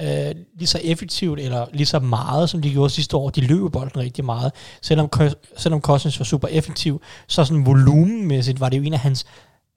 øh, 0.00 0.34
lige 0.58 0.66
så 0.66 0.80
effektivt, 0.84 1.40
eller 1.40 1.66
lige 1.72 1.86
så 1.86 1.98
meget, 1.98 2.50
som 2.50 2.62
de 2.62 2.70
gjorde 2.70 2.90
sidste 2.90 3.16
år. 3.16 3.30
De 3.30 3.40
løber 3.40 3.68
bolden 3.68 4.00
rigtig 4.00 4.24
meget. 4.24 4.52
Selvom, 4.82 5.10
selvom 5.56 5.80
Cousins 5.80 6.18
var 6.18 6.24
super 6.24 6.48
effektiv, 6.48 7.02
så 7.26 7.44
sådan 7.44 7.66
volumenmæssigt 7.66 8.60
var 8.60 8.68
det 8.68 8.78
jo 8.78 8.82
en 8.82 8.92
af 8.92 8.98
hans 8.98 9.26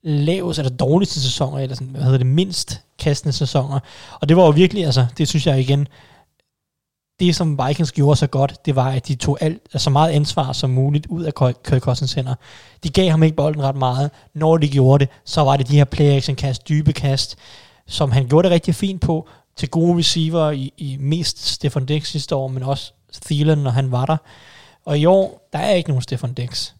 laveste 0.03 0.61
eller 0.61 0.77
dårligste 0.77 1.21
sæsoner, 1.21 1.59
eller 1.59 1.75
sådan, 1.75 1.87
hvad 1.87 2.01
hedder 2.01 2.17
det, 2.17 2.27
mindst 2.27 2.81
kastende 2.99 3.33
sæsoner. 3.33 3.79
Og 4.19 4.29
det 4.29 4.37
var 4.37 4.43
jo 4.43 4.49
virkelig, 4.49 4.85
altså, 4.85 5.05
det 5.17 5.27
synes 5.27 5.47
jeg 5.47 5.59
igen, 5.59 5.87
det, 7.19 7.35
som 7.35 7.59
Vikings 7.67 7.91
gjorde 7.91 8.15
så 8.15 8.27
godt, 8.27 8.65
det 8.65 8.75
var, 8.75 8.91
at 8.91 9.07
de 9.07 9.15
tog 9.15 9.37
alt, 9.41 9.61
altså 9.73 9.89
meget 9.89 10.11
ansvar 10.11 10.53
som 10.53 10.69
muligt 10.69 11.05
ud 11.05 11.23
af 11.23 11.33
Kirk 11.35 11.81
Cousins 11.81 12.13
hænder. 12.13 12.35
De 12.83 12.89
gav 12.89 13.09
ham 13.09 13.23
ikke 13.23 13.35
bolden 13.35 13.63
ret 13.63 13.75
meget. 13.75 14.11
Når 14.33 14.57
de 14.57 14.67
gjorde 14.67 15.05
det, 15.05 15.13
så 15.25 15.41
var 15.41 15.57
det 15.57 15.67
de 15.67 15.75
her 15.75 15.85
play 15.85 16.05
action 16.05 16.35
kast, 16.35 16.69
dybe 16.69 16.93
kast, 16.93 17.35
som 17.87 18.11
han 18.11 18.27
gjorde 18.27 18.45
det 18.45 18.53
rigtig 18.53 18.75
fint 18.75 19.01
på, 19.01 19.27
til 19.55 19.69
gode 19.69 19.97
receiver 19.97 20.51
i, 20.51 20.73
i 20.77 20.97
mest 20.99 21.47
Stefan 21.47 21.85
Dix 21.85 22.07
sidste 22.07 22.35
år, 22.35 22.47
men 22.47 22.63
også 22.63 22.93
Thielen, 23.25 23.59
når 23.59 23.71
han 23.71 23.91
var 23.91 24.05
der. 24.05 24.17
Og 24.85 24.99
i 24.99 25.05
år, 25.05 25.49
der 25.53 25.59
er 25.59 25.73
ikke 25.73 25.89
nogen 25.89 26.01
Stefan 26.01 26.33
Dix. 26.33 26.71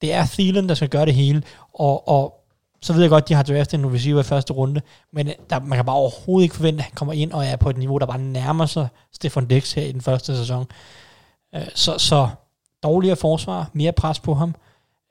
Det 0.00 0.12
er 0.12 0.26
Thielen, 0.26 0.68
der 0.68 0.74
skal 0.74 0.88
gøre 0.88 1.06
det 1.06 1.14
hele, 1.14 1.42
og, 1.74 2.08
og 2.08 2.34
så 2.82 2.92
ved 2.92 3.00
jeg 3.00 3.10
godt, 3.10 3.24
at 3.24 3.28
de 3.28 3.34
har 3.34 3.42
draftet 3.42 3.78
en 3.78 3.94
receiver 3.94 4.20
i 4.20 4.22
første 4.22 4.52
runde, 4.52 4.80
men 5.12 5.30
der, 5.50 5.60
man 5.60 5.78
kan 5.78 5.84
bare 5.84 5.96
overhovedet 5.96 6.44
ikke 6.44 6.54
forvente, 6.54 6.78
at 6.78 6.84
han 6.84 6.92
kommer 6.94 7.12
ind 7.12 7.32
og 7.32 7.44
er 7.44 7.56
på 7.56 7.70
et 7.70 7.76
niveau, 7.76 7.98
der 7.98 8.06
bare 8.06 8.18
nærmer 8.18 8.66
sig 8.66 8.88
Stefan 9.12 9.46
Dix 9.46 9.72
her 9.72 9.82
i 9.82 9.92
den 9.92 10.00
første 10.00 10.36
sæson. 10.36 10.66
Øh, 11.54 11.68
så, 11.74 11.98
så 11.98 12.28
dårligere 12.82 13.16
forsvar, 13.16 13.70
mere 13.72 13.92
pres 13.92 14.20
på 14.20 14.34
ham. 14.34 14.54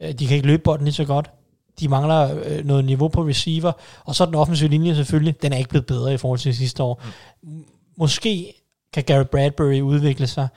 Øh, 0.01 0.11
de 0.13 0.28
kan 0.28 0.36
ikke 0.36 0.47
løbe 0.47 0.63
bolden 0.63 0.86
lige 0.86 0.93
så 0.93 1.05
godt. 1.05 1.32
De 1.80 1.88
mangler 1.88 2.39
øh, 2.43 2.66
noget 2.66 2.86
niveau 2.86 3.07
på 3.07 3.22
receiver. 3.22 3.72
Og 4.05 4.16
så 4.16 4.26
den 4.26 4.36
offensive 4.36 4.70
linje 4.70 4.95
selvfølgelig, 4.95 5.41
den 5.41 5.53
er 5.53 5.57
ikke 5.57 5.70
blevet 5.70 5.86
bedre 5.86 6.13
i 6.13 6.18
forhold 6.18 6.39
til 6.39 6.55
sidste 6.55 6.84
år. 6.84 7.01
Mm. 7.43 7.66
Måske 7.97 8.53
kan 8.93 9.03
Garrett 9.03 9.30
Bradbury 9.30 9.82
udvikle 9.82 10.28
sig 10.28 10.47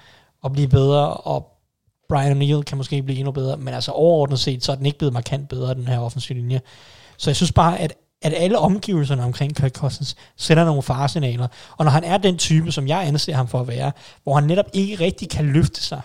og 0.43 0.53
blive 0.53 0.69
bedre, 0.69 1.15
og 1.15 1.59
Brian 2.09 2.43
O'Neill 2.43 2.63
kan 2.63 2.77
måske 2.77 3.03
blive 3.03 3.19
endnu 3.19 3.33
bedre, 3.33 3.57
men 3.57 3.75
altså 3.75 3.93
overordnet 3.93 4.39
set, 4.39 4.65
så 4.65 4.73
er 4.73 4.77
den 4.77 4.87
ikke 4.87 4.99
blevet 4.99 5.13
markant 5.13 5.49
bedre, 5.49 5.75
den 5.75 5.89
her 5.89 5.99
offensive 5.99 6.39
linje. 6.39 6.61
Så 7.19 7.31
jeg 7.31 7.37
synes 7.37 7.53
bare, 7.53 7.79
at, 7.79 7.95
at 8.23 8.35
alle 8.37 8.59
omgivelserne 8.59 9.25
omkring 9.25 9.57
Kirk 9.57 9.73
Cousins 9.73 10.17
sender 10.37 10.65
nogle 10.65 10.83
faresignaler. 10.83 11.49
Og 11.77 11.85
når 11.85 11.93
han 11.93 12.05
er 12.05 12.17
den 12.17 12.39
type, 12.39 12.73
som 12.73 12.89
jeg 12.89 13.07
anser 13.07 13.35
ham 13.35 13.49
for 13.49 13.61
at 13.61 13.69
være, 13.69 13.93
hvor 14.23 14.35
han 14.35 14.45
netop 14.45 14.67
ikke 14.73 14.95
rigtig 15.05 15.31
kan 15.31 15.45
løfte 15.45 15.81
sig 15.83 16.01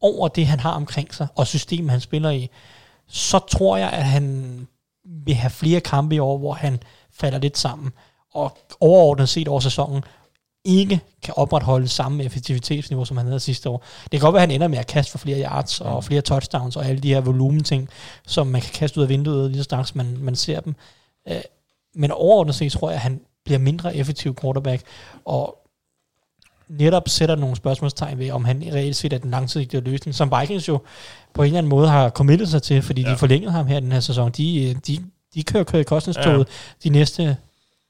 over 0.00 0.28
det, 0.28 0.46
han 0.46 0.60
har 0.60 0.72
omkring 0.72 1.14
sig, 1.14 1.26
og 1.34 1.46
systemet, 1.46 1.90
han 1.90 2.00
spiller 2.00 2.30
i, 2.30 2.50
så 3.08 3.38
tror 3.38 3.76
jeg, 3.76 3.90
at 3.90 4.04
han 4.04 4.66
vil 5.04 5.34
have 5.34 5.50
flere 5.50 5.80
kampe 5.80 6.14
i 6.14 6.18
år, 6.18 6.38
hvor 6.38 6.52
han 6.52 6.82
falder 7.12 7.38
lidt 7.38 7.58
sammen. 7.58 7.92
Og 8.34 8.58
overordnet 8.80 9.28
set 9.28 9.48
over 9.48 9.60
sæsonen, 9.60 10.04
ikke 10.64 11.00
kan 11.22 11.34
opretholde 11.36 11.88
samme 11.88 12.24
effektivitetsniveau, 12.24 13.04
som 13.04 13.16
han 13.16 13.26
havde 13.26 13.40
sidste 13.40 13.68
år. 13.68 13.84
Det 14.02 14.10
kan 14.10 14.20
godt 14.20 14.32
være, 14.32 14.42
at 14.42 14.48
han 14.48 14.54
ender 14.54 14.68
med 14.68 14.78
at 14.78 14.86
kaste 14.86 15.10
for 15.10 15.18
flere 15.18 15.42
yards 15.42 15.80
og 15.80 16.04
flere 16.04 16.20
touchdowns 16.20 16.76
og 16.76 16.86
alle 16.86 17.00
de 17.00 17.14
her 17.14 17.20
volumen-ting, 17.20 17.88
som 18.26 18.46
man 18.46 18.60
kan 18.60 18.70
kaste 18.74 18.98
ud 18.98 19.02
af 19.02 19.08
vinduet 19.08 19.50
lige 19.50 19.60
så 19.60 19.64
straks 19.64 19.94
man, 19.94 20.16
man 20.18 20.36
ser 20.36 20.60
dem. 20.60 20.74
Øh, 21.28 21.40
men 21.94 22.10
overordnet 22.10 22.54
set 22.54 22.72
tror 22.72 22.90
jeg, 22.90 22.94
at 22.94 23.00
han 23.00 23.20
bliver 23.44 23.58
mindre 23.58 23.96
effektiv 23.96 24.36
quarterback, 24.40 24.82
og 25.24 25.58
netop 26.68 27.08
sætter 27.08 27.36
nogle 27.36 27.56
spørgsmålstegn 27.56 28.18
ved, 28.18 28.30
om 28.30 28.44
han 28.44 28.62
reelt 28.72 28.96
set 28.96 29.12
er 29.12 29.18
den 29.18 29.30
langsigtede 29.30 29.84
løsning, 29.84 30.14
som 30.14 30.32
Vikings 30.40 30.68
jo 30.68 30.78
på 31.34 31.42
en 31.42 31.46
eller 31.46 31.58
anden 31.58 31.70
måde 31.70 31.88
har 31.88 32.10
committet 32.10 32.48
sig 32.48 32.62
til, 32.62 32.82
fordi 32.82 33.02
ja. 33.02 33.10
de 33.10 33.16
forlængede 33.16 33.52
ham 33.52 33.66
her 33.66 33.80
den 33.80 33.92
her 33.92 34.00
sæson. 34.00 34.32
De, 34.32 34.76
de, 34.86 34.98
de 35.34 35.42
kører 35.42 35.64
kører 35.64 35.82
kostningstoget 35.82 36.38
ja. 36.38 36.44
de 36.84 36.88
næste 36.88 37.36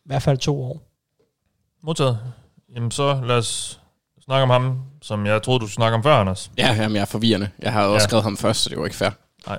i 0.04 0.06
hvert 0.06 0.22
fald 0.22 0.38
to 0.38 0.62
år. 0.62 0.80
Modtaget. 1.82 2.18
Jamen 2.74 2.90
så 2.90 3.20
lad 3.24 3.36
os 3.36 3.80
snakke 4.24 4.42
om 4.42 4.50
ham, 4.50 4.78
som 5.02 5.26
jeg 5.26 5.42
troede, 5.42 5.60
du 5.60 5.66
skulle 5.66 5.74
snakke 5.74 5.94
om 5.94 6.02
før, 6.02 6.14
Anders. 6.14 6.50
Ja, 6.58 6.74
jamen, 6.74 6.94
jeg 6.96 7.02
er 7.02 7.06
forvirrende. 7.06 7.48
Jeg 7.58 7.72
har 7.72 7.84
også 7.84 8.04
ja. 8.04 8.08
skrevet 8.08 8.22
ham 8.22 8.36
først, 8.36 8.60
så 8.60 8.70
det 8.70 8.78
var 8.78 8.84
ikke 8.84 8.96
fair. 8.96 9.10
Nej. 9.46 9.58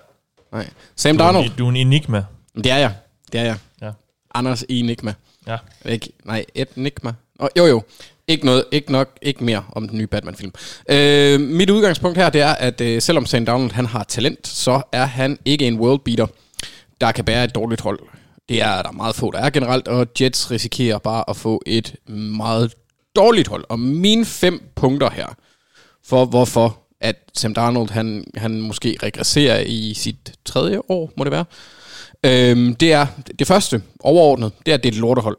Nej. 0.51 0.69
Sam 0.95 1.17
Darnold. 1.17 1.49
Du 1.57 1.65
er 1.65 1.69
en 1.69 1.75
enigma. 1.75 2.23
Det 2.55 2.71
er 2.71 2.77
jeg. 2.77 2.93
Det 3.31 3.39
er 3.39 3.43
jeg. 3.43 3.57
Ja. 3.81 3.91
Anders 4.33 4.63
Enigma. 4.69 5.13
Ja. 5.47 5.57
Ikke, 5.85 6.09
nej, 6.23 6.45
Enigma. 6.55 7.13
Oh, 7.39 7.47
jo, 7.57 7.65
jo. 7.65 7.83
Ikke, 8.27 8.45
noget, 8.45 8.63
ikke 8.71 8.91
nok, 8.91 9.17
ikke 9.21 9.43
mere 9.43 9.63
om 9.71 9.87
den 9.87 9.97
nye 9.97 10.07
Batman-film. 10.07 10.53
Øh, 10.89 11.39
mit 11.39 11.69
udgangspunkt 11.69 12.17
her, 12.17 12.29
det 12.29 12.41
er, 12.41 12.53
at 12.53 12.81
øh, 12.81 13.01
selvom 13.01 13.25
Sam 13.25 13.45
Darnold 13.45 13.71
han 13.71 13.85
har 13.85 14.03
talent, 14.03 14.47
så 14.47 14.81
er 14.91 15.05
han 15.05 15.39
ikke 15.45 15.67
en 15.67 15.79
world 15.79 15.99
beater, 15.99 16.27
der 17.01 17.11
kan 17.11 17.25
bære 17.25 17.43
et 17.43 17.55
dårligt 17.55 17.81
hold. 17.81 17.99
Det 18.49 18.61
er 18.61 18.81
der 18.81 18.91
meget 18.91 19.15
få, 19.15 19.31
der 19.31 19.39
er 19.39 19.49
generelt, 19.49 19.87
og 19.87 20.07
Jets 20.21 20.51
risikerer 20.51 20.97
bare 20.97 21.29
at 21.29 21.35
få 21.35 21.61
et 21.65 21.95
meget 22.07 22.73
dårligt 23.15 23.47
hold. 23.47 23.65
Og 23.69 23.79
mine 23.79 24.25
fem 24.25 24.71
punkter 24.75 25.09
her, 25.09 25.27
for 26.05 26.25
hvorfor 26.25 26.79
at 27.01 27.15
Sam 27.33 27.53
Darnold, 27.53 27.89
han, 27.89 28.25
han 28.35 28.61
måske 28.61 28.97
regresserer 29.03 29.59
i 29.59 29.93
sit 29.93 30.33
tredje 30.45 30.81
år, 30.89 31.11
må 31.17 31.23
det 31.23 31.31
være. 31.31 31.45
Øhm, 32.23 32.75
det 32.75 32.93
er 32.93 33.07
det 33.39 33.47
første, 33.47 33.81
overordnet, 33.99 34.51
det 34.65 34.71
er, 34.71 34.75
at 34.75 34.83
det 34.83 34.89
er 34.89 34.93
et 34.93 34.99
lortehold. 34.99 35.37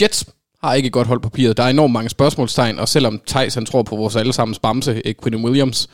Jets 0.00 0.24
har 0.62 0.74
ikke 0.74 0.86
et 0.86 0.92
godt 0.92 1.06
hold 1.06 1.20
på 1.20 1.28
papiret. 1.28 1.56
Der 1.56 1.62
er 1.62 1.68
enormt 1.68 1.92
mange 1.92 2.10
spørgsmålstegn, 2.10 2.78
og 2.78 2.88
selvom 2.88 3.20
Thijs 3.26 3.54
han 3.54 3.66
tror 3.66 3.82
på 3.82 3.96
vores 3.96 4.16
allesammens 4.16 4.58
bamse, 4.58 5.02
Quinn 5.22 5.44
Williams, 5.44 5.88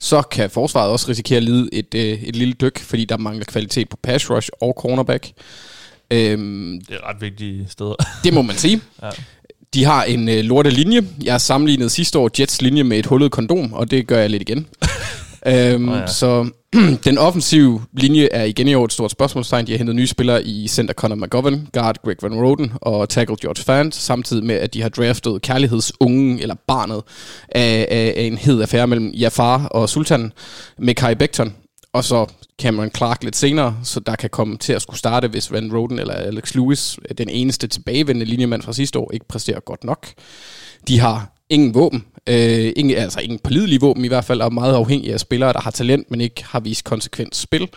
så 0.00 0.22
kan 0.22 0.50
forsvaret 0.50 0.90
også 0.90 1.08
risikere 1.08 1.36
at 1.36 1.42
lide 1.42 1.68
et, 1.72 1.94
øh, 1.94 2.22
et 2.22 2.36
lille 2.36 2.54
dyk, 2.54 2.78
fordi 2.78 3.04
der 3.04 3.16
mangler 3.16 3.44
kvalitet 3.44 3.88
på 3.88 3.96
pass 4.02 4.30
rush 4.30 4.48
og 4.60 4.76
cornerback. 4.80 5.32
Øhm, 6.10 6.80
det 6.88 6.96
er 6.96 7.08
ret 7.08 7.20
vigtige 7.20 7.66
steder. 7.68 7.94
det 8.24 8.34
må 8.34 8.42
man 8.42 8.56
sige. 8.56 8.80
ja. 9.02 9.10
De 9.74 9.84
har 9.84 10.04
en 10.04 10.28
øh, 10.28 10.44
lorte 10.44 10.70
linje. 10.70 11.02
Jeg 11.24 11.40
sammenlignede 11.40 11.90
sidste 11.90 12.18
år 12.18 12.30
Jets 12.40 12.62
linje 12.62 12.82
med 12.82 12.98
et 12.98 13.06
hullet 13.06 13.30
kondom, 13.30 13.72
og 13.72 13.90
det 13.90 14.06
gør 14.06 14.18
jeg 14.18 14.30
lidt 14.30 14.42
igen. 14.42 14.66
øhm, 15.46 15.88
oh, 15.88 15.96
ja. 15.96 16.06
Så 16.06 16.50
den 17.04 17.18
offensive 17.18 17.82
linje 17.92 18.28
er 18.32 18.44
igen 18.44 18.68
i 18.68 18.74
år 18.74 18.84
et 18.84 18.92
stort 18.92 19.10
spørgsmålstegn. 19.10 19.66
De 19.66 19.72
har 19.72 19.78
hentet 19.78 19.96
nye 19.96 20.06
spillere 20.06 20.44
i 20.44 20.68
center 20.68 20.94
Conor 20.94 21.16
McGovern, 21.16 21.68
guard 21.72 21.96
Greg 22.04 22.16
Van 22.22 22.34
Roden 22.34 22.72
og 22.80 23.08
tackle 23.08 23.36
George 23.40 23.62
Fant, 23.62 23.94
samtidig 23.94 24.44
med, 24.44 24.54
at 24.54 24.74
de 24.74 24.82
har 24.82 24.88
draftet 24.88 25.42
kærlighedsungen, 25.42 26.38
eller 26.38 26.54
barnet, 26.66 27.02
af, 27.48 27.86
af, 27.90 28.14
af 28.16 28.22
en 28.22 28.38
hed 28.38 28.62
affære 28.62 28.86
mellem 28.86 29.10
Jafar 29.10 29.66
og 29.66 29.88
Sultan 29.88 30.32
med 30.78 30.94
Kai 30.94 31.14
Becton 31.14 31.54
og 31.92 32.04
så 32.04 32.26
Cameron 32.62 32.90
Clark 32.96 33.24
lidt 33.24 33.36
senere, 33.36 33.76
så 33.82 34.00
der 34.00 34.16
kan 34.16 34.30
komme 34.30 34.56
til 34.58 34.72
at 34.72 34.82
skulle 34.82 34.98
starte, 34.98 35.28
hvis 35.28 35.52
Van 35.52 35.72
Roden 35.72 35.98
eller 35.98 36.14
Alex 36.14 36.54
Lewis, 36.54 36.98
den 37.18 37.28
eneste 37.28 37.66
tilbagevendende 37.66 38.26
linjemand 38.26 38.62
fra 38.62 38.72
sidste 38.72 38.98
år, 38.98 39.10
ikke 39.12 39.28
præsterer 39.28 39.60
godt 39.60 39.84
nok. 39.84 40.06
De 40.88 40.98
har 40.98 41.32
ingen 41.50 41.74
våben, 41.74 42.04
øh, 42.26 42.72
ingen, 42.76 42.96
altså 42.96 43.20
ingen 43.20 43.38
pålidelige 43.38 43.80
våben 43.80 44.04
i 44.04 44.08
hvert 44.08 44.24
fald, 44.24 44.40
og 44.40 44.54
meget 44.54 44.74
afhængige 44.74 45.12
af 45.12 45.20
spillere, 45.20 45.52
der 45.52 45.60
har 45.60 45.70
talent, 45.70 46.10
men 46.10 46.20
ikke 46.20 46.44
har 46.44 46.60
vist 46.60 46.84
konsekvent 46.84 47.36
spil. 47.36 47.68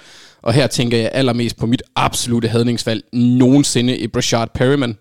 Og 0.41 0.53
her 0.53 0.67
tænker 0.67 0.97
jeg 0.97 1.09
allermest 1.13 1.57
på 1.57 1.65
mit 1.65 1.83
absolute 1.95 2.47
hadningsvalg 2.47 3.03
nogensinde 3.13 3.97
i 3.97 4.07
Brashard 4.07 4.53
Perryman. 4.53 4.97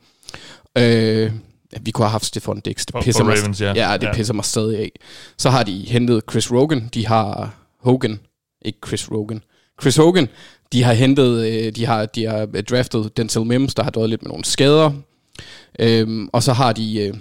Øh, 0.79 1.33
vi 1.81 1.91
kunne 1.91 2.05
have 2.05 2.11
haft 2.11 2.25
Stefan 2.25 2.61
Dix. 2.61 2.87
Det 2.87 2.95
pisser, 3.03 3.25
mig, 3.25 3.39
Ravens, 3.43 3.61
ja. 3.61 3.73
Ja, 3.91 3.97
det 3.97 4.07
ja. 4.07 4.13
pisser 4.13 4.35
mig 4.35 4.45
stadig 4.45 4.79
af. 4.79 4.91
Så 5.39 5.51
har 5.51 5.63
de 5.63 5.85
hentet 5.89 6.23
Chris 6.31 6.53
Rogan, 6.53 6.91
de 6.95 7.07
har 7.07 7.55
Hogan, 7.81 8.21
ikke 8.63 8.79
Chris 8.87 9.11
Rogan. 9.11 9.41
Chris 9.81 9.97
Hogan, 9.97 10.29
de 10.73 10.83
har 10.83 10.93
hentet, 10.93 11.47
øh, 11.47 11.73
de 11.73 11.87
har, 11.87 12.07
de 12.07 12.27
har 12.27 12.47
draftet 12.47 13.17
Denzel 13.17 13.45
Mims, 13.47 13.75
der 13.75 13.83
har 13.83 13.91
døjet 13.91 14.11
lidt 14.11 14.23
med 14.23 14.29
nogle 14.29 14.45
skader. 14.45 14.93
Øhm, 15.79 16.29
og 16.33 16.43
så 16.43 16.53
har 16.53 16.73
de 16.73 17.01
øh, 17.01 17.15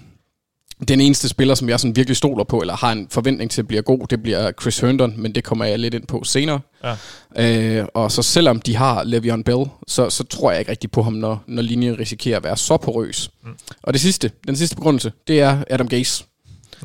den 0.87 1.01
eneste 1.01 1.29
spiller, 1.29 1.55
som 1.55 1.69
jeg 1.69 1.79
sådan 1.79 1.95
virkelig 1.95 2.17
stoler 2.17 2.43
på, 2.43 2.59
eller 2.59 2.75
har 2.75 2.91
en 2.91 3.07
forventning 3.11 3.51
til 3.51 3.61
at 3.61 3.67
blive 3.67 3.81
god, 3.81 4.07
det 4.07 4.23
bliver 4.23 4.51
Chris 4.61 4.79
Herndon, 4.79 5.13
men 5.17 5.35
det 5.35 5.43
kommer 5.43 5.65
jeg 5.65 5.79
lidt 5.79 5.93
ind 5.93 6.07
på 6.07 6.23
senere. 6.23 6.59
Ja. 7.35 7.79
Øh, 7.79 7.87
og 7.93 8.11
så 8.11 8.21
selvom 8.21 8.61
de 8.61 8.75
har 8.75 9.03
Le'Veon 9.03 9.43
Bell, 9.43 9.65
så, 9.87 10.09
så 10.09 10.23
tror 10.23 10.51
jeg 10.51 10.59
ikke 10.59 10.71
rigtig 10.71 10.91
på 10.91 11.03
ham, 11.03 11.13
når, 11.13 11.43
når 11.47 11.61
linjen 11.61 11.99
risikerer 11.99 12.37
at 12.37 12.43
være 12.43 12.57
så 12.57 12.77
porøs. 12.77 13.31
Mm. 13.43 13.49
Og 13.83 13.93
det 13.93 14.01
sidste, 14.01 14.31
den 14.47 14.55
sidste 14.55 14.75
begrundelse, 14.75 15.11
det 15.27 15.41
er 15.41 15.63
Adam 15.69 15.87
Gase. 15.87 16.23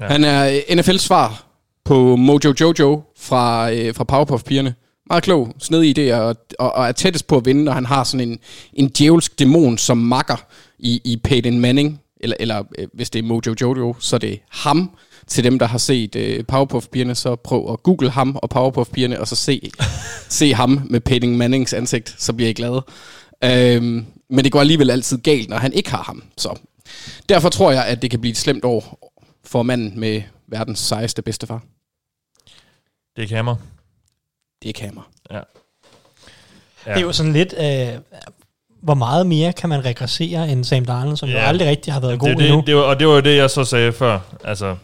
Ja. 0.01 0.07
Han 0.07 0.25
er 0.25 0.61
NFL's 0.61 0.99
svar 0.99 1.45
på 1.85 2.17
Mojo 2.17 2.55
Jojo 2.61 3.03
fra, 3.19 3.73
øh, 3.73 3.95
fra 3.95 4.05
Powerpuff-pigerne. 4.05 4.75
Meget 5.09 5.25
klog, 5.25 5.55
snedig 5.59 5.99
idé, 5.99 6.15
og, 6.15 6.37
og, 6.59 6.73
og 6.73 6.89
er 6.89 6.93
tættest 6.93 7.27
på 7.27 7.37
at 7.37 7.45
vinde, 7.45 7.65
når 7.65 7.73
han 7.73 7.87
har 7.87 8.05
sådan 8.05 8.29
en, 8.29 8.39
en 8.75 8.89
djævelsk 8.89 9.39
dæmon 9.39 9.79
som 9.79 9.99
makker 9.99 10.45
i, 10.79 11.01
i 11.05 11.17
Peyton 11.25 11.61
Manning, 11.61 12.01
eller, 12.21 12.37
eller 12.41 12.63
øh, 12.79 12.89
hvis 12.93 13.11
det 13.11 13.19
er 13.19 13.23
Mojo 13.23 13.55
Jojo, 13.61 13.95
så 13.99 14.17
er 14.17 14.21
det 14.21 14.41
ham, 14.51 14.91
til 15.29 15.45
dem, 15.45 15.59
der 15.59 15.67
har 15.67 15.79
set 15.79 16.17
øh, 16.17 16.45
Powerpuff-pigerne, 16.53 17.15
så 17.15 17.37
prøv 17.37 17.73
at 17.73 17.83
google 17.83 18.11
ham 18.11 18.37
og 18.37 18.51
Powerpuff-pigerne, 18.51 19.21
og 19.21 19.29
så 19.29 19.37
se, 19.37 19.71
se 20.39 20.55
ham 20.55 20.81
med 20.91 21.01
Peyton 21.01 21.37
Mannings 21.37 21.73
ansigt, 21.73 22.15
så 22.19 22.33
bliver 22.33 22.51
I 22.51 22.53
glade. 22.53 22.85
Øhm, 23.45 24.07
men 24.31 24.45
det 24.45 24.53
går 24.53 24.61
alligevel 24.61 24.91
altid 24.91 25.19
galt, 25.19 25.49
når 25.49 25.57
han 25.57 25.73
ikke 25.73 25.91
har 25.91 26.03
ham. 26.03 26.23
Så 26.37 26.59
derfor 27.29 27.49
tror 27.49 27.71
jeg, 27.71 27.87
at 27.87 28.03
det 28.03 28.11
kan 28.11 28.21
blive 28.21 28.31
et 28.31 28.37
slemt 28.37 28.65
år 28.65 29.13
for 29.45 29.63
manden 29.63 30.01
med 30.01 30.23
verdens 30.49 30.79
sejeste 30.79 31.23
bedstefar. 31.23 31.63
Det 33.17 33.25
er 33.25 33.29
Kammer. 33.29 33.57
Det 34.63 34.75
kan 34.75 34.91
mig. 34.95 35.03
Ja. 35.31 35.37
ja. 35.37 35.41
Det 36.93 36.97
er 36.97 37.01
jo 37.01 37.13
sådan 37.13 37.33
lidt, 37.33 37.55
øh, 37.61 37.89
hvor 38.83 38.95
meget 38.95 39.27
mere 39.27 39.53
kan 39.53 39.69
man 39.69 39.85
regressere 39.85 40.49
end 40.49 40.65
Sam 40.65 40.85
Darnold, 40.85 41.17
som 41.17 41.29
ja. 41.29 41.35
jo 41.35 41.41
Ja. 41.41 41.47
aldrig 41.49 41.69
rigtig 41.69 41.93
har 41.93 42.01
været 42.01 42.19
god 42.19 42.29
det, 42.29 42.41
endnu. 42.41 42.57
det, 42.57 42.67
det, 42.67 42.77
var, 42.77 42.83
og 42.83 42.99
det 43.01 43.09
var 43.09 43.15
jo 43.15 43.21
det, 43.21 43.37
jeg 43.37 43.51
så 43.51 43.65
sagde 43.65 43.93
før. 43.93 44.19
Altså, 44.45 44.77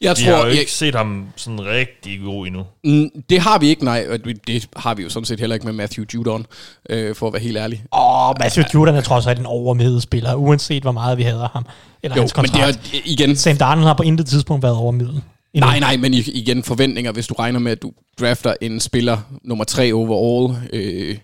Jeg 0.00 0.14
vi 0.18 0.22
har 0.24 0.32
tror, 0.32 0.42
jo 0.44 0.50
jeg, 0.50 0.58
ikke 0.60 0.72
set 0.72 0.94
ham 0.94 1.26
sådan 1.36 1.66
rigtig 1.66 2.20
god 2.24 2.46
endnu. 2.46 2.64
Mm, 2.84 3.10
det 3.30 3.40
har 3.40 3.58
vi 3.58 3.68
ikke, 3.68 3.84
nej. 3.84 4.06
det- 4.24 4.46
Det 4.46 4.68
har 4.76 4.94
vi 4.94 5.02
jo 5.02 5.08
sådan 5.08 5.24
set 5.24 5.40
heller 5.40 5.54
ikke 5.54 5.66
med 5.66 5.74
Matthew 5.74 6.04
Judon, 6.14 6.46
øh, 6.90 7.14
for 7.16 7.26
at 7.26 7.32
være 7.32 7.42
helt 7.42 7.56
ærlig. 7.56 7.84
Åh, 7.92 8.28
oh, 8.30 8.34
Matthew 8.40 8.64
Jordan 8.74 8.94
er 8.94 9.00
trods 9.00 9.26
alt 9.26 9.38
en 9.38 9.46
overmiddel 9.46 10.00
spiller, 10.02 10.34
uanset 10.34 10.82
hvor 10.82 10.92
meget 10.92 11.18
vi 11.18 11.22
hader 11.22 11.48
ham. 11.52 11.66
Eller 12.02 12.16
Jo, 12.16 12.20
hans 12.22 12.36
men 12.36 12.44
det 12.44 12.52
kontrakt. 12.52 12.94
er 12.94 12.98
igen... 13.04 13.36
Sam 13.36 13.56
Darnold 13.56 13.86
har 13.86 13.94
på 13.94 14.02
intet 14.02 14.26
tidspunkt 14.26 14.62
været 14.62 14.76
overmiddel. 14.76 15.22
Endnu. 15.54 15.66
Nej, 15.68 15.78
nej, 15.80 15.96
men 15.96 16.14
igen 16.14 16.62
forventninger, 16.62 17.12
hvis 17.12 17.26
du 17.26 17.34
regner 17.34 17.58
med, 17.60 17.72
at 17.72 17.82
du 17.82 17.92
drafter 18.20 18.54
en 18.60 18.80
spiller 18.80 19.18
nummer 19.42 19.64
3 19.64 19.92
overall. 19.92 20.56
Øh, 20.72 21.18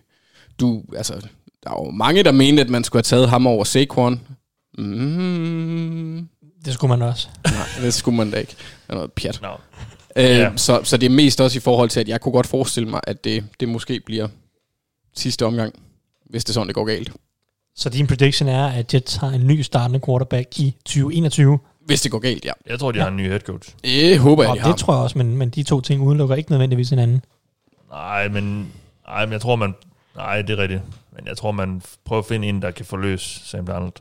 du, 0.60 0.82
altså, 0.96 1.14
der 1.64 1.70
er 1.70 1.84
jo 1.84 1.90
mange, 1.90 2.22
der 2.22 2.32
mente, 2.32 2.62
at 2.62 2.68
man 2.70 2.84
skulle 2.84 2.98
have 2.98 3.02
taget 3.18 3.28
ham 3.30 3.46
over 3.46 3.64
Saquon. 3.64 4.20
Mm, 4.78 6.28
Det 6.64 6.74
skulle 6.74 6.88
man 6.88 7.02
også. 7.08 7.28
nej, 7.44 7.54
det 7.82 7.94
skulle 7.94 8.16
man 8.16 8.30
da 8.30 8.36
ikke. 8.36 8.50
Det 8.58 8.88
er 8.88 8.94
noget 8.94 9.12
pjat. 9.12 9.40
No. 9.42 9.48
Øh, 10.16 10.52
så, 10.56 10.80
så 10.84 10.96
det 10.96 11.06
er 11.06 11.10
mest 11.10 11.40
også 11.40 11.56
i 11.56 11.60
forhold 11.60 11.88
til, 11.90 12.00
at 12.00 12.08
jeg 12.08 12.20
kunne 12.20 12.32
godt 12.32 12.46
forestille 12.46 12.88
mig, 12.88 13.00
at 13.04 13.24
det, 13.24 13.44
det 13.60 13.68
måske 13.68 14.00
bliver 14.06 14.28
sidste 15.14 15.46
omgang, 15.46 15.74
hvis 16.30 16.44
det 16.44 16.50
er 16.50 16.54
sådan, 16.54 16.66
det 16.66 16.74
går 16.74 16.84
galt. 16.84 17.12
Så 17.76 17.88
din 17.88 18.06
prediction 18.06 18.48
er, 18.48 18.66
at 18.66 18.94
Jets 18.94 19.16
har 19.16 19.28
en 19.28 19.46
ny 19.46 19.60
startende 19.60 20.00
quarterback 20.06 20.58
i 20.60 20.74
2021. 20.84 21.58
Hvis 21.90 22.00
det 22.00 22.10
går 22.10 22.18
galt, 22.18 22.44
ja. 22.44 22.52
Jeg 22.66 22.78
tror, 22.78 22.92
de 22.92 22.98
har 23.00 23.08
en 23.08 23.16
ny 23.16 23.28
head 23.28 23.40
coach. 23.40 23.74
Det 23.84 24.18
håber 24.18 24.42
jeg, 24.42 24.50
Og 24.50 24.56
de 24.56 24.62
har. 24.62 24.70
det 24.70 24.80
tror 24.80 24.94
jeg 24.94 25.02
også, 25.02 25.18
men, 25.18 25.36
men 25.36 25.50
de 25.50 25.62
to 25.62 25.80
ting 25.80 26.02
udelukker 26.02 26.36
ikke 26.36 26.50
nødvendigvis 26.50 26.90
hinanden. 26.90 27.22
Nej, 27.90 28.28
men, 28.28 28.72
nej, 29.06 29.26
men 29.26 29.32
jeg 29.32 29.40
tror, 29.40 29.56
man... 29.56 29.74
Nej, 30.16 30.42
det 30.42 30.50
er 30.50 30.62
rigtigt. 30.62 30.82
Men 31.16 31.26
jeg 31.26 31.36
tror, 31.36 31.50
man 31.52 31.82
prøver 32.04 32.22
at 32.22 32.26
finde 32.26 32.48
en, 32.48 32.62
der 32.62 32.70
kan 32.70 32.84
forløse 32.86 33.48
Sam 33.48 33.66
Darnold. 33.66 33.92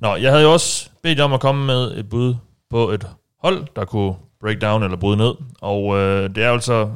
Nå, 0.00 0.16
jeg 0.16 0.30
havde 0.30 0.42
jo 0.44 0.52
også 0.52 0.90
bedt 1.02 1.20
om 1.20 1.32
at 1.32 1.40
komme 1.40 1.66
med 1.66 1.98
et 1.98 2.08
bud 2.08 2.34
på 2.70 2.90
et 2.90 3.06
hold, 3.42 3.66
der 3.76 3.84
kunne 3.84 4.14
break 4.40 4.60
down 4.62 4.82
eller 4.82 4.96
bryde 4.96 5.16
ned. 5.16 5.34
Og 5.60 5.96
øh, 5.96 6.34
det 6.34 6.44
er 6.44 6.50
altså 6.52 6.90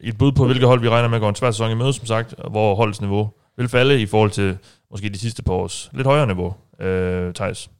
et 0.00 0.18
bud 0.18 0.32
på, 0.32 0.46
hvilke 0.46 0.66
hold 0.66 0.80
vi 0.80 0.88
regner 0.88 1.08
med 1.08 1.16
at 1.16 1.20
gå 1.22 1.28
en 1.28 1.34
svær 1.34 1.50
sæson 1.50 1.70
i 1.70 1.74
møde, 1.74 1.92
som 1.92 2.06
sagt, 2.06 2.34
og 2.34 2.50
hvor 2.50 2.74
holdets 2.74 3.00
niveau 3.00 3.30
vil 3.56 3.68
falde 3.68 4.00
i 4.00 4.06
forhold 4.06 4.30
til 4.30 4.58
måske 4.90 5.08
de 5.08 5.18
sidste 5.18 5.42
par 5.42 5.52
års 5.52 5.90
lidt 5.92 6.06
højere 6.06 6.26
niveau. 6.26 6.54
Øh, 6.80 7.34
Thijs. 7.34 7.70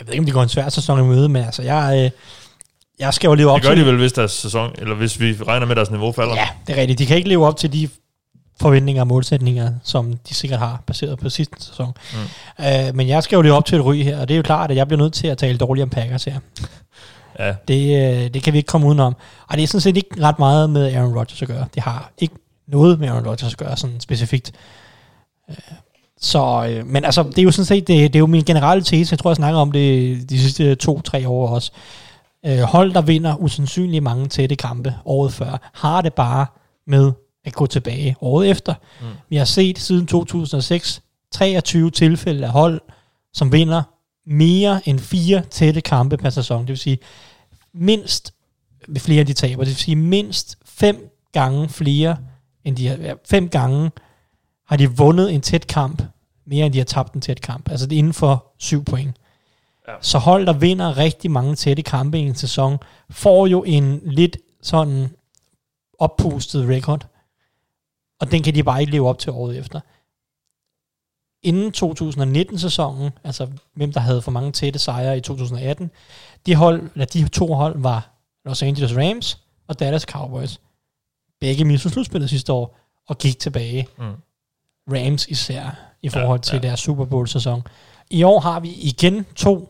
Jeg 0.00 0.06
ved 0.06 0.14
ikke, 0.14 0.20
om 0.20 0.24
det 0.24 0.34
går 0.34 0.42
en 0.42 0.48
svær 0.48 0.68
sæson 0.68 0.98
i 0.98 1.02
møde, 1.02 1.28
men 1.28 1.44
altså, 1.44 1.62
jeg, 1.62 2.04
øh, 2.04 2.10
jeg 2.98 3.14
skal 3.14 3.28
jo 3.28 3.34
leve 3.34 3.50
op 3.50 3.56
Det 3.56 3.62
gør 3.68 3.74
til... 3.74 3.84
de 3.84 3.86
vel, 3.90 3.96
hvis 3.96 4.12
deres 4.12 4.32
sæson, 4.32 4.70
eller 4.78 4.94
hvis 4.94 5.20
vi 5.20 5.36
regner 5.46 5.66
med, 5.66 5.70
at 5.70 5.76
deres 5.76 5.90
niveau 5.90 6.12
falder. 6.12 6.34
Ja, 6.34 6.48
det 6.66 6.76
er 6.76 6.80
rigtigt. 6.80 6.98
De 6.98 7.06
kan 7.06 7.16
ikke 7.16 7.28
leve 7.28 7.46
op 7.46 7.56
til 7.56 7.72
de 7.72 7.88
forventninger 8.60 9.02
og 9.02 9.06
målsætninger, 9.06 9.72
som 9.84 10.12
de 10.28 10.34
sikkert 10.34 10.58
har, 10.60 10.82
baseret 10.86 11.18
på 11.18 11.28
sidste 11.28 11.56
sæson. 11.62 11.92
Mm. 12.12 12.64
Øh, 12.64 12.94
men 12.94 13.08
jeg 13.08 13.22
skal 13.22 13.36
jo 13.36 13.42
leve 13.42 13.54
op 13.54 13.64
til 13.64 13.78
et 13.78 13.84
ry 13.84 13.94
her, 14.02 14.20
og 14.20 14.28
det 14.28 14.34
er 14.34 14.36
jo 14.36 14.42
klart, 14.42 14.70
at 14.70 14.76
jeg 14.76 14.88
bliver 14.88 15.02
nødt 15.02 15.12
til 15.12 15.26
at 15.26 15.38
tale 15.38 15.58
dårligt 15.58 15.82
om 15.82 15.90
Packers 15.90 16.24
her. 16.24 16.38
Ja, 17.38 17.54
Det, 17.68 18.14
øh, 18.24 18.34
det 18.34 18.42
kan 18.42 18.52
vi 18.52 18.58
ikke 18.58 18.66
komme 18.66 18.86
udenom. 18.86 19.16
Og 19.48 19.56
det 19.56 19.62
er 19.62 19.66
sådan 19.66 19.80
set 19.80 19.96
ikke 19.96 20.22
ret 20.22 20.38
meget 20.38 20.70
med 20.70 20.94
Aaron 20.94 21.14
Rodgers 21.18 21.42
at 21.42 21.48
gøre. 21.48 21.66
Det 21.74 21.82
har 21.82 22.10
ikke 22.18 22.34
noget 22.68 22.98
med 23.00 23.08
Aaron 23.08 23.26
Rodgers 23.26 23.52
at 23.52 23.58
gøre, 23.58 23.76
sådan 23.76 24.00
specifikt. 24.00 24.52
Øh, 25.50 25.56
Så, 26.20 26.66
øh, 26.70 26.86
men 26.86 27.04
altså, 27.04 27.22
det 27.22 27.38
er 27.38 27.42
jo 27.42 27.50
sådan 27.50 27.64
set, 27.64 27.88
det, 27.88 28.12
det 28.12 28.16
er 28.16 28.20
jo 28.20 28.26
min 28.26 28.44
generelle 28.44 28.84
tese, 28.84 29.12
jeg 29.12 29.18
tror, 29.18 29.30
jeg 29.30 29.36
snakker 29.36 29.60
om 29.60 29.72
det 29.72 30.30
de 30.30 30.38
sidste 30.40 30.74
to-tre 30.74 31.28
år 31.28 31.48
også. 31.48 31.72
Øh, 32.46 32.58
hold, 32.58 32.92
der 32.92 33.02
vinder 33.02 33.36
usandsynligt 33.36 34.02
mange 34.02 34.26
tætte 34.26 34.56
kampe 34.56 34.94
året 35.04 35.32
før, 35.32 35.70
har 35.74 36.02
det 36.02 36.14
bare 36.14 36.46
med 36.86 37.12
at 37.44 37.52
gå 37.52 37.66
tilbage 37.66 38.16
året 38.20 38.50
efter. 38.50 38.74
Mm. 39.00 39.06
Vi 39.28 39.36
har 39.36 39.44
set 39.44 39.78
siden 39.78 40.06
2006 40.06 41.02
23 41.32 41.90
tilfælde 41.90 42.46
af 42.46 42.52
hold, 42.52 42.80
som 43.32 43.52
vinder 43.52 43.82
mere 44.26 44.80
end 44.84 44.98
fire 44.98 45.42
tætte 45.50 45.80
kampe 45.80 46.16
per 46.16 46.30
sæson. 46.30 46.60
Det 46.60 46.68
vil 46.68 46.78
sige 46.78 46.98
mindst 47.74 48.34
flere, 48.98 49.24
de 49.24 49.32
taber. 49.32 49.64
Det 49.64 49.70
vil 49.70 49.76
sige 49.76 49.96
mindst 49.96 50.58
fem 50.64 51.10
gange 51.32 51.68
flere, 51.68 52.16
end 52.64 52.76
de 52.76 53.16
fem 53.24 53.48
gange 53.48 53.90
har 54.70 54.76
de 54.76 54.96
vundet 54.96 55.34
en 55.34 55.40
tæt 55.40 55.66
kamp, 55.66 56.02
mere 56.44 56.66
end 56.66 56.72
de 56.72 56.78
har 56.78 56.84
tabt 56.84 57.14
en 57.14 57.20
tæt 57.20 57.40
kamp. 57.40 57.70
Altså 57.70 57.86
det 57.86 57.96
er 57.96 57.98
inden 57.98 58.12
for 58.12 58.52
syv 58.58 58.84
point. 58.84 59.16
Ja. 59.88 59.92
Så 60.00 60.18
hold, 60.18 60.46
der 60.46 60.52
vinder 60.52 60.96
rigtig 60.96 61.30
mange 61.30 61.54
tætte 61.54 61.82
kampe 61.82 62.18
i 62.18 62.22
en 62.22 62.34
sæson, 62.34 62.78
får 63.10 63.46
jo 63.46 63.62
en 63.62 64.00
lidt 64.04 64.36
sådan 64.62 65.10
oppustet 65.98 66.68
record. 66.68 67.06
Og 68.20 68.30
den 68.30 68.42
kan 68.42 68.54
de 68.54 68.62
bare 68.62 68.80
ikke 68.80 68.92
leve 68.92 69.08
op 69.08 69.18
til 69.18 69.32
året 69.32 69.58
efter. 69.58 69.80
Inden 71.42 71.72
2019-sæsonen, 71.76 73.10
altså 73.24 73.48
hvem 73.74 73.92
der 73.92 74.00
havde 74.00 74.22
for 74.22 74.30
mange 74.30 74.52
tætte 74.52 74.78
sejre 74.78 75.16
i 75.16 75.20
2018, 75.20 75.90
de, 76.46 76.54
hold, 76.54 76.90
eller 76.94 77.06
de 77.06 77.28
to 77.28 77.54
hold 77.54 77.78
var 77.78 78.10
Los 78.44 78.62
Angeles 78.62 78.96
Rams 78.96 79.42
og 79.68 79.80
Dallas 79.80 80.02
Cowboys. 80.02 80.60
Begge 81.40 81.64
mistede 81.64 81.94
slutspillet 81.94 82.30
sidste 82.30 82.52
år 82.52 82.76
og 83.08 83.18
gik 83.18 83.38
tilbage. 83.38 83.88
Mm. 83.98 84.14
Rams 84.92 85.26
især 85.26 85.78
i 86.02 86.08
forhold 86.08 86.40
til 86.40 86.54
ja. 86.54 86.68
deres 86.68 86.80
Super 86.80 87.04
Bowl-sæson. 87.04 87.62
I 88.10 88.22
år 88.22 88.40
har 88.40 88.60
vi 88.60 88.68
igen 88.68 89.26
to 89.36 89.68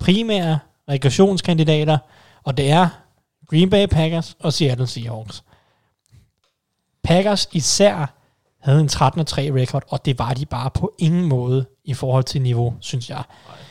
primære 0.00 0.58
regressionskandidater, 0.88 1.98
og 2.42 2.56
det 2.56 2.70
er 2.70 2.88
Green 3.50 3.70
Bay 3.70 3.86
Packers 3.86 4.36
og 4.40 4.52
Seattle 4.52 4.86
Seahawks. 4.86 5.44
Packers 7.04 7.48
især 7.52 8.14
havde 8.60 8.80
en 8.80 8.88
13-3 8.88 8.92
record, 8.98 9.82
og 9.88 10.04
det 10.04 10.18
var 10.18 10.34
de 10.34 10.46
bare 10.46 10.70
på 10.70 10.94
ingen 10.98 11.24
måde 11.24 11.66
i 11.84 11.94
forhold 11.94 12.24
til 12.24 12.42
niveau, 12.42 12.74
synes 12.80 13.10
jeg. 13.10 13.22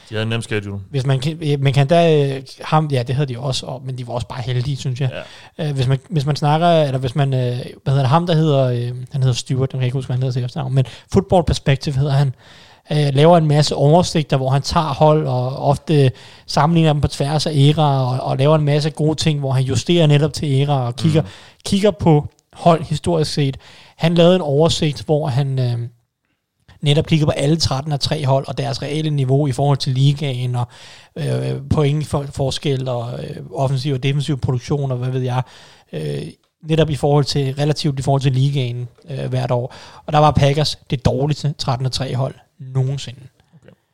de 0.09 0.15
havde 0.15 0.23
en 0.23 0.29
nem 0.29 0.41
schedule. 0.41 0.79
Hvis 0.89 1.05
man 1.05 1.21
man 1.59 1.73
kan 1.73 1.87
da, 1.87 2.27
øh, 2.35 2.43
ham, 2.61 2.89
ja, 2.91 3.03
det 3.03 3.15
havde 3.15 3.33
de 3.33 3.39
også, 3.39 3.65
og, 3.65 3.81
men 3.85 3.97
de 3.97 4.07
var 4.07 4.13
også 4.13 4.27
bare 4.27 4.41
heldige, 4.41 4.77
synes 4.77 5.01
jeg. 5.01 5.23
Ja. 5.57 5.69
Øh, 5.69 5.75
hvis, 5.75 5.87
man, 5.87 5.99
hvis 6.09 6.25
man 6.25 6.35
snakker, 6.35 6.67
eller 6.67 6.97
hvis 6.99 7.15
man, 7.15 7.33
øh, 7.33 7.39
hvad 7.39 7.93
hedder 7.93 7.99
det, 7.99 8.09
ham 8.09 8.27
der 8.27 8.35
hedder, 8.35 8.67
han 9.11 9.21
hedder 9.23 9.33
Stuart, 9.33 9.73
jeg 9.73 9.79
kan 9.79 9.85
ikke 9.85 9.97
huske, 9.97 10.07
hvad 10.07 10.15
han 10.15 10.23
hedder 10.23 10.33
til 10.33 10.43
efternavn, 10.43 10.73
men 10.73 10.85
Football 11.13 11.43
Perspective 11.43 11.95
hedder 11.95 12.11
han, 12.11 12.35
øh, 12.91 13.13
laver 13.13 13.37
en 13.37 13.47
masse 13.47 13.75
oversigter, 13.75 14.37
hvor 14.37 14.49
han 14.49 14.61
tager 14.61 14.93
hold 14.93 15.27
og 15.27 15.57
ofte 15.57 16.11
sammenligner 16.47 16.93
dem 16.93 17.01
på 17.01 17.07
tværs 17.07 17.45
af 17.45 17.51
æra 17.55 18.13
og, 18.13 18.27
og 18.27 18.37
laver 18.37 18.55
en 18.55 18.65
masse 18.65 18.89
gode 18.89 19.15
ting, 19.15 19.39
hvor 19.39 19.51
han 19.51 19.63
justerer 19.63 20.07
netop 20.07 20.33
til 20.33 20.61
æra 20.61 20.87
og 20.87 20.95
kigger, 20.95 21.21
mm. 21.21 21.27
kigger 21.65 21.91
på 21.91 22.27
hold 22.53 22.83
historisk 22.83 23.33
set. 23.33 23.57
Han 23.97 24.15
lavede 24.15 24.35
en 24.35 24.41
oversigt, 24.41 25.03
hvor 25.05 25.27
han 25.27 25.59
øh, 25.59 25.77
netop 26.83 27.05
kigger 27.05 27.25
på 27.25 27.31
alle 27.31 27.57
13 27.57 27.91
af 27.91 27.99
tre 27.99 28.25
hold 28.25 28.47
og 28.47 28.57
deres 28.57 28.81
reelle 28.81 29.09
niveau 29.09 29.47
i 29.47 29.51
forhold 29.51 29.77
til 29.77 29.93
ligaen 29.93 30.55
og 30.55 30.67
øh, 31.15 31.61
point 31.69 32.07
for, 32.07 32.25
forskel 32.31 32.87
og 32.87 33.23
øh, 33.23 33.37
offensiv 33.53 33.93
og 33.93 34.03
defensiv 34.03 34.39
produktion 34.39 34.91
og 34.91 34.97
hvad 34.97 35.09
ved 35.09 35.21
jeg. 35.21 35.41
Øh, 35.93 36.21
netop 36.63 36.89
i 36.89 36.95
forhold 36.95 37.25
til, 37.25 37.55
relativt 37.55 37.99
i 37.99 38.01
forhold 38.01 38.21
til 38.21 38.31
ligaen 38.31 38.87
øh, 39.09 39.29
hvert 39.29 39.51
år. 39.51 39.73
Og 40.05 40.13
der 40.13 40.19
var 40.19 40.31
Packers 40.31 40.79
det 40.89 41.05
dårligste 41.05 41.53
13-3 41.63 42.15
hold 42.15 42.35
nogensinde. 42.59 43.21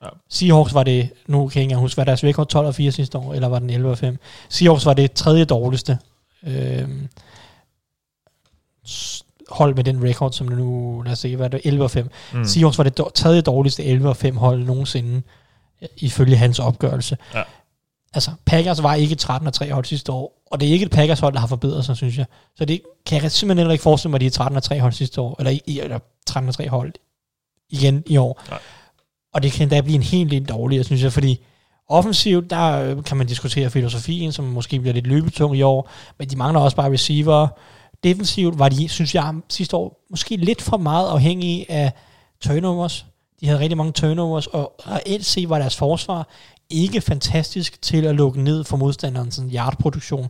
Ja. 0.03 0.07
Seahawks 0.29 0.73
var 0.73 0.83
det, 0.83 1.09
nu 1.27 1.47
kan 1.47 1.61
jeg 1.61 1.63
ikke 1.63 1.75
huske, 1.75 1.97
var 1.97 2.03
deres 2.03 2.23
record 2.23 2.47
12 2.47 2.67
og 2.67 2.75
4 2.75 2.91
sidste 2.91 3.17
år, 3.17 3.33
eller 3.33 3.47
var 3.47 3.59
den 3.59 3.69
11 3.69 3.91
og 3.91 3.97
5? 3.97 4.17
Seahawks 4.49 4.85
var 4.85 4.93
det 4.93 5.11
tredje 5.11 5.45
dårligste 5.45 5.97
øh, 6.43 6.87
hold 9.52 9.76
med 9.76 9.84
den 9.84 10.04
record, 10.04 10.32
som 10.32 10.47
nu, 10.47 11.02
lad 11.02 11.12
os 11.12 11.20
se, 11.20 11.36
hvad 11.36 11.45
er 11.45 11.50
det, 11.50 11.62
11 11.64 11.84
og 11.84 11.91
5. 11.91 12.10
Mm. 12.34 12.45
Seahawks 12.45 12.78
var 12.78 12.84
det 12.84 13.02
tredje 13.16 13.41
dårligste 13.41 13.84
11 13.84 14.10
og 14.10 14.18
5 14.18 14.38
hold 14.38 14.64
nogensinde, 14.64 15.22
øh, 15.82 15.88
ifølge 15.97 16.38
hans 16.38 16.60
opgørelse. 16.60 17.18
Ja. 17.34 17.43
Altså, 18.14 18.32
Packers 18.45 18.84
var 18.84 18.95
ikke 18.95 19.16
13 19.16 19.47
og 19.47 19.54
3 19.54 19.72
hold 19.74 19.86
sidste 19.86 20.12
år, 20.12 20.43
og 20.52 20.60
det 20.60 20.68
er 20.68 20.74
ikke 20.74 20.86
et 20.86 20.91
Packers 20.91 21.20
hold, 21.20 21.34
der 21.34 21.39
har 21.39 21.47
forbedret 21.47 21.86
sig, 21.86 21.97
synes 21.97 22.18
jeg. 22.18 22.26
Så 22.56 22.66
det 22.66 22.82
kan 23.06 23.24
jeg 23.24 23.32
simpelthen 23.32 23.58
heller 23.58 23.72
ikke 23.72 23.84
forestille 23.84 24.10
mig, 24.12 24.18
at 24.18 24.22
de 24.22 24.26
er 24.26 24.32
13 24.32 24.58
og 24.58 24.64
3 24.64 24.80
hold 24.80 24.93
sidste 24.93 25.22
år, 25.22 25.36
eller, 25.39 25.60
eller 25.68 26.00
13 26.26 26.50
og 26.50 26.56
3 26.56 26.70
hold 26.70 26.93
igen 27.70 28.04
i 28.06 28.18
år. 28.18 28.41
Nej. 28.50 28.60
Og 29.34 29.43
det 29.43 29.52
kan 29.52 29.70
da 29.70 29.82
blive 29.82 29.95
en 29.95 30.04
helt 30.04 30.30
lidt 30.30 30.50
dårligere, 30.50 30.84
synes 30.84 31.04
jeg, 31.04 31.14
fordi 31.14 31.39
offensivt, 31.89 32.50
der 32.50 32.82
øh, 32.82 33.04
kan 33.04 33.18
man 33.18 33.28
diskutere 33.28 33.70
filosofien, 33.70 34.32
som 34.32 34.45
måske 34.45 34.80
bliver 34.80 34.93
lidt 34.93 35.08
løbetung 35.08 35.58
i 35.58 35.62
år, 35.62 35.89
men 36.18 36.30
de 36.30 36.36
mangler 36.36 36.60
også 36.60 36.78
bare 36.78 36.91
receiver. 36.91 37.47
Defensivt 38.04 38.60
var 38.60 38.70
de, 38.70 38.89
synes 38.89 39.16
jeg, 39.16 39.34
sidste 39.50 39.78
år 39.78 40.06
måske 40.10 40.36
lidt 40.36 40.62
for 40.62 40.78
meget 40.78 41.10
afhængige 41.10 41.72
af 41.72 41.91
turnovers. 42.41 43.06
De 43.41 43.45
havde 43.45 43.60
rigtig 43.60 43.78
mange 43.78 43.91
turnovers, 43.91 44.47
og 44.47 44.76
reelt 44.88 45.26
set 45.26 45.50
var 45.50 45.60
deres 45.60 45.78
forsvar 45.78 46.28
ikke 46.70 47.02
fantastisk 47.02 47.82
til 47.82 48.06
at 48.06 48.16
lukke 48.16 48.41
ned 48.41 48.64
for 48.64 48.78
modstanderens 48.78 49.36
sådan 49.36 49.52
yardproduktion. 49.52 50.28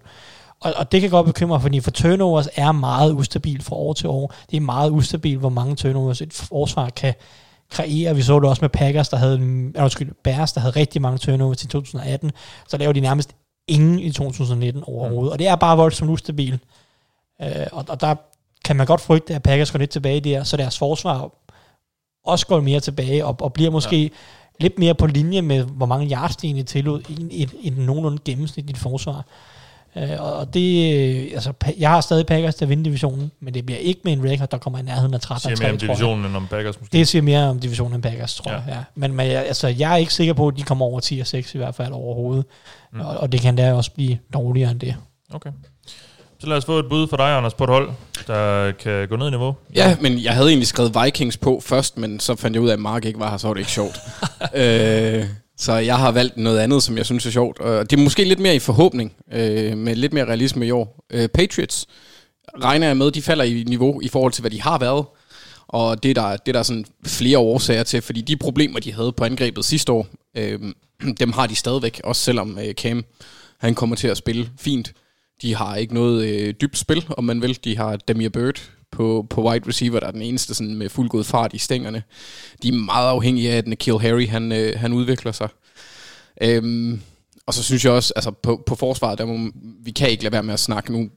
Og, 0.59 0.73
og 0.75 0.91
det 0.91 1.01
kan 1.01 1.09
godt 1.09 1.25
bekymre, 1.25 1.61
fordi 1.61 1.79
for 1.79 1.91
turnovers 1.91 2.47
er 2.55 2.71
meget 2.71 3.13
ustabil 3.13 3.63
fra 3.63 3.75
år 3.75 3.93
til 3.93 4.09
år. 4.09 4.33
Det 4.51 4.57
er 4.57 4.61
meget 4.61 4.91
ustabilt, 4.91 5.39
hvor 5.39 5.49
mange 5.49 5.75
turnovers 5.75 6.21
et 6.21 6.33
forsvar 6.33 6.89
kan 6.89 7.13
kreere. 7.69 8.15
Vi 8.15 8.21
så 8.21 8.39
det 8.39 8.49
også 8.49 8.61
med 8.61 8.69
Packers, 8.69 9.09
der 9.09 9.17
havde, 9.17 9.39
øh, 9.39 9.83
undskyld, 9.83 10.11
Bears, 10.23 10.53
der 10.53 10.61
havde 10.61 10.75
rigtig 10.75 11.01
mange 11.01 11.17
turnovers 11.17 11.63
i 11.63 11.67
2018. 11.67 12.31
Så 12.67 12.77
laver 12.77 12.93
de 12.93 12.99
nærmest 12.99 13.35
ingen 13.67 13.99
i 13.99 14.11
2019 14.11 14.83
overhovedet. 14.87 15.33
Og 15.33 15.39
det 15.39 15.47
er 15.47 15.55
bare 15.55 15.77
voldsomt 15.77 16.11
ustabilt. 16.11 16.61
Øh, 17.41 17.67
og, 17.71 17.85
og 17.89 18.01
der 18.01 18.15
kan 18.65 18.75
man 18.75 18.85
godt 18.85 19.01
frygte, 19.01 19.35
at 19.35 19.43
Packers 19.43 19.71
går 19.71 19.79
lidt 19.79 19.89
tilbage 19.89 20.19
der, 20.19 20.43
så 20.43 20.57
deres 20.57 20.77
forsvar 20.77 21.31
også 22.25 22.47
går 22.47 22.61
mere 22.61 22.79
tilbage, 22.79 23.25
og, 23.25 23.35
og 23.41 23.53
bliver 23.53 23.71
måske 23.71 24.01
ja. 24.01 24.09
lidt 24.59 24.79
mere 24.79 24.95
på 24.95 25.07
linje 25.07 25.41
med, 25.41 25.63
hvor 25.63 25.85
mange 25.85 26.11
yards 26.11 26.35
de 26.35 26.47
egentlig 26.47 26.65
tillod 26.65 27.01
i 27.09 27.21
en, 27.21 27.27
en, 27.31 27.49
en 27.61 27.73
nogenlunde 27.85 28.17
gennemsnitligt 28.25 28.77
forsvar. 28.77 29.25
Øh, 29.95 30.09
og 30.19 30.53
det, 30.53 30.95
øh, 30.95 31.31
altså, 31.33 31.53
jeg 31.77 31.89
har 31.89 32.01
stadig 32.01 32.25
Packers 32.25 32.55
til 32.55 32.65
at 32.65 32.69
vinde 32.69 32.85
divisionen, 32.85 33.31
men 33.39 33.53
det 33.53 33.65
bliver 33.65 33.79
ikke 33.79 34.01
med 34.03 34.13
en 34.13 34.23
record, 34.23 34.47
der 34.49 34.57
kommer 34.57 34.79
i 34.79 34.81
nærheden 34.81 35.13
af 35.13 35.21
13 35.21 35.57
Siger 35.57 35.67
mere 35.67 35.71
om 35.71 35.77
divisionen 35.77 36.25
end 36.25 36.35
om 36.35 36.47
Packers 36.47 36.79
måske. 36.79 36.97
Det 36.97 37.07
siger 37.07 37.21
mere 37.21 37.49
om 37.49 37.59
divisionen 37.59 37.93
end 37.93 38.03
Packers, 38.03 38.35
tror 38.35 38.51
Ja. 38.51 38.57
jeg. 38.57 38.65
Ja. 38.67 38.77
Men, 38.95 39.13
men 39.13 39.27
altså, 39.27 39.67
jeg 39.67 39.91
er 39.91 39.95
ikke 39.95 40.13
sikker 40.13 40.33
på, 40.33 40.47
at 40.47 40.57
de 40.57 40.63
kommer 40.63 40.85
over 40.85 40.99
10 40.99 41.19
og 41.19 41.27
6 41.27 41.55
i 41.55 41.57
hvert 41.57 41.75
fald 41.75 41.93
overhovedet. 41.93 42.45
Mm. 42.93 42.99
Og, 42.99 43.17
og 43.17 43.31
det 43.31 43.41
kan 43.41 43.55
da 43.55 43.73
også 43.73 43.91
blive 43.91 44.17
dårligere 44.33 44.71
end 44.71 44.79
det. 44.79 44.95
Okay. 45.33 45.49
Så 46.41 46.47
lad 46.47 46.57
os 46.57 46.65
få 46.65 46.79
et 46.79 46.89
bud 46.89 47.07
fra 47.07 47.17
dig, 47.17 47.37
Anders, 47.37 47.53
på 47.53 47.63
et 47.63 47.69
hold, 47.69 47.89
der 48.27 48.71
kan 48.71 49.07
gå 49.07 49.15
ned 49.15 49.27
i 49.27 49.29
niveau. 49.29 49.55
Ja, 49.75 49.97
men 50.01 50.23
jeg 50.23 50.33
havde 50.33 50.47
egentlig 50.47 50.67
skrevet 50.67 50.95
Vikings 51.03 51.37
på 51.37 51.59
først, 51.65 51.97
men 51.97 52.19
så 52.19 52.35
fandt 52.35 52.55
jeg 52.55 52.63
ud 52.63 52.69
af, 52.69 52.73
at 52.73 52.79
Mark 52.79 53.05
ikke 53.05 53.19
var 53.19 53.29
her, 53.29 53.37
så 53.37 53.47
var 53.47 53.53
det 53.53 53.61
ikke 53.61 53.71
sjovt. 53.71 53.99
øh, 54.53 55.25
så 55.57 55.73
jeg 55.73 55.97
har 55.97 56.11
valgt 56.11 56.37
noget 56.37 56.59
andet, 56.59 56.83
som 56.83 56.97
jeg 56.97 57.05
synes 57.05 57.25
er 57.25 57.31
sjovt. 57.31 57.59
Og 57.59 57.89
det 57.89 57.99
er 57.99 58.03
måske 58.03 58.23
lidt 58.23 58.39
mere 58.39 58.55
i 58.55 58.59
forhåbning, 58.59 59.13
øh, 59.33 59.77
med 59.77 59.95
lidt 59.95 60.13
mere 60.13 60.25
realisme 60.25 60.67
i 60.67 60.71
år. 60.71 61.05
Øh, 61.09 61.27
Patriots 61.27 61.85
regner 62.63 62.87
jeg 62.87 62.97
med, 62.97 63.11
de 63.11 63.21
falder 63.21 63.43
i 63.43 63.63
niveau 63.67 64.01
i 64.01 64.07
forhold 64.07 64.33
til, 64.33 64.41
hvad 64.41 64.51
de 64.51 64.61
har 64.61 64.77
været. 64.77 65.05
Og 65.67 66.03
det 66.03 66.11
er 66.11 66.21
der, 66.21 66.37
det 66.37 66.47
er 66.47 66.53
der 66.53 66.63
sådan 66.63 66.85
flere 67.05 67.37
årsager 67.37 67.83
til, 67.83 68.01
fordi 68.01 68.21
de 68.21 68.37
problemer, 68.37 68.79
de 68.79 68.93
havde 68.93 69.11
på 69.11 69.23
angrebet 69.23 69.65
sidste 69.65 69.91
år, 69.91 70.07
øh, 70.37 70.59
dem 71.19 71.31
har 71.31 71.47
de 71.47 71.55
stadigvæk, 71.55 72.01
også 72.03 72.21
selvom 72.21 72.59
øh, 72.59 72.73
Cam 72.73 73.05
han 73.59 73.75
kommer 73.75 73.95
til 73.95 74.07
at 74.07 74.17
spille 74.17 74.49
fint. 74.59 74.93
De 75.41 75.55
har 75.55 75.75
ikke 75.75 75.93
noget 75.93 76.27
øh, 76.27 76.53
dybt 76.61 76.77
spil, 76.77 77.05
om 77.09 77.23
man 77.23 77.41
vil. 77.41 77.59
De 77.63 77.77
har 77.77 77.95
Demir 77.95 78.29
Bird 78.29 78.69
på, 78.91 79.27
på 79.29 79.49
wide 79.49 79.67
receiver, 79.67 79.99
der 79.99 80.07
er 80.07 80.11
den 80.11 80.21
eneste 80.21 80.53
sådan, 80.53 80.75
med 80.75 80.89
fuldgod 80.89 81.23
fart 81.23 81.53
i 81.53 81.57
stængerne. 81.57 82.03
De 82.63 82.67
er 82.67 82.73
meget 82.73 83.09
afhængige 83.09 83.51
af, 83.51 83.57
at 83.57 83.67
Nikhil 83.67 83.99
Harry 83.99 84.27
han, 84.27 84.51
øh, 84.51 84.79
han 84.79 84.93
udvikler 84.93 85.31
sig. 85.31 85.49
Øhm, 86.43 87.01
og 87.45 87.53
så 87.53 87.63
synes 87.63 87.85
jeg 87.85 87.93
også, 87.93 88.13
altså 88.15 88.31
på, 88.31 88.63
på 88.67 88.75
forsvaret, 88.75 89.17
der 89.17 89.25
må, 89.25 89.51
vi 89.83 89.91
kan 89.91 90.09
ikke 90.09 90.23
lade 90.23 90.33
være 90.33 90.43
med 90.43 90.53
at 90.53 90.59
snakke 90.59 90.91
nu. 90.91 91.09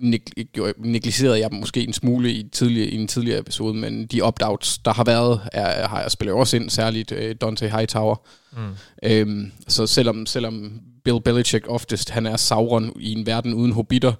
neg- 0.00 0.72
negligerede 0.78 1.38
jeg 1.40 1.50
dem 1.50 1.58
måske 1.58 1.82
en 1.84 1.92
smule 1.92 2.32
i, 2.32 2.48
tidligere, 2.52 2.88
i 2.88 2.94
en 2.94 3.08
tidligere 3.08 3.38
episode, 3.38 3.74
men 3.74 4.06
de 4.06 4.22
opt-outs, 4.22 4.80
der 4.84 4.92
har 4.92 5.04
været, 5.04 5.40
er, 5.52 5.88
har 5.88 6.00
jeg 6.00 6.10
spillet 6.10 6.34
også 6.34 6.56
ind, 6.56 6.70
særligt 6.70 7.12
øh, 7.12 7.34
Dante 7.40 7.68
Hightower. 7.68 8.16
Mm. 8.52 8.74
Øhm, 9.02 9.52
så 9.68 9.86
selvom, 9.86 10.26
selvom 10.26 10.80
Bill 11.06 11.20
Belichick 11.20 11.64
oftest, 11.68 12.10
han 12.10 12.26
er 12.26 12.36
Sauron 12.36 12.92
i 13.00 13.12
en 13.12 13.26
verden 13.26 13.54
uden 13.54 13.72
hobitter, 13.72 14.12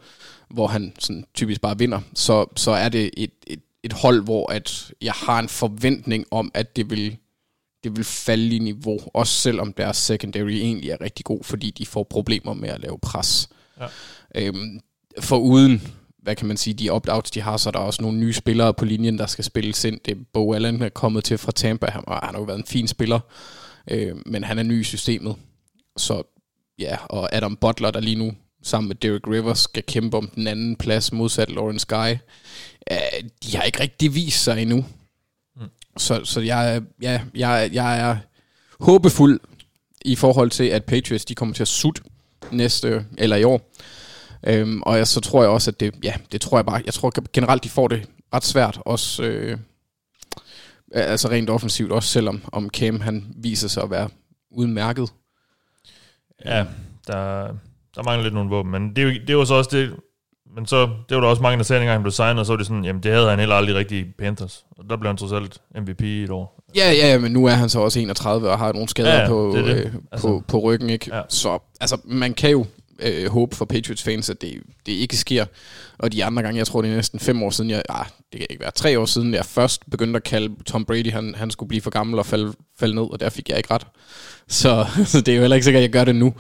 hvor 0.51 0.67
han 0.67 0.93
sådan 0.99 1.25
typisk 1.35 1.61
bare 1.61 1.79
vinder, 1.79 2.01
så, 2.15 2.47
så 2.57 2.71
er 2.71 2.89
det 2.89 3.11
et, 3.17 3.31
et, 3.47 3.61
et 3.83 3.93
hold, 3.93 4.25
hvor 4.25 4.53
at 4.53 4.93
jeg 5.03 5.13
har 5.13 5.39
en 5.39 5.49
forventning 5.49 6.25
om, 6.31 6.51
at 6.55 6.77
det 6.77 6.91
vil, 6.91 7.17
det 7.85 7.97
vil 7.97 8.05
falde 8.05 8.57
i 8.57 8.59
niveau, 8.59 8.99
også 9.15 9.33
selvom 9.33 9.73
deres 9.73 9.97
secondary 9.97 10.51
egentlig 10.51 10.91
er 10.91 11.01
rigtig 11.01 11.25
god, 11.25 11.45
fordi 11.45 11.71
de 11.71 11.87
får 11.87 12.07
problemer 12.11 12.55
med 12.55 12.69
at 12.69 12.81
lave 12.81 12.99
pres. 12.99 13.49
Ja. 13.81 13.87
Øhm, 14.35 14.81
for 15.21 15.39
uden, 15.39 15.83
hvad 16.23 16.37
kan 16.37 16.47
man 16.47 16.57
sige, 16.57 16.75
de 16.75 16.91
opt-outs, 16.91 17.31
de 17.35 17.41
har, 17.41 17.57
så 17.57 17.69
er 17.69 17.73
der 17.73 17.79
også 17.79 18.03
nogle 18.03 18.19
nye 18.19 18.33
spillere 18.33 18.75
på 18.75 18.85
linjen, 18.85 19.19
der 19.19 19.27
skal 19.27 19.45
spilles 19.45 19.85
ind. 19.85 20.01
Det 20.05 20.17
er 20.17 20.21
Bo 20.33 20.53
Allen 20.53 20.83
er 20.83 20.89
kommet 20.89 21.25
til 21.25 21.39
fra 21.39 21.53
Tampa, 21.53 21.87
han, 21.87 22.03
han 22.09 22.35
har 22.35 22.39
jo 22.39 22.45
været 22.45 22.59
en 22.59 22.67
fin 22.67 22.89
spiller, 22.89 23.21
øh, 23.91 24.17
men 24.27 24.45
han 24.45 24.59
er 24.59 24.63
ny 24.63 24.81
i 24.81 24.85
systemet. 24.85 25.37
Så 25.97 26.23
ja, 26.79 26.97
og 27.05 27.35
Adam 27.35 27.57
Butler, 27.57 27.91
der 27.91 28.01
lige 28.01 28.17
nu 28.17 28.33
sammen 28.63 28.89
med 28.89 28.97
Derek 28.97 29.27
Rivers 29.29 29.59
skal 29.59 29.83
kæmpe 29.83 30.17
om 30.17 30.29
den 30.35 30.47
anden 30.47 30.77
plads 30.77 31.13
modsat 31.13 31.51
Lawrence 31.51 31.87
Guy, 31.89 32.11
øh, 32.91 33.29
de 33.43 33.57
har 33.57 33.63
ikke 33.63 33.81
rigtig 33.81 34.15
vist 34.15 34.45
sig 34.45 34.63
endnu. 34.63 34.85
Mm. 35.57 35.63
Så, 35.97 36.25
så 36.25 36.41
jeg, 36.41 36.83
ja, 37.03 37.21
jeg, 37.35 37.71
jeg 37.73 38.01
er 38.01 38.17
håbefuld 38.81 39.41
i 40.05 40.17
forhold 40.17 40.51
til, 40.51 40.65
at 40.65 40.85
Patriots 40.85 41.25
de 41.25 41.35
kommer 41.35 41.55
til 41.55 41.63
at 41.63 41.69
sutte 41.69 42.03
næste, 42.51 43.05
eller 43.19 43.37
i 43.37 43.45
år. 43.45 43.73
Øhm, 44.47 44.83
og 44.83 44.99
jeg, 44.99 45.07
så 45.07 45.21
tror 45.21 45.43
jeg 45.43 45.51
også, 45.51 45.71
at 45.71 45.81
det, 45.81 45.95
ja, 46.03 46.15
det 46.33 46.41
tror 46.41 46.59
jeg 46.59 46.67
bare, 46.67 46.83
jeg 46.87 46.95
tror 46.95 47.13
generelt, 47.33 47.65
de 47.65 47.69
får 47.69 47.89
det 47.89 48.09
ret 48.35 48.45
svært, 48.45 48.79
også 48.85 49.23
øh, 49.23 49.59
altså 50.93 51.29
rent 51.29 51.51
offensivt, 51.51 51.93
også 51.93 52.09
selvom 52.09 52.43
om 52.53 52.71
Cam 52.71 53.01
han 53.01 53.27
viser 53.37 53.69
sig 53.69 53.83
at 53.83 53.91
være 53.91 54.09
udmærket. 54.51 55.11
Ja, 56.45 56.65
der, 57.07 57.47
der 57.95 58.03
mangler 58.05 58.23
lidt 58.23 58.35
nogle 58.35 58.51
våben, 58.51 58.73
men 58.73 58.97
det, 58.97 58.99
er 58.99 59.03
jo, 59.03 59.15
det 59.27 59.37
var 59.37 59.45
så 59.45 59.55
også 59.55 59.71
det, 59.77 59.93
men 60.57 60.67
så, 60.67 60.81
det 61.09 61.15
var 61.15 61.21
der 61.21 61.29
også 61.29 61.43
mange, 61.43 61.59
der 61.59 61.65
sagde, 61.65 61.81
dengang 61.81 61.95
han 61.95 62.03
blev 62.03 62.13
signet, 62.13 62.39
og 62.41 62.47
så 62.47 62.53
var 62.53 62.57
det 62.57 62.67
sådan, 62.67 62.85
jamen 62.85 63.03
det 63.03 63.13
havde 63.13 63.31
han 63.31 63.39
heller 63.39 63.55
aldrig 63.55 63.75
rigtig 63.77 63.99
i 63.99 64.05
Panthers. 64.19 64.65
Og 64.79 64.85
der 64.91 64.97
blev 64.97 65.09
han 65.09 65.17
trods 65.17 65.33
alt 65.33 65.59
MVP 65.81 66.01
i 66.03 66.23
et 66.23 66.31
år. 66.31 66.63
Ja, 66.77 66.93
ja, 66.93 67.07
ja, 67.13 67.19
men 67.19 67.33
nu 67.33 67.45
er 67.47 67.51
han 67.51 67.69
så 67.69 67.81
også 67.81 68.01
31 68.01 68.51
og 68.51 68.59
har 68.59 68.73
nogle 68.73 68.89
skader 68.89 69.15
Ja, 69.15 69.21
ja, 69.23 69.29
på, 69.29 69.53
det 69.57 69.65
det. 69.65 69.77
Øh, 69.87 69.93
Altså- 70.13 70.29
på, 70.29 70.43
på 70.49 70.59
ryggen, 70.59 70.91
ikke? 70.91 71.17
Ja. 71.17 71.23
Så 71.29 71.59
altså, 71.81 71.97
man 72.05 72.35
kan 72.35 72.51
jo 72.51 72.67
øh, 73.03 73.31
håbe 73.31 73.57
for 73.57 73.65
Patriots 73.65 74.03
fans, 74.03 74.31
at 74.31 74.41
det, 74.41 74.63
det 74.87 74.93
ikke 74.93 75.17
sker. 75.17 75.45
Og 75.99 76.13
de 76.13 76.25
andre 76.25 76.43
gange, 76.43 76.59
jeg 76.59 76.67
tror 76.67 76.83
det 76.83 76.91
er 76.91 76.95
næsten 76.95 77.21
fem 77.21 77.43
år 77.43 77.51
siden, 77.51 77.71
jeg, 77.71 77.83
ah, 77.89 78.07
det 78.33 78.41
kan 78.41 78.47
ikke 78.51 78.61
være 78.61 78.71
tre 78.71 78.99
år 78.99 79.07
siden, 79.07 79.35
jeg 79.35 79.45
først 79.45 79.91
begyndte 79.91 80.17
at 80.17 80.25
kalde 80.25 80.55
Tom 80.67 80.85
Brady, 80.85 81.11
han, 81.11 81.35
han 81.35 81.51
skulle 81.51 81.69
blive 81.69 81.83
for 81.83 81.91
gammel 81.91 82.19
og 82.19 82.27
falde, 82.27 82.53
falde 82.79 82.95
ned, 82.95 83.13
og 83.13 83.21
der 83.21 83.29
fik 83.29 83.49
jeg 83.49 83.57
ikke 83.57 83.71
ret. 83.71 83.87
Så, 84.49 84.87
så 85.13 85.21
det 85.21 85.33
er 85.33 85.37
jo 85.37 85.41
heller 85.41 85.55
ikke 85.55 85.65
sikkert, 85.65 85.81
at 85.81 85.83
jeg 85.83 85.93
gør 85.93 86.05
det 86.05 86.15
nu. 86.15 86.35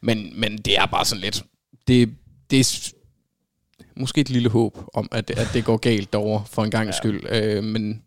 Men, 0.00 0.40
men 0.40 0.58
det 0.58 0.78
er 0.78 0.86
bare 0.86 1.04
sådan 1.04 1.22
lidt, 1.22 1.44
det, 1.88 2.10
det 2.50 2.60
er 2.60 2.92
måske 3.96 4.20
et 4.20 4.30
lille 4.30 4.48
håb 4.48 4.78
om, 4.94 5.08
at, 5.12 5.30
at 5.30 5.48
det 5.54 5.64
går 5.64 5.76
galt 5.76 6.12
derovre 6.12 6.44
for 6.50 6.64
en 6.64 6.70
gang 6.70 6.86
ja. 6.86 6.92
skyld. 6.92 7.20
Øh, 7.30 7.64
men 7.64 8.02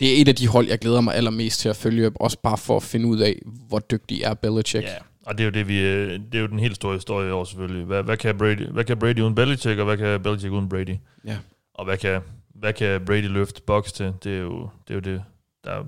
det 0.00 0.16
er 0.16 0.20
et 0.20 0.28
af 0.28 0.34
de 0.34 0.48
hold, 0.48 0.68
jeg 0.68 0.78
glæder 0.78 1.00
mig 1.00 1.14
allermest 1.14 1.60
til 1.60 1.68
at 1.68 1.76
følge, 1.76 2.10
også 2.14 2.38
bare 2.42 2.58
for 2.58 2.76
at 2.76 2.82
finde 2.82 3.06
ud 3.06 3.18
af, 3.18 3.38
hvor 3.68 3.78
dygtig 3.78 4.22
er 4.22 4.34
Belichick. 4.34 4.84
Ja, 4.84 4.94
og 5.26 5.38
det 5.38 5.40
er 5.40 5.44
jo 5.44 5.50
det, 5.50 5.68
vi, 5.68 5.80
øh, 5.80 6.20
det 6.32 6.34
er 6.34 6.40
jo 6.40 6.46
den 6.46 6.58
helt 6.58 6.76
store 6.76 6.94
historie 6.94 7.28
i 7.28 7.32
år 7.32 7.44
selvfølgelig. 7.44 7.84
Hvad, 7.84 8.02
hvad, 8.02 8.16
kan 8.16 8.38
Brady, 8.38 8.68
hvad 8.68 8.84
kan 8.84 8.98
Brady 8.98 9.20
uden 9.20 9.34
Belichick, 9.34 9.78
og 9.78 9.84
hvad 9.84 9.96
kan 9.96 10.22
Belichick 10.22 10.52
uden 10.52 10.68
Brady? 10.68 10.96
Ja. 11.24 11.38
Og 11.74 11.84
hvad 11.84 11.96
kan, 11.96 12.20
hvad 12.54 12.72
kan 12.72 13.04
Brady 13.04 13.28
løfte 13.28 13.62
Bucks 13.62 13.92
til? 13.92 14.14
Det 14.24 14.34
er 14.36 14.40
jo 14.40 14.68
det, 14.88 14.90
er 14.90 14.94
jo 14.94 15.00
det 15.00 15.22
der, 15.64 15.84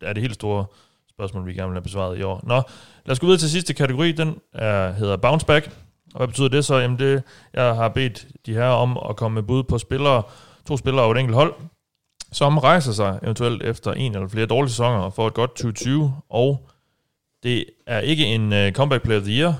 der 0.00 0.06
er 0.06 0.12
det 0.12 0.22
helt 0.22 0.34
store 0.34 0.66
spørgsmål, 1.10 1.46
vi 1.46 1.54
gerne 1.54 1.68
vil 1.68 1.74
have 1.74 1.82
besvaret 1.82 2.18
i 2.18 2.22
år. 2.22 2.40
Nå, 2.42 2.62
lad 3.06 3.12
os 3.12 3.20
gå 3.20 3.26
videre 3.26 3.40
til 3.40 3.50
sidste 3.50 3.74
kategori. 3.74 4.12
Den 4.12 4.38
er, 4.54 4.92
hedder 4.92 5.16
Bounce 5.16 5.46
Back. 5.46 5.70
Og 6.14 6.18
hvad 6.18 6.28
betyder 6.28 6.48
det 6.48 6.64
så? 6.64 6.76
Jamen 6.76 6.98
det, 6.98 7.22
jeg 7.54 7.74
har 7.74 7.88
bedt 7.88 8.26
de 8.46 8.54
her 8.54 8.68
om 8.68 8.98
at 9.08 9.16
komme 9.16 9.34
med 9.34 9.42
bud 9.42 9.62
på 9.62 9.78
spillere, 9.78 10.22
to 10.68 10.76
spillere 10.76 11.04
over 11.04 11.14
et 11.14 11.20
enkelt 11.20 11.36
hold, 11.36 11.54
som 12.32 12.58
rejser 12.58 12.92
sig 12.92 13.18
eventuelt 13.22 13.62
efter 13.62 13.92
en 13.92 14.14
eller 14.14 14.28
flere 14.28 14.46
dårlige 14.46 14.70
sæsoner 14.70 14.98
og 14.98 15.12
får 15.12 15.26
et 15.26 15.34
godt 15.34 15.50
2020. 15.50 16.14
Og 16.28 16.68
det 17.46 17.64
er 17.86 17.98
ikke 18.00 18.26
en 18.26 18.52
uh, 18.52 18.72
Comeback 18.72 19.04
Player 19.04 19.20
of 19.20 19.24
the 19.26 19.32
Year 19.40 19.54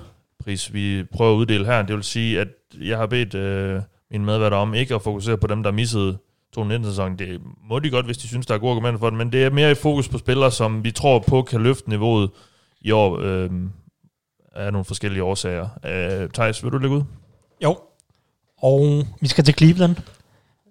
pris, 0.44 0.72
vi 0.72 1.04
prøver 1.04 1.32
at 1.32 1.36
uddele 1.36 1.66
her. 1.66 1.82
Det 1.82 1.94
vil 1.96 2.04
sige, 2.04 2.40
at 2.40 2.48
jeg 2.80 2.98
har 2.98 3.06
bedt 3.06 3.34
uh, 3.34 3.82
mine 4.10 4.24
medværter 4.24 4.56
om 4.56 4.74
ikke 4.74 4.94
at 4.94 5.02
fokusere 5.02 5.38
på 5.38 5.46
dem, 5.46 5.62
der 5.62 5.70
missede 5.70 6.18
2019-sæsonen. 6.58 7.18
Det 7.18 7.40
må 7.68 7.78
de 7.78 7.90
godt, 7.90 8.06
hvis 8.06 8.18
de 8.18 8.28
synes, 8.28 8.46
der 8.46 8.54
er 8.54 8.58
gode 8.58 8.70
argumenter 8.70 8.98
for 8.98 9.10
det, 9.10 9.18
men 9.18 9.32
det 9.32 9.44
er 9.44 9.50
mere 9.50 9.70
i 9.70 9.74
fokus 9.74 10.08
på 10.08 10.18
spillere, 10.18 10.50
som 10.50 10.84
vi 10.84 10.90
tror 10.90 11.18
på 11.18 11.42
kan 11.42 11.62
løfte 11.62 11.88
niveauet 11.90 12.30
i 12.80 12.90
år 12.90 13.18
øh, 13.22 13.50
af 14.54 14.72
nogle 14.72 14.84
forskellige 14.84 15.22
årsager. 15.22 15.68
Øh, 15.84 16.28
Thijs, 16.30 16.64
vil 16.64 16.72
du 16.72 16.78
lægge 16.78 16.96
ud? 16.96 17.02
Jo. 17.64 17.78
Og 18.62 19.04
vi 19.20 19.28
skal 19.28 19.44
til 19.44 19.54
Cleveland, 19.54 19.96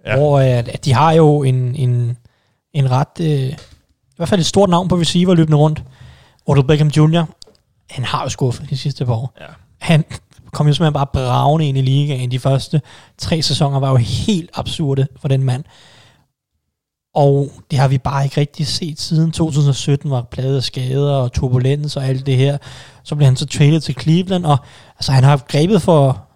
Ja. 0.05 0.17
hvor 0.17 0.39
at, 0.39 0.67
at 0.69 0.85
de 0.85 0.93
har 0.93 1.13
jo 1.13 1.43
en, 1.43 1.75
en, 1.75 2.17
en 2.73 2.91
ret, 2.91 3.19
øh, 3.21 3.27
i 3.27 3.55
hvert 4.15 4.29
fald 4.29 4.39
et 4.39 4.45
stort 4.45 4.69
navn 4.69 4.87
på 4.87 4.95
receiver 4.95 5.35
løbende 5.35 5.57
rundt. 5.57 5.83
Odell 6.45 6.67
Beckham 6.67 6.87
Jr., 6.87 7.23
han 7.89 8.03
har 8.03 8.23
jo 8.23 8.29
skuffet 8.29 8.69
de 8.69 8.77
sidste 8.77 9.05
par 9.05 9.13
år. 9.13 9.33
Ja. 9.39 9.45
Han 9.79 10.05
kom 10.51 10.67
jo 10.67 10.73
simpelthen 10.73 10.93
bare 10.93 11.07
bravende 11.13 11.67
ind 11.67 11.77
i 11.77 11.81
ligaen. 11.81 12.31
De 12.31 12.39
første 12.39 12.81
tre 13.17 13.41
sæsoner 13.41 13.79
var 13.79 13.89
jo 13.89 13.95
helt 13.95 14.49
absurde 14.53 15.07
for 15.21 15.27
den 15.27 15.43
mand. 15.43 15.63
Og 17.15 17.51
det 17.71 17.79
har 17.79 17.87
vi 17.87 17.97
bare 17.97 18.23
ikke 18.23 18.41
rigtig 18.41 18.67
set 18.67 18.99
siden 18.99 19.31
2017, 19.31 20.11
var 20.11 20.21
pladet 20.21 20.57
af 20.57 20.63
skader 20.63 21.13
og 21.13 21.31
turbulens 21.31 21.97
og 21.97 22.05
alt 22.05 22.25
det 22.25 22.37
her. 22.37 22.57
Så 23.03 23.15
blev 23.15 23.25
han 23.25 23.35
så 23.35 23.45
traded 23.45 23.79
til 23.81 23.95
Cleveland, 24.01 24.45
og 24.45 24.57
altså, 24.95 25.11
han 25.11 25.23
har 25.23 25.37
grebet 25.37 25.81
for 25.81 26.27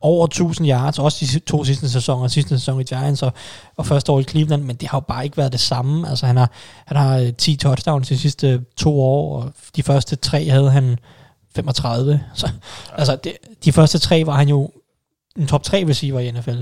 over 0.00 0.24
1000 0.26 0.68
yards, 0.68 0.98
også 0.98 1.26
de 1.26 1.38
to 1.38 1.64
sidste 1.64 1.90
sæsoner, 1.90 2.28
sidste 2.28 2.58
sæson 2.58 2.80
i 2.80 2.84
Giants 2.84 3.22
og, 3.22 3.32
og 3.76 3.86
første 3.86 4.12
år 4.12 4.20
i 4.20 4.24
Cleveland, 4.24 4.62
men 4.62 4.76
det 4.76 4.88
har 4.88 4.96
jo 4.96 5.00
bare 5.00 5.24
ikke 5.24 5.36
været 5.36 5.52
det 5.52 5.60
samme. 5.60 6.08
Altså 6.08 6.26
han 6.26 6.36
har, 6.36 6.50
han 6.86 6.96
har 6.96 7.18
øh, 7.18 7.32
10 7.32 7.56
touchdowns 7.56 8.08
de 8.08 8.18
sidste 8.18 8.64
to 8.76 9.00
år, 9.00 9.42
og 9.42 9.52
de 9.76 9.82
første 9.82 10.16
tre 10.16 10.48
havde 10.48 10.70
han 10.70 10.98
35. 11.54 12.20
Så, 12.34 12.50
altså 12.92 13.16
det, 13.16 13.32
de 13.64 13.72
første 13.72 13.98
tre 13.98 14.26
var 14.26 14.34
han 14.36 14.48
jo 14.48 14.70
en 15.36 15.46
top 15.46 15.62
3 15.62 15.84
receiver 15.88 16.20
i 16.20 16.30
NFL. 16.30 16.60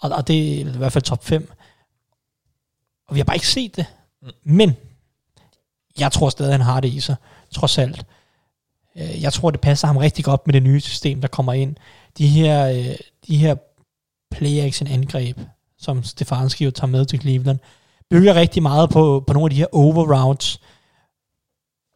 Og, 0.00 0.10
og 0.10 0.28
det 0.28 0.60
er 0.60 0.60
i 0.74 0.76
hvert 0.78 0.92
fald 0.92 1.04
top 1.04 1.24
5. 1.24 1.52
Og 3.08 3.14
vi 3.14 3.20
har 3.20 3.24
bare 3.24 3.36
ikke 3.36 3.48
set 3.48 3.76
det. 3.76 3.86
Men 4.44 4.76
jeg 5.98 6.12
tror 6.12 6.28
stadig, 6.30 6.52
han 6.52 6.60
har 6.60 6.80
det 6.80 6.88
i 6.88 7.00
sig, 7.00 7.16
trods 7.54 7.78
alt. 7.78 8.06
Øh, 8.96 9.22
Jeg 9.22 9.32
tror, 9.32 9.50
det 9.50 9.60
passer 9.60 9.86
ham 9.86 9.96
rigtig 9.96 10.24
godt 10.24 10.46
med 10.46 10.52
det 10.52 10.62
nye 10.62 10.80
system, 10.80 11.20
der 11.20 11.28
kommer 11.28 11.52
ind. 11.52 11.76
De 12.18 12.26
her, 12.26 12.68
øh, 12.68 12.96
de 13.26 13.36
her 13.36 13.54
play-action-angreb, 14.30 15.38
som 15.78 16.02
Stefanski 16.02 16.64
jo 16.64 16.70
tager 16.70 16.86
med 16.86 17.04
til 17.04 17.20
Cleveland, 17.20 17.58
bygger 18.10 18.34
rigtig 18.34 18.62
meget 18.62 18.90
på, 18.90 19.24
på 19.26 19.32
nogle 19.32 19.46
af 19.46 19.50
de 19.50 19.56
her 19.56 19.66
overroutes. 19.72 20.60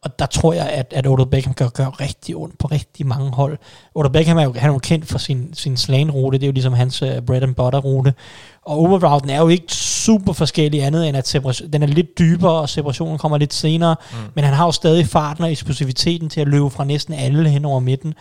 Og 0.03 0.19
der 0.19 0.25
tror 0.25 0.53
jeg, 0.53 0.69
at, 0.69 0.93
at 0.95 1.07
Odell 1.07 1.29
Beckham 1.29 1.53
kan 1.53 1.69
gøre 1.69 1.89
rigtig 1.89 2.35
ondt 2.35 2.57
på 2.57 2.67
rigtig 2.67 3.07
mange 3.07 3.31
hold. 3.31 3.57
Odell 3.95 4.13
Beckham 4.13 4.37
er 4.37 4.43
jo, 4.43 4.53
han 4.53 4.69
er 4.69 4.73
jo 4.73 4.79
kendt 4.79 5.05
for 5.05 5.17
sin, 5.17 5.53
sin 5.53 5.77
slant-rute, 5.77 6.37
det 6.37 6.43
er 6.43 6.47
jo 6.47 6.53
ligesom 6.53 6.73
hans 6.73 7.01
uh, 7.01 7.09
bread 7.27 7.43
and 7.43 7.55
butter-rute. 7.55 8.13
Og 8.61 8.77
overrouten 8.77 9.29
er 9.29 9.39
jo 9.39 9.47
ikke 9.47 9.73
super 9.73 10.33
forskellig 10.33 10.83
andet, 10.83 11.07
end 11.07 11.17
at 11.17 11.35
den 11.73 11.83
er 11.83 11.87
lidt 11.87 12.19
dybere, 12.19 12.61
og 12.61 12.69
separationen 12.69 13.17
kommer 13.17 13.37
lidt 13.37 13.53
senere. 13.53 13.95
Mm. 14.11 14.17
Men 14.33 14.43
han 14.43 14.53
har 14.53 14.65
jo 14.65 14.71
stadig 14.71 15.07
farten 15.07 15.43
og 15.43 15.51
eksplosiviteten 15.51 16.29
til 16.29 16.41
at 16.41 16.47
løbe 16.47 16.69
fra 16.69 16.83
næsten 16.83 17.13
alle 17.13 17.49
hen 17.49 17.65
over 17.65 17.79
midten. 17.79 18.13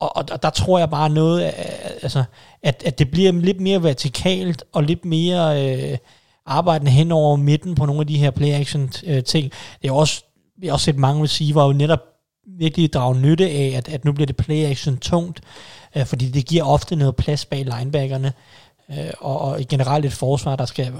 Og, 0.00 0.16
og, 0.16 0.24
og 0.32 0.42
der 0.42 0.50
tror 0.50 0.78
jeg 0.78 0.90
bare 0.90 1.10
noget, 1.10 1.52
altså, 2.02 2.24
at, 2.62 2.82
at 2.86 2.98
det 2.98 3.10
bliver 3.10 3.32
lidt 3.32 3.60
mere 3.60 3.82
vertikalt, 3.82 4.64
og 4.72 4.82
lidt 4.82 5.04
mere 5.04 5.72
øh, 5.76 5.98
arbejdende 6.46 6.90
hen 6.90 7.12
over 7.12 7.36
midten 7.36 7.74
på 7.74 7.86
nogle 7.86 8.00
af 8.00 8.06
de 8.06 8.18
her 8.18 8.30
play-action-ting. 8.30 9.44
Øh, 9.44 9.50
det 9.82 9.88
er 9.88 9.92
også, 9.92 10.24
vi 10.58 10.66
har 10.66 10.72
også 10.72 10.84
set 10.84 10.96
mange 10.96 11.22
receiver 11.22 11.64
jo 11.64 11.72
netop 11.72 12.00
virkelig 12.58 12.92
drage 12.92 13.20
nytte 13.20 13.50
af, 13.50 13.72
at, 13.76 13.88
at 13.88 14.04
nu 14.04 14.12
bliver 14.12 14.26
det 14.26 14.36
play-action 14.36 14.98
tungt, 14.98 15.40
øh, 15.96 16.06
fordi 16.06 16.30
det 16.30 16.46
giver 16.46 16.64
ofte 16.64 16.96
noget 16.96 17.16
plads 17.16 17.44
bag 17.44 17.64
linebackerne, 17.64 18.32
øh, 18.90 19.10
og, 19.20 19.40
og 19.40 19.60
generelt 19.68 20.04
et 20.04 20.12
forsvar, 20.12 20.56
der 20.56 20.64
skal 20.64 20.92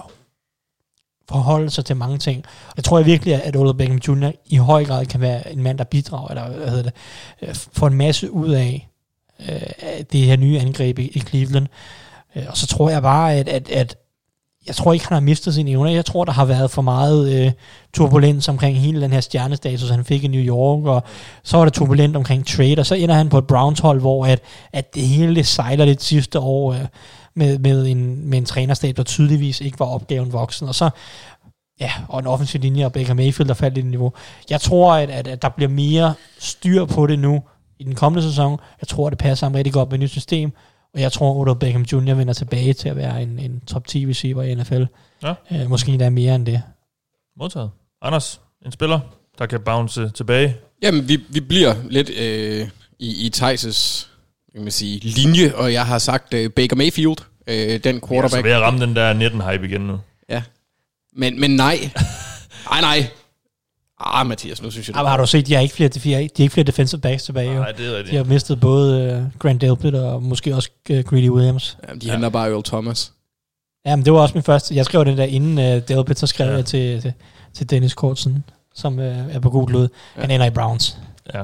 forholde 1.28 1.70
sig 1.70 1.84
til 1.84 1.96
mange 1.96 2.18
ting. 2.18 2.44
Og 2.68 2.72
jeg 2.76 2.84
tror 2.84 2.98
jeg 2.98 3.06
virkelig, 3.06 3.44
at 3.44 3.56
Odell 3.56 3.78
Beckham 3.78 3.98
Jr. 4.08 4.30
i 4.46 4.56
høj 4.56 4.84
grad 4.84 5.06
kan 5.06 5.20
være 5.20 5.52
en 5.52 5.62
mand, 5.62 5.78
der 5.78 5.84
bidrager, 5.84 6.28
eller 6.28 6.48
hvad 6.48 6.68
hedder 6.68 6.82
det, 6.82 6.94
øh, 7.42 7.54
får 7.54 7.86
en 7.86 7.94
masse 7.94 8.30
ud 8.30 8.50
af 8.50 8.87
øh, 9.40 10.04
det 10.12 10.20
her 10.20 10.36
nye 10.36 10.58
angreb 10.58 10.98
i, 10.98 11.08
i 11.08 11.20
Cleveland. 11.20 11.66
Øh, 12.36 12.44
og 12.48 12.56
så 12.56 12.66
tror 12.66 12.90
jeg 12.90 13.02
bare, 13.02 13.34
at, 13.34 13.48
at, 13.48 13.70
at 13.70 13.96
jeg 14.66 14.76
tror 14.76 14.92
ikke, 14.92 15.08
han 15.08 15.14
har 15.14 15.20
mistet 15.20 15.54
sine 15.54 15.70
evner. 15.70 15.90
Jeg 15.90 16.04
tror, 16.04 16.24
der 16.24 16.32
har 16.32 16.44
været 16.44 16.70
for 16.70 16.82
meget 16.82 17.32
øh, 17.32 17.52
turbulens 17.94 18.48
omkring 18.48 18.78
hele 18.78 19.00
den 19.00 19.12
her 19.12 19.20
stjernestatus, 19.20 19.90
han 19.90 20.04
fik 20.04 20.24
i 20.24 20.28
New 20.28 20.40
York, 20.40 20.84
og 20.84 21.02
så 21.42 21.56
var 21.56 21.64
der 21.64 21.70
turbulent 21.70 22.16
omkring 22.16 22.46
trade, 22.46 22.78
og 22.78 22.86
så 22.86 22.94
ender 22.94 23.14
han 23.14 23.28
på 23.28 23.38
et 23.38 23.46
Browns 23.46 23.80
hold, 23.80 24.00
hvor 24.00 24.26
at, 24.26 24.40
at 24.72 24.94
det 24.94 25.02
hele 25.02 25.34
det 25.34 25.46
sejler 25.46 25.84
lidt 25.84 26.02
sidste 26.02 26.38
år 26.40 26.72
øh, 26.72 26.86
med, 27.34 27.58
med, 27.58 27.86
en, 27.86 28.30
med 28.30 28.38
en 28.38 28.44
trænerstab, 28.44 28.96
der 28.96 29.02
tydeligvis 29.02 29.60
ikke 29.60 29.80
var 29.80 29.86
opgaven 29.86 30.32
voksen, 30.32 30.68
og 30.68 30.74
så 30.74 30.90
ja, 31.80 31.92
og 32.08 32.20
en 32.20 32.26
offensiv 32.26 32.60
linje, 32.60 32.84
og 32.84 32.92
Baker 32.92 33.14
Mayfield, 33.14 33.48
der 33.48 33.54
faldt 33.54 33.78
i 33.78 33.82
niveau. 33.82 34.12
Jeg 34.50 34.60
tror, 34.60 34.94
at, 34.94 35.10
at, 35.10 35.28
at 35.28 35.42
der 35.42 35.48
bliver 35.48 35.68
mere 35.68 36.14
styr 36.38 36.84
på 36.84 37.06
det 37.06 37.18
nu 37.18 37.42
i 37.78 37.84
den 37.84 37.94
kommende 37.94 38.28
sæson. 38.28 38.58
Jeg 38.80 38.88
tror, 38.88 39.10
det 39.10 39.18
passer 39.18 39.46
ham 39.46 39.54
rigtig 39.54 39.72
godt 39.72 39.88
med 39.88 39.98
et 39.98 40.00
nyt 40.02 40.10
system, 40.10 40.52
og 40.94 41.00
jeg 41.00 41.12
tror, 41.12 41.34
Odell 41.34 41.58
Beckham 41.58 41.82
Jr. 41.82 42.14
vender 42.14 42.32
tilbage 42.34 42.72
til 42.72 42.88
at 42.88 42.96
være 42.96 43.22
en, 43.22 43.38
en 43.38 43.60
top 43.66 43.86
10 43.86 44.06
receiver 44.08 44.42
i 44.42 44.54
NFL. 44.54 44.82
Ja. 45.22 45.34
Øh, 45.52 45.70
måske 45.70 45.92
endda 45.92 46.10
mere 46.10 46.34
end 46.34 46.46
det. 46.46 46.62
Modtaget. 47.40 47.70
Anders, 48.02 48.40
en 48.66 48.72
spiller, 48.72 49.00
der 49.38 49.46
kan 49.46 49.60
bounce 49.60 50.10
tilbage. 50.10 50.56
Jamen, 50.82 51.08
vi, 51.08 51.20
vi 51.28 51.40
bliver 51.40 51.74
lidt 51.90 52.10
øh, 52.10 52.68
i, 52.98 53.26
i 53.26 53.30
Thijs' 53.36 54.06
kan 54.54 54.62
man 54.62 54.72
sige, 54.72 54.98
linje, 54.98 55.54
og 55.54 55.72
jeg 55.72 55.86
har 55.86 55.98
sagt 55.98 56.34
øh, 56.34 56.50
Baker 56.50 56.76
Mayfield, 56.76 57.16
øh, 57.46 57.56
den 57.56 57.68
Jeg 57.70 57.94
er 57.94 58.00
så 58.00 58.06
quarterback. 58.08 58.44
ved 58.44 58.52
at 58.52 58.60
ramme 58.60 58.80
den 58.80 58.96
der 58.96 59.14
19-hype 59.30 59.64
igen 59.66 59.80
nu. 59.80 59.98
Ja. 60.28 60.42
Men, 61.16 61.40
men 61.40 61.50
nej. 61.56 61.90
Nej, 62.70 62.80
nej. 62.80 63.10
Ah, 64.00 64.26
Mathias, 64.26 64.62
nu 64.62 64.70
synes 64.70 64.88
jeg, 64.88 64.96
Ah, 64.96 65.06
har 65.06 65.16
du 65.16 65.26
set, 65.26 65.46
de 65.46 65.54
har 65.54 65.60
ikke 65.60 65.74
flere, 65.74 65.88
de 65.88 66.12
har 66.12 66.18
ikke, 66.20 66.32
de 66.36 66.42
har 66.42 66.44
ikke 66.44 66.52
flere 66.52 66.64
defensive 66.66 67.00
backs 67.00 67.22
tilbage. 67.24 67.54
Nej, 67.54 67.72
det 67.72 67.86
er 67.86 67.90
rigtigt. 67.96 68.10
De 68.10 68.16
har 68.16 68.24
mistet 68.24 68.60
både 68.60 69.16
uh, 69.34 69.38
Grant 69.40 69.60
Delpit 69.60 69.94
og 69.94 70.22
måske 70.22 70.54
også 70.54 70.70
uh, 70.90 70.98
Greedy 70.98 71.28
Williams. 71.28 71.78
Jamen, 71.88 72.00
de 72.00 72.10
henter 72.10 72.28
bare 72.28 72.50
Earl 72.50 72.62
Thomas. 72.62 73.12
Jamen, 73.86 74.04
det 74.04 74.12
var 74.12 74.18
også 74.20 74.34
min 74.34 74.42
første. 74.42 74.74
Jeg 74.74 74.84
skrev 74.84 75.04
den 75.04 75.18
der 75.18 75.24
inden 75.24 75.58
uh, 75.58 75.82
Delpit, 75.88 76.18
så 76.18 76.26
skrev 76.26 76.46
Ja. 76.46 76.50
ja. 76.52 76.56
jeg 76.56 76.66
til, 76.66 77.00
til, 77.02 77.12
til 77.54 77.70
Dennis 77.70 77.94
Kortsen, 77.94 78.44
som 78.74 78.98
uh, 78.98 79.04
er 79.04 79.38
på 79.40 79.50
god 79.50 79.68
lod. 79.68 79.88
Ja. 80.16 80.20
Han 80.20 80.30
ender 80.30 80.46
i 80.46 80.50
Browns. 80.50 80.98
Ja. 81.34 81.42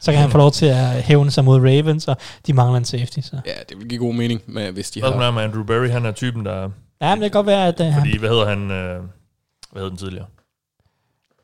Så 0.00 0.12
kan 0.12 0.20
han 0.20 0.30
få 0.30 0.38
lov 0.38 0.50
til 0.50 0.66
at 0.66 1.02
hævne 1.02 1.30
sig 1.30 1.44
mod 1.44 1.58
Ravens, 1.60 2.08
og 2.08 2.16
de 2.46 2.52
mangler 2.52 2.78
en 2.78 2.84
safety. 2.84 3.18
Så. 3.22 3.40
Ja, 3.46 3.52
det 3.68 3.78
vil 3.78 3.88
give 3.88 3.98
god 3.98 4.14
mening, 4.14 4.40
med, 4.46 4.72
hvis 4.72 4.90
de 4.90 5.00
Hvad 5.00 5.10
har... 5.10 5.22
er 5.22 5.30
med 5.30 5.42
Andrew 5.42 5.64
Barry? 5.64 5.88
Han 5.88 6.06
er 6.06 6.12
typen, 6.12 6.44
der... 6.44 6.70
Ja, 7.02 7.14
men 7.14 7.22
det 7.22 7.32
kan 7.32 7.38
godt 7.38 7.46
være, 7.46 7.66
at 7.68 7.80
uh, 7.80 7.94
Fordi, 7.98 8.18
hvad 8.18 8.28
hedder 8.28 8.48
han? 8.48 8.70
Øh, 8.70 9.00
hvad 9.72 9.82
hed 9.82 9.90
den 9.90 9.98
tidligere? 9.98 10.26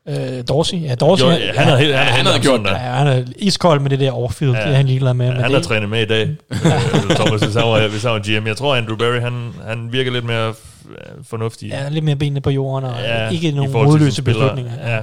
Uh, 0.07 0.13
Dorsey, 0.47 0.81
ja, 0.81 0.95
Dorsey, 0.95 1.25
Jo, 1.25 1.29
han, 1.29 1.39
ja, 1.39 1.51
han 1.53 1.67
havde, 1.67 1.79
helt- 1.79 1.95
han, 1.95 2.05
han 2.07 2.25
havde 2.25 2.39
gjort 2.39 2.59
det. 2.59 2.65
ja, 2.69 2.75
han 2.77 3.07
er 3.07 3.23
iskold 3.35 3.79
med 3.79 3.89
det 3.89 3.99
der 3.99 4.11
overfield, 4.11 4.51
Ja. 4.53 4.59
ja. 4.59 4.65
det 4.65 4.71
er 4.73 4.77
han 4.77 4.85
ligeglad 4.85 5.13
med. 5.13 5.25
Ja, 5.25 5.33
men 5.33 5.41
han 5.41 5.53
har 5.53 5.59
trænet 5.61 5.89
med 5.89 6.01
i 6.01 6.05
dag, 6.05 6.21
øh, 6.51 6.57
Thomas, 7.19 7.41
hvis 7.41 7.55
han, 7.55 7.63
var, 7.63 7.87
hvis 7.87 8.03
han 8.03 8.11
var 8.11 8.39
GM. 8.39 8.47
Jeg 8.47 8.57
tror, 8.57 8.75
Andrew 8.75 8.97
Barry, 8.97 9.19
han, 9.21 9.53
han 9.67 9.91
virker 9.91 10.11
lidt 10.11 10.25
mere 10.25 10.47
øh, 10.89 10.95
fornuftig. 11.23 11.69
Ja, 11.69 11.89
lidt 11.89 12.05
mere 12.05 12.15
benene 12.15 12.41
på 12.41 12.49
jorden, 12.49 12.89
og 12.89 12.95
ja, 13.01 13.29
ikke 13.29 13.51
nogen 13.51 13.71
modløse 13.71 14.21
beslutninger. 14.23 14.71
Ja. 14.95 14.99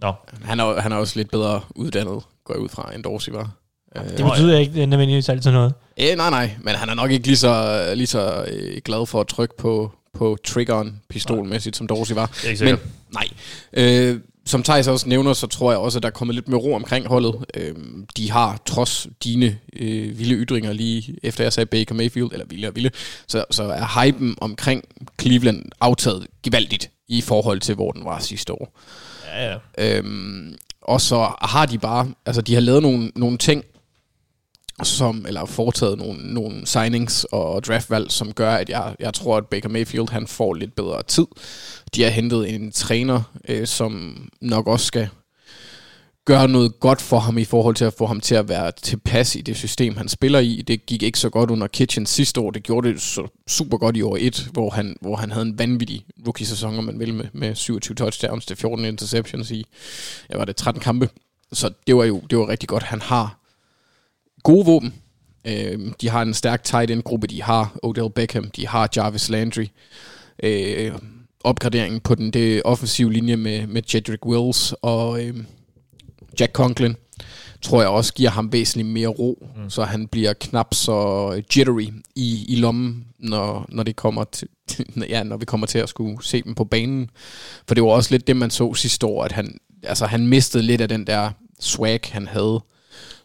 Nå, 0.00 0.12
Han 0.44 0.60
er, 0.60 0.80
han 0.80 0.92
er 0.92 0.96
også 0.96 1.12
lidt 1.16 1.30
bedre 1.30 1.60
uddannet, 1.74 2.22
går 2.44 2.54
jeg 2.54 2.60
ud 2.60 2.68
fra, 2.68 2.90
end 2.94 3.04
Dorsey 3.04 3.32
var. 3.32 3.50
Øh, 3.96 4.02
Det 4.18 4.24
betyder 4.24 4.58
ikke 4.58 4.82
er 4.82 4.86
nødvendigvis 4.86 5.28
altid 5.28 5.50
noget. 5.50 5.74
Eh, 5.96 6.16
nej, 6.16 6.30
nej, 6.30 6.50
men 6.62 6.74
han 6.74 6.88
er 6.88 6.94
nok 6.94 7.10
ikke 7.10 7.26
lige 7.26 7.36
så, 7.36 7.82
lige 7.94 8.06
så 8.06 8.44
øh, 8.48 8.80
glad 8.84 9.06
for 9.06 9.20
at 9.20 9.26
trykke 9.26 9.54
på, 9.58 9.92
på 10.18 10.36
triggeren 10.46 11.00
pistolmæssigt, 11.10 11.76
som 11.76 11.86
Dorsey 11.86 12.14
var. 12.14 12.26
det 12.26 12.44
er 12.46 12.50
ikke 12.50 12.64
Men 12.64 12.76
nej. 13.14 13.26
Øh, 13.72 14.18
som 14.46 14.62
Thijs 14.62 14.86
også 14.88 15.08
nævner, 15.08 15.32
så 15.32 15.46
tror 15.46 15.70
jeg 15.70 15.78
også, 15.78 15.98
at 15.98 16.02
der 16.02 16.08
er 16.08 16.12
kommet 16.12 16.34
lidt 16.34 16.48
mere 16.48 16.60
ro 16.60 16.74
omkring 16.74 17.06
holdet. 17.06 17.34
Øh, 17.54 17.74
de 18.16 18.30
har, 18.30 18.60
trods 18.66 19.06
dine 19.24 19.58
øh, 19.72 20.18
vilde 20.18 20.34
ytringer 20.34 20.72
lige 20.72 21.18
efter 21.22 21.44
jeg 21.44 21.52
sagde 21.52 21.66
Baker 21.66 21.94
Mayfield, 21.94 22.32
eller 22.32 22.46
vilde 22.46 22.68
og 22.68 22.76
vilde, 22.76 22.90
så, 23.26 23.44
så 23.50 23.62
er 23.62 24.04
hypen 24.04 24.34
omkring 24.40 24.84
Cleveland 25.20 25.64
aftaget 25.80 26.26
gevaldigt 26.42 26.90
i 27.08 27.20
forhold 27.20 27.60
til, 27.60 27.74
hvor 27.74 27.92
den 27.92 28.04
var 28.04 28.18
sidste 28.18 28.52
år. 28.52 28.78
Ja, 29.26 29.52
ja. 29.52 29.58
Øhm, 29.78 30.56
og 30.82 31.00
så 31.00 31.32
har 31.42 31.66
de 31.66 31.78
bare, 31.78 32.12
altså 32.26 32.42
de 32.42 32.54
har 32.54 32.60
lavet 32.60 32.82
nogle, 32.82 33.12
nogle 33.16 33.38
ting, 33.38 33.64
som, 34.82 35.24
eller 35.28 35.44
foretaget 35.44 35.98
nogle, 35.98 36.34
nogle 36.34 36.66
signings 36.66 37.26
og 37.32 37.64
draftvalg, 37.64 38.10
som 38.10 38.32
gør, 38.32 38.54
at 38.54 38.68
jeg, 38.68 38.96
jeg 39.00 39.14
tror, 39.14 39.36
at 39.36 39.46
Baker 39.46 39.68
Mayfield 39.68 40.10
han 40.10 40.26
får 40.26 40.54
lidt 40.54 40.76
bedre 40.76 41.02
tid. 41.02 41.26
De 41.94 42.02
har 42.02 42.10
hentet 42.10 42.54
en 42.54 42.72
træner, 42.72 43.22
øh, 43.48 43.66
som 43.66 44.16
nok 44.40 44.66
også 44.66 44.86
skal 44.86 45.08
gøre 46.24 46.48
noget 46.48 46.80
godt 46.80 47.02
for 47.02 47.18
ham 47.18 47.38
i 47.38 47.44
forhold 47.44 47.74
til 47.74 47.84
at 47.84 47.94
få 47.98 48.06
ham 48.06 48.20
til 48.20 48.34
at 48.34 48.48
være 48.48 48.72
tilpas 48.82 49.36
i 49.36 49.40
det 49.40 49.56
system, 49.56 49.96
han 49.96 50.08
spiller 50.08 50.38
i. 50.38 50.62
Det 50.66 50.86
gik 50.86 51.02
ikke 51.02 51.18
så 51.18 51.30
godt 51.30 51.50
under 51.50 51.66
Kitchen 51.66 52.06
sidste 52.06 52.40
år. 52.40 52.50
Det 52.50 52.62
gjorde 52.62 52.88
det 52.88 53.00
så 53.00 53.28
super 53.46 53.76
godt 53.76 53.96
i 53.96 54.02
år 54.02 54.16
1, 54.20 54.48
hvor 54.52 54.70
han, 54.70 54.96
hvor 55.00 55.16
han 55.16 55.30
havde 55.30 55.46
en 55.46 55.58
vanvittig 55.58 56.04
rookie-sæson, 56.26 56.78
om 56.78 56.84
man 56.84 56.98
vil, 56.98 57.14
med, 57.14 57.24
med 57.32 57.54
27 57.54 57.94
touchdowns 57.94 58.46
til 58.46 58.56
14 58.56 58.84
interceptions 58.84 59.50
i, 59.50 59.66
ja, 60.30 60.36
var 60.36 60.44
det 60.44 60.56
13 60.56 60.82
kampe. 60.82 61.08
Så 61.52 61.70
det 61.86 61.96
var 61.96 62.04
jo 62.04 62.22
det 62.30 62.38
var 62.38 62.48
rigtig 62.48 62.68
godt. 62.68 62.82
Han 62.82 63.02
har 63.02 63.43
gode 64.44 64.66
våben. 64.66 64.94
Øh, 65.44 65.92
de 66.00 66.08
har 66.08 66.22
en 66.22 66.34
stærk 66.34 66.64
tight 66.64 66.90
end 66.90 67.02
gruppe. 67.02 67.26
De 67.26 67.42
har 67.42 67.78
Odell 67.82 68.10
Beckham. 68.10 68.50
De 68.50 68.66
har 68.66 68.88
Jarvis 68.96 69.28
Landry. 69.28 69.66
Øh, 70.42 70.92
opgraderingen 71.44 72.00
på 72.00 72.14
den 72.14 72.30
det 72.30 72.62
offensive 72.64 73.12
linje 73.12 73.36
med, 73.36 73.66
med 73.66 73.82
Jedrick 73.94 74.26
Wills 74.26 74.74
og 74.82 75.24
øh, 75.24 75.36
Jack 76.40 76.52
Conklin 76.52 76.96
tror 77.64 77.80
jeg 77.80 77.90
også 77.90 78.14
giver 78.14 78.30
ham 78.30 78.52
væsentligt 78.52 78.88
mere 78.88 79.08
ro, 79.08 79.46
mm. 79.56 79.70
så 79.70 79.84
han 79.84 80.08
bliver 80.08 80.32
knap 80.32 80.74
så 80.74 81.42
jittery 81.56 81.88
i, 82.16 82.44
i 82.48 82.56
lommen, 82.56 83.06
når, 83.18 83.66
når, 83.68 83.82
det 83.82 83.96
kommer 83.96 84.24
til, 84.24 84.48
ja, 85.08 85.22
når 85.22 85.36
vi 85.36 85.44
kommer 85.44 85.66
til 85.66 85.78
at 85.78 85.88
skulle 85.88 86.24
se 86.24 86.42
dem 86.42 86.54
på 86.54 86.64
banen. 86.64 87.10
For 87.68 87.74
det 87.74 87.84
var 87.84 87.90
også 87.90 88.10
lidt 88.10 88.26
det, 88.26 88.36
man 88.36 88.50
så 88.50 88.74
sidste 88.74 89.06
år, 89.06 89.24
at 89.24 89.32
han, 89.32 89.58
altså, 89.82 90.06
han 90.06 90.26
mistede 90.26 90.62
lidt 90.62 90.80
af 90.80 90.88
den 90.88 91.06
der 91.06 91.30
swag, 91.60 92.00
han 92.12 92.26
havde 92.26 92.60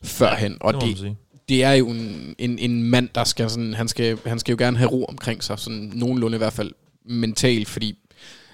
førhen. 0.03 0.57
Og 0.61 0.73
det 0.73 0.97
det, 0.97 1.15
det 1.49 1.63
er 1.63 1.71
jo 1.71 1.89
en, 1.89 2.35
en, 2.37 2.59
en 2.59 2.83
mand, 2.83 3.09
der 3.15 3.23
skal 3.23 3.49
sådan, 3.49 3.73
han 3.73 3.87
skal, 3.87 4.19
han 4.25 4.39
skal 4.39 4.51
jo 4.51 4.57
gerne 4.57 4.77
have 4.77 4.89
ro 4.89 5.05
omkring 5.05 5.43
sig, 5.43 5.59
sådan 5.59 5.91
nogenlunde 5.95 6.35
i 6.35 6.37
hvert 6.37 6.53
fald 6.53 6.71
mentalt, 7.05 7.67
fordi 7.67 7.97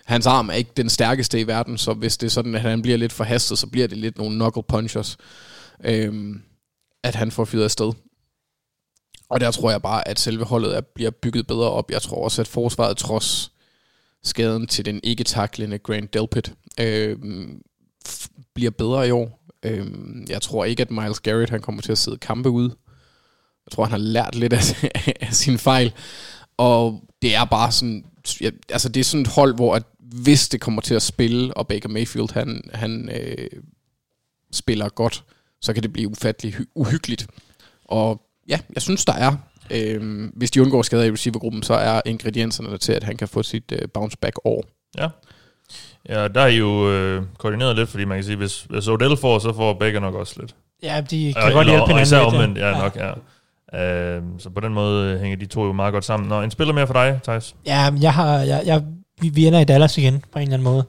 hans 0.05 0.25
arm 0.25 0.49
er 0.49 0.53
ikke 0.53 0.71
den 0.77 0.89
stærkeste 0.89 1.39
i 1.39 1.47
verden, 1.47 1.77
så 1.77 1.93
hvis 1.93 2.17
det 2.17 2.27
er 2.27 2.31
sådan, 2.31 2.55
at 2.55 2.61
han 2.61 2.81
bliver 2.81 2.97
lidt 2.97 3.13
forhastet, 3.13 3.57
så 3.57 3.67
bliver 3.67 3.87
det 3.87 3.97
lidt 3.97 4.17
nogle 4.17 4.35
knuckle 4.35 4.63
punchers, 4.63 5.17
øhm, 5.83 6.41
at 7.03 7.15
han 7.15 7.31
får 7.31 7.45
fyret 7.45 7.63
afsted. 7.63 7.93
Og 9.29 9.39
der 9.39 9.51
tror 9.51 9.71
jeg 9.71 9.81
bare, 9.81 10.07
at 10.07 10.19
selve 10.19 10.45
holdet 10.45 10.77
er, 10.77 10.81
bliver 10.81 11.11
bygget 11.11 11.47
bedre 11.47 11.71
op. 11.71 11.91
Jeg 11.91 12.01
tror 12.01 12.23
også, 12.23 12.41
at 12.41 12.47
forsvaret 12.47 12.97
trods 12.97 13.51
skaden 14.23 14.67
til 14.67 14.85
den 14.85 14.99
ikke-taklende 15.03 15.77
Grant 15.77 16.13
Delpit 16.13 16.53
øh, 16.79 17.17
bliver 18.53 18.71
bedre 18.71 19.07
i 19.07 19.11
år. 19.11 19.44
Øhm, 19.63 20.25
jeg 20.29 20.41
tror 20.41 20.65
ikke, 20.65 20.81
at 20.81 20.91
Miles 20.91 21.19
Garrett 21.19 21.49
han 21.49 21.61
kommer 21.61 21.81
til 21.81 21.91
at 21.91 21.97
sidde 21.97 22.17
kampe 22.17 22.49
ud. 22.49 22.69
Jeg 23.65 23.71
tror, 23.71 23.83
han 23.83 23.91
har 23.91 23.97
lært 23.97 24.35
lidt 24.35 24.53
af, 24.53 24.89
af 25.27 25.33
sin 25.33 25.57
fejl. 25.57 25.93
Og 26.57 27.03
det 27.21 27.35
er 27.35 27.45
bare 27.45 27.71
sådan, 27.71 28.05
ja, 28.41 28.49
altså 28.69 28.89
det 28.89 28.99
er 28.99 29.03
sådan 29.03 29.21
et 29.21 29.27
hold, 29.27 29.55
hvor 29.55 29.75
at 29.75 29.83
hvis 29.99 30.49
det 30.49 30.61
kommer 30.61 30.81
til 30.81 30.95
at 30.95 31.01
spille, 31.01 31.57
og 31.57 31.67
Baker 31.67 31.89
Mayfield 31.89 32.33
han, 32.33 32.61
han 32.73 33.09
øh, 33.09 33.61
spiller 34.51 34.89
godt, 34.89 35.23
så 35.61 35.73
kan 35.73 35.83
det 35.83 35.93
blive 35.93 36.09
ufattelig 36.09 36.55
uhyggeligt. 36.75 37.27
Og 37.85 38.21
ja, 38.49 38.59
jeg 38.73 38.81
synes, 38.81 39.05
der 39.05 39.13
er, 39.13 39.35
øh, 39.71 40.29
hvis 40.33 40.51
de 40.51 40.61
undgår 40.61 40.81
skader 40.81 41.03
i 41.03 41.11
receivergruppen, 41.11 41.63
så 41.63 41.73
er 41.73 42.01
ingredienserne 42.05 42.69
der 42.69 42.77
til, 42.77 42.93
at 42.93 43.03
han 43.03 43.17
kan 43.17 43.27
få 43.27 43.43
sit 43.43 43.71
øh, 43.71 43.89
bounce 43.93 44.17
back 44.17 44.35
år. 44.43 44.65
Ja. 44.97 45.07
Ja, 46.09 46.27
der 46.27 46.41
er 46.41 46.47
I 46.47 46.57
jo 46.57 46.89
øh, 46.91 47.21
koordineret 47.37 47.75
lidt, 47.75 47.89
fordi 47.89 48.05
man 48.05 48.17
kan 48.17 48.23
sige, 48.23 48.35
hvis, 48.37 48.65
hvis 48.69 48.87
Odell 48.87 49.17
får, 49.17 49.39
så 49.39 49.53
får 49.53 49.73
Baker 49.73 49.99
nok 49.99 50.15
også 50.15 50.33
lidt. 50.39 50.55
Ja, 50.83 51.01
de 51.09 51.33
kan 51.33 51.43
Og- 51.43 51.51
godt 51.51 51.67
hjælpe 51.67 51.85
hinanden 51.85 52.03
især 52.03 52.17
lidt, 52.23 52.33
ja. 52.33 52.37
omvendt, 52.37 52.57
ja, 52.57 52.71
nok, 52.71 52.95
ja. 52.95 53.11
Øh, 54.15 54.21
så 54.39 54.49
på 54.49 54.59
den 54.59 54.73
måde 54.73 55.11
øh, 55.13 55.19
hænger 55.19 55.37
de 55.37 55.45
to 55.45 55.65
jo 55.65 55.71
meget 55.73 55.93
godt 55.93 56.05
sammen. 56.05 56.29
Nå, 56.29 56.41
en 56.41 56.51
spiller 56.51 56.73
mere 56.73 56.87
for 56.87 56.93
dig, 56.93 57.19
Thijs. 57.23 57.55
Ja, 57.65 57.89
men 57.91 58.01
jeg 58.03 58.13
har, 58.13 58.37
jeg, 58.39 58.61
jeg, 58.65 58.81
vi, 59.21 59.29
vi 59.29 59.45
ender 59.47 59.59
i 59.59 59.63
Dallas 59.63 59.97
igen, 59.97 60.23
på 60.33 60.39
en 60.39 60.43
eller 60.43 60.53
anden 60.53 60.63
måde. 60.63 60.83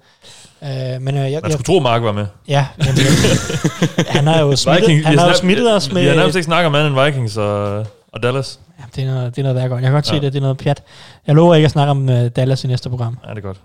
Uh, 0.62 0.68
men 1.02 1.08
uh, 1.08 1.14
jeg, 1.14 1.30
Man 1.32 1.32
jeg, 1.32 1.52
skulle 1.52 1.64
tro, 1.64 1.80
Mark 1.80 2.02
var 2.02 2.12
med. 2.12 2.26
ja, 2.48 2.66
jamen, 2.86 2.96
jeg, 2.98 4.04
han 4.08 4.26
har 4.26 4.40
jo 4.40 4.56
smittet, 4.56 4.82
Vikings- 4.88 5.06
han 5.06 5.18
har 5.18 5.26
jo 5.28 5.34
smittet 5.34 5.74
os 5.76 5.92
med... 5.92 6.02
Vi 6.02 6.08
har 6.08 6.14
nærmest 6.14 6.36
ikke 6.36 6.44
snakket 6.44 6.66
om 6.66 6.74
andet 6.74 6.86
end 6.90 7.04
Vikings 7.04 7.36
og, 7.36 7.78
og 8.12 8.22
Dallas. 8.22 8.60
Ja, 8.78 8.84
det, 8.96 9.04
er 9.08 9.14
noget, 9.14 9.36
det 9.36 9.38
er 9.38 9.42
noget 9.42 9.56
værd 9.56 9.68
godt. 9.68 9.80
Jeg 9.82 9.86
kan 9.88 9.94
godt 9.94 10.06
se 10.06 10.14
Ja. 10.14 10.20
det, 10.20 10.32
det 10.32 10.38
er 10.38 10.42
noget 10.42 10.56
pjat. 10.58 10.82
Jeg 11.26 11.34
lover 11.34 11.54
ikke 11.54 11.64
at 11.64 11.70
snakke 11.70 11.90
om 11.90 12.08
uh, 12.08 12.26
Dallas 12.26 12.64
i 12.64 12.66
næste 12.66 12.90
program, 12.90 13.18
Ja, 13.24 13.30
det 13.30 13.38
er 13.38 13.42
godt. 13.42 13.60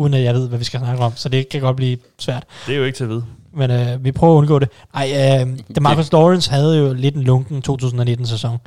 Uden 0.00 0.14
at 0.14 0.22
jeg 0.22 0.34
ved, 0.34 0.48
hvad 0.48 0.58
vi 0.58 0.64
skal 0.64 0.80
snakke 0.80 1.04
om, 1.04 1.12
så 1.16 1.28
det 1.28 1.48
kan 1.48 1.60
godt 1.60 1.76
blive 1.76 1.98
svært. 2.18 2.44
Det 2.66 2.74
er 2.74 2.78
jo 2.78 2.84
ikke 2.84 2.96
til 2.96 3.04
at 3.04 3.10
vide. 3.10 3.24
Men 3.52 3.70
øh, 3.70 4.04
vi 4.04 4.12
prøver 4.12 4.34
at 4.34 4.38
undgå 4.38 4.58
det. 4.58 4.68
Ej, 4.94 5.40
øh, 5.42 5.58
Demarcus 5.74 6.12
Lawrence 6.12 6.50
havde 6.50 6.78
jo 6.78 6.92
lidt 6.92 7.14
en 7.14 7.22
lunken 7.22 7.62
2019-sæson. 7.68 8.58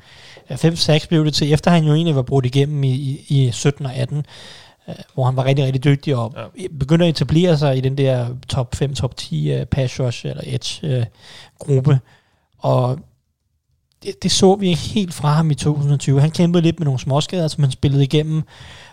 5-6 0.51 1.07
blev 1.07 1.25
det 1.25 1.33
til, 1.33 1.53
efter 1.53 1.71
han 1.71 1.83
jo 1.83 1.93
egentlig 1.93 2.15
var 2.15 2.21
brudt 2.21 2.45
igennem 2.45 2.83
i, 2.83 2.93
i, 2.93 3.25
i 3.27 3.51
17 3.51 3.85
og 3.85 3.95
18, 3.95 4.25
øh, 4.89 4.95
hvor 5.13 5.25
han 5.25 5.35
var 5.35 5.45
rigtig, 5.45 5.65
rigtig 5.65 5.83
dygtig 5.83 6.15
og 6.15 6.33
ja. 6.35 6.67
begynder 6.79 7.05
at 7.05 7.09
etablere 7.09 7.57
sig 7.57 7.77
i 7.77 7.81
den 7.81 7.97
der 7.97 8.27
top 8.47 8.75
5, 8.75 8.95
top 8.95 9.17
10 9.17 9.55
uh, 9.55 9.63
pass 9.63 9.99
rush 9.99 10.25
eller 10.25 10.43
edge 10.45 10.97
uh, 10.97 11.03
gruppe. 11.59 11.99
Og 12.59 12.99
det, 14.03 14.23
det 14.23 14.31
så 14.31 14.55
vi 14.55 14.67
ikke 14.67 14.81
helt 14.81 15.13
fra 15.13 15.33
ham 15.33 15.51
i 15.51 15.55
2020. 15.55 16.21
Han 16.21 16.31
kæmpede 16.31 16.63
lidt 16.63 16.79
med 16.79 16.85
nogle 16.85 16.99
småskader, 16.99 17.47
som 17.47 17.63
han 17.63 17.71
spillede 17.71 18.03
igennem, 18.03 18.43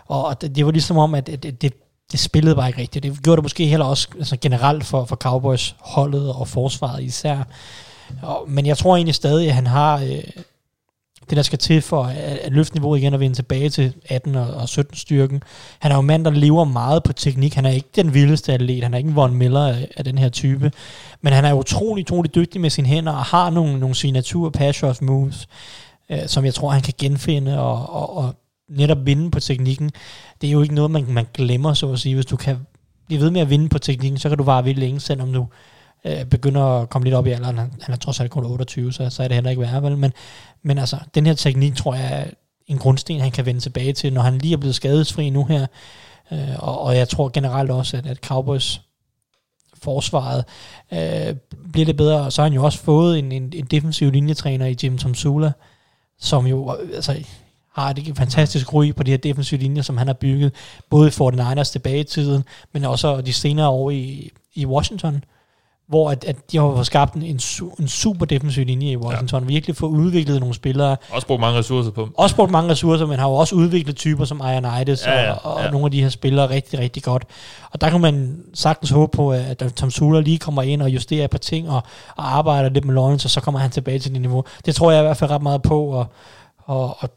og 0.07 0.41
det, 0.41 0.57
det 0.57 0.67
var 0.67 0.73
ligesom 0.73 0.99
om, 0.99 1.15
at 1.15 1.27
det, 1.27 1.63
det, 1.63 1.75
det 2.13 2.21
spillede 2.21 2.55
bare 2.55 2.69
ikke 2.69 2.81
rigtigt. 2.81 3.03
Det 3.03 3.23
gjorde 3.23 3.37
det 3.37 3.45
måske 3.45 3.67
heller 3.67 3.87
også 3.87 4.09
altså 4.19 4.37
generelt 4.41 4.85
for, 4.85 5.05
for 5.05 5.17
Cowboys 5.17 5.75
holdet 5.79 6.33
og 6.33 6.49
forsvaret 6.49 7.03
især. 7.03 7.43
Og, 8.23 8.45
men 8.49 8.67
jeg 8.67 8.79
tror 8.79 8.97
egentlig 8.97 9.15
stadig, 9.15 9.49
at 9.49 9.55
han 9.55 9.67
har 9.67 9.99
øh, 9.99 10.23
det, 11.31 11.37
der 11.37 11.43
skal 11.43 11.59
til 11.59 11.83
for 11.83 12.03
at, 12.03 12.17
at 12.17 12.53
løfte 12.53 12.77
niveauet 12.77 12.99
igen 12.99 13.15
og 13.15 13.21
vende 13.21 13.37
tilbage 13.37 13.71
til 13.71 13.95
18 14.09 14.35
og, 14.35 14.47
og 14.47 14.69
17 14.69 14.97
styrken. 14.97 15.43
Han 15.79 15.91
er 15.91 15.97
jo 15.97 16.01
en 16.01 16.07
mand, 16.07 16.25
der 16.25 16.31
lever 16.31 16.65
meget 16.65 17.03
på 17.03 17.13
teknik. 17.13 17.55
Han 17.55 17.67
er 17.67 17.71
ikke 17.71 17.89
den 17.97 18.15
vildeste 18.15 18.53
atlet. 18.53 18.83
Han 18.83 18.95
er 18.95 18.99
ikke 18.99 19.11
en 19.11 19.17
Von 19.17 19.35
Miller 19.35 19.67
af, 19.67 19.89
af 19.97 20.05
den 20.05 20.19
her 20.19 20.29
type. 20.29 20.73
Men 21.21 21.33
han 21.33 21.45
er 21.45 21.53
utrolig, 21.53 22.05
utrolig 22.05 22.35
dygtig 22.35 22.61
med 22.61 22.71
sine 22.71 22.89
hænder 22.89 23.13
og 23.13 23.25
har 23.25 23.51
nogle, 23.51 23.81
nogle 23.81 23.95
signatur 23.95 24.51
pass 24.51 25.03
moves, 25.03 25.49
øh, 26.11 26.27
som 26.27 26.45
jeg 26.45 26.55
tror, 26.55 26.71
han 26.71 26.83
kan 26.83 26.95
genfinde 26.99 27.61
og, 27.61 27.95
og, 27.95 28.17
og 28.17 28.35
netop 28.71 29.07
vinde 29.07 29.31
på 29.31 29.41
teknikken. 29.41 29.91
Det 30.41 30.47
er 30.47 30.53
jo 30.53 30.63
ikke 30.63 30.75
noget, 30.75 30.91
man, 30.91 31.07
man 31.09 31.27
glemmer, 31.35 31.75
så 31.75 31.93
at 31.93 31.99
sige. 31.99 32.15
Hvis 32.15 32.27
du 32.27 32.37
kan 32.37 32.57
blive 33.07 33.21
ved 33.21 33.31
med 33.31 33.41
at 33.41 33.51
vinde 33.51 33.69
på 33.69 33.79
teknikken, 33.79 34.19
så 34.19 34.29
kan 34.29 34.39
du 34.39 34.45
bare 34.45 34.65
vinde 34.65 34.81
længe, 34.81 35.01
selvom 35.01 35.33
du 35.33 35.47
øh, 36.05 36.25
begynder 36.25 36.63
at 36.63 36.91
komme 36.91 37.05
lidt 37.05 37.15
op 37.15 37.27
i 37.27 37.31
alderen. 37.31 37.59
Han, 37.59 37.73
han 37.83 37.93
er 37.93 37.99
trods 37.99 38.21
alt 38.21 38.31
kun 38.31 38.45
28, 38.45 38.93
så, 38.93 39.11
så 39.11 39.23
er 39.23 39.29
det 39.29 39.35
heller 39.35 39.51
ikke 39.51 39.63
værre, 39.63 39.83
vel? 39.83 39.97
Men, 39.97 40.13
men 40.63 40.79
altså, 40.79 40.97
den 41.15 41.27
her 41.27 41.35
teknik, 41.35 41.77
tror 41.77 41.95
jeg, 41.95 42.13
er 42.13 42.25
en 42.67 42.79
grundsten, 42.79 43.21
han 43.21 43.31
kan 43.31 43.47
vende 43.47 43.61
tilbage 43.61 43.93
til, 43.93 44.13
når 44.13 44.23
han 44.23 44.39
lige 44.39 44.53
er 44.53 44.59
blevet 44.59 44.75
skadesfri 44.75 45.31
nu 45.31 45.45
her. 45.45 45.67
Øh, 46.33 46.57
og, 46.59 46.81
og 46.81 46.97
jeg 46.97 47.09
tror 47.09 47.29
generelt 47.29 47.71
også, 47.71 47.97
at, 47.97 48.07
at 48.07 48.17
Cowboys 48.17 48.81
forsvaret 49.83 50.45
øh, 50.93 51.35
bliver 51.73 51.87
lidt 51.87 51.97
bedre. 51.97 52.21
Og 52.21 52.33
så 52.33 52.43
har 52.43 52.49
han 52.49 52.55
jo 52.55 52.65
også 52.65 52.79
fået 52.79 53.19
en, 53.19 53.33
en, 53.33 53.53
en 53.57 53.65
defensiv 53.65 54.11
linjetræner 54.11 54.67
i 54.67 54.77
Jim 54.83 54.99
Tomsula, 54.99 55.53
som 56.19 56.47
jo 56.47 56.77
altså, 56.95 57.25
har 57.75 57.91
et 57.91 58.13
fantastisk 58.17 58.75
ry 58.75 58.93
på 58.93 59.03
de 59.03 59.11
her 59.11 59.19
defensive 59.19 59.61
linjer, 59.61 59.83
som 59.83 59.97
han 59.97 60.07
har 60.07 60.15
bygget, 60.15 60.53
både 60.91 61.09
i 61.09 61.11
49ers 61.11 61.73
tilbage 61.73 62.01
i 62.01 62.05
tiden, 62.05 62.45
men 62.73 62.85
også 62.85 63.21
de 63.21 63.33
senere 63.33 63.69
år 63.69 63.91
i, 63.91 64.31
i 64.55 64.67
Washington, 64.67 65.25
hvor 65.89 66.11
at, 66.11 66.25
at 66.25 66.37
de 66.53 66.57
har 66.57 66.75
fået 66.75 66.87
skabt 66.87 67.15
en, 67.15 67.23
en, 67.23 67.39
su, 67.39 67.71
en 67.81 67.89
super 67.89 68.27
defensiv 68.27 68.65
linje 68.65 68.91
i 68.91 68.97
Washington, 68.97 69.43
ja. 69.43 69.49
virkelig 69.49 69.77
fået 69.77 69.91
udviklet 69.91 70.41
nogle 70.41 70.55
spillere. 70.55 70.97
Også 71.11 71.27
brugt 71.27 71.41
mange 71.41 71.59
ressourcer 71.59 71.91
på 71.91 72.03
dem. 72.03 72.15
Også 72.17 72.37
brugt 72.37 72.51
mange 72.51 72.71
ressourcer, 72.71 73.07
men 73.07 73.19
har 73.19 73.29
jo 73.29 73.35
også 73.35 73.55
udviklet 73.55 73.97
typer 73.97 74.25
som 74.25 74.43
Ionides 74.45 75.07
Ja, 75.07 75.23
ja, 75.23 75.33
og, 75.33 75.55
og 75.55 75.63
ja. 75.63 75.71
nogle 75.71 75.85
af 75.85 75.91
de 75.91 76.03
her 76.03 76.09
spillere 76.09 76.51
rigtig, 76.51 76.79
rigtig 76.79 77.03
godt. 77.03 77.25
Og 77.71 77.81
der 77.81 77.91
kan 77.91 78.01
man 78.01 78.45
sagtens 78.55 78.91
håbe 78.91 79.17
på, 79.17 79.33
at 79.33 79.73
Tom 79.77 79.91
Sula 79.91 80.21
lige 80.21 80.39
kommer 80.39 80.63
ind 80.63 80.83
og 80.83 80.91
justerer 80.91 81.25
et 81.25 81.31
par 81.31 81.39
ting 81.39 81.71
og, 81.71 81.83
og 82.17 82.37
arbejder 82.37 82.69
lidt 82.69 82.85
med 82.85 82.95
Lawrence, 82.95 83.27
og 83.27 83.31
så 83.31 83.41
kommer 83.41 83.59
han 83.61 83.71
tilbage 83.71 83.99
til 83.99 84.13
det 84.13 84.21
niveau. 84.21 84.45
Det 84.67 84.75
tror 84.75 84.91
jeg 84.91 85.01
i 85.01 85.05
hvert 85.05 85.17
fald 85.17 85.31
ret 85.31 85.43
meget 85.43 85.63
på, 85.63 85.85
og, 85.85 86.07
og, 86.59 86.97
og 87.01 87.11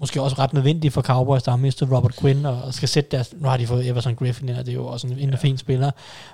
måske 0.00 0.22
også 0.22 0.36
ret 0.38 0.52
nødvendigt 0.52 0.94
for 0.94 1.02
Cowboys, 1.02 1.42
der 1.42 1.50
har 1.50 1.58
mistet 1.58 1.92
Robert 1.92 2.16
Quinn, 2.20 2.46
og 2.46 2.74
skal 2.74 2.88
sætte 2.88 3.10
deres, 3.10 3.34
nu 3.38 3.48
har 3.48 3.56
de 3.56 3.66
fået 3.66 3.86
Everson 3.88 4.14
Griffin, 4.14 4.48
og 4.48 4.56
det 4.56 4.68
er 4.68 4.72
jo 4.74 4.86
også 4.86 5.06
en, 5.06 5.18
en 5.18 5.30
ja. 5.30 5.36
fin 5.36 5.58
spiller, 5.58 5.90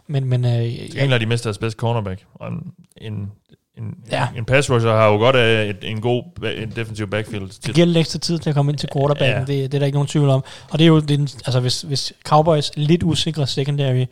men, 0.06 0.24
men 0.24 0.44
øh, 0.44 0.90
Til 0.90 1.08
har 1.11 1.18
de 1.18 1.26
mistet 1.26 1.44
deres 1.44 1.58
bedste 1.58 1.78
cornerback. 1.78 2.24
Og 2.34 2.48
en, 2.48 2.72
en, 2.96 3.30
en, 3.78 3.94
Ja. 4.11 4.28
en 4.36 4.44
pass 4.44 4.70
rusher 4.70 4.90
har 4.90 5.06
jo 5.06 5.16
godt 5.16 5.36
af 5.36 5.68
et, 5.70 5.76
en 5.90 6.00
god 6.00 6.22
en 6.56 6.70
defensiv 6.76 7.11
backfield. 7.11 7.46
det 7.46 7.52
Til, 7.61 7.74
giver 7.74 7.86
lidt 7.86 7.96
ekstra 7.96 8.18
tid 8.18 8.38
til 8.38 8.50
at 8.50 8.54
komme 8.56 8.72
ind 8.72 8.78
til 8.78 8.88
quarterbacken, 8.92 9.28
Ja. 9.48 9.54
ja. 9.54 9.62
det, 9.62 9.72
det 9.72 9.74
er 9.74 9.78
der 9.78 9.86
ikke 9.86 9.96
nogen 9.96 10.08
tvivl 10.08 10.28
om. 10.28 10.44
Og 10.70 10.78
det 10.78 10.84
er 10.84 10.88
jo, 10.88 11.00
det 11.00 11.11
er, 11.11 11.14
en- 11.18 11.28
altså 11.46 11.61
hvis, 11.61 11.82
hvis 11.82 12.12
Cowboys 12.24 12.70
lidt 12.76 13.02
usikre 13.02 13.46
secondary 13.46 14.04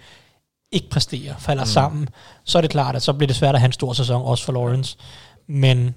ikke 0.72 0.90
præsterer, 0.90 1.34
falder 1.38 1.62
mm. 1.64 1.68
sammen, 1.68 2.08
så 2.44 2.58
er 2.58 2.62
det 2.62 2.70
klart, 2.70 2.96
at 2.96 3.02
så 3.02 3.12
bliver 3.12 3.26
det 3.26 3.36
svært 3.36 3.54
at 3.54 3.60
have 3.60 3.66
en 3.68 3.72
stor 3.72 3.92
sæson, 3.92 4.22
også 4.22 4.44
for 4.44 4.52
Lawrence. 4.52 4.96
Men 5.48 5.94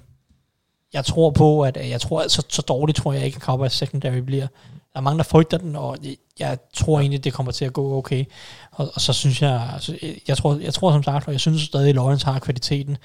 jeg 0.92 1.04
tror 1.04 1.30
på, 1.30 1.62
at 1.62 1.90
jeg 1.90 2.00
tror, 2.00 2.28
så, 2.28 2.44
så 2.48 2.62
dårligt 2.62 2.96
tror 2.96 3.12
jeg 3.12 3.24
ikke, 3.24 3.36
at 3.36 3.42
Cowboys 3.42 3.72
secondary 3.72 4.16
bliver. 4.18 4.46
Der 4.92 4.98
er 4.98 5.00
mange, 5.00 5.18
der 5.18 5.24
frygter 5.24 5.58
den, 5.58 5.76
og 5.76 5.96
jeg 6.38 6.58
tror 6.74 7.00
egentlig, 7.00 7.24
det 7.24 7.32
kommer 7.32 7.52
til 7.52 7.64
at 7.64 7.72
gå 7.72 7.96
okay. 7.98 8.24
Og, 8.72 8.90
og 8.94 9.00
så 9.00 9.12
synes 9.12 9.42
jeg, 9.42 9.70
altså, 9.72 9.98
jeg, 10.28 10.36
tror, 10.36 10.58
jeg 10.62 10.74
tror 10.74 10.92
som 10.92 11.02
sagt, 11.02 11.26
og 11.26 11.32
jeg 11.32 11.40
synes 11.40 11.62
stadig, 11.62 11.88
at 11.88 11.94
Lawrence 11.94 12.26
har 12.26 12.38
kvaliteten. 12.38 12.96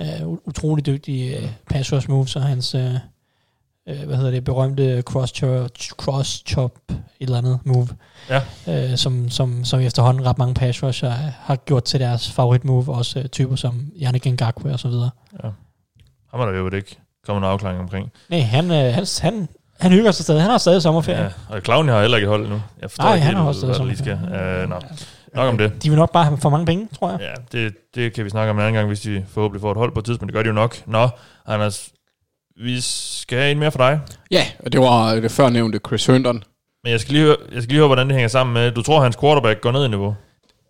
Uh, 0.00 0.38
utrolig 0.44 0.86
dygtig 0.86 1.36
uh, 1.42 1.50
pass 1.70 1.92
rush 1.92 2.10
moves, 2.10 2.36
og 2.36 2.42
hans, 2.42 2.74
uh, 2.74 2.80
uh, 2.80 4.02
hvad 4.04 4.16
hedder 4.16 4.30
det, 4.30 4.44
berømte 4.44 5.02
cross 5.02 5.32
chop, 5.32 5.70
cross 5.76 6.42
chop 6.48 6.78
et 6.90 6.96
eller 7.20 7.38
andet 7.38 7.58
move, 7.64 7.88
ja, 8.28 8.40
uh, 8.90 8.96
som, 8.96 9.30
som, 9.30 9.64
som 9.64 9.80
efterhånden 9.80 10.26
ret 10.26 10.38
mange 10.38 10.54
pass 10.54 10.82
rusher 10.82 11.10
har 11.40 11.56
gjort 11.56 11.84
til 11.84 12.00
deres 12.00 12.30
favorit 12.30 12.64
move, 12.64 12.94
også 12.94 13.18
uh, 13.18 13.26
typer 13.26 13.56
som 13.56 13.92
Yannick 14.02 14.26
Ngakwe 14.26 14.72
og 14.72 14.78
så 14.78 14.88
videre. 14.88 15.10
ja. 15.44 15.48
Ham 16.30 16.40
er 16.40 16.44
der 16.44 16.58
jo 16.58 16.70
ikke 16.70 17.01
kommet 17.26 17.40
noget 17.40 17.52
afklaring 17.52 17.80
omkring. 17.80 18.12
Nej, 18.28 18.40
han, 18.40 18.70
øh, 18.70 18.94
han, 18.94 19.06
han, 19.22 19.48
han 19.80 19.92
hygger 19.92 20.10
sig 20.10 20.24
stadig. 20.24 20.40
Han 20.42 20.50
har 20.50 20.58
stadig 20.58 20.82
sommerferie. 20.82 21.22
Ja, 21.22 21.54
og 21.56 21.60
Clown 21.60 21.88
har 21.88 22.00
heller 22.00 22.16
ikke 22.16 22.28
holdt 22.28 22.48
nu. 22.50 22.62
Jeg 22.82 22.90
forstår 22.90 23.04
Nej, 23.04 23.14
ikke 23.14 23.24
han 23.24 23.34
helt, 23.34 23.38
har 23.42 23.48
også 23.48 23.60
stadig 23.60 23.74
der 23.78 23.84
lige 23.84 23.96
skal. 23.96 24.18
sommerferie. 24.22 24.62
Uh, 24.64 24.68
nå. 24.70 24.80
Nok 25.34 25.48
om 25.48 25.58
det. 25.58 25.82
De 25.82 25.88
vil 25.90 25.98
nok 25.98 26.12
bare 26.12 26.24
have 26.24 26.38
for 26.38 26.50
mange 26.50 26.66
penge, 26.66 26.88
tror 26.98 27.10
jeg. 27.10 27.18
Ja, 27.20 27.58
det, 27.58 27.74
det 27.94 28.12
kan 28.14 28.24
vi 28.24 28.30
snakke 28.30 28.50
om 28.50 28.56
en 28.56 28.60
anden 28.62 28.74
gang, 28.74 28.86
hvis 28.86 29.00
de 29.00 29.24
forhåbentlig 29.28 29.60
får 29.60 29.70
et 29.70 29.76
hold 29.76 29.92
på 29.92 29.98
et 29.98 30.04
tidspunkt. 30.04 30.32
Det 30.32 30.34
gør 30.34 30.42
de 30.42 30.46
jo 30.48 30.52
nok. 30.54 30.76
Nå, 30.86 31.08
Anders, 31.46 31.88
vi 32.60 32.80
skal 32.80 33.38
have 33.38 33.50
en 33.50 33.58
mere 33.58 33.70
for 33.70 33.78
dig. 33.78 34.00
Ja, 34.30 34.44
og 34.64 34.72
det 34.72 34.80
var 34.80 35.14
det 35.14 35.30
før 35.30 35.48
nævnte 35.48 35.80
Chris 35.86 36.06
Herndon. 36.06 36.42
Men 36.84 36.92
jeg 36.92 37.00
skal 37.00 37.12
lige 37.12 37.24
høre, 37.24 37.36
jeg 37.52 37.62
skal 37.62 37.68
lige 37.72 37.78
høre 37.78 37.86
hvordan 37.86 38.06
det 38.06 38.14
hænger 38.14 38.28
sammen 38.28 38.54
med, 38.54 38.70
du 38.72 38.82
tror, 38.82 39.02
hans 39.02 39.16
quarterback 39.16 39.60
går 39.60 39.72
ned 39.72 39.84
i 39.84 39.88
niveau, 39.88 40.14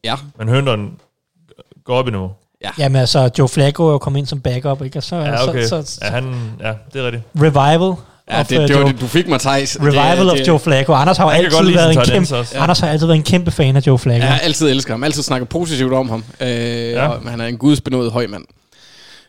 Ja, 0.04 0.14
men 0.38 0.48
Herndon 0.48 0.98
går 1.84 1.94
op 1.94 2.08
i 2.08 2.10
niveau. 2.10 2.32
Jamen 2.78 3.00
altså, 3.00 3.30
Joe 3.38 3.48
Flacco 3.48 3.86
er 3.86 3.92
jo 3.92 3.98
kommet 3.98 4.18
ind 4.20 4.26
som 4.26 4.40
backup, 4.40 4.82
ikke? 4.84 4.98
Og 4.98 5.02
så, 5.02 5.16
Ja, 5.16 5.48
okay. 5.48 5.62
så, 5.66 5.82
så, 5.86 5.98
Ja, 6.02 6.10
han, 6.10 6.24
ja 6.60 6.72
det 6.92 7.00
er 7.00 7.06
rigtigt. 7.06 7.22
revival 7.36 7.94
ja 8.30 8.40
of, 8.40 8.46
det, 8.48 8.56
uh, 8.58 8.62
det 8.62 8.70
Joe, 8.70 8.84
det, 8.92 9.00
du 9.00 9.06
fik 9.06 9.28
mig, 9.28 9.40
Thijs. 9.40 9.76
revival 9.80 10.18
det, 10.18 10.30
of 10.30 10.36
det, 10.38 10.48
Joe 10.48 10.58
Flacco. 10.58 10.92
Anders 10.92 11.16
har 11.16 11.30
altid 11.30 11.64
været 11.72 11.96
en 11.96 12.04
kæmpe. 12.04 12.36
Anders 12.54 12.80
har 12.80 12.88
altid 12.88 13.06
været 13.06 13.16
en 13.16 13.22
kæmpe 13.22 13.50
fan 13.50 13.76
af 13.76 13.86
Joe 13.86 13.98
Flacco. 13.98 14.18
Jeg 14.24 14.32
har 14.32 14.38
altid 14.40 14.70
elsket 14.70 14.90
ham, 14.92 15.04
altid 15.04 15.22
snakket 15.22 15.48
positivt 15.48 15.92
om 15.92 16.08
ham. 16.08 16.24
Øh, 16.40 16.48
ja. 16.90 17.06
og 17.08 17.30
han 17.30 17.40
er 17.40 17.46
en 17.46 17.58
gudsbenået 17.58 18.12
høj 18.12 18.26
mand. 18.26 18.44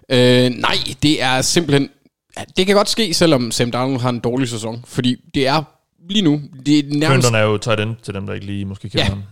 Øh, 0.10 0.50
nej, 0.52 0.76
det 1.04 1.24
er 1.24 1.42
simpelthen... 1.42 1.90
ja, 2.38 2.44
Det 2.58 2.66
kan 2.66 2.76
godt 2.76 2.90
ske, 2.90 3.14
selvom 3.14 3.52
Sam 3.52 3.72
Darnold 3.72 4.02
har 4.02 4.10
en 4.10 4.20
dårlig 4.20 4.50
sæson. 4.50 4.84
Fordi 4.88 5.16
det 5.34 5.48
er 5.48 5.64
lige 6.10 6.22
nu... 6.24 6.42
Det 6.66 6.80
er 6.80 6.84
nærmest, 6.88 7.28
Herndon 7.30 7.36
er 7.36 7.44
jo 7.52 7.58
tight 7.58 7.80
end 7.80 7.96
til 8.04 8.14
dem, 8.14 8.26
der 8.28 8.34
ikke 8.34 8.46
lige 8.46 8.66
måske 8.66 8.90
kender 8.90 9.04
Ja. 9.06 9.10
ham. 9.10 9.24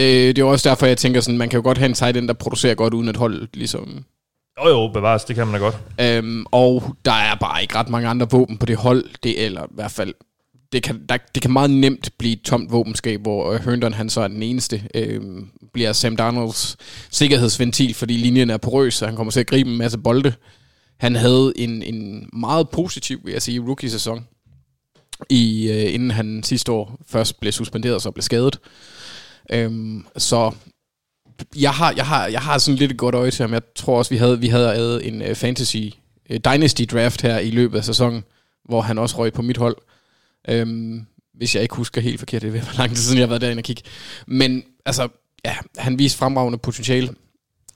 Øh, 0.00 0.36
det 0.36 0.38
er 0.38 0.44
også 0.44 0.68
derfor, 0.68 0.86
jeg 0.86 0.98
tænker 0.98 1.20
sådan, 1.20 1.38
man 1.38 1.48
kan 1.48 1.56
jo 1.56 1.62
godt 1.62 1.78
have 1.78 1.88
en 1.88 1.94
tight 1.94 2.16
end, 2.16 2.28
der 2.28 2.34
producerer 2.34 2.74
godt 2.74 2.94
uden 2.94 3.08
et 3.08 3.16
hold, 3.16 3.48
ligesom... 3.54 4.04
Jo 4.64 4.68
jo, 4.68 4.88
bevares, 4.88 5.24
det 5.24 5.36
kan 5.36 5.46
man 5.46 5.60
da 5.60 5.66
godt. 5.66 5.76
Øhm, 6.00 6.44
og 6.50 6.96
der 7.04 7.12
er 7.12 7.34
bare 7.34 7.62
ikke 7.62 7.74
ret 7.74 7.88
mange 7.88 8.08
andre 8.08 8.30
våben 8.30 8.58
på 8.58 8.66
det 8.66 8.76
hold, 8.76 9.04
det 9.22 9.44
eller 9.44 9.62
i 9.62 9.74
hvert 9.74 9.90
fald, 9.90 10.14
det 10.72 10.82
kan, 10.82 11.06
der, 11.08 11.16
det 11.34 11.42
kan 11.42 11.52
meget 11.52 11.70
nemt 11.70 12.10
blive 12.18 12.32
et 12.32 12.42
tomt 12.42 12.72
våbenskab, 12.72 13.20
hvor 13.20 13.52
øh, 13.52 13.64
Herndon 13.64 13.92
han 13.92 14.10
så 14.10 14.20
er 14.20 14.28
den 14.28 14.42
eneste, 14.42 14.82
øhm, 14.94 15.48
bliver 15.72 15.92
Sam 15.92 16.16
Darnolds 16.16 16.76
sikkerhedsventil, 17.10 17.94
fordi 17.94 18.16
linjen 18.16 18.50
er 18.50 18.56
porøs, 18.56 18.94
så 18.94 19.06
han 19.06 19.16
kommer 19.16 19.30
til 19.30 19.40
at 19.40 19.46
gribe 19.46 19.70
en 19.70 19.78
masse 19.78 19.98
bolde. 19.98 20.32
Han 20.98 21.16
havde 21.16 21.52
en, 21.56 21.82
en 21.82 22.28
meget 22.32 22.68
positiv, 22.68 23.20
vil 23.24 23.32
jeg 23.32 23.42
sige, 23.42 23.60
rookie-sæson, 23.60 24.26
i, 25.30 25.70
øh, 25.70 25.94
inden 25.94 26.10
han 26.10 26.42
sidste 26.42 26.72
år 26.72 27.00
først 27.08 27.40
blev 27.40 27.52
suspenderet 27.52 27.94
og 27.94 28.00
så 28.00 28.10
blev 28.10 28.22
skadet. 28.22 28.58
Øhm, 29.52 30.06
så 30.16 30.52
jeg 31.56 31.70
har, 31.70 31.92
jeg, 31.96 32.06
har, 32.06 32.26
jeg 32.26 32.40
har 32.40 32.58
sådan 32.58 32.78
lidt 32.78 32.92
et 32.92 32.98
godt 32.98 33.14
øje 33.14 33.30
til 33.30 33.42
ham. 33.42 33.52
Jeg 33.52 33.62
tror 33.74 33.98
også, 33.98 34.10
vi 34.10 34.16
havde, 34.16 34.40
vi 34.40 34.48
havde 34.48 35.04
en 35.04 35.22
uh, 35.22 35.34
fantasy 35.34 35.76
uh, 36.30 36.36
dynasty 36.36 36.82
draft 36.82 37.22
her 37.22 37.38
i 37.38 37.50
løbet 37.50 37.78
af 37.78 37.84
sæsonen, 37.84 38.24
hvor 38.64 38.80
han 38.80 38.98
også 38.98 39.18
røg 39.18 39.32
på 39.32 39.42
mit 39.42 39.56
hold. 39.56 39.76
Øhm, 40.48 41.06
hvis 41.34 41.54
jeg 41.54 41.62
ikke 41.62 41.74
husker 41.74 42.00
helt 42.00 42.18
forkert, 42.18 42.42
det 42.42 42.48
er 42.48 42.52
ved, 42.52 42.60
hvor 42.60 42.78
lang 42.78 42.90
tid 42.90 43.02
siden 43.02 43.18
jeg 43.18 43.22
har 43.22 43.28
været 43.28 43.40
derinde 43.40 43.60
og 43.60 43.64
kigge. 43.64 43.82
Men 44.26 44.62
altså, 44.86 45.08
ja, 45.44 45.56
han 45.76 45.98
viste 45.98 46.18
fremragende 46.18 46.58
potentiale. 46.58 47.14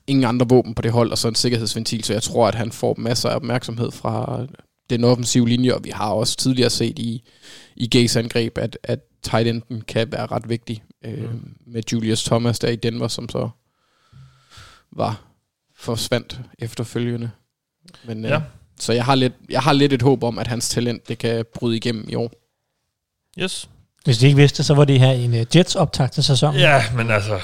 Ingen 0.06 0.24
andre 0.24 0.46
våben 0.48 0.74
på 0.74 0.82
det 0.82 0.92
hold, 0.92 1.10
og 1.10 1.18
så 1.18 1.28
en 1.28 1.34
sikkerhedsventil, 1.34 2.04
så 2.04 2.12
jeg 2.12 2.22
tror, 2.22 2.48
at 2.48 2.54
han 2.54 2.72
får 2.72 2.94
masser 2.98 3.28
af 3.28 3.36
opmærksomhed 3.36 3.90
fra 3.90 4.46
den 4.90 5.04
offensive 5.04 5.48
linje, 5.48 5.74
og 5.74 5.84
vi 5.84 5.90
har 5.90 6.10
også 6.10 6.36
tidligere 6.36 6.70
set 6.70 6.98
i, 6.98 7.22
i 7.76 7.88
Gays 7.88 8.16
angreb, 8.16 8.58
at, 8.58 8.78
at 8.82 9.00
tight 9.22 9.48
enden 9.48 9.80
kan 9.80 10.12
være 10.12 10.26
ret 10.26 10.48
vigtig 10.48 10.82
øh, 11.04 11.30
mm. 11.32 11.54
med 11.66 11.82
Julius 11.92 12.24
Thomas 12.24 12.58
der 12.58 12.68
i 12.68 12.76
Denver, 12.76 13.08
som 13.08 13.28
så 13.28 13.48
var 14.92 15.20
forsvandt 15.76 16.40
efterfølgende. 16.58 17.30
Men, 18.04 18.24
øh, 18.24 18.30
Ja. 18.30 18.40
Så 18.80 18.92
jeg 18.92 19.04
har, 19.04 19.14
lidt, 19.14 19.32
jeg 19.50 19.60
har 19.60 19.72
lidt 19.72 19.92
et 19.92 20.02
håb 20.02 20.22
om, 20.24 20.38
at 20.38 20.46
hans 20.46 20.68
talent 20.68 21.08
det 21.08 21.18
kan 21.18 21.44
bryde 21.54 21.76
igennem 21.76 22.04
i 22.08 22.14
år. 22.14 22.32
Yes. 23.38 23.68
Hvis 24.04 24.18
de 24.18 24.26
ikke 24.26 24.36
vidste, 24.36 24.64
så 24.64 24.74
var 24.74 24.84
det 24.84 25.00
her 25.00 25.10
en 25.10 25.30
uh, 25.32 25.56
Jets 25.56 25.74
optag 25.74 26.10
til 26.10 26.24
sæsonen. 26.24 26.60
Ja, 26.60 26.84
men 26.96 27.10
altså, 27.10 27.40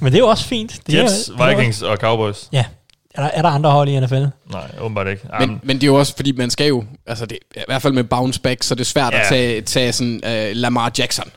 Men 0.00 0.12
det 0.12 0.18
er 0.18 0.22
jo 0.22 0.28
også 0.28 0.44
fint. 0.44 0.80
Det 0.86 0.94
Jets, 0.94 1.28
er, 1.28 1.32
det 1.32 1.40
er 1.42 1.56
Vikings 1.56 1.82
og 1.82 1.96
Cowboys. 1.96 2.48
Ja. 2.52 2.64
Er 3.14 3.22
der, 3.22 3.28
er 3.30 3.42
der 3.42 3.48
andre 3.48 3.70
hold 3.70 3.88
i 3.88 4.00
NFL? 4.00 4.24
Nej, 4.50 4.70
åbenbart 4.80 5.08
ikke. 5.08 5.22
Men, 5.30 5.40
Jamen, 5.40 5.60
men 5.62 5.76
det 5.76 5.82
er 5.82 5.86
jo 5.86 5.94
også, 5.94 6.16
fordi 6.16 6.32
man 6.32 6.50
skal 6.50 6.68
jo, 6.68 6.84
altså 7.06 7.26
det, 7.26 7.38
i 7.56 7.60
hvert 7.66 7.82
fald 7.82 7.92
med 7.92 8.04
bounce 8.04 8.40
back, 8.40 8.62
så 8.62 8.74
det 8.74 8.80
er 8.80 8.84
svært 8.84 9.12
Ja. 9.12 9.20
at 9.20 9.26
tage, 9.28 9.62
tage 9.62 9.92
sådan 9.92 10.20
uh, 10.24 10.56
Lamar 10.56 10.92
Jackson. 10.98 11.30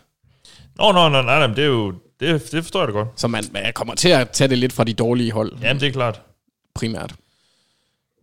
Nå, 0.81 0.91
nå, 0.91 1.09
nej, 1.09 1.21
nej, 1.21 1.47
det 1.47 1.59
er 1.59 1.67
jo, 1.67 1.91
det, 2.19 2.51
det 2.51 2.63
forstår 2.63 2.79
jeg 2.79 2.87
da 2.87 2.93
godt. 2.93 3.07
Så 3.15 3.27
man, 3.27 3.43
man 3.51 3.73
kommer 3.75 3.95
til 3.95 4.09
at 4.09 4.29
tage 4.29 4.47
det 4.47 4.57
lidt 4.57 4.73
fra 4.73 4.83
de 4.83 4.93
dårlige 4.93 5.31
hold, 5.31 5.51
Jamen, 5.61 5.79
det 5.81 5.87
er 5.87 5.91
klart. 5.91 6.21
primært. 6.75 7.15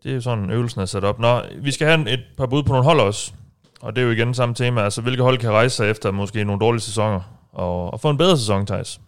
Det 0.03 0.11
er 0.11 0.15
jo 0.15 0.21
sådan, 0.21 0.51
øvelsen 0.51 0.81
er 0.81 0.85
sat 0.87 1.05
op. 1.05 1.19
Nå, 1.19 1.43
vi 1.63 1.73
skal 1.73 1.87
have 1.87 2.11
et 2.11 2.21
par 2.37 2.47
bud 2.47 2.63
på 2.63 2.69
nogle 2.73 2.85
hold 2.85 3.01
også. 3.01 3.33
Og 3.81 3.97
det 3.97 4.03
er 4.03 4.07
jo 4.07 4.13
igen 4.13 4.35
samme 4.35 4.55
tema. 4.55 4.83
Altså, 4.83 5.01
hvilke 5.01 5.23
hold 5.23 5.39
kan 5.39 5.51
rejse 5.51 5.77
sig 5.77 5.91
efter 5.91 6.11
måske 6.11 6.45
nogle 6.45 6.61
dårlige 6.61 6.83
sæsoner? 6.83 7.21
Og, 7.53 7.93
og 7.93 8.01
få 8.01 8.11
en 8.11 8.19
bedre 8.19 8.39
sæson, 8.39 8.67
Thijs. 8.67 9.01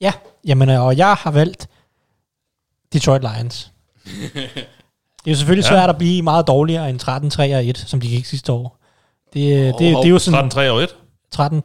Ja, 0.00 0.12
jamen, 0.46 0.70
øh, 0.70 0.82
og 0.82 0.96
jeg 0.96 1.14
har 1.14 1.30
valgt 1.30 1.68
Detroit 2.92 3.22
Lions. 3.22 3.72
det 4.34 5.26
er 5.26 5.30
jo 5.30 5.34
selvfølgelig 5.34 5.64
Ja. 5.64 5.68
svært 5.68 5.90
at 5.90 5.98
blive 5.98 6.22
meget 6.22 6.46
dårligere 6.46 6.90
end 6.90 6.98
13 6.98 7.30
3 7.30 7.54
og 7.56 7.66
1, 7.66 7.78
som 7.78 8.00
de 8.00 8.08
gik 8.08 8.24
sidste 8.24 8.52
år. 8.52 8.78
Det, 9.32 9.34
det, 9.34 9.70
Hov, 9.72 9.78
det, 9.80 9.92
hov. 9.94 10.02
det 10.02 10.08
er 10.08 10.12
jo 10.12 10.18
sådan 10.18 10.50
13-3 10.52 10.70
og 10.70 10.82
1. 10.82 10.96
13, 11.30 11.62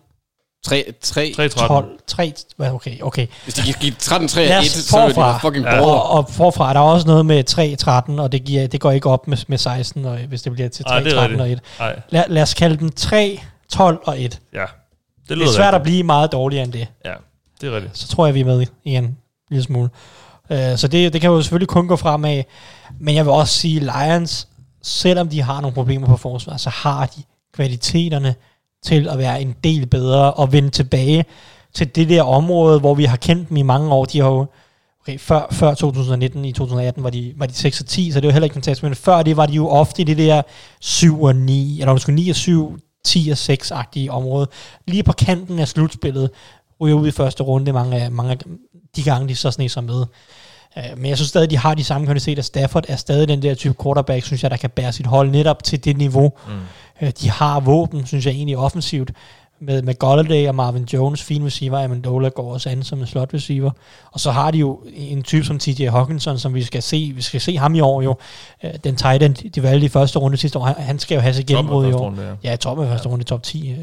3, 0.66 0.94
3, 1.02 1.34
3-13. 1.40 1.48
12, 1.68 2.00
3, 2.08 2.34
hvad, 2.58 2.72
okay, 2.72 3.02
okay. 3.02 3.28
Hvis 3.44 3.54
de 3.54 3.62
kan 3.62 3.76
give 3.80 3.94
13, 4.00 4.28
3 4.28 4.46
Lad 4.46 4.56
og 4.58 4.60
os 4.62 4.66
1, 4.66 4.72
så 4.84 4.98
er 5.00 5.06
det 5.06 5.16
forfra. 5.16 5.32
jo 5.34 5.38
fucking 5.40 5.66
Ja. 5.66 5.82
Og, 5.82 6.10
og 6.10 6.30
forfra 6.30 6.70
er 6.70 6.74
der 6.74 6.80
også 6.80 7.08
noget 7.08 7.26
med 7.26 7.44
3, 7.44 7.76
13, 7.76 8.20
og 8.20 8.32
det, 8.32 8.44
giver, 8.44 8.68
det 8.68 8.80
går 8.82 8.92
ikke 8.92 9.10
op 9.10 9.28
med, 9.28 9.38
med 9.48 9.58
16, 9.58 10.06
og, 10.06 10.18
hvis 10.18 10.42
det 10.42 10.52
bliver 10.54 10.70
til 10.70 10.86
Ej, 10.88 11.00
3, 11.00 11.04
det 11.04 11.12
er 11.14 11.18
13 11.18 11.40
og 11.40 11.46
1. 11.46 11.52
rigtigt. 11.52 11.80
Nej, 11.80 12.02
Lad, 12.10 12.24
lad 12.28 12.42
os 12.42 12.54
kalde 12.54 12.78
den 12.78 12.92
3, 12.92 13.40
12 13.70 14.00
og 14.04 14.22
1. 14.22 14.40
ja. 14.54 14.60
Det 14.60 15.30
Det 15.30 15.38
lyder 15.38 15.48
er 15.50 15.54
svært 15.56 15.68
at 15.68 15.74
rigtigt. 15.74 15.84
blive 15.84 16.04
meget 16.04 16.32
dårligere 16.32 16.64
end 16.64 16.74
det. 16.74 16.88
Ja, 17.06 17.14
det 17.62 17.70
er 17.70 17.76
rigtigt. 17.76 17.98
så 17.98 18.08
tror 18.08 18.26
jeg, 18.26 18.36
vi 18.36 18.40
er 18.42 18.46
med 18.46 18.66
igen 18.84 19.04
en 19.04 19.18
lille 19.50 19.64
smule. 19.64 19.90
Uh, 20.50 20.58
så 20.76 20.88
det, 20.88 21.14
det 21.14 21.22
kan 21.22 21.30
jo 21.30 21.42
selvfølgelig 21.42 21.68
kun 21.68 21.88
gå 21.88 21.96
fremad. 21.96 22.44
Men 23.00 23.16
jeg 23.16 23.26
vil 23.26 23.32
også 23.34 23.54
sige, 23.58 23.80
Lions, 23.80 24.48
selvom 24.84 25.30
de 25.30 25.42
har 25.42 25.62
nogle 25.62 25.74
problemer 25.76 26.08
på 26.08 26.18
forsvar, 26.18 26.58
så 26.58 26.70
har 26.70 27.06
de 27.06 27.22
kvaliteterne 27.56 28.36
til 28.84 29.08
at 29.08 29.18
være 29.18 29.42
en 29.42 29.56
del 29.64 29.86
bedre 29.86 30.34
og 30.34 30.52
vende 30.52 30.70
tilbage 30.70 31.26
til 31.74 31.96
det 31.96 32.10
der 32.10 32.24
område, 32.24 32.80
hvor 32.80 32.96
vi 32.96 33.06
har 33.06 33.18
kendt 33.18 33.50
dem 33.50 33.58
i 33.58 33.62
mange 33.62 33.94
år. 33.94 34.06
De 34.06 34.20
har 34.20 34.30
jo, 34.30 34.46
okay, 35.02 35.20
før, 35.20 35.48
før 35.52 35.74
2019, 35.74 36.46
i 36.46 36.52
2018 36.52 37.04
var 37.04 37.10
de, 37.10 37.34
var 37.38 37.46
de 37.46 37.54
6 37.54 37.82
og 37.82 37.86
10, 37.86 38.12
så 38.12 38.20
det 38.20 38.28
var 38.28 38.34
heller 38.34 38.46
ikke 38.46 38.54
fantastisk, 38.54 38.84
men 38.84 38.96
før 38.96 39.24
det 39.24 39.38
var 39.38 39.46
de 39.46 39.54
jo 39.54 39.70
ofte 39.70 40.02
i 40.02 40.06
det 40.06 40.18
der 40.18 40.42
7 40.80 41.24
og 41.24 41.36
9, 41.36 41.80
eller 41.80 41.94
måske 41.94 42.12
9 42.12 42.30
og 42.30 42.36
7, 42.36 42.78
10 43.06 43.30
og 43.32 43.38
6-agtige 43.38 44.10
område. 44.10 44.48
Lige 44.88 45.04
på 45.04 45.14
kanten 45.14 45.60
af 45.60 45.68
slutspillet, 45.68 46.30
ryger 46.82 46.96
ud 46.96 47.08
i 47.08 47.12
første 47.12 47.44
runde 47.44 47.74
mange 47.74 47.98
af, 47.98 48.12
mange 48.12 48.32
af 48.32 48.38
de 48.96 49.04
gange, 49.04 49.28
de 49.28 49.36
så 49.36 49.52
sne 49.52 49.70
sig 49.70 49.84
med. 49.84 50.06
Øh, 50.78 50.84
men 50.98 51.06
jeg 51.06 51.18
synes 51.18 51.30
stadig, 51.30 51.50
de 51.50 51.58
har 51.58 51.74
de 51.74 51.84
samme 51.84 52.08
kvaliteter. 52.08 52.44
Stafford 52.44 52.86
er 52.88 52.96
stadig 52.96 53.28
den 53.28 53.42
der 53.42 53.56
type 53.56 53.76
quarterback, 53.84 54.26
synes 54.26 54.44
jeg, 54.44 54.52
der 54.52 54.58
kan 54.58 54.70
bære 54.70 54.92
sit 54.92 55.06
hold 55.06 55.30
netop 55.30 55.64
til 55.64 55.86
det 55.86 55.98
niveau. 55.98 56.34
Mm. 56.48 56.54
Uh, 57.02 57.08
de 57.22 57.30
har 57.30 57.60
våben, 57.60 58.06
synes 58.06 58.26
jeg 58.26 58.34
egentlig 58.34 58.58
offensivt, 58.58 59.12
med, 59.64 59.82
med 59.82 60.00
Golladay 60.00 60.48
og 60.48 60.56
Marvin 60.56 60.84
Jones, 60.94 61.24
fine 61.24 61.46
receiver, 61.46 61.84
Amendola 61.84 62.30
går 62.30 62.54
også 62.54 62.70
an 62.70 62.84
som 62.84 63.00
en 63.00 63.08
slot 63.08 63.34
receiver. 63.34 63.72
Og 64.12 64.20
så 64.20 64.32
har 64.32 64.52
de 64.52 64.58
jo 64.58 64.80
en 64.96 65.24
type 65.24 65.46
som 65.46 65.60
TJ 65.60 65.86
Hawkinson, 65.86 66.40
som 66.40 66.54
vi 66.54 66.64
skal 66.64 66.84
se, 66.84 67.12
vi 67.16 67.22
skal 67.22 67.42
se 67.42 67.58
ham 67.58 67.76
i 67.76 67.80
år 67.80 68.02
jo. 68.02 68.16
Uh, 68.64 68.70
den 68.84 68.96
tight 68.96 69.24
end, 69.24 69.52
de 69.52 69.64
valgte 69.64 69.86
i 69.86 69.90
første 69.90 70.20
runde 70.20 70.38
sidste 70.38 70.60
år, 70.60 70.66
han, 70.66 71.00
skal 71.00 71.16
jo 71.16 71.22
have 71.22 71.38
af 71.38 71.46
gennembrud 71.46 71.88
i 71.88 71.92
år. 71.94 72.00
runde, 72.00 72.38
ja. 72.44 72.50
Ja, 72.50 72.56
top 72.56 72.80
af 72.80 72.88
første 72.88 73.10
runde, 73.10 73.24
top 73.24 73.44
10. 73.44 73.72
Øh, 73.72 73.78